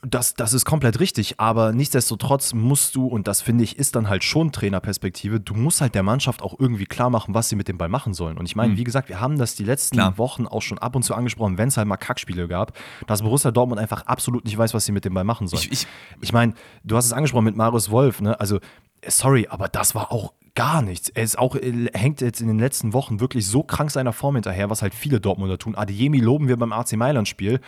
Das, 0.02 0.34
das 0.34 0.52
ist 0.52 0.64
komplett 0.64 1.00
richtig, 1.00 1.40
aber 1.40 1.72
nichtsdestotrotz 1.72 2.54
musst 2.54 2.94
du, 2.94 3.06
und 3.06 3.26
das 3.26 3.42
finde 3.42 3.64
ich, 3.64 3.78
ist 3.78 3.96
dann 3.96 4.08
halt 4.08 4.22
schon 4.22 4.52
Trainerperspektive, 4.52 5.40
du 5.40 5.54
musst 5.54 5.80
halt 5.80 5.94
der 5.96 6.04
Mannschaft 6.04 6.40
auch 6.40 6.54
irgendwie 6.58 6.86
klar 6.86 7.10
machen, 7.10 7.34
was 7.34 7.48
sie 7.48 7.56
mit 7.56 7.66
dem 7.66 7.78
Ball 7.78 7.88
machen 7.88 8.14
sollen. 8.14 8.38
Und 8.38 8.46
ich 8.46 8.54
meine, 8.54 8.74
Mhm. 8.74 8.76
wie 8.78 8.84
gesagt, 8.84 9.08
wir 9.08 9.20
haben 9.20 9.38
das 9.38 9.56
die 9.56 9.64
letzten 9.64 9.96
Klar. 9.96 10.16
Wochen 10.16 10.46
auch 10.46 10.62
schon 10.62 10.78
ab 10.78 10.94
und 10.94 11.02
zu 11.02 11.14
angesprochen, 11.14 11.58
wenn 11.58 11.68
es 11.68 11.76
halt 11.76 11.88
mal 11.88 11.96
Kackspiele 11.96 12.46
gab, 12.46 12.78
dass 13.08 13.22
Borussia 13.22 13.50
Dortmund 13.50 13.80
einfach 13.80 14.06
absolut 14.06 14.44
nicht 14.44 14.56
weiß, 14.56 14.72
was 14.72 14.84
sie 14.84 14.92
mit 14.92 15.04
dem 15.04 15.14
Ball 15.14 15.24
machen 15.24 15.48
sollen. 15.48 15.62
Ich, 15.64 15.72
ich, 15.82 15.86
Ich 16.20 16.32
meine, 16.32 16.54
du 16.84 16.96
hast 16.96 17.06
es 17.06 17.12
angesprochen 17.12 17.44
mit 17.46 17.56
Marius 17.56 17.90
Wolf, 17.90 18.20
ne? 18.20 18.38
Also, 18.38 18.60
sorry, 19.06 19.48
aber 19.50 19.66
das 19.68 19.94
war 19.96 20.12
auch 20.12 20.32
gar 20.54 20.80
nichts. 20.82 21.08
Er 21.08 21.22
ist 21.24 21.38
auch, 21.38 21.54
äh, 21.56 21.86
hängt 21.92 22.20
jetzt 22.20 22.40
in 22.40 22.46
den 22.48 22.58
letzten 22.58 22.92
Wochen 22.92 23.20
wirklich 23.20 23.46
so 23.46 23.62
krank 23.62 23.90
seiner 23.90 24.12
Form 24.12 24.34
hinterher, 24.36 24.70
was 24.70 24.82
halt 24.82 24.94
viele 24.94 25.20
Dortmunder 25.20 25.58
tun. 25.58 25.74
Adeyemi 25.76 26.18
loben 26.20 26.46
wir 26.48 26.56
beim 26.56 26.72
AC 26.72 26.92
Mailand-Spiel. 26.96 27.60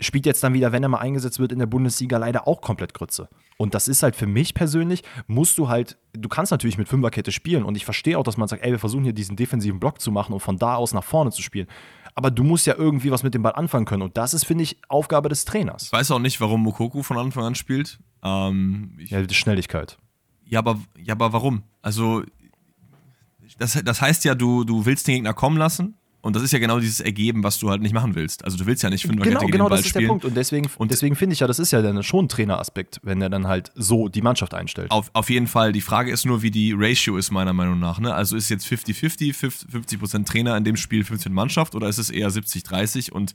Spielt 0.00 0.26
jetzt 0.26 0.42
dann 0.44 0.54
wieder, 0.54 0.70
wenn 0.72 0.82
er 0.82 0.88
mal 0.88 0.98
eingesetzt 0.98 1.40
wird 1.40 1.50
in 1.52 1.58
der 1.58 1.66
Bundesliga, 1.66 2.18
leider 2.18 2.46
auch 2.46 2.60
komplett 2.60 2.94
Grütze. 2.94 3.28
Und 3.56 3.74
das 3.74 3.88
ist 3.88 4.04
halt 4.04 4.14
für 4.14 4.26
mich 4.26 4.54
persönlich, 4.54 5.02
musst 5.26 5.58
du 5.58 5.68
halt, 5.68 5.98
du 6.12 6.28
kannst 6.28 6.52
natürlich 6.52 6.78
mit 6.78 6.88
Fünferkette 6.88 7.32
spielen 7.32 7.64
und 7.64 7.76
ich 7.76 7.84
verstehe 7.84 8.16
auch, 8.16 8.22
dass 8.22 8.36
man 8.36 8.46
sagt, 8.46 8.62
ey, 8.62 8.70
wir 8.70 8.78
versuchen 8.78 9.02
hier 9.02 9.12
diesen 9.12 9.34
defensiven 9.36 9.80
Block 9.80 10.00
zu 10.00 10.12
machen 10.12 10.32
und 10.32 10.40
von 10.40 10.56
da 10.56 10.76
aus 10.76 10.94
nach 10.94 11.02
vorne 11.02 11.32
zu 11.32 11.42
spielen. 11.42 11.66
Aber 12.14 12.30
du 12.30 12.44
musst 12.44 12.66
ja 12.66 12.74
irgendwie 12.76 13.10
was 13.10 13.24
mit 13.24 13.34
dem 13.34 13.42
Ball 13.42 13.54
anfangen 13.54 13.84
können 13.84 14.02
und 14.02 14.16
das 14.16 14.34
ist, 14.34 14.44
finde 14.44 14.62
ich, 14.62 14.78
Aufgabe 14.88 15.28
des 15.28 15.44
Trainers. 15.44 15.84
ich 15.84 15.92
weiß 15.92 16.12
auch 16.12 16.20
nicht, 16.20 16.40
warum 16.40 16.62
Mokoku 16.62 17.02
von 17.02 17.18
Anfang 17.18 17.44
an 17.44 17.54
spielt. 17.56 17.98
Ähm, 18.22 18.94
ich, 18.98 19.10
Ja, 19.10 19.22
die 19.22 19.34
Schnelligkeit. 19.34 19.98
Ja, 20.44 20.60
aber, 20.60 20.80
ja, 20.96 21.14
aber 21.14 21.32
warum? 21.32 21.62
Also, 21.82 22.22
das, 23.58 23.80
das 23.84 24.00
heißt 24.00 24.24
ja, 24.24 24.34
du, 24.34 24.64
du 24.64 24.86
willst 24.86 25.08
den 25.08 25.16
Gegner 25.16 25.34
kommen 25.34 25.56
lassen 25.56 25.96
und 26.28 26.36
das 26.36 26.44
ist 26.44 26.52
ja 26.52 26.60
genau 26.60 26.78
dieses 26.78 27.00
Ergeben, 27.00 27.42
was 27.42 27.58
du 27.58 27.68
halt 27.70 27.82
nicht 27.82 27.92
machen 27.94 28.14
willst. 28.14 28.44
Also, 28.44 28.56
du 28.56 28.66
willst 28.66 28.82
ja 28.84 28.90
nicht 28.90 29.02
Fünferkette 29.02 29.28
Genau, 29.30 29.40
gegen 29.40 29.50
genau, 29.52 29.64
den 29.64 29.70
Ball 29.70 29.78
das 29.78 29.86
ist 29.86 29.90
spielen. 29.90 30.04
der 30.04 30.08
Punkt. 30.08 30.24
Und 30.24 30.36
deswegen, 30.36 30.68
Und- 30.76 30.90
deswegen 30.92 31.16
finde 31.16 31.32
ich 31.32 31.40
ja, 31.40 31.46
das 31.48 31.58
ist 31.58 31.72
ja 31.72 31.82
dann 31.82 32.00
schon 32.04 32.26
ein 32.26 32.28
Traineraspekt, 32.28 33.00
wenn 33.02 33.20
er 33.20 33.30
dann 33.30 33.46
halt 33.48 33.72
so 33.74 34.08
die 34.08 34.22
Mannschaft 34.22 34.54
einstellt. 34.54 34.90
Auf, 34.92 35.10
auf 35.14 35.28
jeden 35.30 35.46
Fall. 35.48 35.72
Die 35.72 35.80
Frage 35.80 36.12
ist 36.12 36.24
nur, 36.26 36.42
wie 36.42 36.50
die 36.52 36.72
Ratio 36.76 37.16
ist, 37.16 37.30
meiner 37.32 37.52
Meinung 37.52 37.78
nach. 37.80 37.98
Ne? 37.98 38.14
Also 38.14 38.36
ist 38.36 38.48
jetzt 38.50 38.66
50-50, 38.66 39.34
50% 39.34 40.24
Trainer 40.26 40.56
in 40.56 40.64
dem 40.64 40.76
Spiel, 40.76 41.02
50% 41.02 41.30
Mannschaft 41.30 41.74
oder 41.74 41.88
ist 41.88 41.98
es 41.98 42.10
eher 42.10 42.30
70-30? 42.30 43.10
Und 43.10 43.34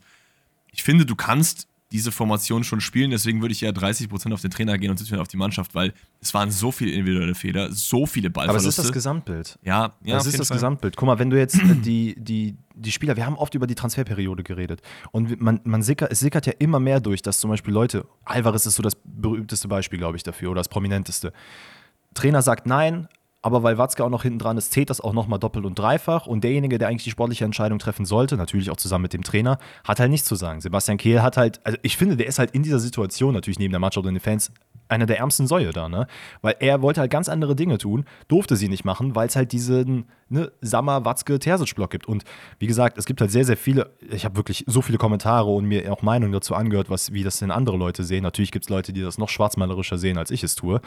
ich 0.72 0.82
finde, 0.82 1.04
du 1.04 1.16
kannst 1.16 1.66
diese 1.94 2.10
Formation 2.10 2.64
schon 2.64 2.80
spielen, 2.80 3.12
deswegen 3.12 3.40
würde 3.40 3.52
ich 3.52 3.62
eher 3.62 3.72
30% 3.72 4.32
auf 4.34 4.40
den 4.40 4.50
Trainer 4.50 4.76
gehen 4.78 4.90
und 4.90 5.00
70% 5.00 5.20
auf 5.20 5.28
die 5.28 5.36
Mannschaft, 5.36 5.76
weil 5.76 5.92
es 6.20 6.34
waren 6.34 6.50
so 6.50 6.72
viele 6.72 6.90
individuelle 6.90 7.36
Fehler, 7.36 7.70
so 7.70 8.04
viele 8.04 8.30
Aber 8.30 8.40
es 8.40 8.46
Ballverluste. 8.48 8.68
ist 8.68 8.78
das 8.88 8.92
Gesamtbild. 8.92 9.60
ja, 9.62 9.92
ja, 10.02 10.14
das 10.16 10.22
auf 10.22 10.32
ist 10.32 10.40
das 10.40 10.48
Fall. 10.48 10.56
Gesamtbild. 10.56 10.96
Guck 10.96 11.06
mal, 11.06 11.20
wenn 11.20 11.30
du 11.30 11.38
jetzt 11.38 11.56
die, 11.84 12.16
die, 12.18 12.56
die 12.74 12.90
Spieler, 12.90 13.14
wir 13.14 13.24
haben 13.24 13.36
oft 13.36 13.54
über 13.54 13.68
die 13.68 13.76
Transferperiode 13.76 14.42
geredet 14.42 14.82
und 15.12 15.40
man, 15.40 15.60
man 15.62 15.82
sickert, 15.84 16.10
es 16.10 16.18
sickert 16.18 16.46
ja 16.46 16.52
immer 16.58 16.80
mehr 16.80 16.98
durch, 16.98 17.22
dass 17.22 17.38
zum 17.38 17.50
Beispiel 17.50 17.72
Leute, 17.72 18.04
Alvarez 18.24 18.66
ist 18.66 18.74
so 18.74 18.82
das 18.82 18.96
berühmteste 19.04 19.68
Beispiel, 19.68 20.00
glaube 20.00 20.16
ich, 20.16 20.24
dafür 20.24 20.50
oder 20.50 20.58
das 20.58 20.68
prominenteste. 20.68 21.32
Trainer 22.12 22.42
sagt 22.42 22.66
nein, 22.66 23.06
aber 23.44 23.62
weil 23.62 23.76
Watzke 23.76 24.02
auch 24.02 24.08
noch 24.08 24.22
hinten 24.22 24.38
dran 24.38 24.56
ist, 24.56 24.72
zählt 24.72 24.88
das 24.88 25.02
auch 25.02 25.12
nochmal 25.12 25.38
doppelt 25.38 25.66
und 25.66 25.78
dreifach. 25.78 26.26
Und 26.26 26.44
derjenige, 26.44 26.78
der 26.78 26.88
eigentlich 26.88 27.04
die 27.04 27.10
sportliche 27.10 27.44
Entscheidung 27.44 27.78
treffen 27.78 28.06
sollte, 28.06 28.38
natürlich 28.38 28.70
auch 28.70 28.78
zusammen 28.78 29.02
mit 29.02 29.12
dem 29.12 29.22
Trainer, 29.22 29.58
hat 29.86 30.00
halt 30.00 30.10
nichts 30.10 30.26
zu 30.26 30.34
sagen. 30.34 30.62
Sebastian 30.62 30.96
Kehl 30.96 31.20
hat 31.20 31.36
halt, 31.36 31.60
also 31.62 31.76
ich 31.82 31.98
finde, 31.98 32.16
der 32.16 32.26
ist 32.26 32.38
halt 32.38 32.52
in 32.52 32.62
dieser 32.62 32.78
Situation, 32.78 33.34
natürlich 33.34 33.58
neben 33.58 33.70
der 33.70 33.80
Mannschaft 33.80 34.06
und 34.06 34.14
den 34.14 34.20
Fans, 34.20 34.50
einer 34.88 35.04
der 35.04 35.18
ärmsten 35.18 35.46
Säue 35.46 35.72
da, 35.72 35.90
ne? 35.90 36.06
Weil 36.40 36.56
er 36.60 36.80
wollte 36.80 37.02
halt 37.02 37.10
ganz 37.10 37.28
andere 37.28 37.54
Dinge 37.54 37.76
tun, 37.76 38.06
durfte 38.28 38.56
sie 38.56 38.70
nicht 38.70 38.86
machen, 38.86 39.14
weil 39.14 39.28
es 39.28 39.36
halt 39.36 39.52
diesen 39.52 40.06
ne, 40.30 40.50
Sammer, 40.62 41.04
Watzke, 41.04 41.38
Terzic-Block 41.38 41.90
gibt. 41.90 42.06
Und 42.06 42.24
wie 42.58 42.66
gesagt, 42.66 42.96
es 42.96 43.04
gibt 43.04 43.20
halt 43.20 43.30
sehr, 43.30 43.44
sehr 43.44 43.58
viele, 43.58 43.90
ich 44.10 44.24
habe 44.24 44.36
wirklich 44.36 44.64
so 44.66 44.80
viele 44.80 44.96
Kommentare 44.96 45.50
und 45.50 45.66
mir 45.66 45.92
auch 45.92 46.00
Meinungen 46.00 46.32
dazu 46.32 46.54
angehört, 46.54 46.88
was, 46.88 47.12
wie 47.12 47.22
das 47.22 47.40
denn 47.40 47.50
andere 47.50 47.76
Leute 47.76 48.04
sehen. 48.04 48.22
Natürlich 48.22 48.52
gibt 48.52 48.64
es 48.64 48.70
Leute, 48.70 48.94
die 48.94 49.02
das 49.02 49.18
noch 49.18 49.28
schwarzmalerischer 49.28 49.98
sehen, 49.98 50.16
als 50.16 50.30
ich 50.30 50.42
es 50.42 50.54
tue. 50.54 50.80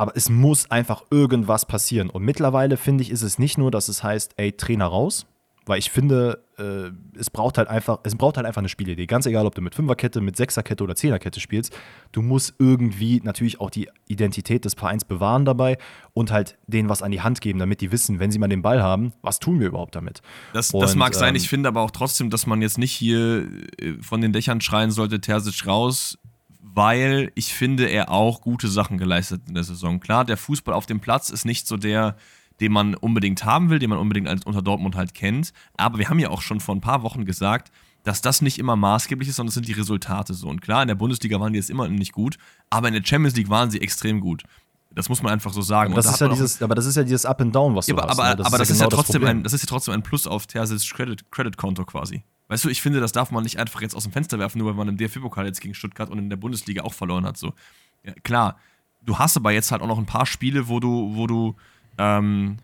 Aber 0.00 0.16
es 0.16 0.30
muss 0.30 0.70
einfach 0.70 1.02
irgendwas 1.10 1.66
passieren. 1.66 2.08
Und 2.08 2.22
mittlerweile 2.22 2.78
finde 2.78 3.02
ich, 3.02 3.10
ist 3.10 3.20
es 3.20 3.38
nicht 3.38 3.58
nur, 3.58 3.70
dass 3.70 3.90
es 3.90 4.02
heißt, 4.02 4.32
ey, 4.38 4.50
Trainer 4.52 4.86
raus, 4.86 5.26
weil 5.66 5.78
ich 5.78 5.90
finde, 5.90 6.42
äh, 6.56 6.90
es 7.18 7.28
braucht 7.28 7.58
halt 7.58 7.68
einfach, 7.68 7.98
es 8.04 8.16
braucht 8.16 8.38
halt 8.38 8.46
einfach 8.46 8.62
eine 8.62 8.70
Spielidee. 8.70 9.04
Ganz 9.04 9.26
egal, 9.26 9.44
ob 9.44 9.54
du 9.54 9.60
mit 9.60 9.74
Fünferkette, 9.74 10.22
mit 10.22 10.38
Sechserkette 10.38 10.82
oder 10.82 10.96
Zehnerkette 10.96 11.38
spielst, 11.38 11.76
du 12.12 12.22
musst 12.22 12.54
irgendwie 12.58 13.20
natürlich 13.22 13.60
auch 13.60 13.68
die 13.68 13.90
Identität 14.08 14.64
des 14.64 14.72
Vereins 14.72 15.04
bewahren 15.04 15.44
dabei 15.44 15.76
und 16.14 16.32
halt 16.32 16.56
denen 16.66 16.88
was 16.88 17.02
an 17.02 17.10
die 17.10 17.20
Hand 17.20 17.42
geben, 17.42 17.58
damit 17.58 17.82
die 17.82 17.92
wissen, 17.92 18.20
wenn 18.20 18.30
sie 18.30 18.38
mal 18.38 18.48
den 18.48 18.62
Ball 18.62 18.82
haben, 18.82 19.12
was 19.20 19.38
tun 19.38 19.60
wir 19.60 19.66
überhaupt 19.66 19.94
damit? 19.96 20.22
Das, 20.54 20.68
das 20.68 20.92
Und, 20.92 20.98
mag 20.98 21.14
sein, 21.14 21.34
ähm, 21.34 21.36
ich 21.36 21.50
finde 21.50 21.68
aber 21.68 21.82
auch 21.82 21.90
trotzdem, 21.90 22.30
dass 22.30 22.46
man 22.46 22.62
jetzt 22.62 22.78
nicht 22.78 22.92
hier 22.92 23.46
äh, 23.78 24.00
von 24.00 24.22
den 24.22 24.32
Dächern 24.32 24.62
schreien 24.62 24.92
sollte, 24.92 25.20
Terzic 25.20 25.66
raus, 25.66 26.16
weil 26.62 27.32
ich 27.34 27.54
finde, 27.54 27.86
er 27.86 28.10
auch 28.10 28.40
gute 28.40 28.68
Sachen 28.68 28.98
geleistet 28.98 29.42
in 29.48 29.54
der 29.54 29.64
Saison. 29.64 30.00
Klar, 30.00 30.24
der 30.24 30.36
Fußball 30.36 30.74
auf 30.74 30.86
dem 30.86 31.00
Platz 31.00 31.30
ist 31.30 31.44
nicht 31.44 31.66
so 31.66 31.76
der, 31.76 32.16
den 32.60 32.72
man 32.72 32.94
unbedingt 32.94 33.44
haben 33.44 33.70
will, 33.70 33.78
den 33.78 33.90
man 33.90 33.98
unbedingt 33.98 34.28
als 34.28 34.44
unter 34.44 34.62
Dortmund 34.62 34.94
halt 34.94 35.14
kennt. 35.14 35.52
Aber 35.76 35.98
wir 35.98 36.08
haben 36.08 36.18
ja 36.18 36.30
auch 36.30 36.42
schon 36.42 36.60
vor 36.60 36.74
ein 36.74 36.80
paar 36.80 37.02
Wochen 37.02 37.24
gesagt, 37.24 37.72
dass 38.02 38.22
das 38.22 38.42
nicht 38.42 38.58
immer 38.58 38.76
maßgeblich 38.76 39.28
ist, 39.28 39.36
sondern 39.36 39.48
es 39.48 39.54
sind 39.54 39.68
die 39.68 39.72
Resultate 39.72 40.34
so. 40.34 40.48
Und 40.48 40.62
klar, 40.62 40.82
in 40.82 40.88
der 40.88 40.94
Bundesliga 40.94 41.40
waren 41.40 41.52
die 41.52 41.58
jetzt 41.58 41.70
immer 41.70 41.88
nicht 41.88 42.12
gut, 42.12 42.36
aber 42.70 42.88
in 42.88 42.94
der 42.94 43.04
Champions 43.04 43.36
League 43.36 43.50
waren 43.50 43.70
sie 43.70 43.80
extrem 43.80 44.20
gut. 44.20 44.44
Das 44.92 45.08
muss 45.08 45.22
man 45.22 45.32
einfach 45.32 45.52
so 45.52 45.62
sagen. 45.62 45.92
Aber 45.92 46.02
das, 46.02 46.12
ist 46.12 46.20
ja 46.20 46.28
dieses, 46.28 46.62
aber 46.62 46.74
das 46.74 46.86
ist 46.86 46.96
ja 46.96 47.04
dieses 47.04 47.24
Up 47.24 47.40
and 47.40 47.54
Down, 47.54 47.76
was 47.76 47.86
ja, 47.86 47.94
du 47.94 48.02
aber, 48.02 48.10
hast. 48.10 48.18
aber, 48.18 48.34
ne? 48.34 48.46
aber 48.46 48.58
das, 48.58 48.68
ja 48.68 48.74
ist 48.74 48.80
ja 48.80 48.86
genau 48.86 48.96
trotzdem 48.96 49.24
ein, 49.24 49.42
das 49.44 49.52
ist 49.52 49.62
ja 49.62 49.68
trotzdem 49.68 49.94
ein 49.94 50.02
Plus 50.02 50.26
auf 50.26 50.46
Terzics 50.46 50.90
Credit, 50.90 51.30
Credit-Konto 51.30 51.84
quasi. 51.84 52.24
Weißt 52.48 52.64
du, 52.64 52.68
ich 52.68 52.82
finde, 52.82 52.98
das 52.98 53.12
darf 53.12 53.30
man 53.30 53.44
nicht 53.44 53.60
einfach 53.60 53.80
jetzt 53.80 53.94
aus 53.94 54.02
dem 54.02 54.12
Fenster 54.12 54.40
werfen, 54.40 54.58
nur 54.58 54.66
weil 54.66 54.74
man 54.74 54.88
im 54.88 54.96
DFB-Pokal 54.96 55.46
jetzt 55.46 55.60
gegen 55.60 55.74
Stuttgart 55.74 56.10
und 56.10 56.18
in 56.18 56.28
der 56.28 56.36
Bundesliga 56.36 56.82
auch 56.82 56.92
verloren 56.92 57.24
hat. 57.24 57.36
So. 57.36 57.54
Ja, 58.02 58.12
klar, 58.24 58.56
du 59.02 59.18
hast 59.18 59.36
aber 59.36 59.52
jetzt 59.52 59.70
halt 59.70 59.82
auch 59.82 59.86
noch 59.86 59.98
ein 59.98 60.06
paar 60.06 60.26
Spiele, 60.26 60.66
wo 60.66 60.80
du, 60.80 61.14
wo 61.14 61.28
du 61.28 61.54
ähm, 61.96 62.56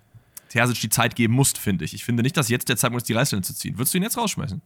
Terzic 0.48 0.80
die 0.80 0.88
Zeit 0.88 1.14
geben 1.14 1.34
musst, 1.34 1.58
finde 1.58 1.84
ich. 1.84 1.94
Ich 1.94 2.04
finde 2.04 2.24
nicht, 2.24 2.36
dass 2.36 2.48
jetzt 2.48 2.68
der 2.68 2.76
Zeitpunkt 2.76 3.02
ist, 3.02 3.08
die 3.08 3.12
Reißleine 3.12 3.42
zu 3.42 3.54
ziehen. 3.54 3.78
Würdest 3.78 3.94
du 3.94 3.98
ihn 3.98 4.02
jetzt 4.02 4.18
rausschmeißen? 4.18 4.60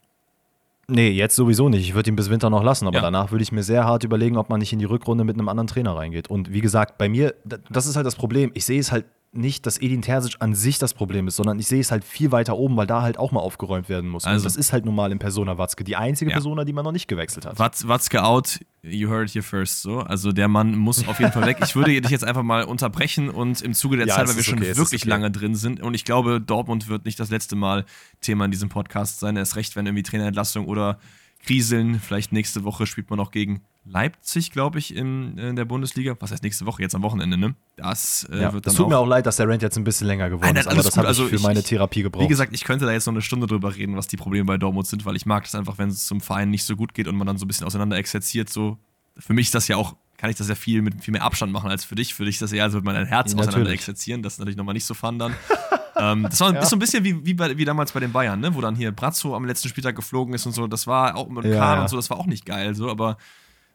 Nee, 0.91 1.11
jetzt 1.11 1.37
sowieso 1.37 1.69
nicht. 1.69 1.83
Ich 1.89 1.95
würde 1.95 2.11
ihn 2.11 2.17
bis 2.17 2.31
Winter 2.31 2.51
noch 2.51 2.63
lassen, 2.63 2.87
aber 2.87 2.97
Ja. 2.97 3.03
danach 3.03 3.31
würde 3.31 3.43
ich 3.43 3.53
mir 3.53 3.63
sehr 3.63 3.85
hart 3.85 4.05
überlegen, 4.05 4.37
ob 4.37 4.49
man 4.51 4.59
nicht 4.59 4.73
in 4.73 4.79
die 4.79 4.85
Rückrunde 4.85 5.25
mit 5.25 5.37
einem 5.39 5.49
anderen 5.49 5.67
Trainer 5.69 5.97
reingeht. 5.97 6.29
Und 6.29 6.53
wie 6.53 6.61
gesagt, 6.61 6.99
bei 6.99 7.09
mir, 7.09 7.35
das 7.71 7.87
ist 7.87 7.97
halt 7.97 8.07
das 8.07 8.17
Problem. 8.17 8.51
Ich 8.55 8.65
sehe 8.65 8.81
es 8.81 8.91
halt 8.93 9.05
nicht, 9.33 9.65
dass 9.65 9.81
Edin 9.81 10.03
Terzic 10.03 10.37
an 10.41 10.55
sich 10.57 10.79
das 10.79 10.93
Problem 10.93 11.29
ist, 11.29 11.37
sondern 11.37 11.59
ich 11.61 11.69
sehe 11.69 11.81
es 11.81 11.93
halt 11.93 12.03
viel 12.05 12.33
weiter 12.33 12.57
oben, 12.57 12.77
weil 12.77 12.89
da 12.89 13.03
halt 13.03 13.17
auch 13.17 13.31
mal 13.31 13.39
aufgeräumt 13.41 13.89
werden 13.89 14.11
muss. 14.11 14.25
Also- 14.25 14.43
und 14.43 14.45
das 14.45 14.57
ist 14.57 14.73
halt 14.73 14.85
nun 14.85 14.95
mal 14.97 15.13
in 15.13 15.21
Persona 15.21 15.57
Watzke 15.57 15.85
die 15.85 15.95
einzige 15.95 16.31
Ja. 16.31 16.35
Persona, 16.37 16.65
die 16.65 16.73
man 16.73 16.85
noch 16.85 16.91
nicht 16.91 17.07
gewechselt 17.07 17.47
hat. 17.47 17.57
Watz, 17.59 17.87
Watzke 17.87 18.25
out, 18.25 18.59
you 18.83 19.09
heard 19.09 19.29
it 19.29 19.35
here 19.35 19.43
first. 19.45 19.83
So. 19.83 20.01
Also 20.01 20.33
der 20.33 20.49
Mann 20.49 20.77
muss 20.77 21.07
auf 21.07 21.21
jeden 21.21 21.31
Fall 21.31 21.47
weg. 21.47 21.59
Ich 21.63 21.77
würde 21.77 22.01
dich 22.01 22.11
jetzt 22.11 22.25
einfach 22.25 22.43
mal 22.43 22.65
unterbrechen 22.65 23.29
und 23.31 23.63
im 23.63 23.73
Zuge 23.73 23.99
der 23.99 24.09
Ja, 24.09 24.17
Zeit, 24.17 24.27
weil 24.27 24.35
wir 24.35 24.41
ist 24.41 24.47
schon 24.47 24.59
okay, 24.59 24.77
wirklich 24.77 25.01
ist 25.01 25.03
okay. 25.03 25.09
lange 25.11 25.31
drin 25.31 25.55
sind 25.55 25.81
und 25.81 25.95
ich 25.95 26.05
glaube, 26.05 26.41
Dortmund 26.41 26.89
wird 26.89 27.05
nicht 27.05 27.21
das 27.21 27.31
letzte 27.31 27.55
Mal 27.55 27.85
Thema 28.21 28.47
in 28.47 28.51
diesem 28.51 28.69
Podcast 28.69 29.21
sein. 29.21 29.37
Erst 29.37 29.55
recht, 29.55 29.77
wenn 29.77 29.87
irgendwie 29.87 30.03
Trainerentlassung 30.03 30.67
oder 30.67 30.99
Kriseln. 31.45 32.01
Vielleicht 32.01 32.33
nächste 32.33 32.65
Woche 32.65 32.87
spielt 32.87 33.11
man 33.11 33.21
auch 33.21 33.31
gegen 33.31 33.63
Leipzig, 33.85 34.51
glaube 34.53 34.79
ich, 34.79 34.95
in, 34.95 35.39
in 35.39 35.57
der 35.57 35.65
Bundesliga. 35.65 36.15
Was 36.21 36.31
heißt 36.33 36.43
nächste 36.43 36.67
Woche? 36.67 36.83
Jetzt 36.83 36.95
am 36.95 37.03
Wochenende, 37.03 37.39
ne? 37.39 37.55
Das 37.77 38.29
äh, 38.31 38.37
Ja, 38.43 38.53
wird 38.53 38.67
dann 38.67 38.71
das 38.71 38.75
tut 38.75 38.87
auch 38.87 38.91
mir 38.91 38.99
auch 38.99 39.07
leid, 39.07 39.25
dass 39.27 39.37
der 39.37 39.49
Rant 39.49 39.63
jetzt 39.63 39.77
ein 39.79 39.85
bisschen 39.85 40.07
länger 40.07 40.29
geworden 40.29 40.45
Nein, 40.45 40.55
nein, 40.55 40.61
ist, 40.61 40.67
aber 40.73 40.83
das 40.83 40.97
habe 40.97 41.07
ich 41.07 41.09
Also 41.09 41.27
für 41.27 41.37
ich- 41.37 41.43
meine 41.43 41.63
Therapie 41.63 42.03
gebraucht. 42.03 42.23
Wie 42.25 42.29
gesagt, 42.29 42.53
ich 42.55 42.65
könnte 42.65 42.85
da 42.85 42.93
jetzt 42.93 43.07
noch 43.07 43.15
eine 43.15 43.23
Stunde 43.23 43.47
drüber 43.47 43.75
reden, 43.75 43.97
was 43.97 44.07
die 44.07 44.17
Probleme 44.19 44.45
bei 44.45 44.59
Dortmund 44.59 44.87
sind, 44.87 45.07
weil 45.07 45.17
ich 45.17 45.25
mag 45.25 45.45
das 45.45 45.55
einfach, 45.55 45.79
wenn 45.79 45.89
es 45.89 46.07
zum 46.07 46.21
Verein 46.21 46.51
nicht 46.51 46.65
so 46.65 46.77
gut 46.77 46.93
geht 46.95 47.09
und 47.09 47.17
man 47.17 47.27
dann 47.27 47.39
so 47.39 47.47
ein 47.47 47.49
bisschen 47.49 47.67
auseinander 47.67 47.97
exerziert. 47.97 48.51
So. 48.51 48.79
Für 49.17 49.33
mich 49.33 49.47
ist 49.47 49.55
das 49.55 49.67
ja 49.67 49.77
auch, 49.77 49.97
kann 50.19 50.29
ich 50.31 50.37
das 50.37 50.49
ja 50.49 50.55
viel 50.55 50.83
mit 50.83 51.03
viel 51.03 51.13
mehr 51.13 51.23
Abstand 51.23 51.51
machen 51.51 51.71
als 51.71 51.85
für 51.85 51.95
dich. 51.95 52.13
Für 52.15 52.27
dich 52.27 52.35
ist 52.37 52.43
das 52.43 52.53
eher, 52.53 52.65
als 52.65 52.75
würde 52.75 52.85
man 52.85 52.95
ein 52.97 53.07
Herz 53.07 53.33
Ja, 53.33 53.39
auseinander 53.39 53.71
exerzieren. 53.71 54.23
Das 54.23 54.35
ist 54.35 54.39
natürlich 54.41 54.59
nochmal 54.59 54.75
nicht 54.75 54.85
so 54.85 54.93
fun 54.93 55.19
dann. 55.19 55.33
ähm, 55.97 56.25
das 56.25 56.39
war, 56.41 56.53
Ja. 56.53 56.61
ist 56.61 56.69
so 56.69 56.77
ein 56.77 56.81
bisschen 56.81 57.03
wie, 57.03 57.25
wie, 57.25 57.33
bei, 57.33 57.57
wie 57.57 57.65
damals 57.65 57.93
bei 57.93 58.01
den 58.01 58.13
Bayern, 58.13 58.41
ne? 58.41 58.55
wo 58.55 58.61
dann 58.61 58.77
hier 58.77 58.93
Brazzo 58.93 59.35
am 59.35 59.47
letzten 59.47 59.69
Spieltag 59.71 59.97
geflogen 59.97 60.35
ist 60.35 60.45
und 60.45 60.53
so. 60.53 60.67
Das 60.67 60.87
war 60.87 61.17
auch 61.17 61.29
mit 61.31 61.47
Ja, 61.47 61.57
Kahn 61.59 61.77
ja. 61.79 61.83
und 61.83 61.89
so, 61.89 61.97
das 61.97 62.11
war 62.11 62.19
auch 62.19 62.27
nicht 62.27 62.45
geil, 62.45 62.75
so, 62.75 62.91
aber 62.91 63.17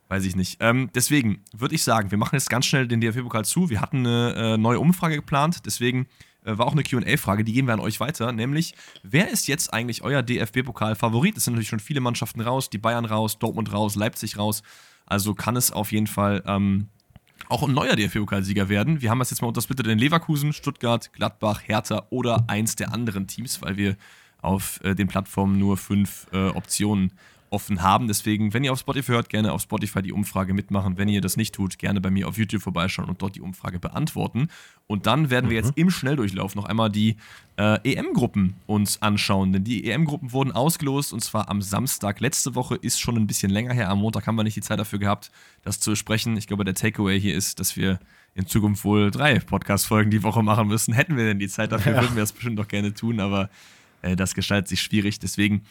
weiß 0.07 0.25
ich 0.25 0.35
nicht. 0.35 0.57
Ähm, 0.59 0.89
deswegen 0.93 1.43
würde 1.53 1.75
ich 1.75 1.83
sagen, 1.83 2.11
wir 2.11 2.17
machen 2.17 2.35
jetzt 2.35 2.49
ganz 2.49 2.65
schnell 2.65 2.87
den 2.87 3.01
DFB-Pokal 3.01 3.45
zu. 3.45 3.69
Wir 3.69 3.81
hatten 3.81 3.99
eine 3.99 4.33
äh, 4.35 4.57
neue 4.57 4.79
Umfrage 4.79 5.15
geplant, 5.15 5.65
deswegen 5.65 6.07
äh, 6.45 6.57
war 6.57 6.67
auch 6.67 6.73
eine 6.73 6.83
QA-Frage, 6.83 7.43
die 7.43 7.53
geben 7.53 7.67
wir 7.67 7.73
an 7.73 7.79
euch 7.79 7.99
weiter, 7.99 8.31
nämlich, 8.31 8.75
wer 9.03 9.29
ist 9.29 9.47
jetzt 9.47 9.73
eigentlich 9.73 10.03
euer 10.03 10.21
DFB-Pokal-Favorit? 10.21 11.37
Es 11.37 11.45
sind 11.45 11.53
natürlich 11.53 11.69
schon 11.69 11.79
viele 11.79 12.01
Mannschaften 12.01 12.41
raus, 12.41 12.69
die 12.69 12.77
Bayern 12.77 13.05
raus, 13.05 13.39
Dortmund 13.39 13.73
raus, 13.73 13.95
Leipzig 13.95 14.37
raus. 14.37 14.61
Also 15.05 15.33
kann 15.33 15.55
es 15.55 15.71
auf 15.71 15.91
jeden 15.91 16.07
Fall 16.07 16.43
ähm, 16.45 16.87
auch 17.49 17.63
ein 17.63 17.73
neuer 17.73 17.95
DFB-Pokalsieger 17.95 18.69
werden. 18.69 19.01
Wir 19.01 19.09
haben 19.09 19.19
das 19.19 19.31
jetzt 19.31 19.41
mal 19.41 19.47
untersplittet 19.47 19.87
in 19.87 19.99
Leverkusen, 19.99 20.53
Stuttgart, 20.53 21.11
Gladbach, 21.13 21.61
Hertha 21.63 22.07
oder 22.09 22.45
eins 22.47 22.75
der 22.75 22.93
anderen 22.93 23.27
Teams, 23.27 23.61
weil 23.61 23.77
wir 23.77 23.97
auf 24.41 24.79
äh, 24.83 24.95
den 24.95 25.07
Plattformen 25.07 25.57
nur 25.57 25.77
fünf 25.77 26.27
äh, 26.31 26.49
Optionen 26.49 27.11
offen 27.55 27.81
haben. 27.81 28.09
Deswegen, 28.09 28.53
wenn 28.53 28.65
ihr 28.65 28.73
auf 28.73 28.79
Spotify 28.79 29.13
hört, 29.13 29.29
gerne 29.29 29.53
auf 29.53 29.61
Spotify 29.61 30.01
die 30.01 30.11
Umfrage 30.11 30.53
mitmachen. 30.53 30.97
Wenn 30.97 31.07
ihr 31.07 31.21
das 31.21 31.37
nicht 31.37 31.55
tut, 31.55 31.79
gerne 31.79 32.01
bei 32.01 32.11
mir 32.11 32.27
auf 32.27 32.37
YouTube 32.37 32.61
vorbeischauen 32.61 33.07
und 33.07 33.21
dort 33.21 33.37
die 33.37 33.41
Umfrage 33.41 33.79
beantworten. 33.79 34.49
Und 34.87 35.07
dann 35.07 35.29
werden 35.29 35.49
wir 35.49 35.61
mhm. 35.61 35.65
jetzt 35.65 35.77
im 35.77 35.89
Schnelldurchlauf 35.89 36.53
noch 36.55 36.65
einmal 36.65 36.91
die 36.91 37.15
äh, 37.55 37.79
EM-Gruppen 37.95 38.55
uns 38.67 39.01
anschauen. 39.01 39.53
Denn 39.53 39.63
die 39.63 39.89
EM-Gruppen 39.89 40.33
wurden 40.33 40.51
ausgelost 40.51 41.13
und 41.13 41.23
zwar 41.23 41.49
am 41.49 41.61
Samstag. 41.61 42.19
Letzte 42.19 42.53
Woche 42.55 42.75
ist 42.75 42.99
schon 42.99 43.15
ein 43.15 43.25
bisschen 43.25 43.49
länger 43.49 43.73
her. 43.73 43.89
Am 43.89 43.99
Montag 43.99 44.27
haben 44.27 44.35
wir 44.35 44.43
nicht 44.43 44.57
die 44.57 44.61
Zeit 44.61 44.77
dafür 44.77 44.99
gehabt, 44.99 45.31
das 45.63 45.79
zu 45.79 45.91
besprechen. 45.91 46.35
Ich 46.35 46.47
glaube, 46.47 46.65
der 46.65 46.75
Takeaway 46.75 47.19
hier 47.19 47.35
ist, 47.35 47.61
dass 47.61 47.77
wir 47.77 47.99
in 48.35 48.45
Zukunft 48.45 48.83
wohl 48.83 49.11
drei 49.11 49.39
Podcast-Folgen 49.39 50.11
die 50.11 50.21
Woche 50.21 50.43
machen 50.43 50.67
müssen. 50.67 50.93
Hätten 50.93 51.15
wir 51.15 51.23
denn 51.23 51.39
die 51.39 51.47
Zeit 51.47 51.71
dafür, 51.71 51.93
ja. 51.93 52.01
würden 52.01 52.15
wir 52.15 52.21
das 52.21 52.33
bestimmt 52.33 52.59
doch 52.59 52.67
gerne 52.67 52.93
tun, 52.93 53.21
aber 53.21 53.49
äh, 54.01 54.15
das 54.15 54.35
gestaltet 54.35 54.67
sich 54.67 54.81
schwierig. 54.81 55.19
Deswegen 55.19 55.61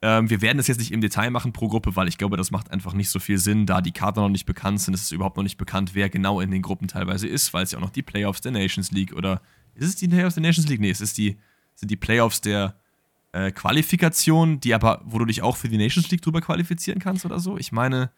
ähm, 0.00 0.30
wir 0.30 0.40
werden 0.40 0.58
das 0.58 0.68
jetzt 0.68 0.78
nicht 0.78 0.92
im 0.92 1.00
Detail 1.00 1.30
machen 1.30 1.52
pro 1.52 1.68
Gruppe, 1.68 1.96
weil 1.96 2.08
ich 2.08 2.18
glaube, 2.18 2.36
das 2.36 2.50
macht 2.50 2.70
einfach 2.70 2.92
nicht 2.92 3.10
so 3.10 3.18
viel 3.18 3.38
Sinn, 3.38 3.66
da 3.66 3.80
die 3.80 3.92
Karten 3.92 4.20
noch 4.20 4.28
nicht 4.28 4.46
bekannt 4.46 4.80
sind. 4.80 4.94
Es 4.94 5.02
ist 5.02 5.12
überhaupt 5.12 5.36
noch 5.36 5.42
nicht 5.42 5.58
bekannt, 5.58 5.94
wer 5.94 6.08
genau 6.08 6.40
in 6.40 6.50
den 6.50 6.62
Gruppen 6.62 6.86
teilweise 6.86 7.26
ist, 7.26 7.52
weil 7.52 7.64
es 7.64 7.72
ja 7.72 7.78
auch 7.78 7.82
noch 7.82 7.90
die 7.90 8.02
Playoffs 8.02 8.40
der 8.40 8.52
Nations 8.52 8.92
League 8.92 9.12
oder 9.12 9.42
ist 9.74 9.88
es 9.88 9.96
die 9.96 10.08
Playoffs 10.08 10.34
der 10.34 10.42
Nations 10.42 10.68
League? 10.68 10.80
Nee, 10.80 10.90
es 10.90 11.00
ist 11.00 11.18
die, 11.18 11.38
sind 11.74 11.90
die 11.90 11.96
Playoffs 11.96 12.40
der 12.40 12.76
äh, 13.32 13.50
Qualifikation, 13.50 14.60
die 14.60 14.74
aber, 14.74 15.02
wo 15.04 15.18
du 15.18 15.24
dich 15.24 15.42
auch 15.42 15.56
für 15.56 15.68
die 15.68 15.78
Nations 15.78 16.10
League 16.10 16.22
drüber 16.22 16.40
qualifizieren 16.40 17.00
kannst 17.00 17.24
oder 17.24 17.40
so. 17.40 17.58
Ich 17.58 17.72
meine, 17.72 18.10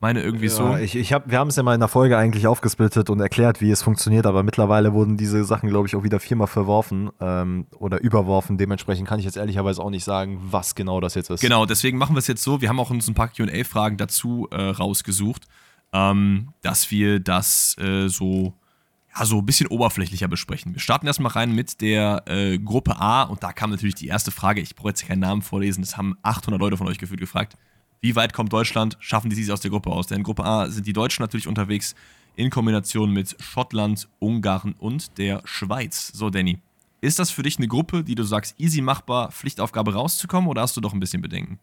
meine 0.00 0.22
irgendwie 0.22 0.46
ja, 0.46 0.50
so. 0.50 0.76
Ich, 0.76 0.96
ich 0.96 1.12
hab, 1.12 1.30
wir 1.30 1.38
haben 1.38 1.48
es 1.48 1.56
ja 1.56 1.62
mal 1.62 1.74
in 1.74 1.80
der 1.80 1.88
Folge 1.88 2.16
eigentlich 2.16 2.46
aufgesplittet 2.46 3.10
und 3.10 3.20
erklärt, 3.20 3.60
wie 3.60 3.70
es 3.70 3.82
funktioniert, 3.82 4.26
aber 4.26 4.42
mittlerweile 4.42 4.94
wurden 4.94 5.18
diese 5.18 5.44
Sachen, 5.44 5.68
glaube 5.68 5.86
ich, 5.86 5.94
auch 5.94 6.02
wieder 6.02 6.18
viermal 6.20 6.46
verworfen 6.46 7.10
ähm, 7.20 7.66
oder 7.78 8.00
überworfen. 8.00 8.56
Dementsprechend 8.56 9.06
kann 9.06 9.18
ich 9.18 9.26
jetzt 9.26 9.36
ehrlicherweise 9.36 9.82
auch 9.82 9.90
nicht 9.90 10.04
sagen, 10.04 10.40
was 10.42 10.74
genau 10.74 11.00
das 11.00 11.14
jetzt 11.14 11.28
ist. 11.28 11.40
Genau, 11.40 11.66
deswegen 11.66 11.98
machen 11.98 12.14
wir 12.14 12.20
es 12.20 12.26
jetzt 12.26 12.42
so. 12.42 12.62
Wir 12.62 12.70
haben 12.70 12.80
auch 12.80 12.90
uns 12.90 13.08
ein 13.08 13.14
paar 13.14 13.28
QA-Fragen 13.28 13.98
dazu 13.98 14.48
äh, 14.50 14.60
rausgesucht, 14.60 15.46
ähm, 15.92 16.54
dass 16.62 16.90
wir 16.90 17.20
das 17.20 17.76
äh, 17.78 18.08
so 18.08 18.54
ja, 19.14 19.24
so 19.24 19.38
ein 19.38 19.46
bisschen 19.46 19.66
oberflächlicher 19.66 20.28
besprechen. 20.28 20.72
Wir 20.72 20.80
starten 20.80 21.06
erstmal 21.06 21.32
rein 21.32 21.52
mit 21.52 21.80
der 21.80 22.22
äh, 22.26 22.58
Gruppe 22.58 22.96
A 23.00 23.24
und 23.24 23.42
da 23.42 23.52
kam 23.52 23.70
natürlich 23.70 23.96
die 23.96 24.06
erste 24.06 24.30
Frage. 24.30 24.60
Ich 24.60 24.76
brauche 24.76 24.88
jetzt 24.88 25.06
keinen 25.06 25.20
Namen 25.20 25.42
vorlesen, 25.42 25.82
das 25.82 25.96
haben 25.96 26.16
800 26.22 26.60
Leute 26.60 26.76
von 26.76 26.86
euch 26.86 26.98
gefühlt 26.98 27.20
gefragt. 27.20 27.56
Wie 28.02 28.16
weit 28.16 28.32
kommt 28.32 28.52
Deutschland? 28.52 28.96
Schaffen 29.00 29.28
die 29.28 29.36
sich 29.36 29.52
aus 29.52 29.60
der 29.60 29.70
Gruppe 29.70 29.90
aus? 29.90 30.06
Denn 30.06 30.18
in 30.18 30.24
Gruppe 30.24 30.44
A 30.44 30.68
sind 30.68 30.86
die 30.86 30.94
Deutschen 30.94 31.22
natürlich 31.22 31.46
unterwegs 31.46 31.94
in 32.34 32.48
Kombination 32.48 33.12
mit 33.12 33.36
Schottland, 33.40 34.08
Ungarn 34.18 34.74
und 34.78 35.18
der 35.18 35.42
Schweiz. 35.44 36.10
So, 36.14 36.30
Danny. 36.30 36.58
Ist 37.02 37.18
das 37.18 37.30
für 37.30 37.42
dich 37.42 37.58
eine 37.58 37.68
Gruppe, 37.68 38.02
die 38.02 38.14
du 38.14 38.22
sagst, 38.22 38.58
easy 38.58 38.80
machbar, 38.80 39.32
Pflichtaufgabe 39.32 39.92
rauszukommen 39.94 40.48
oder 40.48 40.62
hast 40.62 40.76
du 40.76 40.80
doch 40.80 40.94
ein 40.94 41.00
bisschen 41.00 41.20
Bedenken? 41.20 41.58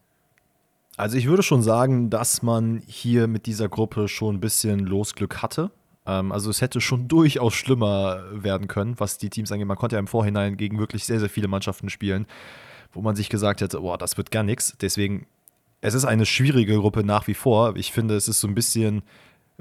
Also 0.96 1.16
ich 1.16 1.26
würde 1.26 1.42
schon 1.42 1.62
sagen, 1.62 2.10
dass 2.10 2.42
man 2.42 2.82
hier 2.86 3.28
mit 3.28 3.46
dieser 3.46 3.68
Gruppe 3.68 4.08
schon 4.08 4.36
ein 4.36 4.40
bisschen 4.40 4.80
Losglück 4.80 5.42
hatte. 5.42 5.70
Ähm, 6.06 6.32
also 6.32 6.50
es 6.50 6.60
hätte 6.60 6.80
schon 6.80 7.06
durchaus 7.06 7.54
schlimmer 7.54 8.22
werden 8.32 8.66
können, 8.66 8.98
was 8.98 9.18
die 9.18 9.30
Teams 9.30 9.52
angeht. 9.52 9.68
Man 9.68 9.76
konnte 9.76 9.96
ja 9.96 10.00
im 10.00 10.08
Vorhinein 10.08 10.56
gegen 10.56 10.78
wirklich 10.78 11.04
sehr, 11.04 11.20
sehr 11.20 11.30
viele 11.30 11.46
Mannschaften 11.46 11.88
spielen, 11.88 12.26
wo 12.92 13.00
man 13.00 13.14
sich 13.14 13.28
gesagt 13.28 13.60
hätte, 13.60 13.80
boah, 13.80 13.96
das 13.96 14.16
wird 14.16 14.32
gar 14.32 14.42
nichts. 14.42 14.76
Deswegen 14.80 15.26
es 15.80 15.94
ist 15.94 16.04
eine 16.04 16.26
schwierige 16.26 16.76
Gruppe 16.76 17.04
nach 17.04 17.26
wie 17.26 17.34
vor. 17.34 17.76
Ich 17.76 17.92
finde, 17.92 18.16
es 18.16 18.28
ist 18.28 18.40
so 18.40 18.48
ein 18.48 18.54
bisschen 18.54 19.02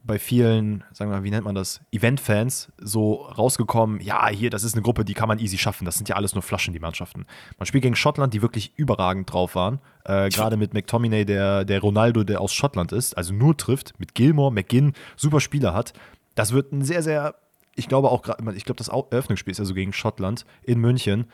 bei 0.04 0.20
vielen, 0.20 0.84
sagen 0.94 1.10
wir 1.10 1.18
mal, 1.18 1.24
wie 1.24 1.32
nennt 1.32 1.46
man 1.46 1.56
das, 1.56 1.82
Event-Fans 1.92 2.72
so 2.78 3.16
rausgekommen, 3.16 4.00
ja, 4.00 4.28
hier, 4.28 4.50
das 4.50 4.64
ist 4.64 4.74
eine 4.74 4.84
Gruppe, 4.84 5.04
die 5.04 5.16
kann 5.16 5.28
man 5.28 5.40
easy 5.40 5.58
schaffen. 5.58 5.86
Das 5.86 5.96
sind 5.96 6.08
ja 6.08 6.16
alles 6.16 6.36
nur 6.36 6.44
Flaschen, 6.44 6.74
die 6.74 6.80
Mannschaften. 6.80 7.26
Man 7.58 7.66
spielt 7.66 7.82
gegen 7.82 7.96
Schottland, 7.96 8.34
die 8.34 8.42
wirklich 8.42 8.74
überragend 8.76 9.32
drauf 9.32 9.56
waren. 9.56 9.80
Äh, 10.06 10.30
Gerade 10.30 10.56
mit 10.56 10.74
McTominay, 10.74 11.26
der, 11.26 11.66
der 11.66 11.82
Ronaldo, 11.82 12.24
der 12.24 12.42
aus 12.42 12.54
Schottland 12.54 12.92
ist, 12.92 13.18
also 13.18 13.34
nur 13.34 13.58
trifft, 13.58 14.00
mit 14.00 14.14
Gilmore, 14.14 14.52
McGinn, 14.52 14.94
super 15.16 15.40
Spieler 15.40 15.74
hat. 15.74 15.94
Das 16.36 16.52
wird 16.52 16.72
ein 16.72 16.84
sehr, 16.84 17.02
sehr, 17.02 17.36
ich 17.76 17.88
glaube 17.88 18.10
auch 18.10 18.22
gerade, 18.22 18.56
ich 18.56 18.66
glaube, 18.66 18.78
das 18.78 18.90
Eröffnungsspiel 18.90 19.52
ist 19.52 19.58
ja 19.58 19.66
so 19.66 19.74
gegen 19.74 19.94
Schottland 19.94 20.46
in 20.62 20.80
München, 20.80 21.26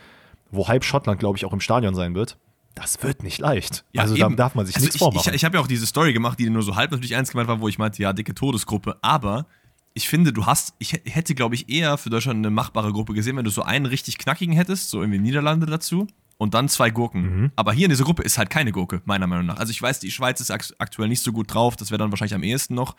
wo 0.52 0.68
halb 0.68 0.86
Schottland, 0.86 1.20
glaube 1.20 1.38
ich, 1.38 1.46
auch 1.46 1.54
im 1.54 1.60
Stadion 1.60 1.96
sein 1.96 2.16
wird 2.16 2.38
das 2.76 3.02
wird 3.04 3.24
nicht 3.24 3.40
leicht. 3.40 3.86
Ja, 3.92 4.02
also 4.02 4.16
eben. 4.16 4.32
da 4.32 4.36
darf 4.36 4.56
man 4.56 4.66
sich 4.66 4.76
also 4.76 4.86
nichts 4.86 4.96
ich, 4.96 5.00
vormachen. 5.00 5.30
Ich, 5.30 5.36
ich 5.36 5.46
habe 5.46 5.58
ja 5.58 5.64
auch 5.64 5.68
diese 5.68 5.86
Story 5.86 6.14
gemacht, 6.14 6.40
die 6.40 6.50
nur 6.50 6.64
so 6.64 6.76
halb 6.76 6.92
natürlich 6.92 7.16
eins 7.16 7.32
gemeint 7.32 7.48
war, 7.48 7.60
wo 7.60 7.68
ich 7.68 7.78
meinte, 7.78 8.02
ja, 8.02 8.14
dicke 8.14 8.34
Todesgruppe. 8.34 8.98
Aber 9.02 9.46
ich 9.94 10.10
finde, 10.10 10.34
du 10.34 10.46
hast, 10.46 10.74
ich 10.80 10.94
hätte, 11.06 11.36
glaube 11.36 11.56
ich, 11.56 11.70
eher 11.70 11.98
für 11.98 12.10
Deutschland 12.10 12.38
eine 12.38 12.50
machbare 12.50 12.92
Gruppe 12.92 13.14
gesehen, 13.14 13.38
wenn 13.38 13.46
du 13.46 13.52
so 13.52 13.62
einen 13.62 13.86
richtig 13.86 14.18
knackigen 14.18 14.56
hättest, 14.56 14.90
so 14.90 15.02
irgendwie 15.02 15.20
Niederlande 15.20 15.66
dazu 15.66 16.08
und 16.38 16.54
dann 16.54 16.68
zwei 16.68 16.90
Gurken. 16.90 17.22
Mhm. 17.22 17.52
Aber 17.56 17.74
hier 17.74 17.86
in 17.86 17.90
dieser 17.90 18.04
Gruppe 18.04 18.24
ist 18.24 18.38
halt 18.38 18.50
keine 18.50 18.72
Gurke, 18.72 19.02
meiner 19.06 19.28
Meinung 19.28 19.46
nach. 19.46 19.58
Also 19.58 19.72
ich 19.72 19.82
weiß, 19.82 20.00
die 20.00 20.12
Schweiz 20.12 20.42
ist 20.42 20.52
aktuell 20.52 21.10
nicht 21.10 21.22
so 21.22 21.32
gut 21.32 21.54
drauf, 21.54 21.76
das 21.76 21.92
wäre 21.92 22.00
dann 22.00 22.12
wahrscheinlich 22.12 22.34
am 22.34 22.44
ehesten 22.44 22.74
noch 22.74 22.96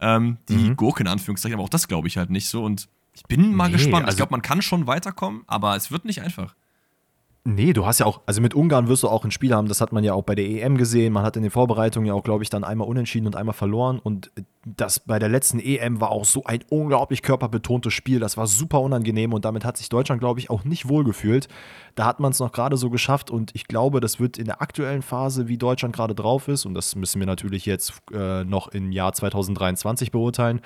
ähm, 0.00 0.38
die 0.48 0.56
mhm. 0.56 0.76
Gurke 0.76 1.02
in 1.02 1.08
Anführungszeichen, 1.08 1.54
aber 1.54 1.64
auch 1.64 1.68
das 1.68 1.86
glaube 1.86 2.08
ich 2.08 2.16
halt 2.16 2.30
nicht 2.30 2.48
so 2.48 2.64
und 2.64 2.88
ich 3.14 3.22
bin 3.24 3.54
mal 3.54 3.68
nee, 3.68 3.74
gespannt. 3.74 4.06
Also 4.06 4.14
ich 4.14 4.16
glaube, 4.16 4.32
man 4.32 4.42
kann 4.42 4.62
schon 4.62 4.86
weiterkommen, 4.86 5.42
aber 5.46 5.76
es 5.76 5.90
wird 5.90 6.04
nicht 6.04 6.22
einfach. 6.22 6.54
Nee, 7.44 7.72
du 7.72 7.84
hast 7.84 7.98
ja 7.98 8.06
auch, 8.06 8.20
also 8.24 8.40
mit 8.40 8.54
Ungarn 8.54 8.86
wirst 8.86 9.02
du 9.02 9.08
auch 9.08 9.24
ein 9.24 9.32
Spiel 9.32 9.52
haben, 9.52 9.66
das 9.66 9.80
hat 9.80 9.92
man 9.92 10.04
ja 10.04 10.14
auch 10.14 10.22
bei 10.22 10.36
der 10.36 10.44
EM 10.44 10.78
gesehen. 10.78 11.12
Man 11.12 11.24
hat 11.24 11.36
in 11.36 11.42
den 11.42 11.50
Vorbereitungen 11.50 12.06
ja 12.06 12.14
auch, 12.14 12.22
glaube 12.22 12.44
ich, 12.44 12.50
dann 12.50 12.62
einmal 12.62 12.86
unentschieden 12.86 13.26
und 13.26 13.34
einmal 13.34 13.52
verloren. 13.52 13.98
Und 13.98 14.30
das 14.64 15.00
bei 15.00 15.18
der 15.18 15.28
letzten 15.28 15.58
EM 15.58 16.00
war 16.00 16.12
auch 16.12 16.24
so 16.24 16.44
ein 16.44 16.60
unglaublich 16.70 17.20
körperbetontes 17.20 17.92
Spiel. 17.92 18.20
Das 18.20 18.36
war 18.36 18.46
super 18.46 18.80
unangenehm 18.80 19.32
und 19.32 19.44
damit 19.44 19.64
hat 19.64 19.76
sich 19.76 19.88
Deutschland, 19.88 20.20
glaube 20.20 20.38
ich, 20.38 20.50
auch 20.50 20.62
nicht 20.62 20.88
wohlgefühlt. 20.88 21.48
Da 21.96 22.06
hat 22.06 22.20
man 22.20 22.30
es 22.30 22.38
noch 22.38 22.52
gerade 22.52 22.76
so 22.76 22.90
geschafft 22.90 23.32
und 23.32 23.50
ich 23.56 23.66
glaube, 23.66 23.98
das 23.98 24.20
wird 24.20 24.38
in 24.38 24.44
der 24.44 24.62
aktuellen 24.62 25.02
Phase, 25.02 25.48
wie 25.48 25.58
Deutschland 25.58 25.96
gerade 25.96 26.14
drauf 26.14 26.46
ist, 26.46 26.64
und 26.64 26.74
das 26.74 26.94
müssen 26.94 27.18
wir 27.18 27.26
natürlich 27.26 27.66
jetzt 27.66 27.94
äh, 28.14 28.44
noch 28.44 28.68
im 28.68 28.92
Jahr 28.92 29.14
2023 29.14 30.12
beurteilen 30.12 30.60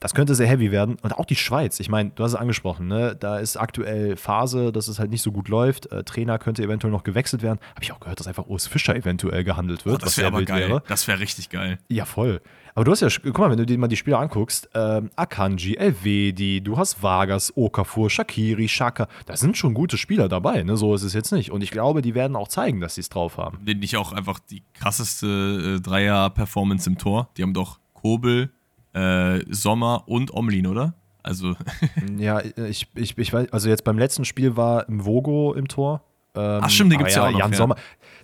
das 0.00 0.14
könnte 0.14 0.34
sehr 0.34 0.46
heavy 0.46 0.72
werden. 0.72 0.96
Und 1.02 1.12
auch 1.12 1.26
die 1.26 1.36
Schweiz, 1.36 1.78
ich 1.78 1.90
meine, 1.90 2.10
du 2.10 2.24
hast 2.24 2.32
es 2.32 2.36
angesprochen, 2.36 2.88
ne? 2.88 3.14
da 3.18 3.38
ist 3.38 3.58
aktuell 3.58 4.16
Phase, 4.16 4.72
dass 4.72 4.88
es 4.88 4.98
halt 4.98 5.10
nicht 5.10 5.22
so 5.22 5.30
gut 5.30 5.48
läuft. 5.48 5.92
Äh, 5.92 6.04
Trainer 6.04 6.38
könnte 6.38 6.62
eventuell 6.62 6.90
noch 6.90 7.04
gewechselt 7.04 7.42
werden. 7.42 7.60
Habe 7.74 7.82
ich 7.82 7.92
auch 7.92 8.00
gehört, 8.00 8.18
dass 8.18 8.26
einfach 8.26 8.46
Urs 8.46 8.66
Fischer 8.66 8.96
eventuell 8.96 9.44
gehandelt 9.44 9.84
wird. 9.84 9.96
Oh, 9.96 9.98
das 10.04 10.16
wäre 10.16 10.28
aber 10.28 10.42
geil. 10.42 10.68
Wäre. 10.68 10.82
Das 10.88 11.06
wäre 11.06 11.20
richtig 11.20 11.50
geil. 11.50 11.78
Ja, 11.88 12.06
voll. 12.06 12.40
Aber 12.74 12.84
du 12.84 12.92
hast 12.92 13.00
ja, 13.00 13.08
guck 13.22 13.38
mal, 13.38 13.50
wenn 13.50 13.58
du 13.58 13.66
dir 13.66 13.76
mal 13.78 13.88
die 13.88 13.96
Spieler 13.96 14.20
anguckst, 14.20 14.70
ähm, 14.74 15.10
Akanji, 15.16 15.74
Elvedi, 15.76 16.62
du 16.62 16.78
hast 16.78 17.02
Vargas, 17.02 17.52
Okafor, 17.56 18.08
Shakiri, 18.08 18.68
Shaka, 18.68 19.08
da 19.26 19.36
sind 19.36 19.56
schon 19.56 19.74
gute 19.74 19.98
Spieler 19.98 20.28
dabei, 20.28 20.62
ne? 20.62 20.76
So 20.76 20.94
ist 20.94 21.02
es 21.02 21.12
jetzt 21.12 21.32
nicht. 21.32 21.50
Und 21.50 21.62
ich 21.62 21.72
glaube, 21.72 22.00
die 22.00 22.14
werden 22.14 22.36
auch 22.36 22.48
zeigen, 22.48 22.80
dass 22.80 22.94
sie 22.94 23.02
es 23.02 23.10
drauf 23.10 23.36
haben. 23.36 23.58
Nicht 23.64 23.96
auch 23.96 24.12
einfach 24.12 24.38
die 24.38 24.62
krasseste 24.72 25.76
äh, 25.76 25.80
Dreier-Performance 25.80 26.88
im 26.88 26.96
Tor. 26.96 27.28
Die 27.36 27.42
haben 27.42 27.54
doch 27.54 27.80
Kobel, 27.92 28.50
äh, 28.92 29.40
Sommer 29.48 30.04
und 30.06 30.32
Omlin, 30.32 30.66
oder? 30.66 30.94
Also. 31.22 31.54
ja, 32.18 32.40
ich, 32.40 32.88
ich, 32.94 33.16
ich 33.18 33.32
weiß, 33.32 33.52
also 33.52 33.68
jetzt 33.68 33.84
beim 33.84 33.98
letzten 33.98 34.24
Spiel 34.24 34.56
war 34.56 34.84
Vogo 34.88 35.54
im 35.54 35.68
Tor. 35.68 36.02
Ähm, 36.34 36.60
Ach 36.62 36.70
stimmt, 36.70 36.92
den 36.92 36.98
gibt 36.98 37.10
es 37.10 37.16
ja, 37.16 37.26
auch 37.26 37.30
noch. 37.30 37.38
Jan 37.38 37.52
ja. 37.52 37.56
Sommer, 37.56 37.76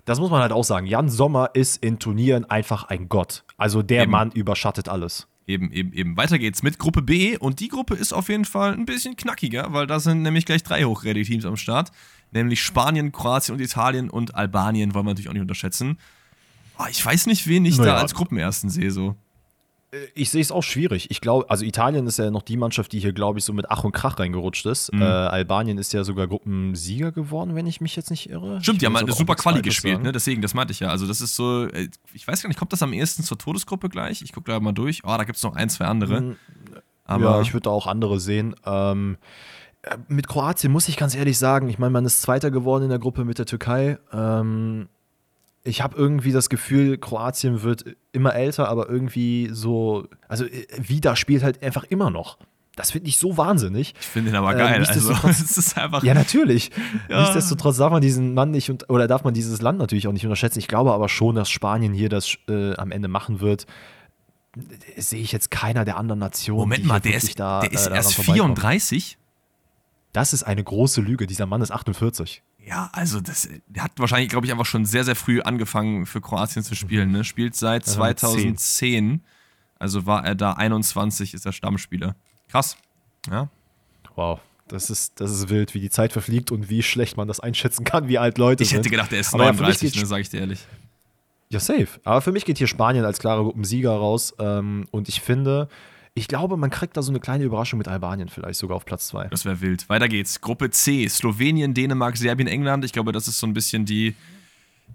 das 0.05 0.19
muss 0.19 0.31
man 0.31 0.41
halt 0.41 0.51
auch 0.51 0.63
sagen. 0.63 0.87
Jan 0.87 1.09
Sommer 1.09 1.51
ist 1.53 1.83
in 1.83 1.99
Turnieren 1.99 2.45
einfach 2.45 2.85
ein 2.85 3.09
Gott. 3.09 3.43
Also 3.57 3.81
der 3.81 4.03
eben. 4.03 4.11
Mann 4.11 4.31
überschattet 4.31 4.89
alles. 4.89 5.27
Eben, 5.45 5.71
eben, 5.71 5.93
eben. 5.93 6.17
Weiter 6.17 6.39
geht's 6.39 6.61
mit 6.61 6.77
Gruppe 6.77 7.01
B 7.01 7.37
und 7.37 7.61
die 7.61 7.69
Gruppe 7.69 7.95
ist 7.95 8.13
auf 8.13 8.27
jeden 8.27 8.43
Fall 8.43 8.73
ein 8.73 8.85
bisschen 8.85 9.15
knackiger, 9.15 9.71
weil 9.71 9.87
da 9.87 9.99
sind 9.99 10.21
nämlich 10.21 10.45
gleich 10.45 10.61
drei 10.61 10.83
hochrätige 10.83 11.25
Teams 11.25 11.45
am 11.45 11.55
Start. 11.55 11.91
Nämlich 12.31 12.61
Spanien, 12.61 13.13
Kroatien 13.13 13.55
und 13.55 13.61
Italien 13.61 14.09
und 14.09 14.35
Albanien 14.35 14.93
wollen 14.93 15.05
wir 15.05 15.11
natürlich 15.11 15.29
auch 15.29 15.33
nicht 15.33 15.41
unterschätzen. 15.41 15.97
Oh, 16.77 16.85
ich 16.89 17.03
weiß 17.03 17.27
nicht, 17.27 17.47
wen 17.47 17.65
ich 17.65 17.77
naja. 17.77 17.93
da 17.93 18.01
als 18.01 18.13
Gruppenersten 18.13 18.69
sehe, 18.69 18.91
so. 18.91 19.15
Äh, 19.91 19.97
ich 20.13 20.29
sehe 20.29 20.41
es 20.41 20.51
auch 20.51 20.63
schwierig. 20.63 21.09
Ich 21.11 21.21
glaube, 21.21 21.49
also 21.49 21.65
Italien 21.65 22.07
ist 22.07 22.19
ja 22.19 22.29
noch 22.31 22.41
die 22.41 22.57
Mannschaft, 22.57 22.91
die 22.91 22.99
hier, 22.99 23.13
glaube 23.13 23.39
ich, 23.39 23.45
so 23.45 23.53
mit 23.53 23.69
Ach 23.69 23.83
und 23.83 23.91
Krach 23.91 24.19
reingerutscht 24.19 24.65
ist. 24.65 24.93
Mhm. 24.93 25.01
Äh, 25.01 25.05
Albanien 25.05 25.77
ist 25.77 25.93
ja 25.93 26.03
sogar 26.03 26.27
Gruppensieger 26.27 27.11
geworden, 27.11 27.55
wenn 27.55 27.67
ich 27.67 27.81
mich 27.81 27.95
jetzt 27.95 28.09
nicht 28.09 28.29
irre. 28.29 28.61
Stimmt, 28.61 28.81
die 28.81 28.85
haben 28.85 28.95
halt 28.95 29.05
eine 29.05 29.15
super 29.15 29.35
Quali 29.35 29.61
gespielt, 29.61 30.01
ne? 30.01 30.11
Deswegen, 30.11 30.41
das 30.41 30.53
meinte 30.53 30.71
ich 30.71 30.79
ja. 30.79 30.89
Also, 30.89 31.07
das 31.07 31.21
ist 31.21 31.35
so, 31.35 31.65
äh, 31.65 31.89
ich 32.13 32.27
weiß 32.27 32.41
gar 32.41 32.47
nicht, 32.47 32.59
kommt 32.59 32.73
das 32.73 32.81
am 32.81 32.93
ehesten 32.93 33.23
zur 33.23 33.37
Todesgruppe 33.37 33.89
gleich? 33.89 34.21
Ich 34.21 34.33
gucke 34.33 34.51
da 34.51 34.59
mal 34.59 34.73
durch. 34.73 35.01
Oh, 35.03 35.15
da 35.17 35.23
gibt 35.23 35.37
es 35.37 35.43
noch 35.43 35.55
ein, 35.55 35.69
zwei 35.69 35.85
andere. 35.85 36.21
Mhm. 36.21 36.35
Aber 37.05 37.37
ja, 37.37 37.41
ich 37.41 37.53
würde 37.53 37.63
da 37.63 37.69
auch 37.69 37.87
andere 37.87 38.19
sehen. 38.19 38.55
Ähm, 38.65 39.17
äh, 39.83 39.97
mit 40.09 40.27
Kroatien 40.27 40.71
muss 40.71 40.89
ich 40.89 40.97
ganz 40.97 41.15
ehrlich 41.15 41.37
sagen, 41.37 41.69
ich 41.69 41.79
meine, 41.79 41.91
man 41.91 42.05
ist 42.05 42.21
Zweiter 42.21 42.51
geworden 42.51 42.83
in 42.83 42.89
der 42.89 42.99
Gruppe 42.99 43.23
mit 43.23 43.39
der 43.39 43.45
Türkei. 43.45 43.97
Ähm, 44.11 44.89
ich 45.67 45.81
habe 45.81 45.97
irgendwie 45.97 46.31
das 46.31 46.49
Gefühl, 46.49 46.97
Kroatien 46.97 47.61
wird 47.63 47.85
immer 48.11 48.33
älter, 48.33 48.69
aber 48.69 48.89
irgendwie 48.89 49.49
so, 49.51 50.07
also 50.27 50.45
äh, 50.45 50.65
Vida 50.79 51.15
spielt 51.15 51.43
halt 51.43 51.61
einfach 51.61 51.83
immer 51.83 52.09
noch. 52.09 52.37
Das 52.75 52.91
finde 52.91 53.09
ich 53.09 53.17
so 53.17 53.37
wahnsinnig. 53.37 53.95
Ich 53.99 54.05
finde 54.05 54.29
ihn 54.29 54.35
aber 54.35 54.51
ähm, 54.51 54.59
geil. 54.59 54.85
also, 54.87 55.11
es 55.27 55.57
ist 55.57 55.77
einfach 55.77 56.03
ja, 56.03 56.13
natürlich. 56.13 56.71
Ja. 57.09 57.21
Nichtsdestotrotz 57.21 57.77
darf 57.77 57.91
man 57.91 58.01
diesen 58.01 58.33
Mann 58.33 58.51
nicht 58.51 58.89
oder 58.89 59.07
darf 59.07 59.23
man 59.23 59.33
dieses 59.33 59.61
Land 59.61 59.79
natürlich 59.79 60.07
auch 60.07 60.11
nicht 60.11 60.25
unterschätzen. 60.25 60.59
Ich 60.59 60.67
glaube 60.67 60.93
aber 60.93 61.09
schon, 61.09 61.35
dass 61.35 61.49
Spanien 61.49 61.93
hier 61.93 62.09
das 62.09 62.37
äh, 62.49 62.75
am 62.75 62.91
Ende 62.91 63.07
machen 63.07 63.39
wird. 63.39 63.65
Sehe 64.97 65.21
ich 65.21 65.31
jetzt 65.31 65.51
keiner 65.51 65.85
der 65.85 65.97
anderen 65.97 66.19
Nationen. 66.19 66.59
Moment 66.59 66.85
mal, 66.85 66.99
der 66.99 67.15
ist, 67.15 67.39
da, 67.39 67.61
der 67.61 67.71
ist 67.71 67.87
äh, 67.87 67.95
erst 67.95 68.15
34? 68.15 69.17
Das 70.17 70.33
ist 70.33 70.41
eine 70.41 70.63
große 70.63 70.99
Lüge. 70.99 71.27
Dieser 71.27 71.45
Mann 71.45 71.61
ist 71.61 71.69
48. 71.69 72.41
Ja, 72.65 72.89
also 72.91 73.21
das, 73.21 73.47
der 73.67 73.83
hat 73.83 73.91
wahrscheinlich, 73.97 74.29
glaube 74.29 74.47
ich, 74.47 74.51
einfach 74.51 74.65
schon 74.65 74.83
sehr, 74.83 75.03
sehr 75.03 75.15
früh 75.15 75.41
angefangen 75.41 76.07
für 76.07 76.21
Kroatien 76.21 76.63
zu 76.63 76.73
spielen. 76.73 77.11
Ne? 77.11 77.23
Spielt 77.23 77.55
seit 77.55 77.85
2010. 77.85 79.21
Also 79.77 80.07
war 80.07 80.25
er 80.25 80.33
da 80.33 80.53
21, 80.53 81.35
ist 81.35 81.45
er 81.45 81.51
Stammspieler. 81.51 82.15
Krass. 82.47 82.77
Ja. 83.29 83.49
Wow. 84.15 84.39
Das 84.67 84.89
ist, 84.89 85.21
das 85.21 85.29
ist 85.29 85.49
wild, 85.49 85.75
wie 85.75 85.81
die 85.81 85.91
Zeit 85.91 86.13
verfliegt 86.13 86.51
und 86.51 86.67
wie 86.67 86.81
schlecht 86.81 87.15
man 87.15 87.27
das 87.27 87.39
einschätzen 87.39 87.83
kann, 87.83 88.07
wie 88.07 88.17
alt 88.17 88.39
Leute 88.39 88.63
ich 88.63 88.69
sind. 88.69 88.77
Ich 88.77 88.79
hätte 88.79 88.89
gedacht, 88.89 89.13
er 89.13 89.19
ist 89.19 89.35
39, 89.35 89.93
ja, 89.93 90.01
ne, 90.01 90.07
sage 90.07 90.21
ich 90.23 90.29
dir 90.29 90.39
ehrlich. 90.39 90.65
Ja, 91.49 91.59
safe. 91.59 91.89
Aber 92.03 92.21
für 92.21 92.31
mich 92.31 92.43
geht 92.43 92.57
hier 92.57 92.65
Spanien 92.65 93.05
als 93.05 93.19
klare 93.19 93.43
Gruppensieger 93.43 93.91
raus. 93.91 94.33
Ähm, 94.39 94.87
und 94.89 95.09
ich 95.09 95.21
finde, 95.21 95.69
ich 96.17 96.27
glaube, 96.27 96.57
man 96.57 96.71
kriegt 96.71 96.97
da 96.97 97.03
so 97.03 97.11
eine 97.11 97.19
kleine 97.19 97.43
Überraschung 97.43 97.77
mit 97.77 97.87
Albanien 97.87 98.27
vielleicht 98.27 98.57
sogar 98.57 98.75
auf 98.75 98.85
Platz 98.85 99.07
2. 99.09 99.27
Das 99.27 99.45
wäre 99.45 99.61
wild. 99.61 99.87
Weiter 99.87 100.07
geht's. 100.07 100.41
Gruppe 100.41 100.71
C. 100.71 101.07
Slowenien, 101.07 101.75
Dänemark, 101.75 102.17
Serbien, 102.17 102.47
England. 102.47 102.83
Ich 102.85 102.91
glaube, 102.91 103.11
das 103.11 103.27
ist 103.27 103.39
so 103.39 103.45
ein 103.45 103.53
bisschen 103.53 103.85
die, 103.85 104.15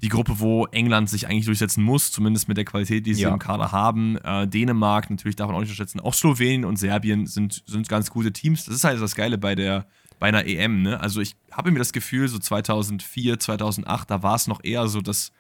die 0.03 0.09
Gruppe, 0.09 0.41
wo 0.41 0.67
England 0.67 1.09
sich 1.09 1.29
eigentlich 1.29 1.47
durchsetzen 1.47 1.85
muss, 1.85 2.11
zumindest 2.11 2.49
mit 2.49 2.57
der 2.57 2.65
Qualität, 2.65 3.07
die 3.07 3.15
sie 3.15 3.23
ja. 3.23 3.29
im 3.29 3.39
Kader 3.39 3.71
haben. 3.71 4.17
Äh, 4.17 4.49
Dänemark, 4.49 5.11
natürlich 5.11 5.37
darf 5.37 5.47
man 5.47 5.55
auch 5.55 5.61
nicht 5.61 5.71
unterschätzen. 5.71 6.01
Auch 6.01 6.13
Slowenien 6.13 6.65
und 6.65 6.77
Serbien 6.77 7.27
sind, 7.27 7.63
sind 7.67 7.89
ganz 7.89 8.11
gute 8.11 8.33
Teams. 8.33 8.65
Das 8.65 8.75
ist 8.75 8.83
halt 8.83 9.01
das 9.01 9.15
Geile 9.15 9.39
bei 9.39 9.55
der 9.55 9.87
bei 10.19 10.27
einer 10.29 10.45
EM. 10.45 10.83
Ne? 10.83 11.01
Also 11.01 11.21
ich 11.21 11.37
habe 11.53 11.71
mir 11.71 11.79
das 11.79 11.93
Gefühl, 11.93 12.27
so 12.27 12.39
2004, 12.39 13.39
2008, 13.39 14.11
da 14.11 14.23
war 14.25 14.35
es 14.35 14.49
noch 14.49 14.63
eher 14.63 14.89
so, 14.89 15.01
dass 15.01 15.31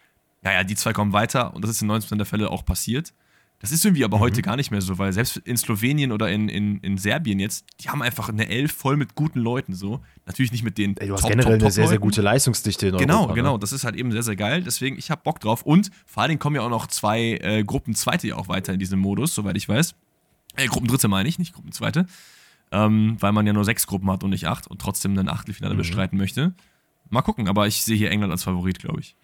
naja, 0.42 0.64
die 0.64 0.74
zwei 0.74 0.92
kommen 0.92 1.12
weiter 1.12 1.54
und 1.54 1.62
das 1.62 1.70
ist 1.70 1.82
in 1.82 1.90
90% 1.90 2.16
der 2.16 2.26
Fälle 2.26 2.50
auch 2.50 2.64
passiert. 2.64 3.14
Das 3.62 3.70
ist 3.70 3.84
irgendwie 3.84 4.04
aber 4.04 4.16
mhm. 4.16 4.22
heute 4.22 4.42
gar 4.42 4.56
nicht 4.56 4.72
mehr 4.72 4.80
so, 4.80 4.98
weil 4.98 5.12
selbst 5.12 5.36
in 5.36 5.56
Slowenien 5.56 6.10
oder 6.10 6.28
in, 6.28 6.48
in, 6.48 6.78
in 6.80 6.98
Serbien 6.98 7.38
jetzt, 7.38 7.64
die 7.80 7.88
haben 7.88 8.02
einfach 8.02 8.28
eine 8.28 8.48
Elf 8.48 8.72
voll 8.72 8.96
mit 8.96 9.14
guten 9.14 9.38
Leuten 9.38 9.72
so. 9.72 10.00
Natürlich 10.26 10.50
nicht 10.50 10.64
mit 10.64 10.78
den 10.78 10.96
Ey, 10.96 11.06
Du 11.06 11.14
hast 11.14 11.20
top, 11.20 11.30
generell 11.30 11.58
top, 11.58 11.62
eine 11.62 11.70
sehr, 11.70 11.86
sehr 11.86 12.00
gute 12.00 12.22
Leistungsdichte 12.22 12.88
in 12.88 12.96
Genau, 12.96 13.20
Europa, 13.20 13.34
genau. 13.34 13.52
Ne? 13.52 13.58
Das 13.60 13.70
ist 13.70 13.84
halt 13.84 13.94
eben 13.94 14.10
sehr, 14.10 14.24
sehr 14.24 14.34
geil. 14.34 14.64
Deswegen, 14.64 14.98
ich 14.98 15.12
habe 15.12 15.22
Bock 15.22 15.38
drauf. 15.38 15.62
Und 15.62 15.92
vor 16.06 16.24
allen 16.24 16.30
Dingen 16.30 16.40
kommen 16.40 16.56
ja 16.56 16.62
auch 16.62 16.70
noch 16.70 16.88
zwei 16.88 17.38
äh, 17.40 17.62
Gruppenzweite 17.62 18.26
ja 18.26 18.34
auch 18.34 18.48
weiter 18.48 18.72
in 18.72 18.80
diesem 18.80 18.98
Modus, 18.98 19.32
soweit 19.32 19.56
ich 19.56 19.68
weiß. 19.68 19.94
Äh, 20.56 20.66
Gruppendritte 20.66 21.06
meine 21.06 21.28
ich, 21.28 21.38
nicht 21.38 21.54
Gruppenzweite. 21.54 22.06
Ähm, 22.72 23.16
weil 23.20 23.30
man 23.30 23.46
ja 23.46 23.52
nur 23.52 23.64
sechs 23.64 23.86
Gruppen 23.86 24.10
hat 24.10 24.24
und 24.24 24.30
nicht 24.30 24.48
acht 24.48 24.66
und 24.66 24.80
trotzdem 24.80 25.16
ein 25.16 25.28
Achtelfinale 25.28 25.74
mhm. 25.74 25.78
bestreiten 25.78 26.18
möchte. 26.18 26.52
Mal 27.10 27.22
gucken, 27.22 27.46
aber 27.46 27.68
ich 27.68 27.84
sehe 27.84 27.96
hier 27.96 28.10
England 28.10 28.32
als 28.32 28.42
Favorit, 28.42 28.80
glaube 28.80 28.98
ich. 28.98 29.14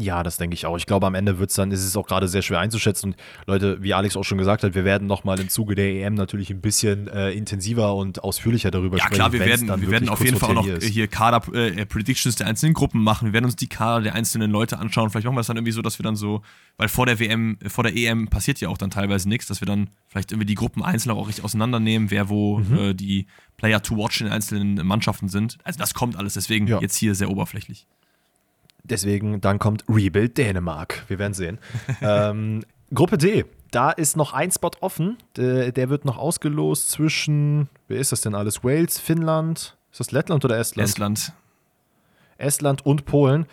Ja, 0.00 0.22
das 0.22 0.36
denke 0.36 0.54
ich 0.54 0.66
auch. 0.66 0.76
Ich 0.76 0.86
glaube, 0.86 1.06
am 1.06 1.14
Ende 1.14 1.38
wird 1.38 1.50
es 1.50 1.56
dann, 1.56 1.72
ist 1.72 1.84
es 1.84 1.96
auch 1.96 2.06
gerade 2.06 2.28
sehr 2.28 2.42
schwer 2.42 2.60
einzuschätzen. 2.60 3.10
Und 3.10 3.16
Leute, 3.46 3.82
wie 3.82 3.94
Alex 3.94 4.16
auch 4.16 4.22
schon 4.22 4.38
gesagt 4.38 4.62
hat, 4.62 4.74
wir 4.74 4.84
werden 4.84 5.08
nochmal 5.08 5.40
im 5.40 5.48
Zuge 5.48 5.74
der 5.74 5.88
EM 5.88 6.14
natürlich 6.14 6.50
ein 6.50 6.60
bisschen 6.60 7.08
äh, 7.08 7.30
intensiver 7.32 7.94
und 7.94 8.22
ausführlicher 8.22 8.70
darüber 8.70 8.96
ja, 8.98 9.04
sprechen. 9.04 9.20
Ja, 9.20 9.28
klar, 9.28 9.32
wir 9.32 9.46
werden, 9.46 9.80
wir 9.80 9.90
werden 9.90 10.08
auf 10.08 10.24
jeden 10.24 10.36
Fall 10.36 10.56
auch 10.56 10.66
noch 10.66 10.80
hier 10.80 11.08
Kader-Predictions 11.08 12.34
äh, 12.34 12.38
der 12.38 12.46
einzelnen 12.46 12.74
Gruppen 12.74 13.02
machen. 13.02 13.26
Wir 13.26 13.32
werden 13.32 13.46
uns 13.46 13.56
die 13.56 13.68
Kader 13.68 14.02
der 14.02 14.14
einzelnen 14.14 14.50
Leute 14.50 14.78
anschauen. 14.78 15.10
Vielleicht 15.10 15.26
machen 15.26 15.36
wir 15.36 15.40
es 15.40 15.48
dann 15.48 15.56
irgendwie 15.56 15.72
so, 15.72 15.82
dass 15.82 15.98
wir 15.98 16.04
dann 16.04 16.16
so, 16.16 16.42
weil 16.76 16.88
vor 16.88 17.06
der 17.06 17.18
WM, 17.18 17.58
vor 17.66 17.84
der 17.84 17.96
EM 17.96 18.28
passiert 18.28 18.60
ja 18.60 18.68
auch 18.68 18.78
dann 18.78 18.90
teilweise 18.90 19.28
nichts, 19.28 19.46
dass 19.46 19.60
wir 19.60 19.66
dann 19.66 19.90
vielleicht 20.06 20.30
irgendwie 20.30 20.46
die 20.46 20.54
Gruppen 20.54 20.82
einzeln 20.82 21.12
auch 21.12 21.26
richtig 21.26 21.44
auseinandernehmen, 21.44 22.10
wer 22.10 22.28
wo 22.28 22.58
mhm. 22.58 22.78
äh, 22.78 22.94
die 22.94 23.26
Player 23.56 23.82
to 23.82 23.96
watch 23.96 24.20
in 24.20 24.26
den 24.26 24.32
einzelnen 24.32 24.86
Mannschaften 24.86 25.28
sind. 25.28 25.58
Also 25.64 25.78
das 25.78 25.92
kommt 25.94 26.16
alles, 26.16 26.34
deswegen 26.34 26.68
ja. 26.68 26.80
jetzt 26.80 26.96
hier 26.96 27.14
sehr 27.14 27.30
oberflächlich. 27.30 27.86
Deswegen, 28.90 29.40
dann 29.40 29.58
kommt 29.58 29.84
Rebuild 29.88 30.38
Dänemark. 30.38 31.04
Wir 31.08 31.18
werden 31.18 31.34
sehen. 31.34 31.58
ähm, 32.00 32.64
Gruppe 32.92 33.18
D, 33.18 33.44
da 33.70 33.90
ist 33.90 34.16
noch 34.16 34.32
ein 34.32 34.50
Spot 34.50 34.70
offen. 34.80 35.18
Der, 35.36 35.72
der, 35.72 35.90
wird 35.90 36.04
noch 36.04 36.18
ausgelost 36.18 36.90
zwischen, 36.90 37.68
wer 37.86 37.98
ist 37.98 38.12
das 38.12 38.22
denn 38.22 38.34
alles? 38.34 38.64
Wales, 38.64 38.98
Finnland, 38.98 39.76
ist 39.90 40.00
das 40.00 40.10
Lettland 40.12 40.44
oder 40.44 40.58
Estland? 40.58 40.88
Estland. 40.88 41.32
Estland 42.38 42.86
und 42.86 43.04
Polen. 43.04 43.46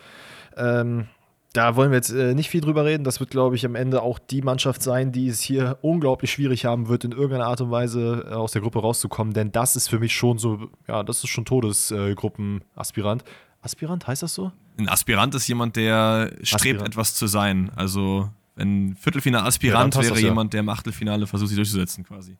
Ähm, 0.56 1.08
da 1.52 1.74
wollen 1.74 1.90
wir 1.90 1.96
jetzt 1.96 2.10
äh, 2.10 2.34
nicht 2.34 2.50
viel 2.50 2.60
drüber 2.60 2.84
reden. 2.84 3.04
Das 3.04 3.18
wird, 3.18 3.30
glaube 3.30 3.56
ich, 3.56 3.64
am 3.64 3.74
Ende 3.74 4.02
auch 4.02 4.18
die 4.18 4.42
Mannschaft 4.42 4.82
sein, 4.82 5.10
die 5.10 5.28
es 5.28 5.40
hier 5.40 5.78
unglaublich 5.80 6.30
schwierig 6.30 6.66
haben 6.66 6.88
wird, 6.88 7.04
in 7.04 7.12
irgendeiner 7.12 7.46
Art 7.46 7.60
und 7.60 7.70
Weise 7.70 8.26
äh, 8.28 8.34
aus 8.34 8.52
der 8.52 8.60
Gruppe 8.60 8.80
rauszukommen. 8.80 9.32
Denn 9.32 9.52
das 9.52 9.74
ist 9.74 9.88
für 9.88 9.98
mich 9.98 10.14
schon 10.14 10.38
so, 10.38 10.68
ja, 10.86 11.02
das 11.02 11.24
ist 11.24 11.30
schon 11.30 11.46
Todesgruppenaspirant. 11.46 13.22
Äh, 13.22 13.26
Aspirant, 13.66 14.06
heißt 14.06 14.22
das 14.22 14.34
so? 14.34 14.52
Ein 14.78 14.88
Aspirant 14.88 15.34
ist 15.34 15.46
jemand, 15.48 15.76
der 15.76 16.30
strebt, 16.42 16.54
Aspirant. 16.54 16.88
etwas 16.88 17.14
zu 17.14 17.26
sein. 17.26 17.70
Also, 17.76 18.30
wenn 18.54 18.96
Viertelfinale-Aspirant 18.96 19.94
ja, 19.94 20.02
wäre 20.02 20.14
das, 20.14 20.22
jemand, 20.22 20.52
der 20.52 20.60
im 20.60 20.68
Achtelfinale 20.68 21.26
versucht, 21.26 21.48
sich 21.48 21.56
durchzusetzen, 21.56 22.04
quasi. 22.04 22.36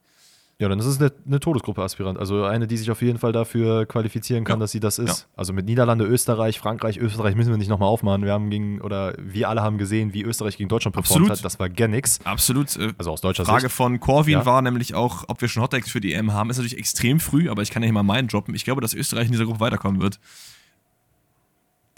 Ja, 0.58 0.70
dann 0.70 0.78
ist 0.78 0.86
es 0.86 0.98
eine, 0.98 1.12
eine, 1.26 1.38
Todesgruppe 1.38 1.82
Aspirant. 1.82 2.18
Also 2.18 2.44
eine, 2.44 2.66
die 2.66 2.78
sich 2.78 2.90
auf 2.90 3.02
jeden 3.02 3.18
Fall 3.18 3.32
dafür 3.32 3.84
qualifizieren 3.84 4.44
kann, 4.44 4.58
ja. 4.58 4.60
dass 4.60 4.70
sie 4.70 4.80
das 4.80 4.98
ist. 4.98 5.20
Ja. 5.20 5.26
Also 5.36 5.52
mit 5.52 5.66
Niederlande, 5.66 6.06
Österreich, 6.06 6.58
Frankreich, 6.58 6.96
Österreich 6.96 7.34
müssen 7.34 7.50
wir 7.50 7.58
nicht 7.58 7.68
nochmal 7.68 7.90
aufmachen. 7.90 8.24
Wir 8.24 8.32
haben 8.32 8.48
gegen, 8.48 8.80
oder 8.80 9.14
wir 9.18 9.50
alle 9.50 9.60
haben 9.60 9.76
gesehen, 9.76 10.14
wie 10.14 10.22
Österreich 10.22 10.56
gegen 10.56 10.70
Deutschland 10.70 10.94
performt 10.94 11.28
hat. 11.28 11.44
Das 11.44 11.58
war 11.58 11.68
gar 11.68 11.88
nichts. 11.88 12.20
Absolut. 12.24 12.74
Äh, 12.76 12.94
also 12.96 13.10
aus 13.10 13.20
deutscher 13.20 13.44
Frage 13.44 13.62
Sicht. 13.62 13.74
von 13.74 14.00
Corwin 14.00 14.32
ja. 14.32 14.46
war 14.46 14.62
nämlich 14.62 14.94
auch, 14.94 15.24
ob 15.28 15.42
wir 15.42 15.48
schon 15.48 15.62
Hottex 15.62 15.90
für 15.90 16.00
die 16.00 16.14
EM 16.14 16.32
haben. 16.32 16.48
Ist 16.48 16.56
natürlich 16.56 16.78
extrem 16.78 17.20
früh, 17.20 17.50
aber 17.50 17.60
ich 17.60 17.70
kann 17.70 17.82
ja 17.82 17.86
hier 17.86 17.92
mal 17.92 18.02
meinen 18.02 18.28
droppen. 18.28 18.54
Ich 18.54 18.64
glaube, 18.64 18.80
dass 18.80 18.94
Österreich 18.94 19.26
in 19.26 19.32
dieser 19.32 19.44
Gruppe 19.44 19.60
weiterkommen 19.60 20.00
wird. 20.00 20.18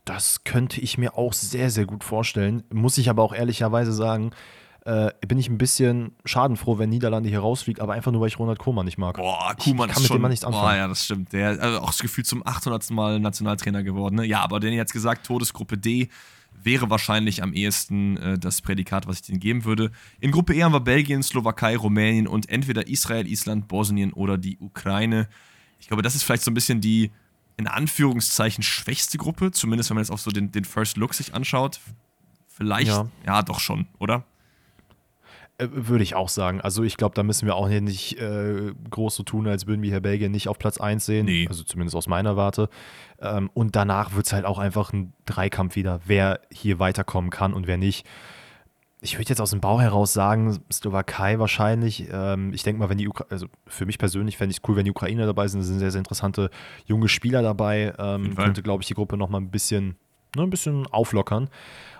Das 0.08 0.42
könnte 0.44 0.80
ich 0.80 0.96
mir 0.96 1.18
auch 1.18 1.34
sehr, 1.34 1.70
sehr 1.70 1.84
gut 1.84 2.02
vorstellen. 2.02 2.62
Muss 2.72 2.96
ich 2.96 3.10
aber 3.10 3.22
auch 3.22 3.34
ehrlicherweise 3.34 3.92
sagen, 3.92 4.30
äh, 4.86 5.10
bin 5.26 5.36
ich 5.36 5.50
ein 5.50 5.58
bisschen 5.58 6.12
schadenfroh, 6.24 6.78
wenn 6.78 6.88
Niederlande 6.88 7.28
hier 7.28 7.40
rausfliegt, 7.40 7.78
aber 7.78 7.92
einfach 7.92 8.10
nur, 8.10 8.22
weil 8.22 8.28
ich 8.28 8.38
Ronald 8.38 8.58
Koeman 8.58 8.86
nicht 8.86 8.96
mag. 8.96 9.18
Boah, 9.18 9.54
Koeman 9.58 9.90
ich 9.90 9.94
kann 9.94 10.02
mit 10.02 10.08
schon, 10.08 10.16
dem 10.16 10.22
mal 10.22 10.28
nichts 10.30 10.46
anfangen. 10.46 10.64
Boah, 10.64 10.74
ja, 10.74 10.88
das 10.88 11.04
stimmt. 11.04 11.34
Der 11.34 11.60
also 11.60 11.80
auch 11.80 11.88
das 11.88 11.98
Gefühl 11.98 12.24
zum 12.24 12.46
800. 12.46 12.90
Mal 12.90 13.20
Nationaltrainer 13.20 13.82
geworden. 13.82 14.14
Ne? 14.14 14.24
Ja, 14.24 14.40
aber 14.40 14.60
den 14.60 14.72
jetzt 14.72 14.94
gesagt, 14.94 15.26
Todesgruppe 15.26 15.76
D 15.76 16.08
wäre 16.62 16.88
wahrscheinlich 16.88 17.42
am 17.42 17.52
ehesten 17.52 18.16
äh, 18.16 18.38
das 18.38 18.62
Prädikat, 18.62 19.06
was 19.06 19.16
ich 19.16 19.26
denen 19.26 19.40
geben 19.40 19.66
würde. 19.66 19.90
In 20.20 20.30
Gruppe 20.30 20.54
E 20.54 20.62
haben 20.62 20.72
wir 20.72 20.80
Belgien, 20.80 21.22
Slowakei, 21.22 21.76
Rumänien 21.76 22.26
und 22.26 22.48
entweder 22.48 22.88
Israel, 22.88 23.26
Island, 23.26 23.68
Bosnien 23.68 24.14
oder 24.14 24.38
die 24.38 24.56
Ukraine. 24.58 25.28
Ich 25.80 25.88
glaube, 25.88 26.02
das 26.02 26.14
ist 26.14 26.22
vielleicht 26.22 26.44
so 26.44 26.50
ein 26.50 26.54
bisschen 26.54 26.80
die 26.80 27.10
in 27.58 27.66
Anführungszeichen 27.66 28.62
schwächste 28.62 29.18
Gruppe, 29.18 29.50
zumindest 29.50 29.90
wenn 29.90 29.96
man 29.96 30.04
jetzt 30.04 30.10
auch 30.10 30.18
so 30.18 30.30
den, 30.30 30.52
den 30.52 30.64
First 30.64 30.96
Look 30.96 31.12
sich 31.12 31.34
anschaut. 31.34 31.80
Vielleicht, 32.46 32.88
ja, 32.88 33.08
ja 33.26 33.42
doch 33.42 33.60
schon, 33.60 33.86
oder? 33.98 34.24
Äh, 35.58 35.66
würde 35.70 36.04
ich 36.04 36.14
auch 36.14 36.28
sagen. 36.28 36.60
Also 36.60 36.84
ich 36.84 36.96
glaube, 36.96 37.16
da 37.16 37.24
müssen 37.24 37.46
wir 37.46 37.56
auch 37.56 37.68
nicht 37.68 38.18
äh, 38.18 38.72
groß 38.90 39.16
so 39.16 39.24
tun, 39.24 39.48
als 39.48 39.66
würden 39.66 39.82
wir 39.82 39.90
hier 39.90 40.00
Belgien 40.00 40.30
nicht 40.30 40.48
auf 40.48 40.58
Platz 40.58 40.78
1 40.78 41.04
sehen. 41.04 41.26
Nee. 41.26 41.46
Also 41.48 41.64
zumindest 41.64 41.96
aus 41.96 42.06
meiner 42.06 42.36
Warte. 42.36 42.70
Ähm, 43.20 43.50
und 43.54 43.74
danach 43.74 44.14
wird 44.14 44.26
es 44.26 44.32
halt 44.32 44.44
auch 44.44 44.58
einfach 44.58 44.92
ein 44.92 45.12
Dreikampf 45.26 45.74
wieder, 45.74 46.00
wer 46.06 46.40
hier 46.52 46.78
weiterkommen 46.78 47.30
kann 47.30 47.54
und 47.54 47.66
wer 47.66 47.76
nicht 47.76 48.06
ich 49.00 49.16
würde 49.16 49.28
jetzt 49.28 49.40
aus 49.40 49.50
dem 49.50 49.60
Bau 49.60 49.80
heraus 49.80 50.12
sagen, 50.12 50.58
Slowakei 50.72 51.38
wahrscheinlich. 51.38 52.08
Ähm, 52.10 52.52
ich 52.52 52.62
denke 52.64 52.80
mal, 52.80 52.88
wenn 52.88 52.98
die 52.98 53.08
Ukra 53.08 53.26
also 53.30 53.46
für 53.66 53.86
mich 53.86 53.98
persönlich 53.98 54.36
fände 54.36 54.50
ich 54.50 54.58
es 54.58 54.68
cool, 54.68 54.76
wenn 54.76 54.84
die 54.84 54.90
Ukrainer 54.90 55.26
dabei 55.26 55.46
sind. 55.46 55.60
Es 55.60 55.68
sind 55.68 55.78
sehr, 55.78 55.92
sehr 55.92 56.00
interessante 56.00 56.50
junge 56.86 57.08
Spieler 57.08 57.42
dabei. 57.42 57.94
Ähm, 57.98 58.34
könnte, 58.34 58.62
glaube 58.62 58.82
ich, 58.82 58.88
die 58.88 58.94
Gruppe 58.94 59.16
nochmal 59.16 59.40
ein 59.40 59.50
bisschen, 59.50 59.96
ne, 60.34 60.42
ein 60.42 60.50
bisschen 60.50 60.86
auflockern. 60.88 61.48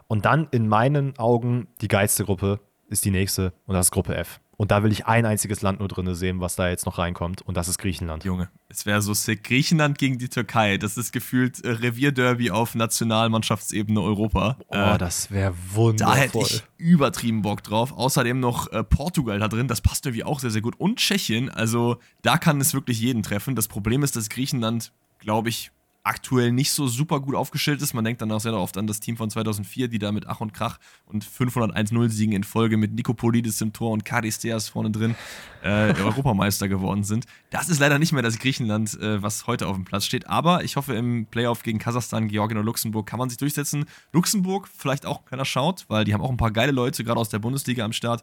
Und 0.09 0.25
dann 0.25 0.49
in 0.51 0.67
meinen 0.67 1.19
Augen 1.19 1.69
die 1.81 1.89
geilste 1.89 2.25
Gruppe 2.25 2.61
ist 2.89 3.05
die 3.05 3.11
nächste 3.11 3.53
und 3.67 3.75
das 3.75 3.87
ist 3.87 3.91
Gruppe 3.93 4.17
F. 4.17 4.41
Und 4.59 4.73
da 4.73 4.83
will 4.83 4.91
ich 4.91 5.07
ein 5.07 5.25
einziges 5.25 5.63
Land 5.63 5.79
nur 5.79 5.87
drin 5.87 6.13
sehen, 6.17 6.41
was 6.41 6.57
da 6.57 6.69
jetzt 6.69 6.85
noch 6.85 6.99
reinkommt. 6.99 7.43
Und 7.43 7.57
das 7.57 7.69
ist 7.69 7.79
Griechenland. 7.79 8.25
Junge, 8.25 8.51
es 8.69 8.87
wäre 8.87 9.01
so 9.03 9.15
sick. 9.15 9.45
Griechenland 9.45 9.99
gegen 9.99 10.19
die 10.19 10.29
Türkei. 10.29 10.79
Das 10.79 10.97
ist 10.97 11.13
gefühlt 11.13 11.65
äh, 11.65 11.71
Revierderby 11.71 12.51
auf 12.51 12.75
Nationalmannschaftsebene 12.75 14.01
Europa. 14.01 14.59
Oh, 14.67 14.75
äh, 14.75 14.99
das 14.99 15.31
wäre 15.31 15.55
wundervoll. 15.73 16.15
Da 16.15 16.21
hätte 16.21 16.39
ich 16.41 16.65
übertrieben 16.77 17.43
Bock 17.43 17.63
drauf. 17.63 17.93
Außerdem 17.93 18.41
noch 18.41 18.67
äh, 18.73 18.83
Portugal 18.83 19.39
da 19.39 19.47
drin. 19.47 19.69
Das 19.69 19.81
passt 19.81 20.05
irgendwie 20.07 20.25
auch 20.25 20.41
sehr, 20.41 20.51
sehr 20.51 20.61
gut. 20.61 20.75
Und 20.81 20.99
Tschechien. 20.99 21.51
Also 21.51 21.99
da 22.23 22.37
kann 22.37 22.61
es 22.61 22.75
wirklich 22.75 23.01
jeden 23.01 23.23
treffen. 23.23 23.55
Das 23.55 23.69
Problem 23.69 24.03
ist, 24.03 24.17
dass 24.17 24.29
Griechenland, 24.29 24.93
glaube 25.21 25.51
ich, 25.51 25.71
aktuell 26.03 26.53
nicht 26.53 26.73
so 26.73 26.87
super 26.87 27.21
gut 27.21 27.35
aufgestellt 27.35 27.83
ist. 27.83 27.93
Man 27.93 28.05
denkt 28.05 28.23
dann 28.23 28.33
auch 28.33 28.41
sehr 28.41 28.55
oft 28.55 28.79
an 28.79 28.87
das 28.87 29.01
Team 29.01 29.17
von 29.17 29.31
2004, 29.31 29.89
die 29.89 29.99
da 29.99 30.13
mit 30.13 30.27
Ach 30.27 30.41
und 30.41 30.55
Krach 30.55 30.79
und 31.07 31.25
501-0-Siegen 31.25 32.33
in 32.33 32.45
Folge 32.45 32.77
mit 32.77 32.95
Nikopolidis 32.95 33.61
im 33.61 33.73
Tor 33.73 33.91
und 33.91 34.05
Karisteas 34.05 34.69
vorne 34.69 34.91
drin 34.91 35.15
äh, 35.63 35.93
Europameister 36.03 36.69
geworden 36.69 37.05
sind. 37.05 37.27
Das 37.51 37.69
ist 37.69 37.79
leider 37.79 37.99
nicht 37.99 38.13
mehr 38.13 38.23
das 38.23 38.39
Griechenland, 38.39 38.99
äh, 39.01 39.23
was 39.23 39.47
heute 39.47 39.67
auf 39.67 39.77
dem 39.77 39.85
Platz 39.85 40.07
steht. 40.07 40.29
Aber 40.29 40.65
ich 40.65 40.77
hoffe, 40.77 40.95
im 40.95 41.27
Playoff 41.27 41.63
gegen 41.63 41.79
Kasachstan, 41.79 42.29
Georgien 42.29 42.59
und 42.59 42.65
Luxemburg 42.65 43.07
kann 43.07 43.19
man 43.19 43.29
sich 43.29 43.39
durchsetzen. 43.39 43.85
Luxemburg 44.13 44.69
vielleicht 44.69 45.05
auch 45.05 45.25
keiner 45.25 45.45
schaut, 45.45 45.85
weil 45.89 46.05
die 46.05 46.15
haben 46.15 46.23
auch 46.23 46.31
ein 46.31 46.37
paar 46.37 46.53
geile 46.53 46.73
Leute, 46.73 47.05
gerade 47.05 47.21
aus 47.21 47.29
der 47.29 47.39
Bundesliga 47.39 47.85
am 47.85 47.93
Start. 47.93 48.23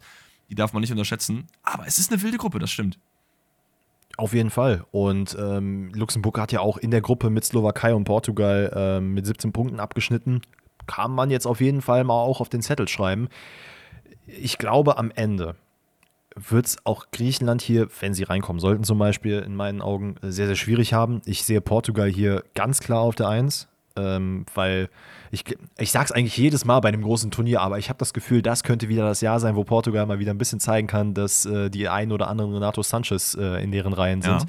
Die 0.49 0.55
darf 0.55 0.73
man 0.73 0.81
nicht 0.81 0.91
unterschätzen. 0.91 1.47
Aber 1.63 1.87
es 1.87 1.97
ist 1.97 2.11
eine 2.11 2.21
wilde 2.21 2.37
Gruppe, 2.37 2.59
das 2.59 2.71
stimmt. 2.71 2.99
Auf 4.17 4.33
jeden 4.33 4.49
Fall. 4.49 4.85
Und 4.91 5.35
ähm, 5.39 5.91
Luxemburg 5.93 6.39
hat 6.39 6.51
ja 6.51 6.61
auch 6.61 6.77
in 6.77 6.91
der 6.91 7.01
Gruppe 7.01 7.29
mit 7.29 7.43
Slowakei 7.43 7.93
und 7.93 8.05
Portugal 8.05 8.71
ähm, 8.75 9.13
mit 9.13 9.25
17 9.25 9.51
Punkten 9.51 9.79
abgeschnitten. 9.79 10.41
Kann 10.87 11.11
man 11.11 11.29
jetzt 11.29 11.45
auf 11.45 11.61
jeden 11.61 11.81
Fall 11.81 12.03
mal 12.03 12.13
auch 12.13 12.39
auf 12.39 12.49
den 12.49 12.61
Zettel 12.61 12.87
schreiben. 12.87 13.27
Ich 14.27 14.57
glaube, 14.57 14.97
am 14.97 15.11
Ende 15.11 15.55
wird 16.35 16.65
es 16.65 16.77
auch 16.85 17.07
Griechenland 17.11 17.61
hier, 17.61 17.87
wenn 18.01 18.13
sie 18.13 18.23
reinkommen 18.23 18.59
sollten 18.59 18.83
zum 18.83 18.99
Beispiel, 18.99 19.39
in 19.39 19.55
meinen 19.55 19.81
Augen 19.81 20.15
sehr, 20.21 20.47
sehr 20.47 20.55
schwierig 20.55 20.93
haben. 20.93 21.21
Ich 21.25 21.43
sehe 21.43 21.61
Portugal 21.61 22.09
hier 22.09 22.43
ganz 22.53 22.79
klar 22.79 22.99
auf 23.01 23.15
der 23.15 23.29
Eins, 23.29 23.67
ähm, 23.95 24.45
weil 24.53 24.89
ich, 25.31 25.43
ich 25.77 25.91
sage 25.91 26.05
es 26.05 26.11
eigentlich 26.11 26.37
jedes 26.37 26.65
Mal 26.65 26.79
bei 26.79 26.89
einem 26.89 27.01
großen 27.01 27.31
Turnier, 27.31 27.61
aber 27.61 27.77
ich 27.77 27.89
habe 27.89 27.99
das 27.99 28.13
Gefühl, 28.13 28.41
das 28.41 28.63
könnte 28.63 28.89
wieder 28.89 29.05
das 29.05 29.21
Jahr 29.21 29.39
sein, 29.39 29.55
wo 29.55 29.63
Portugal 29.63 30.05
mal 30.05 30.19
wieder 30.19 30.33
ein 30.33 30.37
bisschen 30.37 30.59
zeigen 30.59 30.87
kann, 30.87 31.13
dass 31.13 31.45
äh, 31.45 31.69
die 31.69 31.87
einen 31.87 32.11
oder 32.11 32.27
anderen 32.27 32.53
Renato 32.53 32.81
Sanchez 32.83 33.35
äh, 33.35 33.63
in 33.63 33.71
deren 33.71 33.93
Reihen 33.93 34.21
sind. 34.21 34.41
Ja. 34.41 34.47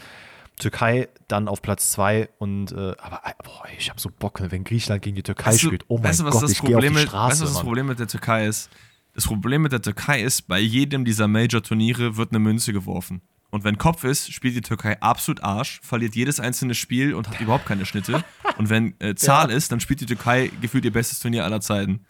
Türkei 0.59 1.09
dann 1.29 1.49
auf 1.49 1.61
Platz 1.61 1.91
zwei 1.91 2.31
und 2.39 2.73
äh, 2.73 2.95
aber 2.99 3.21
äh, 3.25 3.33
boah, 3.45 3.65
ich 3.77 3.91
habe 3.91 4.01
so 4.01 4.11
Bock, 4.11 4.41
wenn 4.41 4.65
Griechenland 4.65 5.03
gegen 5.03 5.17
die 5.17 5.23
Türkei 5.23 5.51
weißt 5.51 5.61
spielt. 5.61 5.85
Oh 5.89 5.99
mein 5.99 6.05
weißt 6.05 6.25
Gott, 6.25 6.51
ich 6.51 6.63
gehe 6.63 6.77
auf 6.77 6.83
die 6.83 6.97
Straße. 6.97 7.31
Weißt 7.31 7.41
du, 7.41 7.45
was 7.45 7.53
das 7.53 7.63
Problem 7.63 7.87
mit 7.87 7.99
der 7.99 8.09
Türkei 8.09 8.47
ist? 8.47 8.71
Das 9.15 9.27
Problem 9.27 9.63
mit 9.63 9.73
der 9.73 9.83
Türkei 9.83 10.23
ist, 10.23 10.47
bei 10.47 10.59
jedem 10.59 11.05
dieser 11.05 11.29
Major-Turniere 11.29 12.17
wird 12.17 12.33
eine 12.33 12.39
Münze 12.39 12.73
geworfen. 12.73 13.23
Und 13.57 13.65
wenn 13.65 13.79
Kopf 13.79 14.05
ist, 14.05 14.31
spielt 14.35 14.55
die 14.55 14.61
Türkei 14.61 15.01
absolut 15.01 15.43
Arsch, 15.43 15.81
verliert 15.83 16.15
jedes 16.15 16.41
einzelne 16.41 16.75
Spiel 16.75 17.15
und 17.15 17.27
hat 17.27 17.41
überhaupt 17.41 17.65
keine 17.65 17.87
Schnitte. 17.87 18.23
Und 18.59 18.69
wenn 18.69 18.95
äh, 19.01 19.15
Zahl 19.15 19.49
ja. 19.51 19.57
ist, 19.57 19.73
dann 19.73 19.81
spielt 19.81 20.03
die 20.03 20.07
Türkei 20.07 20.51
gefühlt 20.61 20.85
ihr 20.85 20.93
bestes 20.93 21.21
Turnier 21.21 21.43
aller 21.43 21.63
Zeiten. 21.63 22.05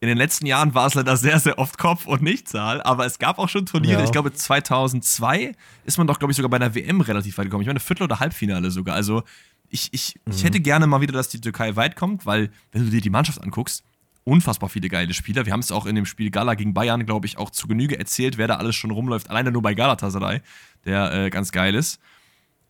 In 0.00 0.08
den 0.08 0.18
letzten 0.18 0.44
Jahren 0.44 0.74
war 0.74 0.86
es 0.86 0.92
leider 0.92 1.16
sehr, 1.16 1.40
sehr 1.40 1.58
oft 1.58 1.78
Kopf 1.78 2.06
und 2.06 2.20
nicht 2.20 2.46
Zahl, 2.46 2.82
aber 2.82 3.06
es 3.06 3.18
gab 3.18 3.38
auch 3.38 3.48
schon 3.48 3.64
Turniere. 3.64 4.00
Ja. 4.00 4.04
Ich 4.04 4.12
glaube, 4.12 4.34
2002 4.34 5.54
ist 5.86 5.96
man 5.96 6.06
doch, 6.06 6.18
glaube 6.18 6.32
ich, 6.32 6.36
sogar 6.36 6.50
bei 6.50 6.56
einer 6.56 6.74
WM 6.74 7.00
relativ 7.00 7.38
weit 7.38 7.46
gekommen. 7.46 7.62
Ich 7.62 7.68
meine, 7.68 7.80
Viertel- 7.80 8.02
oder 8.02 8.20
Halbfinale 8.20 8.70
sogar. 8.70 8.94
Also, 8.94 9.22
ich, 9.70 9.94
ich, 9.94 10.20
mhm. 10.26 10.32
ich 10.34 10.44
hätte 10.44 10.60
gerne 10.60 10.86
mal 10.86 11.00
wieder, 11.00 11.14
dass 11.14 11.30
die 11.30 11.40
Türkei 11.40 11.74
weit 11.74 11.96
kommt, 11.96 12.26
weil, 12.26 12.50
wenn 12.72 12.84
du 12.84 12.90
dir 12.90 13.00
die 13.00 13.08
Mannschaft 13.08 13.42
anguckst, 13.42 13.82
unfassbar 14.24 14.68
viele 14.68 14.88
geile 14.88 15.14
Spieler. 15.14 15.46
Wir 15.46 15.52
haben 15.52 15.60
es 15.60 15.72
auch 15.72 15.86
in 15.86 15.94
dem 15.94 16.06
Spiel 16.06 16.30
Gala 16.30 16.54
gegen 16.54 16.74
Bayern, 16.74 17.06
glaube 17.06 17.26
ich, 17.26 17.38
auch 17.38 17.50
zu 17.50 17.66
Genüge 17.66 17.98
erzählt, 17.98 18.38
wer 18.38 18.48
da 18.48 18.56
alles 18.56 18.76
schon 18.76 18.90
rumläuft. 18.90 19.30
Alleine 19.30 19.50
nur 19.50 19.62
bei 19.62 19.74
Galatasaray, 19.74 20.40
der 20.84 21.12
äh, 21.12 21.30
ganz 21.30 21.52
geil 21.52 21.74
ist. 21.74 22.00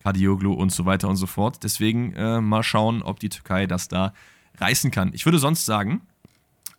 Kadioglu 0.03 0.53
und 0.53 0.71
so 0.71 0.85
weiter 0.85 1.07
und 1.07 1.15
so 1.15 1.27
fort. 1.27 1.63
Deswegen 1.63 2.13
äh, 2.13 2.41
mal 2.41 2.63
schauen, 2.63 3.01
ob 3.01 3.19
die 3.19 3.29
Türkei 3.29 3.67
das 3.67 3.87
da 3.87 4.13
reißen 4.59 4.91
kann. 4.91 5.11
Ich 5.13 5.25
würde 5.25 5.39
sonst 5.39 5.65
sagen, 5.65 6.01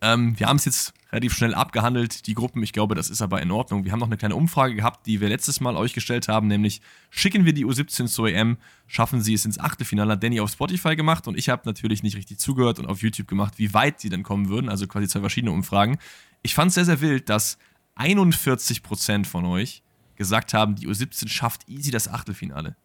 ähm, 0.01 0.39
wir 0.39 0.47
haben 0.47 0.57
es 0.57 0.65
jetzt 0.65 0.93
relativ 1.15 1.33
schnell 1.33 1.53
abgehandelt, 1.53 2.27
die 2.27 2.33
Gruppen. 2.33 2.61
Ich 2.61 2.73
glaube, 2.73 2.93
das 2.93 3.09
ist 3.09 3.21
aber 3.21 3.41
in 3.41 3.49
Ordnung. 3.49 3.85
Wir 3.85 3.93
haben 3.93 3.99
noch 3.99 4.07
eine 4.07 4.17
kleine 4.17 4.35
Umfrage 4.35 4.75
gehabt, 4.75 5.05
die 5.07 5.21
wir 5.21 5.29
letztes 5.29 5.61
Mal 5.61 5.77
euch 5.77 5.93
gestellt 5.93 6.27
haben, 6.27 6.47
nämlich 6.47 6.81
schicken 7.09 7.45
wir 7.45 7.53
die 7.53 7.65
U17 7.65 8.07
zur 8.07 8.27
EM, 8.27 8.57
schaffen 8.85 9.21
sie 9.21 9.33
es 9.33 9.45
ins 9.45 9.57
Achtelfinale. 9.57 10.11
Hat 10.13 10.23
Danny 10.23 10.41
auf 10.41 10.51
Spotify 10.51 10.97
gemacht 10.97 11.27
und 11.27 11.37
ich 11.37 11.47
habe 11.47 11.61
natürlich 11.65 12.03
nicht 12.03 12.17
richtig 12.17 12.39
zugehört 12.39 12.79
und 12.79 12.87
auf 12.87 13.01
YouTube 13.01 13.29
gemacht, 13.29 13.53
wie 13.57 13.73
weit 13.73 14.01
sie 14.01 14.09
denn 14.09 14.23
kommen 14.23 14.49
würden. 14.49 14.69
Also 14.69 14.87
quasi 14.87 15.07
zwei 15.07 15.21
verschiedene 15.21 15.53
Umfragen. 15.53 15.97
Ich 16.43 16.53
fand 16.53 16.69
es 16.69 16.75
sehr, 16.75 16.85
sehr 16.85 16.99
wild, 16.99 17.29
dass 17.29 17.57
41% 17.97 19.25
von 19.25 19.45
euch 19.45 19.83
gesagt 20.17 20.53
haben, 20.53 20.75
die 20.75 20.87
U17 20.87 21.29
schafft 21.29 21.67
easy 21.69 21.91
das 21.91 22.09
Achtelfinale. 22.09 22.75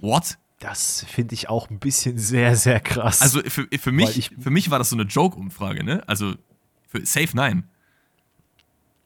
What? 0.00 0.38
Das 0.58 1.06
finde 1.08 1.34
ich 1.34 1.48
auch 1.48 1.70
ein 1.70 1.78
bisschen 1.78 2.18
sehr, 2.18 2.56
sehr 2.56 2.80
krass. 2.80 3.22
Also 3.22 3.40
für, 3.42 3.68
für, 3.78 3.92
mich, 3.92 4.32
für 4.40 4.50
mich 4.50 4.70
war 4.70 4.78
das 4.80 4.90
so 4.90 4.96
eine 4.96 5.04
Joke-Umfrage, 5.04 5.84
ne? 5.84 6.02
Also 6.08 6.34
für 6.88 7.04
Safe 7.06 7.28
nein. 7.34 7.68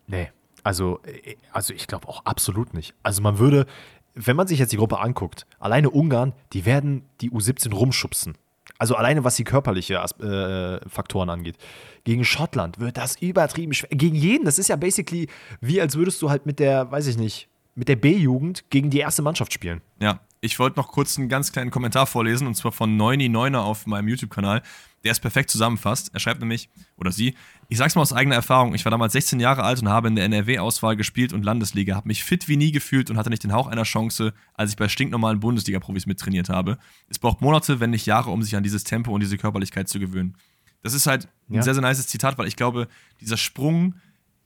Nee, 0.07 0.31
also, 0.63 1.01
äh, 1.05 1.37
also 1.53 1.75
ich 1.75 1.87
glaube 1.87 2.09
auch 2.09 2.25
absolut 2.25 2.75
nicht. 2.75 2.95
Also 3.03 3.23
man 3.23 3.39
würde, 3.39 3.67
wenn 4.15 4.37
man 4.37 4.47
sich 4.47 4.59
jetzt 4.59 4.73
die 4.73 4.77
Gruppe 4.77 5.01
anguckt, 5.01 5.47
alleine 5.59 5.91
Ungarn, 5.91 6.33
die 6.53 6.65
werden 6.65 7.05
die 7.21 7.31
U17 7.31 7.75
rumschubsen. 7.75 8.39
Also 8.79 8.95
alleine 8.97 9.23
was 9.25 9.37
die 9.37 9.45
körperliche 9.45 9.95
äh, 9.95 10.89
Faktoren 10.89 11.31
angeht. 11.31 11.57
Gegen 12.05 12.25
Schottland 12.25 12.81
wird 12.81 12.97
das 12.97 13.21
übertrieben 13.21 13.75
schwer. 13.75 13.91
Gegen 13.91 14.17
jeden, 14.17 14.45
das 14.45 14.59
ist 14.59 14.69
ja 14.69 14.77
basically 14.77 15.29
wie 15.61 15.81
als 15.81 15.97
würdest 15.97 16.21
du 16.23 16.31
halt 16.31 16.47
mit 16.47 16.59
der, 16.59 16.91
weiß 16.91 17.07
ich 17.07 17.17
nicht, 17.17 17.49
mit 17.75 17.89
der 17.89 17.97
B-Jugend 17.97 18.69
gegen 18.71 18.91
die 18.91 18.99
erste 18.99 19.23
Mannschaft 19.23 19.53
spielen. 19.53 19.81
Ja, 20.01 20.21
ich 20.41 20.59
wollte 20.59 20.79
noch 20.79 20.89
kurz 20.89 21.19
einen 21.19 21.29
ganz 21.29 21.53
kleinen 21.53 21.71
Kommentar 21.71 22.07
vorlesen, 22.07 22.47
und 22.47 22.55
zwar 22.55 22.73
von 22.73 23.01
99er 23.01 23.59
auf 23.59 23.87
meinem 23.87 24.09
YouTube-Kanal, 24.09 24.63
der 25.05 25.13
es 25.13 25.21
perfekt 25.21 25.51
zusammenfasst. 25.51 26.11
Er 26.13 26.21
schreibt 26.21 26.41
nämlich, 26.41 26.69
oder 26.97 27.13
sie, 27.13 27.35
ich 27.69 27.79
sag's 27.79 27.95
mal 27.95 28.03
aus 28.03 28.13
eigener 28.13 28.37
Erfahrung, 28.37 28.75
ich 28.75 28.85
war 28.85 28.91
damals 28.91 29.13
16 29.13 29.41
Jahre 29.41 29.63
alt 29.65 29.81
und 29.83 29.89
habe 29.89 30.09
in 30.09 30.17
der 30.17 30.25
NRW-Auswahl 30.27 30.97
gespielt 30.97 31.33
und 31.33 31.45
Landesliga, 31.45 31.97
habe 31.97 32.09
mich 32.09 32.25
fit 32.25 32.49
wie 32.49 32.57
nie 32.57 32.73
gefühlt 32.73 33.11
und 33.11 33.17
hatte 33.17 33.31
nicht 33.31 33.45
den 33.45 33.53
Hauch 33.53 33.67
einer 33.67 33.85
Chance, 33.85 34.33
als 34.55 34.71
ich 34.71 34.77
bei 34.77 34.89
stinknormalen 34.89 35.41
Bundesliga-Profis 35.41 36.07
mittrainiert 36.07 36.49
habe. 36.49 36.79
Es 37.09 37.19
braucht 37.19 37.41
Monate, 37.41 37.81
wenn 37.81 37.91
nicht 37.91 38.07
Jahre, 38.07 38.31
um 38.31 38.43
sich 38.43 38.57
an 38.57 38.63
dieses 38.63 38.85
Tempo 38.85 39.13
und 39.13 39.21
diese 39.21 39.39
Körperlichkeit 39.39 39.89
zu 39.89 39.99
gewöhnen. 39.99 40.37
Das 40.83 40.95
ist 40.95 41.07
halt 41.07 41.29
ein 41.49 41.55
ja. 41.55 41.63
sehr, 41.63 41.75
sehr 41.75 41.83
nice 41.83 42.07
Zitat, 42.07 42.39
weil 42.39 42.49
ich 42.49 42.57
glaube, 42.57 42.89
dieser 43.21 43.37
Sprung 43.37 43.95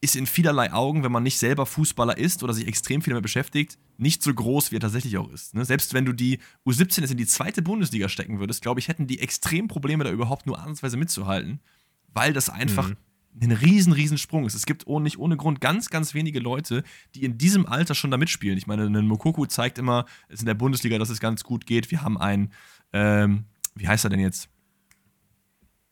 ist 0.06 0.16
in 0.16 0.26
vielerlei 0.26 0.72
Augen, 0.72 1.02
wenn 1.02 1.10
man 1.10 1.24
nicht 1.24 1.38
selber 1.38 1.66
Fußballer 1.66 2.16
ist 2.16 2.42
oder 2.44 2.54
sich 2.54 2.68
extrem 2.68 3.02
viel 3.02 3.10
damit 3.10 3.24
beschäftigt, 3.24 3.76
nicht 3.98 4.22
so 4.22 4.32
groß, 4.32 4.70
wie 4.70 4.76
er 4.76 4.80
tatsächlich 4.80 5.18
auch 5.18 5.28
ist. 5.32 5.54
Ne? 5.54 5.64
Selbst 5.64 5.94
wenn 5.94 6.04
du 6.04 6.12
die 6.12 6.38
U17 6.64 7.00
jetzt 7.00 7.10
in 7.10 7.16
die 7.16 7.26
zweite 7.26 7.60
Bundesliga 7.60 8.08
stecken 8.08 8.38
würdest, 8.38 8.62
glaube 8.62 8.78
ich, 8.78 8.86
hätten 8.86 9.08
die 9.08 9.18
extrem 9.18 9.66
Probleme, 9.66 10.04
da 10.04 10.10
überhaupt 10.10 10.46
nur 10.46 10.60
ansatzweise 10.60 10.96
mitzuhalten, 10.96 11.60
weil 12.14 12.32
das 12.32 12.48
einfach 12.48 12.90
mhm. 12.90 12.96
ein 13.42 13.50
riesen, 13.50 13.92
riesen 13.92 14.16
Sprung 14.16 14.46
ist. 14.46 14.54
Es 14.54 14.64
gibt 14.64 14.86
ohne, 14.86 15.02
nicht 15.02 15.18
ohne 15.18 15.36
Grund 15.36 15.60
ganz, 15.60 15.90
ganz 15.90 16.14
wenige 16.14 16.38
Leute, 16.38 16.84
die 17.16 17.24
in 17.24 17.36
diesem 17.36 17.66
Alter 17.66 17.96
schon 17.96 18.12
da 18.12 18.16
mitspielen. 18.16 18.56
Ich 18.56 18.68
meine, 18.68 18.84
ein 18.84 19.06
Mokoku 19.08 19.44
zeigt 19.46 19.76
immer, 19.76 20.06
es 20.28 20.38
in 20.38 20.46
der 20.46 20.54
Bundesliga, 20.54 20.98
dass 20.98 21.10
es 21.10 21.18
ganz 21.18 21.42
gut 21.42 21.66
geht. 21.66 21.90
Wir 21.90 22.02
haben 22.02 22.16
einen, 22.16 22.52
ähm, 22.92 23.44
wie 23.74 23.88
heißt 23.88 24.04
er 24.04 24.10
denn 24.10 24.20
jetzt? 24.20 24.48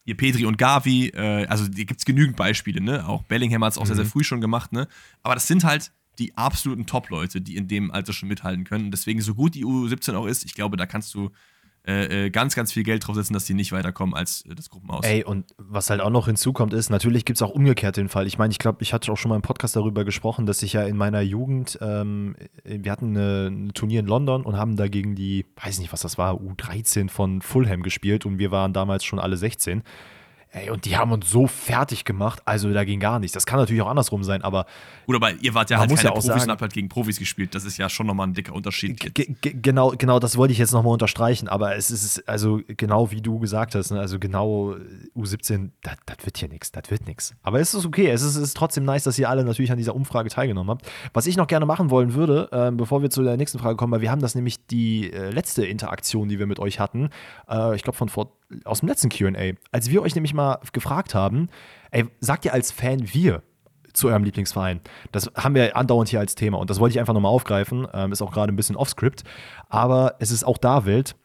Hier 0.05 0.17
Petri 0.17 0.45
und 0.45 0.59
Gavi, 0.59 1.09
äh, 1.09 1.47
also 1.47 1.65
hier 1.65 1.87
gibt 1.87 2.01
es 2.01 2.05
genügend 2.05 2.37
Beispiele, 2.37 2.81
ne? 2.81 3.09
Auch 3.09 3.23
Bellingham 3.23 3.65
hat 3.65 3.73
es 3.73 3.79
auch 3.79 3.83
mhm. 3.83 3.89
sehr, 3.89 3.97
sehr 3.97 4.05
mhm. 4.05 4.11
früh 4.11 4.25
schon 4.25 4.41
gemacht, 4.41 4.73
ne? 4.73 4.87
Aber 5.23 5.35
das 5.35 5.47
sind 5.47 5.65
halt 5.65 5.93
die 6.19 6.37
absoluten 6.37 6.87
Top-Leute, 6.87 7.41
die 7.41 7.57
in 7.57 7.69
dem 7.69 7.91
Alter 7.91 8.13
schon 8.13 8.29
mithalten 8.29 8.65
können. 8.65 8.87
Und 8.87 8.91
deswegen, 8.91 9.21
so 9.21 9.35
gut 9.35 9.55
die 9.55 9.65
U17 9.65 10.15
auch 10.15 10.27
ist, 10.27 10.45
ich 10.45 10.55
glaube, 10.55 10.77
da 10.77 10.87
kannst 10.87 11.15
du 11.15 11.31
äh, 11.87 12.27
äh, 12.27 12.31
ganz, 12.31 12.55
ganz 12.55 12.73
viel 12.73 12.83
Geld 12.83 13.07
draufsetzen, 13.07 13.35
dass 13.35 13.45
die 13.45 13.53
nicht 13.53 13.71
weiterkommen 13.73 14.15
als 14.15 14.47
äh, 14.47 14.55
das 14.55 14.71
Gruppenaus. 14.71 15.05
Ey, 15.05 15.23
und 15.23 15.55
was 15.59 15.91
halt 15.91 16.01
auch 16.01 16.09
noch 16.09 16.27
hinzukommt, 16.27 16.73
ist, 16.73 16.89
natürlich 16.89 17.27
gibt 17.27 17.37
es 17.37 17.43
auch 17.43 17.51
umgekehrt 17.51 17.99
den 17.99 18.09
Fall. 18.09 18.27
Ich 18.27 18.39
meine, 18.39 18.53
ich 18.53 18.59
glaube, 18.59 18.83
ich 18.83 18.95
hatte 18.95 19.13
auch 19.13 19.19
schon 19.19 19.29
mal 19.29 19.37
im 19.37 19.43
Podcast 19.43 19.77
darüber 19.77 20.05
gesprochen, 20.07 20.47
dass 20.47 20.63
ich 20.63 20.73
ja 20.73 20.85
in 20.85 20.97
meiner 20.97 21.21
Jugend, 21.21 21.79
ähm, 21.83 22.37
wir 22.65 22.91
hatten 22.91 23.15
ein 23.17 23.73
Turnier 23.75 24.01
in 24.01 24.07
London 24.07 24.45
und 24.45 24.57
haben 24.57 24.77
dagegen 24.77 25.15
die, 25.15 25.45
weiß 25.63 25.79
nicht, 25.79 25.93
was 25.93 26.01
das 26.01 26.17
war, 26.17 26.37
U13 26.37 27.11
von 27.11 27.43
Fulham 27.43 27.83
gespielt 27.83 28.25
und 28.25 28.39
wir 28.39 28.51
waren 28.51 28.73
damals 28.73 29.05
schon 29.05 29.19
alle 29.19 29.37
16. 29.37 29.83
Ey, 30.55 30.71
und 30.71 30.85
die 30.85 30.97
haben 30.97 31.11
uns 31.11 31.29
so 31.29 31.49
fertig 31.49 32.05
gemacht, 32.05 32.41
also 32.45 32.73
da 32.73 32.85
ging 32.85 33.01
gar 33.01 33.19
nichts. 33.19 33.33
Das 33.33 33.45
kann 33.45 33.59
natürlich 33.59 33.83
auch 33.83 33.89
andersrum 33.89 34.23
sein, 34.23 34.43
aber. 34.43 34.67
Gut, 35.05 35.17
aber 35.17 35.33
ihr 35.33 35.53
wart 35.53 35.69
ja 35.69 35.79
halt 35.79 35.91
keine 35.91 36.01
ja 36.01 36.11
Profis 36.13 36.27
sagen, 36.27 36.43
und 36.43 36.51
habt 36.51 36.63
halt 36.63 36.73
gegen 36.73 36.89
Profis 36.89 37.19
gespielt. 37.19 37.57
Das 37.57 37.65
ist 37.65 37.77
ja 37.77 37.89
schon 37.89 38.07
nochmal 38.07 38.29
ein 38.29 38.35
dicker 38.35 38.55
Unterschied. 38.55 39.13
Genau, 39.43 39.91
genau, 39.99 40.21
das 40.21 40.37
wollte 40.37 40.53
ich 40.53 40.59
jetzt 40.59 40.73
nochmal 40.73 40.93
unterstreichen, 40.93 41.49
aber 41.49 41.75
es 41.75 41.91
ist, 41.91 42.29
also 42.29 42.61
genau 42.69 43.11
wie 43.11 43.21
du 43.21 43.41
gesagt 43.41 43.75
hast, 43.75 43.91
ne, 43.91 43.99
also 43.99 44.21
genau 44.21 44.77
U17, 45.17 45.71
das 45.83 45.97
wird 46.25 46.39
hier 46.39 46.49
nichts, 46.49 46.71
das 46.71 46.89
wird 46.89 47.09
nichts. 47.09 47.35
Aber 47.43 47.59
es 47.59 47.75
ist 47.75 47.85
okay, 47.85 48.09
es 48.09 48.23
ist, 48.23 48.37
ist, 48.37 48.57
trotzdem 48.57 48.85
nice, 48.85 49.03
dass 49.03 49.19
ihr 49.19 49.29
alle 49.29 49.45
natürlich 49.45 49.73
an 49.73 49.79
dieser 49.79 49.97
Umfrage 49.97 50.31
teilgenommen 50.31 50.71
habt. 50.71 50.87
Was 51.13 51.27
ich 51.27 51.37
noch 51.37 51.49
gerne 51.49 51.67
machen 51.67 51.91
wollen 51.91 52.15
würde, 52.15 52.49
äh, 52.53 52.71
bevor 52.71 53.03
wir 53.03 53.11
zu 53.11 53.25
der 53.25 53.37
nächsten 53.37 53.59
Frage 53.59 53.75
kommen, 53.75 53.93
weil 53.93 54.03
wir 54.03 54.13
haben 54.13 54.21
das 54.23 54.37
nämlich 54.37 54.65
die 54.67 55.13
äh, 55.13 55.31
letzte 55.31 55.67
Interaktion, 55.67 56.29
die 56.29 56.39
wir 56.39 56.47
mit 56.47 56.61
euch 56.61 56.79
hatten, 56.79 57.11
äh, 57.49 57.75
ich 57.75 57.83
glaube 57.83 57.97
von 57.97 58.09
vor 58.09 58.31
aus 58.65 58.81
dem 58.81 58.89
letzten 58.89 59.09
QA, 59.09 59.55
als 59.73 59.91
wir 59.91 60.03
euch 60.03 60.15
nämlich 60.15 60.35
mal 60.35 60.44
gefragt 60.73 61.15
haben, 61.15 61.49
ey, 61.91 62.07
sagt 62.21 62.45
ihr 62.45 62.53
als 62.53 62.73
Fan 62.73 63.13
wir 63.13 63.43
zu 63.93 64.09
eurem 64.09 64.25
Lieblingsverein? 64.25 64.81
Das 65.13 65.31
haben 65.37 65.55
wir 65.55 65.77
andauernd 65.77 66.09
hier 66.09 66.21
als 66.21 66.35
Thema 66.35 66.59
und 66.59 66.71
das 66.71 66.81
wollte 66.81 66.95
ich 66.95 67.01
einfach 67.01 67.15
nochmal 67.15 67.33
aufgreifen. 67.33 67.87
Ähm, 67.93 68.13
ist 68.13 68.23
auch 68.23 68.33
gerade 68.33 68.53
ein 68.53 68.57
bisschen 68.57 68.77
off-script, 68.77 69.25
aber 69.69 70.17
es 70.19 70.31
ist 70.31 70.45
auch 70.45 70.59
da 70.59 70.85
wild, 70.85 71.17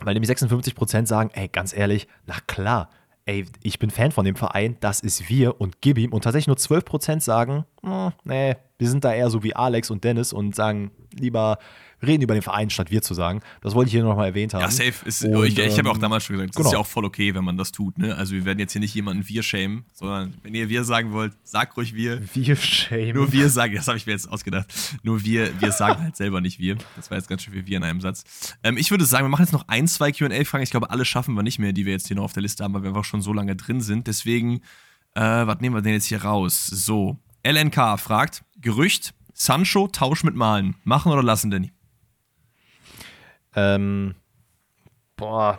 weil 0.00 0.14
nämlich 0.14 0.30
56% 0.30 1.06
sagen, 1.06 1.30
ey, 1.32 1.48
ganz 1.48 1.76
ehrlich, 1.76 2.06
na 2.26 2.36
klar, 2.46 2.90
ey, 3.26 3.44
ich 3.62 3.78
bin 3.78 3.90
Fan 3.90 4.12
von 4.12 4.24
dem 4.24 4.36
Verein, 4.36 4.76
das 4.80 5.00
ist 5.00 5.28
wir 5.28 5.60
und 5.60 5.80
gib 5.80 5.98
ihm. 5.98 6.12
Und 6.12 6.24
tatsächlich 6.24 6.46
nur 6.46 6.56
12% 6.56 7.20
sagen, 7.20 7.64
hm, 7.82 8.12
nee, 8.24 8.56
wir 8.78 8.88
sind 8.88 9.04
da 9.04 9.12
eher 9.12 9.30
so 9.30 9.42
wie 9.42 9.54
Alex 9.54 9.90
und 9.90 10.04
Dennis 10.04 10.32
und 10.32 10.54
sagen 10.54 10.90
lieber 11.20 11.58
reden 12.02 12.22
über 12.22 12.34
den 12.34 12.42
Verein, 12.42 12.70
statt 12.70 12.90
wir 12.90 13.02
zu 13.02 13.14
sagen. 13.14 13.40
Das 13.62 13.74
wollte 13.74 13.88
ich 13.88 13.92
hier 13.92 14.02
nochmal 14.02 14.26
erwähnt 14.26 14.54
haben. 14.54 14.60
Ja, 14.60 14.70
safe. 14.70 15.06
Ist, 15.06 15.24
und, 15.24 15.44
ich, 15.46 15.58
ich 15.58 15.78
habe 15.78 15.90
auch 15.90 15.94
ähm, 15.94 16.00
damals 16.00 16.24
schon 16.24 16.36
gesagt, 16.36 16.50
das 16.50 16.56
genau. 16.56 16.68
ist 16.68 16.72
ja 16.72 16.78
auch 16.78 16.86
voll 16.86 17.04
okay, 17.04 17.34
wenn 17.34 17.44
man 17.44 17.56
das 17.56 17.72
tut. 17.72 17.98
Ne? 17.98 18.14
Also 18.14 18.34
wir 18.34 18.44
werden 18.44 18.58
jetzt 18.58 18.72
hier 18.72 18.80
nicht 18.80 18.94
jemanden 18.94 19.26
wir 19.28 19.42
schämen, 19.42 19.86
sondern 19.92 20.34
wenn 20.42 20.54
ihr 20.54 20.68
wir 20.68 20.84
sagen 20.84 21.12
wollt, 21.12 21.32
sagt 21.42 21.76
ruhig 21.76 21.94
wir. 21.94 22.20
Wir 22.34 22.56
schämen. 22.56 23.16
Nur 23.16 23.32
wir 23.32 23.48
sagen, 23.48 23.74
das 23.74 23.88
habe 23.88 23.96
ich 23.96 24.06
mir 24.06 24.12
jetzt 24.12 24.30
ausgedacht. 24.30 24.72
Nur 25.02 25.24
wir, 25.24 25.58
wir 25.60 25.72
sagen 25.72 26.02
halt 26.02 26.16
selber 26.16 26.40
nicht 26.40 26.58
wir. 26.58 26.76
Das 26.96 27.10
war 27.10 27.16
jetzt 27.16 27.28
ganz 27.28 27.42
schön 27.42 27.54
viel 27.54 27.66
wir 27.66 27.76
in 27.78 27.84
einem 27.84 28.00
Satz. 28.00 28.24
Ähm, 28.62 28.76
ich 28.76 28.90
würde 28.90 29.04
sagen, 29.04 29.24
wir 29.24 29.30
machen 29.30 29.42
jetzt 29.42 29.52
noch 29.52 29.68
ein, 29.68 29.88
zwei 29.88 30.12
QA-Fragen. 30.12 30.62
Ich 30.62 30.70
glaube, 30.70 30.90
alle 30.90 31.04
schaffen 31.04 31.34
wir 31.34 31.42
nicht 31.42 31.58
mehr, 31.58 31.72
die 31.72 31.86
wir 31.86 31.92
jetzt 31.92 32.08
hier 32.08 32.16
noch 32.16 32.24
auf 32.24 32.32
der 32.32 32.42
Liste 32.42 32.62
haben, 32.62 32.74
weil 32.74 32.82
wir 32.82 32.88
einfach 32.88 33.04
schon 33.04 33.22
so 33.22 33.32
lange 33.32 33.56
drin 33.56 33.80
sind. 33.80 34.06
Deswegen, 34.06 34.60
äh, 35.14 35.20
was 35.20 35.60
nehmen 35.60 35.74
wir 35.74 35.82
denn 35.82 35.94
jetzt 35.94 36.06
hier 36.06 36.22
raus? 36.22 36.66
So, 36.66 37.18
LNK 37.46 37.98
fragt, 37.98 38.44
Gerücht, 38.60 39.14
Sancho 39.38 39.86
Tausch 39.88 40.24
mit 40.24 40.34
Malen. 40.34 40.76
Machen 40.84 41.12
oder 41.12 41.22
lassen, 41.22 41.50
Danny? 41.50 41.70
Ähm, 43.54 44.14
boah, 45.16 45.58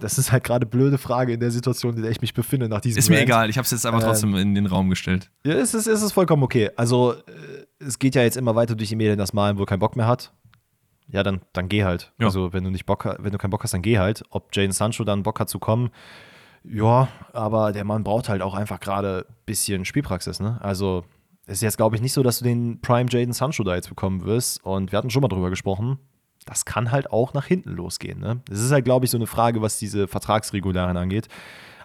das 0.00 0.18
ist 0.18 0.32
halt 0.32 0.42
gerade 0.42 0.66
blöde 0.66 0.98
Frage 0.98 1.32
in 1.32 1.38
der 1.38 1.52
Situation, 1.52 1.94
in 1.94 2.02
der 2.02 2.10
ich 2.10 2.20
mich 2.20 2.34
befinde 2.34 2.68
nach 2.68 2.80
diesem 2.80 2.98
Ist 2.98 3.08
mir 3.08 3.18
Rant. 3.18 3.28
egal, 3.28 3.50
ich 3.50 3.56
habe 3.58 3.64
es 3.64 3.70
jetzt 3.70 3.86
einfach 3.86 4.02
trotzdem 4.02 4.30
ähm, 4.30 4.40
in 4.40 4.54
den 4.56 4.66
Raum 4.66 4.90
gestellt. 4.90 5.30
Ja, 5.46 5.54
es 5.54 5.72
ist, 5.72 5.86
es 5.86 6.02
ist 6.02 6.12
vollkommen 6.12 6.42
okay. 6.42 6.70
Also, 6.74 7.12
äh, 7.12 7.64
es 7.78 8.00
geht 8.00 8.16
ja 8.16 8.22
jetzt 8.22 8.36
immer 8.36 8.56
weiter 8.56 8.74
durch 8.74 8.88
die 8.88 8.96
Medien, 8.96 9.18
dass 9.18 9.32
Malen 9.32 9.56
wohl 9.56 9.66
keinen 9.66 9.78
Bock 9.78 9.94
mehr 9.94 10.08
hat. 10.08 10.32
Ja, 11.06 11.22
dann, 11.22 11.42
dann 11.52 11.68
geh 11.68 11.84
halt. 11.84 12.12
Ja. 12.18 12.26
Also, 12.26 12.52
wenn 12.52 12.64
du 12.64 12.70
nicht 12.70 12.86
Bock 12.86 13.04
wenn 13.20 13.30
du 13.30 13.38
keinen 13.38 13.50
Bock 13.52 13.62
hast, 13.62 13.74
dann 13.74 13.82
geh 13.82 13.98
halt. 13.98 14.24
Ob 14.30 14.48
Jane 14.52 14.72
Sancho 14.72 15.04
dann 15.04 15.22
Bock 15.22 15.38
hat 15.38 15.48
zu 15.48 15.60
kommen, 15.60 15.90
ja, 16.64 17.08
aber 17.32 17.70
der 17.72 17.84
Mann 17.84 18.02
braucht 18.02 18.28
halt 18.28 18.42
auch 18.42 18.54
einfach 18.54 18.80
gerade 18.80 19.26
ein 19.28 19.34
bisschen 19.46 19.84
Spielpraxis, 19.84 20.40
ne? 20.40 20.58
Also, 20.60 21.04
ist 21.46 21.62
jetzt, 21.62 21.76
glaube 21.76 21.96
ich, 21.96 22.02
nicht 22.02 22.12
so, 22.12 22.22
dass 22.22 22.38
du 22.38 22.44
den 22.44 22.80
Prime 22.80 23.08
Jaden 23.10 23.32
Sancho 23.32 23.64
da 23.64 23.74
jetzt 23.74 23.88
bekommen 23.88 24.24
wirst. 24.24 24.64
Und 24.64 24.92
wir 24.92 24.98
hatten 24.98 25.10
schon 25.10 25.22
mal 25.22 25.28
drüber 25.28 25.50
gesprochen 25.50 25.98
das 26.44 26.64
kann 26.64 26.90
halt 26.90 27.10
auch 27.10 27.34
nach 27.34 27.46
hinten 27.46 27.70
losgehen. 27.70 28.20
Ne? 28.20 28.40
Das 28.46 28.60
ist 28.60 28.70
halt, 28.70 28.84
glaube 28.84 29.06
ich, 29.06 29.10
so 29.10 29.18
eine 29.18 29.26
Frage, 29.26 29.62
was 29.62 29.78
diese 29.78 30.08
Vertragsregularien 30.08 30.96
angeht. 30.96 31.28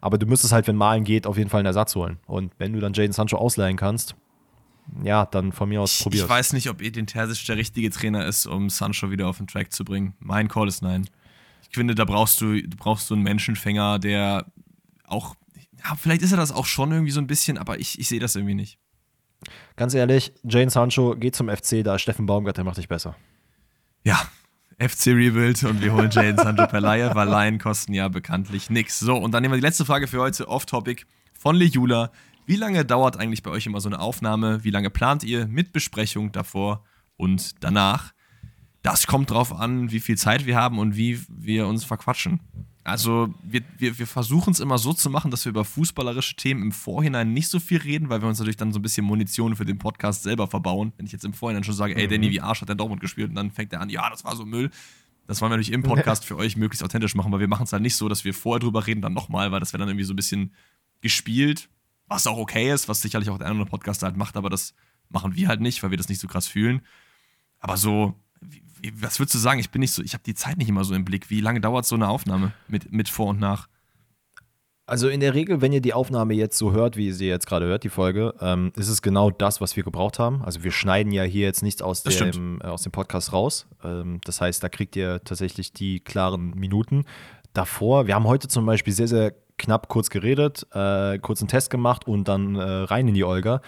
Aber 0.01 0.17
du 0.17 0.25
müsstest 0.25 0.53
halt, 0.53 0.67
wenn 0.67 0.75
Malen 0.75 1.03
geht, 1.03 1.27
auf 1.27 1.37
jeden 1.37 1.49
Fall 1.49 1.59
einen 1.59 1.67
Ersatz 1.67 1.95
holen. 1.95 2.19
Und 2.25 2.53
wenn 2.57 2.73
du 2.73 2.79
dann 2.79 2.93
Jaden 2.93 3.11
Sancho 3.11 3.37
ausleihen 3.37 3.77
kannst, 3.77 4.15
ja, 5.03 5.25
dann 5.25 5.51
von 5.51 5.69
mir 5.69 5.81
aus 5.81 6.01
probiert. 6.01 6.23
Ich 6.23 6.29
weiß 6.29 6.53
nicht, 6.53 6.69
ob 6.69 6.81
Edin 6.81 7.05
Terzic 7.05 7.45
der 7.45 7.57
richtige 7.57 7.89
Trainer 7.89 8.25
ist, 8.25 8.47
um 8.47 8.69
Sancho 8.69 9.11
wieder 9.11 9.27
auf 9.27 9.37
den 9.37 9.47
Track 9.47 9.71
zu 9.71 9.85
bringen. 9.85 10.13
Mein 10.19 10.47
Call 10.47 10.67
ist 10.67 10.81
nein. 10.81 11.07
Ich 11.69 11.75
finde, 11.75 11.95
da 11.95 12.05
brauchst 12.05 12.41
du, 12.41 12.61
du 12.61 12.77
brauchst 12.77 13.07
so 13.07 13.13
einen 13.13 13.23
Menschenfänger, 13.23 13.99
der 13.99 14.45
auch, 15.05 15.35
ja, 15.83 15.95
vielleicht 15.95 16.23
ist 16.23 16.31
er 16.31 16.37
das 16.37 16.51
auch 16.51 16.65
schon 16.65 16.91
irgendwie 16.91 17.11
so 17.11 17.19
ein 17.19 17.27
bisschen, 17.27 17.57
aber 17.57 17.79
ich, 17.79 17.99
ich 17.99 18.07
sehe 18.07 18.19
das 18.19 18.35
irgendwie 18.35 18.55
nicht. 18.55 18.79
Ganz 19.75 19.93
ehrlich, 19.93 20.33
Jane 20.43 20.69
Sancho 20.69 21.15
geht 21.15 21.35
zum 21.35 21.49
FC, 21.49 21.83
da 21.83 21.95
ist 21.95 22.01
Steffen 22.01 22.25
Baumgart, 22.25 22.57
der 22.57 22.63
macht 22.63 22.77
dich 22.77 22.87
besser. 22.87 23.15
Ja, 24.03 24.19
FC 24.79 25.07
Rebuild 25.07 25.63
und 25.63 25.81
wir 25.81 25.93
holen 25.93 26.09
Jaden 26.09 26.37
Sancho 26.37 26.67
per 26.67 26.81
Laie, 26.81 27.13
weil 27.13 27.27
Laien 27.27 27.59
kosten 27.59 27.93
ja 27.93 28.07
bekanntlich 28.07 28.69
nichts. 28.69 28.99
So, 28.99 29.15
und 29.15 29.31
dann 29.31 29.41
nehmen 29.41 29.53
wir 29.53 29.59
die 29.59 29.65
letzte 29.65 29.85
Frage 29.85 30.07
für 30.07 30.19
heute, 30.19 30.47
off-topic, 30.47 31.05
von 31.33 31.55
Lejula. 31.55 32.11
Wie 32.45 32.55
lange 32.55 32.83
dauert 32.85 33.17
eigentlich 33.17 33.43
bei 33.43 33.51
euch 33.51 33.65
immer 33.65 33.81
so 33.81 33.89
eine 33.89 33.99
Aufnahme? 33.99 34.63
Wie 34.63 34.71
lange 34.71 34.89
plant 34.89 35.23
ihr 35.23 35.47
mit 35.47 35.71
Besprechung 35.71 36.31
davor 36.31 36.83
und 37.17 37.63
danach? 37.63 38.13
Das 38.81 39.07
kommt 39.07 39.31
drauf 39.31 39.53
an, 39.53 39.91
wie 39.91 39.99
viel 39.99 40.17
Zeit 40.17 40.45
wir 40.45 40.55
haben 40.55 40.79
und 40.79 40.95
wie 40.95 41.19
wir 41.27 41.67
uns 41.67 41.83
verquatschen. 41.83 42.39
Also 42.89 43.33
wir, 43.43 43.61
wir, 43.77 43.99
wir 43.99 44.07
versuchen 44.07 44.51
es 44.51 44.59
immer 44.59 44.77
so 44.77 44.93
zu 44.93 45.09
machen, 45.09 45.29
dass 45.29 45.45
wir 45.45 45.51
über 45.51 45.63
fußballerische 45.63 46.35
Themen 46.35 46.63
im 46.63 46.71
Vorhinein 46.71 47.33
nicht 47.33 47.47
so 47.47 47.59
viel 47.59 47.77
reden, 47.77 48.09
weil 48.09 48.21
wir 48.21 48.27
uns 48.27 48.39
natürlich 48.39 48.57
dann 48.57 48.73
so 48.73 48.79
ein 48.79 48.81
bisschen 48.81 49.05
Munition 49.05 49.55
für 49.55 49.65
den 49.65 49.77
Podcast 49.77 50.23
selber 50.23 50.47
verbauen. 50.47 50.91
Wenn 50.97 51.05
ich 51.05 51.11
jetzt 51.11 51.23
im 51.23 51.33
Vorhinein 51.33 51.63
schon 51.63 51.75
sage, 51.75 51.95
ey, 51.95 52.07
mhm. 52.07 52.11
Danny, 52.11 52.31
wie 52.31 52.41
Arsch 52.41 52.61
hat 52.61 52.69
der 52.69 52.75
Dortmund 52.75 52.99
gespielt 52.99 53.29
und 53.29 53.35
dann 53.35 53.51
fängt 53.51 53.73
er 53.73 53.81
an, 53.81 53.89
ja, 53.89 54.09
das 54.09 54.25
war 54.25 54.35
so 54.35 54.45
Müll. 54.45 54.71
Das 55.27 55.39
wollen 55.41 55.51
wir 55.51 55.57
natürlich 55.57 55.71
im 55.71 55.83
Podcast 55.83 56.25
für 56.27 56.35
euch 56.37 56.57
möglichst 56.57 56.83
authentisch 56.83 57.13
machen, 57.13 57.31
weil 57.31 57.39
wir 57.39 57.47
machen 57.47 57.65
es 57.65 57.73
halt 57.73 57.83
nicht 57.83 57.95
so, 57.95 58.09
dass 58.09 58.25
wir 58.25 58.33
vorher 58.33 58.59
drüber 58.59 58.87
reden, 58.87 59.01
dann 59.01 59.13
nochmal, 59.13 59.51
weil 59.51 59.59
das 59.59 59.71
wäre 59.71 59.79
dann 59.79 59.89
irgendwie 59.89 60.05
so 60.05 60.13
ein 60.13 60.15
bisschen 60.15 60.53
gespielt, 61.01 61.69
was 62.07 62.25
auch 62.25 62.37
okay 62.37 62.73
ist, 62.73 62.89
was 62.89 63.01
sicherlich 63.01 63.29
auch 63.29 63.37
der 63.37 63.47
andere 63.47 63.67
Podcaster 63.67 64.07
halt 64.07 64.17
macht, 64.17 64.35
aber 64.35 64.49
das 64.49 64.73
machen 65.09 65.35
wir 65.35 65.47
halt 65.47 65.61
nicht, 65.61 65.83
weil 65.83 65.91
wir 65.91 65.97
das 65.97 66.09
nicht 66.09 66.19
so 66.19 66.27
krass 66.27 66.47
fühlen. 66.47 66.81
Aber 67.59 67.77
so 67.77 68.15
was 68.93 69.19
würdest 69.19 69.35
du 69.35 69.39
sagen? 69.39 69.59
Ich 69.59 69.69
bin 69.69 69.81
nicht 69.81 69.93
so, 69.93 70.01
ich 70.01 70.13
habe 70.13 70.23
die 70.25 70.35
Zeit 70.35 70.57
nicht 70.57 70.69
immer 70.69 70.83
so 70.83 70.93
im 70.93 71.05
Blick. 71.05 71.29
Wie 71.29 71.41
lange 71.41 71.61
dauert 71.61 71.85
so 71.85 71.95
eine 71.95 72.07
Aufnahme 72.09 72.53
mit, 72.67 72.91
mit 72.91 73.09
Vor 73.09 73.27
und 73.27 73.39
Nach? 73.39 73.67
Also 74.89 75.07
in 75.07 75.19
der 75.19 75.35
Regel, 75.35 75.61
wenn 75.61 75.71
ihr 75.71 75.81
die 75.81 75.93
Aufnahme 75.93 76.33
jetzt 76.33 76.57
so 76.57 76.71
hört, 76.71 76.97
wie 76.97 77.07
ihr 77.07 77.13
sie 77.13 77.27
jetzt 77.27 77.45
gerade 77.45 77.67
hört, 77.67 77.83
die 77.83 77.89
Folge, 77.89 78.33
ähm, 78.41 78.71
ist 78.75 78.87
es 78.87 79.03
genau 79.03 79.29
das, 79.29 79.61
was 79.61 79.75
wir 79.75 79.83
gebraucht 79.83 80.17
haben. 80.17 80.41
Also 80.43 80.63
wir 80.63 80.71
schneiden 80.71 81.11
ja 81.11 81.21
hier 81.21 81.45
jetzt 81.45 81.61
nichts 81.61 81.83
aus, 81.83 82.01
dem, 82.01 82.59
äh, 82.59 82.65
aus 82.65 82.81
dem 82.81 82.91
Podcast 82.91 83.31
raus. 83.31 83.67
Ähm, 83.83 84.19
das 84.23 84.41
heißt, 84.41 84.63
da 84.63 84.67
kriegt 84.67 84.95
ihr 84.95 85.23
tatsächlich 85.23 85.73
die 85.73 85.99
klaren 85.99 86.55
Minuten. 86.55 87.05
Davor, 87.53 88.07
wir 88.07 88.15
haben 88.15 88.25
heute 88.25 88.47
zum 88.47 88.65
Beispiel 88.65 88.91
sehr, 88.91 89.07
sehr 89.07 89.35
knapp 89.59 89.89
kurz 89.89 90.09
geredet, 90.09 90.65
äh, 90.73 91.19
kurz 91.19 91.41
einen 91.41 91.49
Test 91.49 91.69
gemacht 91.69 92.07
und 92.07 92.27
dann 92.27 92.55
äh, 92.55 92.61
rein 92.61 93.07
in 93.07 93.13
die 93.13 93.23
Olga. 93.23 93.61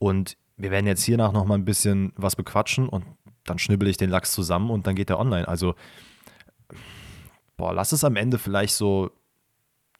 Und 0.00 0.36
wir 0.56 0.72
werden 0.72 0.86
jetzt 0.86 1.04
hiernach 1.04 1.32
noch 1.32 1.44
mal 1.44 1.54
ein 1.54 1.64
bisschen 1.64 2.12
was 2.16 2.34
bequatschen 2.34 2.88
und 2.88 3.04
dann 3.44 3.58
schnibbel 3.58 3.88
ich 3.88 3.96
den 3.96 4.10
Lachs 4.10 4.32
zusammen 4.32 4.70
und 4.70 4.86
dann 4.86 4.94
geht 4.94 5.08
der 5.08 5.18
online. 5.18 5.46
Also, 5.46 5.74
boah, 7.56 7.72
lass 7.72 7.92
es 7.92 8.04
am 8.04 8.16
Ende 8.16 8.38
vielleicht 8.38 8.74
so 8.74 9.10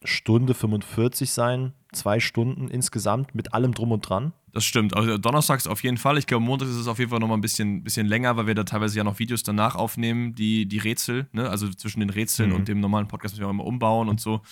Stunde 0.05 0.55
45 0.55 1.33
sein, 1.33 1.73
zwei 1.93 2.21
Stunden 2.21 2.69
insgesamt 2.69 3.35
mit 3.35 3.55
allem 3.55 3.73
drum 3.73 3.93
und 3.93 4.09
dran. 4.09 4.33
Das 4.53 4.65
stimmt. 4.65 4.97
Also 4.97 5.19
donnerstags 5.19 5.67
auf 5.67 5.83
jeden 5.83 5.97
Fall. 5.97 6.19
Ich 6.19 6.27
glaube, 6.27 6.45
Montag 6.45 6.69
ist 6.69 6.77
es 6.77 6.87
auf 6.87 6.99
jeden 6.99 7.11
Fall 7.11 7.19
nochmal 7.19 7.39
ein 7.39 7.41
bisschen, 7.41 7.83
bisschen 7.83 8.07
länger, 8.07 8.37
weil 8.37 8.47
wir 8.47 8.55
da 8.55 8.65
teilweise 8.65 8.97
ja 8.97 9.05
noch 9.05 9.19
Videos 9.19 9.43
danach 9.43 9.75
aufnehmen, 9.75 10.35
die, 10.35 10.67
die 10.67 10.79
Rätsel, 10.79 11.27
ne? 11.33 11.49
also 11.49 11.69
zwischen 11.71 12.01
den 12.01 12.11
Rätseln 12.11 12.51
mhm. 12.51 12.57
und 12.57 12.69
dem 12.69 12.81
normalen 12.81 13.09
Podcast 13.09 13.35
müssen 13.35 13.43
wir 13.43 13.49
auch 13.49 13.53
immer 13.53 13.67
umbauen 13.67 14.09
und 14.09 14.21
so. 14.21 14.43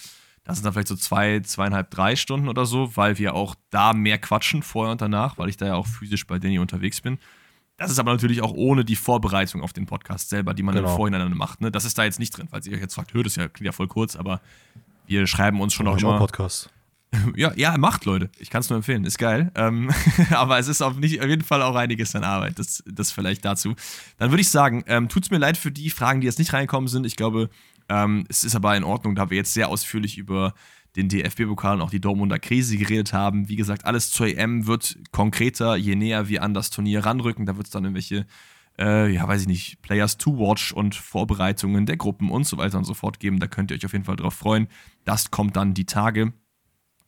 Das 0.45 0.57
sind 0.57 0.65
dann 0.65 0.73
vielleicht 0.73 0.89
so 0.89 0.97
zwei, 0.97 1.39
zweieinhalb, 1.41 1.91
drei 1.91 2.17
Stunden 2.17 2.49
oder 2.49 2.67
so, 2.67 2.97
weil 2.97 3.19
wir 3.19 3.35
auch 3.35 3.55
da 3.71 3.93
mehr 3.93 4.19
quatschen 4.19 4.63
vorher 4.63 4.91
und 4.91 5.01
danach, 5.01 5.39
weil 5.39 5.49
ich 5.49 5.57
da 5.57 5.67
ja 5.67 5.75
auch 5.75 5.87
physisch 5.87 6.27
bei 6.27 6.41
Danny 6.41 6.59
unterwegs 6.59 7.01
bin. 7.01 7.19
Das 7.77 7.91
ist 7.91 7.99
aber 7.99 8.13
natürlich 8.13 8.43
auch 8.43 8.53
ohne 8.53 8.85
die 8.85 8.97
Vorbereitung 8.97 9.63
auf 9.63 9.73
den 9.73 9.87
Podcast 9.87 10.29
selber, 10.29 10.55
die 10.55 10.63
man 10.63 10.75
genau. 10.75 10.91
im 10.91 10.97
Vorhinein 10.97 11.33
macht. 11.37 11.61
Ne? 11.61 11.73
Das 11.73 11.85
ist 11.85 11.99
da 11.99 12.05
jetzt 12.05 12.19
nicht 12.19 12.37
drin, 12.37 12.49
falls 12.51 12.67
ihr 12.67 12.75
euch 12.75 12.81
jetzt 12.81 12.95
fragt, 12.95 13.15
hört 13.15 13.27
es 13.27 13.37
ja, 13.37 13.49
klingt 13.49 13.67
ja 13.67 13.73
voll 13.73 13.89
kurz, 13.89 14.15
aber 14.15 14.41
wir 15.07 15.27
schreiben 15.27 15.61
uns 15.61 15.75
schon 15.75 15.89
auch 15.89 15.99
immer. 15.99 16.19
Podcast. 16.19 16.71
Ja, 17.37 17.53
ja, 17.57 17.77
macht, 17.77 18.07
Leute. 18.07 18.31
Ich 18.39 18.49
kann 18.49 18.61
es 18.61 18.71
nur 18.71 18.79
empfehlen. 18.79 19.05
Ist 19.05 19.19
geil. 19.19 19.51
Ähm, 19.55 19.91
aber 20.31 20.59
es 20.59 20.69
ist 20.69 20.81
auf, 20.81 20.97
nicht, 20.97 21.21
auf 21.21 21.29
jeden 21.29 21.45
Fall 21.45 21.61
auch 21.61 21.75
einiges 21.75 22.17
an 22.17 22.25
Arbeit. 22.25 22.59
Das, 22.59 22.83
das 22.87 23.13
vielleicht 23.13 23.45
dazu. 23.45 23.75
Dann 24.17 24.31
würde 24.31 24.41
ich 24.41 24.49
sagen, 24.49 24.83
ähm, 24.87 25.11
tut 25.11 25.25
es 25.25 25.31
mir 25.31 25.37
leid 25.37 25.59
für 25.59 25.71
die 25.71 25.91
Fragen, 25.91 26.23
die 26.23 26.27
jetzt 26.27 26.39
nicht 26.39 26.55
reinkommen 26.55 26.89
sind. 26.89 27.05
Ich 27.05 27.17
glaube, 27.17 27.51
ähm, 27.91 28.25
es 28.29 28.45
ist 28.45 28.57
aber 28.57 28.77
in 28.77 28.85
Ordnung, 28.85 29.15
da 29.15 29.29
wir 29.29 29.37
jetzt 29.37 29.53
sehr 29.53 29.69
ausführlich 29.69 30.17
über 30.17 30.55
den 30.97 31.09
DFB-Pokal 31.09 31.77
und 31.77 31.83
auch 31.83 31.91
die 31.91 32.01
Dortmunder 32.01 32.39
Krise 32.39 32.77
geredet 32.77 33.13
haben. 33.13 33.49
Wie 33.49 33.57
gesagt, 33.57 33.85
alles 33.85 34.11
zur 34.11 34.27
EM 34.27 34.67
wird 34.67 34.99
konkreter, 35.11 35.77
je 35.77 35.97
näher 35.97 36.29
wir 36.29 36.43
an 36.43 36.55
das 36.55 36.71
Turnier 36.71 37.05
ranrücken. 37.05 37.47
Da 37.47 37.57
wird 37.57 37.67
es 37.67 37.73
dann 37.73 37.85
irgendwelche, 37.85 38.27
äh, 38.79 39.13
ja, 39.13 39.27
weiß 39.27 39.43
ich 39.43 39.49
nicht, 39.49 39.83
Players 39.83 40.19
to 40.19 40.39
Watch 40.39 40.73
und 40.73 40.95
Vorbereitungen 40.95 41.87
der 41.87 41.97
Gruppen 41.97 42.31
und 42.31 42.47
so 42.47 42.59
weiter 42.59 42.79
und 42.79 42.85
so 42.85 42.95
fort 42.95 43.21
geben. 43.21 43.41
Da 43.41 43.47
könnt 43.47 43.71
ihr 43.71 43.77
euch 43.77 43.87
auf 43.87 43.93
jeden 43.93 44.05
Fall 44.05 44.17
drauf 44.17 44.35
freuen. 44.35 44.69
Das 45.05 45.31
kommt 45.31 45.57
dann 45.57 45.73
die 45.75 45.87
Tage. 45.87 46.35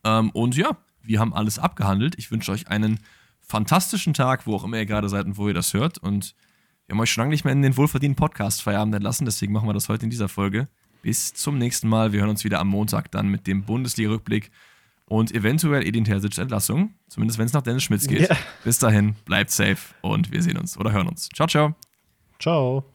Ähm, 0.04 0.30
und 0.30 0.56
ja, 0.56 0.78
wir 1.02 1.20
haben 1.20 1.34
alles 1.34 1.58
abgehandelt. 1.58 2.14
Ich 2.18 2.30
wünsche 2.30 2.52
euch 2.52 2.68
einen 2.68 3.00
fantastischen 3.40 4.14
Tag, 4.14 4.46
wo 4.46 4.54
auch 4.54 4.64
immer 4.64 4.78
ihr 4.78 4.86
gerade 4.86 5.10
seid 5.10 5.26
und 5.26 5.36
wo 5.36 5.48
ihr 5.48 5.54
das 5.54 5.74
hört. 5.74 5.98
Und 5.98 6.34
wir 6.86 6.94
haben 6.94 7.00
euch 7.00 7.12
schon 7.12 7.22
lange 7.22 7.32
nicht 7.32 7.44
mehr 7.44 7.52
in 7.52 7.62
den 7.62 7.76
wohlverdienten 7.76 8.16
Podcast 8.16 8.62
Feierabend 8.62 8.94
entlassen, 8.94 9.24
deswegen 9.24 9.52
machen 9.52 9.68
wir 9.68 9.74
das 9.74 9.88
heute 9.88 10.04
in 10.04 10.10
dieser 10.10 10.28
Folge. 10.28 10.68
Bis 11.04 11.34
zum 11.34 11.58
nächsten 11.58 11.86
Mal. 11.86 12.14
Wir 12.14 12.20
hören 12.20 12.30
uns 12.30 12.44
wieder 12.44 12.60
am 12.60 12.68
Montag 12.68 13.10
dann 13.10 13.28
mit 13.28 13.46
dem 13.46 13.64
Bundesliga-Rückblick 13.64 14.50
und 15.04 15.34
eventuell 15.34 15.86
Edin 15.86 16.04
Terzic 16.04 16.38
Entlassung. 16.38 16.94
Zumindest 17.08 17.38
wenn 17.38 17.44
es 17.44 17.52
nach 17.52 17.60
Dennis 17.60 17.82
Schmitz 17.82 18.06
geht. 18.06 18.30
Yeah. 18.30 18.38
Bis 18.64 18.78
dahin, 18.78 19.14
bleibt 19.26 19.50
safe 19.50 19.94
und 20.00 20.32
wir 20.32 20.42
sehen 20.42 20.56
uns 20.56 20.78
oder 20.78 20.92
hören 20.92 21.08
uns. 21.08 21.28
Ciao, 21.28 21.46
ciao. 21.46 21.74
Ciao. 22.38 22.93